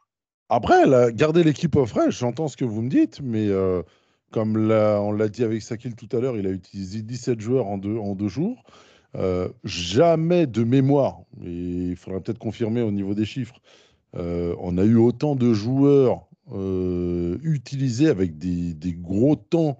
Après, 0.48 0.82
garder 1.14 1.44
l'équipe 1.44 1.76
au 1.76 1.86
frais, 1.86 2.10
j'entends 2.10 2.48
ce 2.48 2.56
que 2.56 2.64
vous 2.64 2.82
me 2.82 2.90
dites, 2.90 3.20
mais 3.22 3.48
euh, 3.48 3.82
comme 4.30 4.56
on 4.56 5.12
l'a 5.12 5.28
dit 5.28 5.44
avec 5.44 5.62
Sakil 5.62 5.94
tout 5.94 6.14
à 6.14 6.20
l'heure, 6.20 6.36
il 6.36 6.46
a 6.46 6.50
utilisé 6.50 7.00
17 7.00 7.40
joueurs 7.40 7.66
en 7.66 7.78
deux, 7.78 8.28
jours. 8.28 8.62
Jamais 9.64 10.46
de 10.46 10.62
mémoire, 10.62 11.20
il 11.42 11.96
faudra 11.96 12.20
peut-être 12.20 12.38
confirmer 12.38 12.82
au 12.82 12.90
niveau 12.90 13.14
des 13.14 13.24
chiffres, 13.24 13.60
on 14.14 14.76
a 14.76 14.84
eu 14.84 14.96
autant 14.96 15.36
de 15.36 15.54
joueurs 15.54 16.26
utilisés 17.42 18.08
avec 18.08 18.36
des, 18.36 18.92
gros 18.92 19.36
temps, 19.36 19.78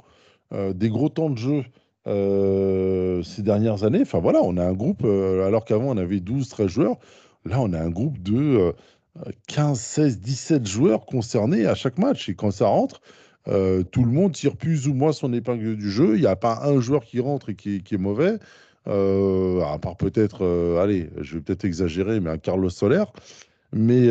des 0.53 0.89
gros 0.89 1.11
temps 1.11 1.29
de 1.29 1.37
jeu 1.37 1.65
euh, 2.07 3.23
ces 3.23 3.43
dernières 3.43 3.85
années. 3.85 4.03
Enfin 4.03 4.19
voilà, 4.21 4.41
on 4.43 4.57
a 4.57 4.65
un 4.65 4.73
groupe, 4.73 5.03
euh, 5.05 5.47
alors 5.47 5.65
qu'avant 5.65 5.91
on 5.91 5.97
avait 5.97 6.21
12, 6.21 6.49
13 6.49 6.67
joueurs, 6.69 6.97
là 7.45 7.61
on 7.61 7.73
a 7.73 7.81
un 7.81 7.91
groupe 7.91 8.21
de 8.23 8.35
euh, 8.37 8.73
15, 9.49 9.79
16, 9.79 10.21
17 10.21 10.67
joueurs 10.67 11.07
concernés 11.07 11.67
à 11.67 11.75
chaque 11.75 11.99
match. 11.99 12.29
Et 12.29 12.35
quand 12.35 12.51
ça 12.51 12.67
rentre, 12.67 13.01
euh, 13.49 13.83
tout 13.83 14.05
le 14.05 14.11
monde 14.11 14.33
tire 14.33 14.57
plus 14.57 14.89
ou 14.89 14.95
moins 14.95 15.13
son 15.13 15.33
épingle 15.33 15.77
du 15.77 15.91
jeu. 15.91 16.17
Il 16.17 16.21
n'y 16.21 16.27
a 16.27 16.37
pas 16.37 16.61
un 16.65 16.81
joueur 16.81 17.05
qui 17.05 17.21
rentre 17.21 17.51
et 17.51 17.55
qui, 17.55 17.83
qui 17.83 17.95
est 17.95 17.99
mauvais. 17.99 18.39
À 18.87 19.79
part 19.81 19.97
peut-être, 19.97 20.45
allez, 20.81 21.11
je 21.21 21.37
vais 21.37 21.41
peut-être 21.41 21.65
exagérer, 21.65 22.19
mais 22.21 22.31
un 22.31 22.39
Carlos 22.39 22.69
Soler. 22.71 23.05
Mais, 23.73 24.09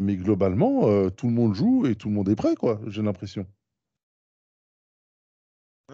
mais 0.00 0.16
globalement, 0.16 1.10
tout 1.10 1.26
le 1.28 1.34
monde 1.34 1.54
joue 1.54 1.86
et 1.86 1.94
tout 1.94 2.08
le 2.08 2.14
monde 2.14 2.28
est 2.30 2.36
prêt, 2.36 2.54
quoi, 2.54 2.80
j'ai 2.88 3.02
l'impression. 3.02 3.46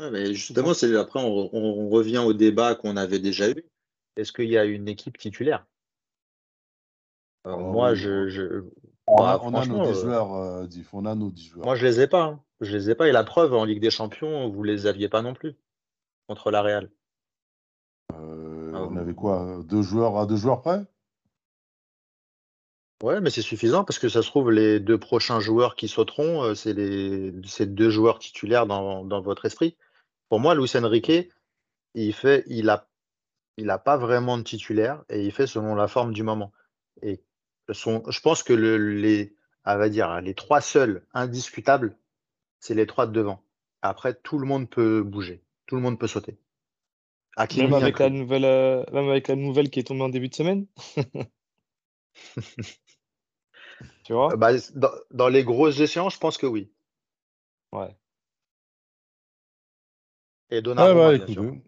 Ouais, 0.00 0.10
mais 0.10 0.34
justement, 0.34 0.74
c'est 0.74 0.96
après 0.96 1.20
on, 1.22 1.50
on 1.54 1.88
revient 1.88 2.18
au 2.18 2.32
débat 2.32 2.74
qu'on 2.74 2.96
avait 2.96 3.18
déjà 3.18 3.50
eu. 3.50 3.64
Est-ce 4.16 4.32
qu'il 4.32 4.48
y 4.48 4.58
a 4.58 4.64
une 4.64 4.88
équipe 4.88 5.18
titulaire? 5.18 5.66
Euh, 7.46 7.54
Oh, 7.56 7.72
moi, 7.72 7.94
je, 7.94 8.28
je- 8.28 8.64
On 9.06 9.16
bah, 9.16 9.32
a, 9.32 9.40
on 9.42 9.48
a 9.48 9.50
nos 9.66 9.78
franchement, 9.78 9.84
10 9.84 9.88
euh, 9.90 10.02
joueurs, 10.02 10.34
euh, 10.34 10.66
Diff, 10.66 10.94
on 10.94 11.04
a 11.06 11.14
nos 11.14 11.30
10 11.30 11.46
joueurs. 11.46 11.66
moi, 11.66 11.76
je 11.76 11.86
les 11.86 12.00
ai 12.00 12.06
pas. 12.06 12.24
hein. 12.24 12.40
Je 12.60 12.76
les 12.76 12.90
ai 12.90 12.94
pas. 12.94 13.08
Et 13.08 13.12
la 13.12 13.24
preuve, 13.24 13.54
en 13.54 13.64
Ligue 13.64 13.80
des 13.80 13.90
Champions, 13.90 14.48
vous 14.48 14.62
les 14.62 14.86
aviez 14.86 15.08
pas 15.08 15.22
non 15.22 15.34
plus 15.34 15.56
contre 16.28 16.50
la 16.50 16.62
Real. 16.62 16.90
Euh, 18.14 18.72
Ah, 18.74 18.82
on 18.90 18.96
avait 18.96 19.14
quoi? 19.14 19.60
Deux 19.64 19.82
joueurs 19.82 20.18
à 20.18 20.26
deux 20.26 20.36
joueurs 20.36 20.60
près 20.60 20.84
Ouais, 23.02 23.22
mais 23.22 23.30
c'est 23.30 23.40
suffisant 23.40 23.82
parce 23.84 23.98
que 23.98 24.10
ça 24.10 24.22
se 24.22 24.28
trouve, 24.28 24.50
les 24.50 24.78
deux 24.78 24.98
prochains 24.98 25.40
joueurs 25.40 25.74
qui 25.74 25.88
sauteront, 25.88 26.42
euh, 26.44 26.54
c'est 26.54 26.74
les, 26.74 27.32
deux 27.32 27.88
joueurs 27.88 28.18
titulaires 28.18 28.66
dans, 28.66 29.04
dans 29.06 29.22
votre 29.22 29.46
esprit. 29.46 29.76
Pour 30.30 30.38
moi, 30.38 30.54
Luis 30.54 30.70
Enrique, 30.76 31.28
il 31.94 32.14
fait, 32.14 32.44
il 32.46 32.70
a, 32.70 32.88
il 33.56 33.68
a 33.68 33.78
pas 33.78 33.96
vraiment 33.96 34.38
de 34.38 34.44
titulaire 34.44 35.04
et 35.10 35.22
il 35.24 35.32
fait 35.32 35.48
selon 35.48 35.74
la 35.74 35.88
forme 35.88 36.12
du 36.14 36.22
moment. 36.22 36.52
Et 37.02 37.20
son, 37.72 38.04
je 38.08 38.20
pense 38.20 38.44
que 38.44 38.52
le, 38.52 38.76
les, 38.76 39.34
va 39.64 39.88
dire, 39.88 40.20
les 40.20 40.34
trois 40.34 40.60
seuls 40.60 41.04
indiscutables, 41.12 41.96
c'est 42.60 42.74
les 42.74 42.86
trois 42.86 43.08
de 43.08 43.12
devant. 43.12 43.42
Après, 43.82 44.14
tout 44.14 44.38
le 44.38 44.46
monde 44.46 44.70
peut 44.70 45.02
bouger, 45.02 45.42
tout 45.66 45.74
le 45.74 45.82
monde 45.82 45.98
peut 45.98 46.06
sauter. 46.06 46.38
Hakimi 47.36 47.64
Même 47.64 47.74
avec 47.74 47.98
la 47.98 48.10
nouvelle, 48.10 48.44
euh, 48.44 48.84
même 48.92 49.08
avec 49.08 49.26
la 49.26 49.34
nouvelle 49.34 49.68
qui 49.68 49.80
est 49.80 49.84
tombée 49.84 50.02
en 50.02 50.10
début 50.10 50.28
de 50.28 50.34
semaine? 50.34 50.66
Tu 54.04 54.12
vois? 54.12 54.36
Bah, 54.36 54.52
dans, 54.74 54.90
dans 55.10 55.28
les 55.28 55.44
grosses 55.44 55.80
échéances, 55.80 56.14
je 56.14 56.18
pense 56.18 56.36
que 56.36 56.46
oui. 56.46 56.70
Ouais. 57.72 57.96
Et 60.50 60.56
Ah 60.56 60.62
Donnarumma, 60.62 60.94
bah 60.94 61.18
bien 61.18 61.26
sûr. 61.26 61.42
écoutez, 61.42 61.62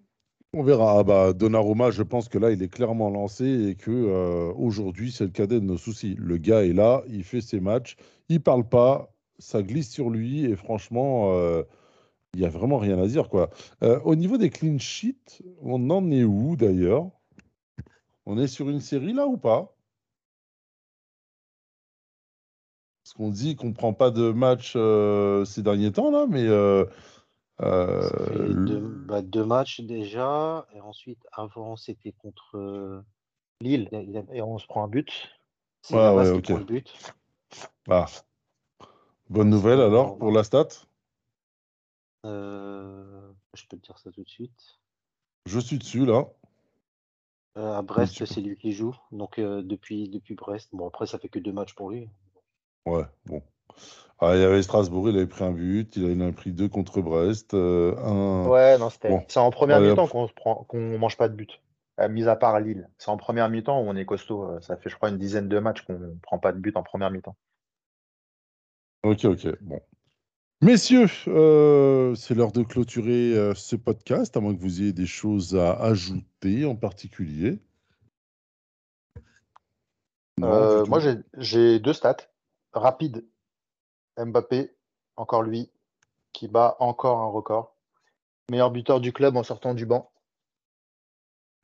on 0.54 0.62
verra. 0.62 0.98
Ah 0.98 1.02
bah, 1.04 1.32
Donnarumma, 1.32 1.90
je 1.90 2.02
pense 2.02 2.28
que 2.28 2.38
là, 2.38 2.50
il 2.50 2.62
est 2.62 2.68
clairement 2.68 3.10
lancé 3.10 3.68
et 3.68 3.74
que 3.74 3.90
euh, 3.90 4.52
aujourd'hui, 4.54 5.12
c'est 5.12 5.24
le 5.24 5.30
cadet 5.30 5.60
de 5.60 5.64
nos 5.64 5.76
soucis. 5.78 6.14
Le 6.18 6.36
gars 6.36 6.64
est 6.64 6.72
là, 6.72 7.02
il 7.08 7.24
fait 7.24 7.40
ses 7.40 7.60
matchs, 7.60 7.96
il 8.28 8.40
parle 8.40 8.68
pas, 8.68 9.14
ça 9.38 9.62
glisse 9.62 9.90
sur 9.90 10.10
lui 10.10 10.44
et 10.44 10.56
franchement, 10.56 11.32
euh, 11.34 11.62
il 12.34 12.40
y 12.40 12.44
a 12.44 12.48
vraiment 12.48 12.78
rien 12.78 12.98
à 12.98 13.06
dire 13.06 13.28
quoi. 13.28 13.50
Euh, 13.82 14.00
au 14.04 14.14
niveau 14.14 14.36
des 14.36 14.50
clean 14.50 14.78
sheets, 14.78 15.42
on 15.60 15.90
en 15.90 16.10
est 16.10 16.24
où 16.24 16.56
d'ailleurs? 16.56 17.10
On 18.26 18.38
est 18.38 18.48
sur 18.48 18.68
une 18.70 18.80
série 18.80 19.12
là 19.12 19.26
ou 19.26 19.36
pas? 19.36 19.76
Parce 23.04 23.14
qu'on 23.14 23.30
dit 23.30 23.56
qu'on 23.56 23.72
prend 23.72 23.92
pas 23.92 24.10
de 24.10 24.30
match 24.32 24.74
euh, 24.76 25.44
ces 25.44 25.62
derniers 25.62 25.92
temps 25.92 26.10
là, 26.10 26.26
mais 26.28 26.46
euh, 27.62 28.54
deux, 28.54 28.80
bah, 28.80 29.22
deux 29.22 29.44
matchs 29.44 29.80
déjà. 29.80 30.66
Et 30.74 30.80
ensuite, 30.80 31.26
avant, 31.32 31.76
c'était 31.76 32.12
contre 32.12 32.56
euh, 32.56 33.04
Lille. 33.60 33.88
Et 34.32 34.42
on 34.42 34.58
se 34.58 34.66
prend 34.66 34.84
un 34.84 34.88
but. 34.88 35.10
C'est 35.82 35.94
Ouais, 35.94 36.14
ouais, 36.14 36.24
qui 36.24 36.38
ok. 36.38 36.44
prend 36.44 36.58
le 36.58 36.64
but. 36.64 37.12
Ah. 37.88 38.06
Bonne 39.28 39.50
nouvelle 39.50 39.80
alors 39.80 40.18
pour 40.18 40.30
la 40.30 40.44
stat? 40.44 40.68
Euh, 42.24 43.30
je 43.54 43.66
peux 43.66 43.76
te 43.76 43.82
dire 43.86 43.98
ça 43.98 44.12
tout 44.12 44.22
de 44.22 44.28
suite. 44.28 44.78
Je 45.46 45.58
suis 45.58 45.78
dessus 45.78 46.06
là. 46.06 46.28
Euh, 47.58 47.74
à 47.74 47.82
Brest, 47.82 48.24
c'est 48.24 48.40
lui 48.40 48.56
qui 48.56 48.72
joue. 48.72 48.96
Donc 49.10 49.38
euh, 49.38 49.62
depuis, 49.62 50.08
depuis 50.08 50.34
Brest. 50.34 50.70
Bon, 50.72 50.88
après, 50.88 51.06
ça 51.06 51.18
fait 51.18 51.28
que 51.28 51.38
deux 51.38 51.52
matchs 51.52 51.74
pour 51.74 51.90
lui. 51.90 52.08
Ouais, 52.86 53.04
bon. 53.26 53.42
Ah, 54.24 54.36
il 54.36 54.40
y 54.40 54.44
avait 54.44 54.62
Strasbourg, 54.62 55.08
il 55.08 55.16
avait 55.16 55.26
pris 55.26 55.42
un 55.42 55.50
but, 55.50 55.96
il 55.96 56.22
en 56.22 56.28
a 56.28 56.32
pris 56.32 56.52
deux 56.52 56.68
contre 56.68 57.00
Brest. 57.00 57.54
euh, 57.54 57.96
un... 57.96 58.46
Ouais, 58.46 58.78
non, 58.78 58.88
c'était. 58.88 59.08
Bon. 59.08 59.24
C'est 59.26 59.40
en 59.40 59.50
première 59.50 59.80
mi-temps 59.80 60.06
qu'on 60.06 60.28
prend, 60.28 60.62
qu'on 60.64 60.96
mange 60.98 61.16
pas 61.16 61.28
de 61.28 61.34
but. 61.34 61.60
Euh, 61.98 62.08
mis 62.08 62.28
à 62.28 62.36
part 62.36 62.60
Lille. 62.60 62.88
C'est 62.98 63.10
en 63.10 63.16
première 63.16 63.48
mi-temps 63.48 63.80
où 63.80 63.84
on 63.88 63.96
est 63.96 64.04
costaud. 64.04 64.44
euh, 64.44 64.60
Ça 64.60 64.76
fait, 64.76 64.90
je 64.90 64.94
crois, 64.96 65.08
une 65.08 65.18
dizaine 65.18 65.48
de 65.48 65.58
matchs 65.58 65.82
qu'on 65.82 66.18
prend 66.22 66.38
pas 66.38 66.52
de 66.52 66.58
but 66.58 66.76
en 66.76 66.84
première 66.84 67.10
mi-temps. 67.10 67.36
Ok, 69.02 69.24
ok, 69.24 69.60
bon. 69.60 69.80
Messieurs, 70.60 71.08
euh, 71.26 72.14
c'est 72.14 72.34
l'heure 72.36 72.52
de 72.52 72.62
clôturer 72.62 73.52
ce 73.56 73.74
podcast, 73.74 74.36
à 74.36 74.40
moins 74.40 74.54
que 74.54 74.60
vous 74.60 74.80
ayez 74.80 74.92
des 74.92 75.06
choses 75.06 75.56
à 75.56 75.72
ajouter 75.72 76.64
en 76.64 76.76
particulier. 76.76 77.58
Non, 80.38 80.86
moi, 80.86 81.00
j'ai 81.38 81.80
deux 81.80 81.92
stats. 81.92 82.28
Rapide. 82.72 83.26
Mbappé, 84.18 84.74
encore 85.16 85.42
lui, 85.42 85.70
qui 86.32 86.48
bat 86.48 86.76
encore 86.80 87.18
un 87.18 87.26
record. 87.26 87.76
Meilleur 88.50 88.70
buteur 88.70 89.00
du 89.00 89.12
club 89.12 89.36
en 89.36 89.42
sortant 89.42 89.74
du 89.74 89.86
banc. 89.86 90.10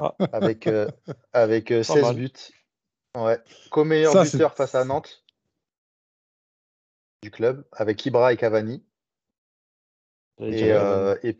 Ah. 0.00 0.14
Avec, 0.32 0.66
euh, 0.66 0.88
avec 1.32 1.70
euh, 1.70 1.78
Pas 1.80 1.94
16 1.94 2.02
mal. 2.02 2.16
buts. 2.16 2.32
Ouais. 3.16 3.38
Co-meilleur 3.70 4.12
buteur 4.32 4.54
face 4.54 4.74
à 4.74 4.84
Nantes 4.84 5.24
du 7.22 7.30
club, 7.32 7.66
avec 7.72 8.04
Ibra 8.06 8.32
et 8.32 8.36
Cavani. 8.36 8.84
Et, 10.38 10.50
dire 10.52 10.76
Cavani. 10.78 11.02
euh, 11.02 11.16
et, 11.24 11.38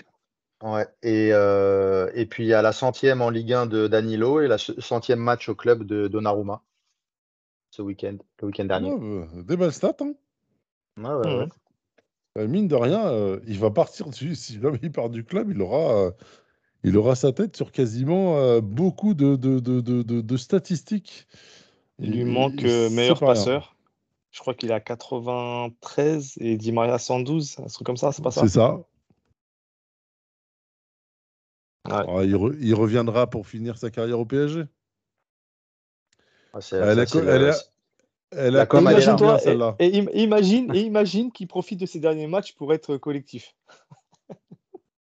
ouais, 0.64 0.88
et, 1.02 1.32
euh, 1.32 2.10
et 2.14 2.26
puis 2.26 2.44
il 2.44 2.48
y 2.48 2.54
a 2.54 2.62
la 2.62 2.72
centième 2.72 3.22
en 3.22 3.30
Ligue 3.30 3.52
1 3.52 3.66
de 3.66 3.86
Danilo 3.86 4.40
et 4.40 4.48
la 4.48 4.58
ce- 4.58 4.80
centième 4.80 5.20
match 5.20 5.48
au 5.48 5.54
club 5.54 5.84
de 5.84 6.08
Donnarumma 6.08 6.64
ce 7.70 7.82
week-end, 7.82 8.16
le 8.40 8.46
week-end 8.48 8.64
dernier. 8.64 8.90
Bah, 8.90 9.26
des 9.42 9.56
belles 9.56 9.72
stats, 9.72 9.94
hein. 10.00 10.14
Ouais, 10.98 11.04
ouais, 11.14 11.36
ouais. 11.38 11.48
Euh, 12.38 12.48
mine 12.48 12.68
de 12.68 12.74
rien, 12.76 13.06
euh, 13.08 13.40
il 13.46 13.58
va 13.58 13.70
partir 13.70 14.06
dessus. 14.10 14.34
Si 14.34 14.60
jamais 14.60 14.78
il 14.82 14.92
part 14.92 15.10
du 15.10 15.24
club, 15.24 15.50
il 15.50 15.60
aura, 15.62 16.06
euh, 16.06 16.10
il 16.84 16.96
aura 16.96 17.16
sa 17.16 17.32
tête 17.32 17.56
sur 17.56 17.72
quasiment 17.72 18.38
euh, 18.38 18.60
beaucoup 18.60 19.14
de, 19.14 19.36
de, 19.36 19.60
de, 19.60 19.80
de, 19.80 20.02
de- 20.02 20.20
de 20.20 20.36
statistiques. 20.36 21.26
Il 22.00 22.12
lui 22.12 22.24
manque 22.24 22.64
euh, 22.64 22.90
meilleur 22.90 23.18
pas 23.20 23.32
rien. 23.32 23.40
passeur. 23.40 23.76
Je 24.30 24.40
crois 24.40 24.54
qu'il 24.54 24.72
a 24.72 24.80
93 24.80 26.34
et 26.38 26.56
Di 26.56 26.72
Maria 26.72 26.98
112, 26.98 27.58
un 27.60 27.66
truc 27.66 27.86
comme 27.86 27.96
ça, 27.96 28.12
c'est 28.12 28.22
pas 28.22 28.30
ça? 28.30 28.42
C'est 28.42 28.48
ça. 28.54 28.78
Ouais. 31.86 31.92
Alors, 31.92 32.22
il, 32.24 32.34
re- 32.34 32.56
il 32.60 32.74
reviendra 32.74 33.28
pour 33.28 33.46
finir 33.46 33.78
sa 33.78 33.90
carrière 33.90 34.20
au 34.20 34.26
PSG. 34.26 34.64
Ah, 36.52 36.60
Elle 36.60 36.60
ça, 36.60 36.86
a, 37.00 37.06
c'est 37.06 37.06
co- 37.06 37.20
le- 37.20 37.30
elle 37.30 37.44
a, 37.50 37.58
elle 38.32 38.56
a 38.56 38.58
la 38.60 38.66
com, 38.66 38.86
connu 38.86 38.92
elle 38.96 39.02
est 39.02 39.06
là. 39.06 39.14
bien, 39.16 39.16
Imagine-toi, 39.16 39.38
celle-là. 39.38 39.76
et, 39.78 39.86
et 39.96 40.00
im- 40.00 40.10
imagine, 40.14 40.74
et 40.74 40.80
imagine 40.82 41.32
qu'il 41.32 41.48
profite 41.48 41.80
de 41.80 41.86
ces 41.86 42.00
derniers 42.00 42.26
matchs 42.26 42.54
pour 42.54 42.72
être 42.72 42.96
collectif. 42.96 43.54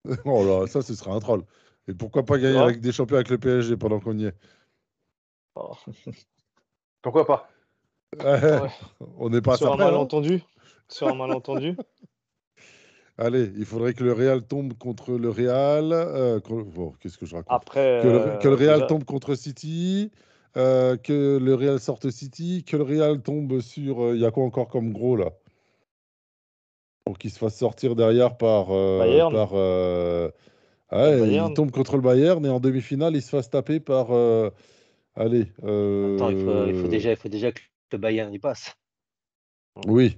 Oh 0.26 0.43
là, 0.43 0.68
ça, 0.68 0.81
ce 0.84 0.93
serait 0.93 1.11
un 1.11 1.19
troll. 1.19 1.43
Et 1.88 1.93
pourquoi 1.93 2.23
pas 2.23 2.38
gagner 2.38 2.60
avec 2.60 2.80
des 2.80 2.91
champions 2.91 3.15
avec 3.15 3.30
le 3.30 3.38
PSG 3.38 3.76
pendant 3.77 3.99
qu'on 3.99 4.18
y 4.18 4.26
est? 4.26 4.35
Oh, 5.56 5.73
Pourquoi 7.02 7.26
pas? 7.26 7.49
ouais. 8.15 8.69
On 9.18 9.30
n'est 9.30 9.41
pas 9.41 9.57
Sur 9.57 9.72
un 9.72 9.73
hein. 9.73 9.77
malentendu. 9.77 10.43
Sur 10.89 11.07
un 11.07 11.15
malentendu. 11.15 11.76
Allez, 13.18 13.52
il 13.56 13.65
faudrait 13.65 13.93
que 13.93 14.03
le 14.03 14.11
Real 14.14 14.41
tombe 14.45 14.73
contre 14.77 15.14
le 15.14 15.30
Real. 15.30 15.91
euh, 15.93 16.39
Qu'est-ce 16.99 17.18
que 17.18 17.26
je 17.26 17.35
raconte? 17.35 17.56
Après, 17.56 17.99
que, 18.03 18.07
le, 18.07 18.18
euh, 18.19 18.38
que 18.38 18.47
le 18.47 18.56
Real 18.56 18.76
déjà- 18.76 18.88
tombe 18.88 19.06
contre 19.06 19.35
City, 19.35 20.11
euh, 20.57 20.98
que 20.98 21.38
le 21.41 21.56
Real 21.56 21.80
sorte 21.80 22.10
City, 22.10 22.64
que 22.64 22.77
le 22.77 22.84
Real 22.84 23.22
tombe 23.22 23.60
sur. 23.61 24.03
euh, 24.03 24.15
Il 24.15 24.22
y 24.22 24.26
a 24.26 24.32
quoi 24.32 24.44
encore 24.44 24.68
comme 24.68 24.94
gros 24.94 25.15
là? 25.15 25.32
Pour 27.06 27.18
qu'il 27.18 27.30
se 27.30 27.38
fasse 27.38 27.57
sortir 27.57 27.95
derrière 27.95 28.38
par. 28.38 28.68
euh, 28.72 28.99
Bayern. 28.99 29.34
par 29.34 29.53
Ouais, 30.91 31.19
Bayern. 31.19 31.52
il 31.52 31.53
tombe 31.53 31.72
contre 31.72 31.95
le 31.95 32.02
Bayern 32.02 32.45
et 32.45 32.49
en 32.49 32.60
demi-finale, 32.60 33.15
il 33.15 33.22
se 33.22 33.30
fasse 33.30 33.49
taper 33.49 33.80
par. 33.80 34.11
allez. 35.15 35.48
Attends, 35.57 36.30
il 36.30 36.44
faut, 36.44 36.65
il 36.68 36.73
faut 36.76 36.88
déjà, 36.88 37.11
il 37.11 37.18
faut 37.18 37.30
déjà 37.30 37.52
que 37.52 37.61
le 37.91 37.98
Bayern 37.98 38.34
y 38.34 38.40
passe. 38.40 38.76
Oui. 39.88 40.15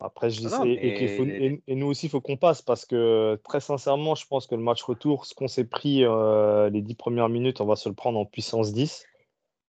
Après, 0.00 0.30
je 0.30 0.40
dis, 0.40 0.46
Ah 0.46 0.58
non, 0.58 0.64
et, 0.64 0.72
et 0.88 0.94
qu'il 0.94 1.08
faut- 1.08 1.24
mais- 1.24 1.46
et- 1.46 1.62
et 1.68 1.74
nous 1.74 1.86
aussi, 1.86 2.06
il 2.06 2.08
faut 2.08 2.20
qu'on 2.20 2.36
passe 2.38 2.62
parce 2.62 2.86
que 2.86 3.38
très 3.44 3.60
sincèrement, 3.60 4.14
je 4.14 4.26
pense 4.26 4.46
que 4.46 4.54
le 4.54 4.62
match 4.62 4.82
retour, 4.82 5.26
ce 5.26 5.34
qu'on 5.34 5.48
s'est 5.48 5.66
pris 5.66 6.04
euh, 6.04 6.70
les 6.70 6.80
dix 6.82 6.94
premières 6.94 7.28
minutes, 7.28 7.60
on 7.60 7.66
va 7.66 7.76
se 7.76 7.88
le 7.88 7.94
prendre 7.94 8.18
en 8.18 8.24
puissance 8.24 8.72
10 8.72 9.04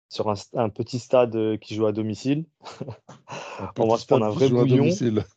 sur 0.09 0.29
un, 0.29 0.35
un 0.53 0.69
petit 0.69 0.99
stade 0.99 1.35
euh, 1.35 1.57
qui 1.57 1.75
joue 1.75 1.85
à 1.87 1.91
domicile. 1.91 2.45
On 3.77 3.87
va 3.87 3.97
se 3.97 4.05
prendre 4.05 4.25
un 4.25 4.29
vrai 4.29 4.47
bouillon. 4.67 4.85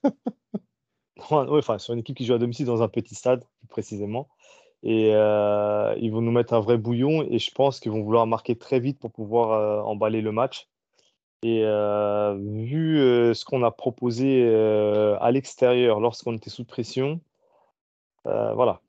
Ouais, 1.30 1.38
ouais, 1.48 1.58
enfin, 1.58 1.78
sur 1.78 1.94
une 1.94 2.00
équipe 2.00 2.16
qui 2.16 2.24
joue 2.26 2.34
à 2.34 2.38
domicile 2.38 2.66
dans 2.66 2.82
un 2.82 2.88
petit 2.88 3.14
stade, 3.14 3.44
plus 3.60 3.68
précisément. 3.68 4.28
Et 4.82 5.10
euh, 5.14 5.94
ils 5.98 6.12
vont 6.12 6.20
nous 6.20 6.30
mettre 6.30 6.52
un 6.52 6.60
vrai 6.60 6.76
bouillon 6.76 7.22
et 7.28 7.38
je 7.38 7.50
pense 7.50 7.80
qu'ils 7.80 7.90
vont 7.90 8.02
vouloir 8.02 8.26
marquer 8.26 8.56
très 8.56 8.78
vite 8.80 8.98
pour 8.98 9.10
pouvoir 9.12 9.52
euh, 9.52 9.80
emballer 9.82 10.20
le 10.20 10.30
match. 10.32 10.68
Et 11.42 11.62
euh, 11.64 12.34
vu 12.38 12.98
euh, 12.98 13.34
ce 13.34 13.44
qu'on 13.44 13.62
a 13.62 13.70
proposé 13.70 14.42
euh, 14.44 15.16
à 15.20 15.30
l'extérieur 15.30 16.00
lorsqu'on 16.00 16.34
était 16.34 16.50
sous 16.50 16.64
pression, 16.64 17.20
euh, 18.26 18.52
voilà. 18.54 18.80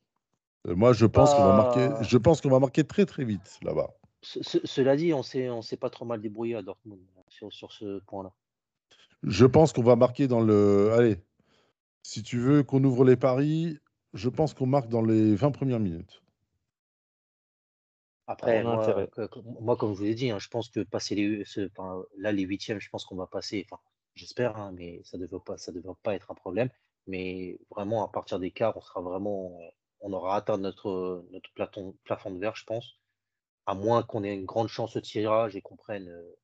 Moi, 0.65 0.93
je 0.93 1.05
pense 1.05 1.33
qu'on 1.33 1.43
va 1.43 1.53
marquer. 1.53 1.89
Pas- 1.89 2.01
Je 2.03 2.17
pense 2.17 2.41
qu'on 2.41 2.49
va 2.49 2.59
marquer 2.59 2.83
très 2.83 3.05
très 3.05 3.23
vite 3.25 3.59
là-bas. 3.63 3.89
Ce- 4.21 4.41
ce- 4.41 4.65
cela 4.65 4.95
dit, 4.95 5.13
on 5.13 5.23
s'est, 5.23 5.49
on 5.49 5.61
s'est 5.61 5.77
pas 5.77 5.89
trop 5.89 6.05
mal 6.05 6.21
débrouillé 6.21 6.55
à 6.55 6.61
Dortmund 6.61 6.99
sur, 7.29 7.51
sur 7.53 7.71
ce 7.71 7.99
point-là. 8.07 8.31
Je 9.23 9.45
pense 9.45 9.71
qu'on 9.73 9.83
va 9.83 9.95
marquer 9.95 10.27
dans 10.27 10.41
le. 10.41 10.91
Allez, 10.93 11.17
si 12.03 12.23
tu 12.23 12.37
veux 12.39 12.63
qu'on 12.63 12.83
ouvre 12.83 13.03
les 13.05 13.15
paris, 13.15 13.77
je 14.13 14.29
pense 14.29 14.53
qu'on 14.53 14.65
marque 14.65 14.89
dans 14.89 15.01
les 15.01 15.35
20 15.35 15.51
premières 15.51 15.79
minutes. 15.79 16.21
Après, 18.27 18.59
a 18.59 18.63
moi, 18.63 18.83
intérêt. 18.83 19.07
que- 19.07 19.27
que- 19.27 19.39
moi, 19.61 19.75
comme 19.77 19.93
je 19.93 19.97
vous 19.99 20.03
l'ai 20.03 20.15
dit, 20.15 20.29
hein, 20.31 20.39
je 20.39 20.47
pense 20.49 20.69
que 20.69 20.81
passer 20.81 21.15
les, 21.15 21.45
ce- 21.45 21.67
enfin, 21.71 22.03
là, 22.17 22.31
les 22.31 22.43
huitièmes, 22.43 22.79
je 22.79 22.89
pense 22.89 23.05
qu'on 23.05 23.15
va 23.15 23.27
passer. 23.27 23.65
Enfin, 23.69 23.81
j'espère, 24.15 24.57
hein, 24.57 24.71
mais 24.75 25.01
ça 25.03 25.17
ne 25.17 25.23
devrait 25.25 25.43
pas, 25.45 25.57
ça 25.57 25.71
devrait 25.71 25.95
pas 26.03 26.15
être 26.15 26.29
un 26.31 26.35
problème. 26.35 26.69
Mais 27.07 27.59
vraiment, 27.71 28.03
à 28.05 28.09
partir 28.11 28.39
des 28.39 28.51
quarts, 28.51 28.75
on 28.77 28.81
sera 28.81 29.01
vraiment, 29.01 29.57
on 30.01 30.11
aura 30.13 30.35
atteint 30.37 30.57
notre, 30.57 31.25
notre 31.31 31.51
plafond, 31.53 31.95
plafond 32.03 32.31
de 32.31 32.39
verre, 32.39 32.55
je 32.55 32.65
pense. 32.65 32.99
À 33.67 33.75
moins 33.75 34.03
qu'on 34.03 34.23
ait 34.23 34.33
une 34.35 34.45
grande 34.45 34.69
chance 34.69 34.95
au 34.97 35.01
tirage 35.01 35.55
et 35.55 35.61
qu'on 35.61 35.77
prenne, 35.77 36.09
euh, 36.09 36.35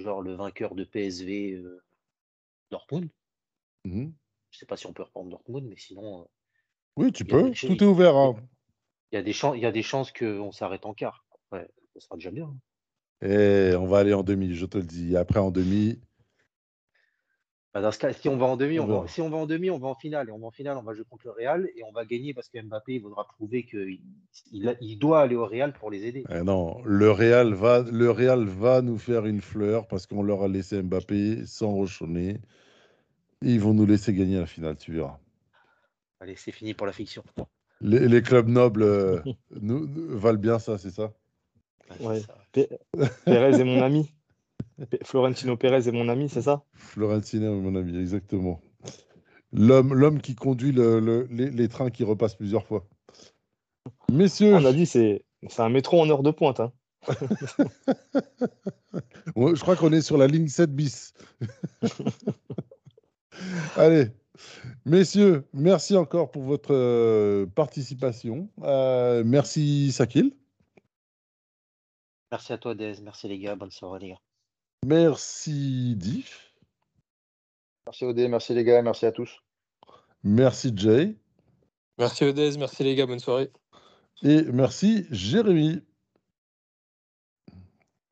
genre, 0.00 0.22
le 0.22 0.34
vainqueur 0.34 0.74
de 0.74 0.84
PSV 0.84 1.52
euh, 1.54 1.82
Dortmund. 2.70 3.10
Mhm. 3.84 4.14
Je 4.50 4.58
sais 4.58 4.66
pas 4.66 4.76
si 4.76 4.86
on 4.86 4.92
peut 4.92 5.02
reprendre 5.02 5.30
Dortmund, 5.30 5.66
mais 5.68 5.76
sinon, 5.76 6.22
euh, 6.22 6.24
Oui, 6.96 7.12
tu 7.12 7.24
peux. 7.24 7.50
Tout 7.52 7.82
est 7.82 7.86
ouvert. 7.86 8.16
hein. 8.16 8.36
Il 9.12 9.16
y 9.16 9.18
a 9.18 9.22
des 9.22 9.32
chances, 9.32 9.56
il 9.56 9.62
y 9.62 9.66
a 9.66 9.72
des 9.72 9.82
chances 9.82 10.12
qu'on 10.12 10.52
s'arrête 10.52 10.86
en 10.86 10.94
quart. 10.94 11.24
Ça 11.50 11.64
sera 11.98 12.16
déjà 12.16 12.30
bien. 12.30 12.44
hein. 12.44 12.56
Et 13.22 13.74
on 13.76 13.86
va 13.86 13.98
aller 13.98 14.14
en 14.14 14.22
demi, 14.22 14.54
je 14.54 14.66
te 14.66 14.78
le 14.78 14.84
dis. 14.84 15.16
Après, 15.16 15.40
en 15.40 15.50
demi, 15.50 16.00
Bah, 17.72 17.80
dans 17.80 17.92
ce 17.92 17.98
cas, 17.98 18.12
si 18.12 18.28
on 18.28 18.36
va 18.36 18.46
en 18.46 18.56
demi, 18.56 18.80
On 18.80 18.84
on 18.84 19.02
va, 19.02 19.08
si 19.08 19.20
on 19.20 19.30
va 19.30 19.36
en 19.36 19.46
demi, 19.46 19.70
on 19.70 19.78
va 19.78 19.88
en 19.88 19.94
finale. 19.94 20.28
Et 20.28 20.32
on 20.32 20.38
va 20.38 20.46
en 20.48 20.50
finale, 20.50 20.76
on 20.76 20.82
va 20.82 20.92
jouer 20.92 21.04
contre 21.08 21.26
le 21.26 21.32
Real 21.32 21.68
et 21.76 21.84
on 21.84 21.92
va 21.92 22.04
gagner 22.04 22.34
parce 22.34 22.48
que 22.48 22.60
Mbappé 22.60 22.94
il 22.94 23.02
voudra 23.02 23.26
prouver 23.28 23.64
qu'il 23.64 24.00
il, 24.52 24.68
a- 24.68 24.74
il 24.80 24.98
doit 24.98 25.20
aller 25.20 25.36
au 25.36 25.46
Real 25.46 25.72
pour 25.72 25.90
les 25.90 26.04
aider. 26.06 26.24
eh 26.30 26.42
non, 26.42 26.82
le 26.84 27.10
Real, 27.12 27.54
va, 27.54 27.82
le 27.82 28.10
Real 28.10 28.44
va 28.44 28.82
nous 28.82 28.98
faire 28.98 29.26
une 29.26 29.40
fleur 29.40 29.86
parce 29.86 30.06
qu'on 30.06 30.22
leur 30.22 30.42
a 30.42 30.48
laissé 30.48 30.82
Mbappé 30.82 31.46
sans 31.46 31.70
rochonner. 31.72 32.40
Et 33.42 33.52
ils 33.54 33.60
vont 33.60 33.74
nous 33.74 33.86
laisser 33.86 34.12
gagner 34.14 34.38
la 34.38 34.46
finale, 34.46 34.76
tu 34.76 34.92
verras. 34.92 35.18
Allez, 36.20 36.36
c'est 36.36 36.52
fini 36.52 36.74
pour 36.74 36.86
la 36.86 36.92
fiction. 36.92 37.24
Les, 37.80 38.08
les 38.08 38.22
clubs 38.22 38.48
nobles 38.48 38.82
euh, 38.82 39.20
nous, 39.60 39.86
nous- 39.86 40.18
valent 40.18 40.38
bien 40.38 40.58
ça, 40.58 40.78
c'est 40.78 40.90
ça 40.90 41.12
Ouais. 41.98 42.22
Pérez 43.24 43.60
est 43.60 43.64
mon 43.64 43.80
ami. 43.82 44.12
P- 44.90 44.98
Florentino 45.02 45.56
Pérez 45.56 45.88
est 45.88 45.92
mon 45.92 46.08
ami, 46.08 46.28
c'est 46.28 46.42
ça? 46.42 46.62
Florentino, 46.74 47.60
mon 47.60 47.74
ami, 47.74 47.98
exactement. 47.98 48.60
L'homme, 49.52 49.94
l'homme 49.94 50.20
qui 50.20 50.34
conduit 50.36 50.72
le- 50.72 51.00
le- 51.00 51.26
les, 51.30 51.50
les 51.50 51.68
trains 51.68 51.90
qui 51.90 52.04
repassent 52.04 52.36
plusieurs 52.36 52.64
fois. 52.64 52.86
Messieurs, 54.12 54.54
On 54.54 54.64
a 54.64 54.72
dit 54.72 54.86
c'est 54.86 55.24
c'est 55.48 55.62
un 55.62 55.68
métro 55.70 56.00
en 56.00 56.08
heure 56.10 56.22
de 56.22 56.30
pointe. 56.30 56.60
Hein. 56.60 56.72
je 59.36 59.60
crois 59.60 59.74
qu'on 59.74 59.92
est 59.92 60.02
sur 60.02 60.18
la 60.18 60.26
ligne 60.26 60.48
7 60.48 60.74
bis. 60.74 61.14
Allez, 63.76 64.08
messieurs, 64.84 65.46
merci 65.52 65.96
encore 65.96 66.30
pour 66.30 66.42
votre 66.42 66.74
euh, 66.74 67.46
participation. 67.46 68.48
Euh, 68.62 69.22
merci 69.24 69.92
Sakil. 69.92 70.32
Merci 72.30 72.52
à 72.52 72.58
toi, 72.58 72.74
Dez. 72.74 72.94
Merci 73.02 73.28
les 73.28 73.38
gars. 73.38 73.56
Bonne 73.56 73.70
soirée, 73.70 74.00
les 74.00 74.08
gars. 74.10 74.20
Merci 74.86 75.94
Diff. 75.96 76.50
Merci 77.86 78.04
Odé, 78.04 78.28
merci 78.28 78.54
les 78.54 78.64
gars, 78.64 78.82
merci 78.82 79.04
à 79.04 79.12
tous. 79.12 79.42
Merci 80.22 80.72
Jay. 80.76 81.16
Merci 81.98 82.24
Odez, 82.24 82.56
merci 82.56 82.84
les 82.84 82.94
gars, 82.94 83.06
bonne 83.06 83.18
soirée. 83.18 83.50
Et 84.22 84.42
merci 84.44 85.06
Jérémy. 85.10 85.82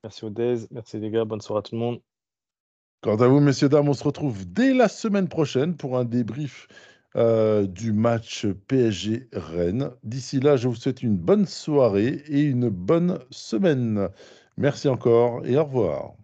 Merci 0.03 0.25
Odez, 0.25 0.67
merci 0.71 0.99
les 0.99 1.11
gars, 1.11 1.25
bonne 1.25 1.41
soirée 1.41 1.61
à 1.61 1.63
tout 1.63 1.75
le 1.75 1.81
monde. 1.81 2.01
Quant 3.01 3.17
à 3.17 3.29
vous, 3.29 3.39
messieurs, 3.41 3.69
dames, 3.69 3.89
on 3.89 3.95
se 3.95 4.03
retrouve 4.03 4.45
dès 4.53 4.75
la 4.75 4.89
semaine 4.89 5.29
prochaine 5.29 5.77
pour 5.77 5.99
un 5.99 6.05
débrief 6.05 6.67
euh, 7.17 7.67
du 7.67 7.93
match 7.93 8.47
PSG-Rennes. 8.67 9.91
D'ici 10.03 10.41
là, 10.41 10.57
je 10.57 10.67
vous 10.69 10.75
souhaite 10.75 11.03
une 11.03 11.17
bonne 11.17 11.47
soirée 11.47 12.23
et 12.27 12.43
une 12.43 12.69
bonne 12.69 13.21
semaine. 13.31 14.09
Merci 14.57 14.89
encore 14.89 15.47
et 15.47 15.57
au 15.57 15.65
revoir. 15.65 16.15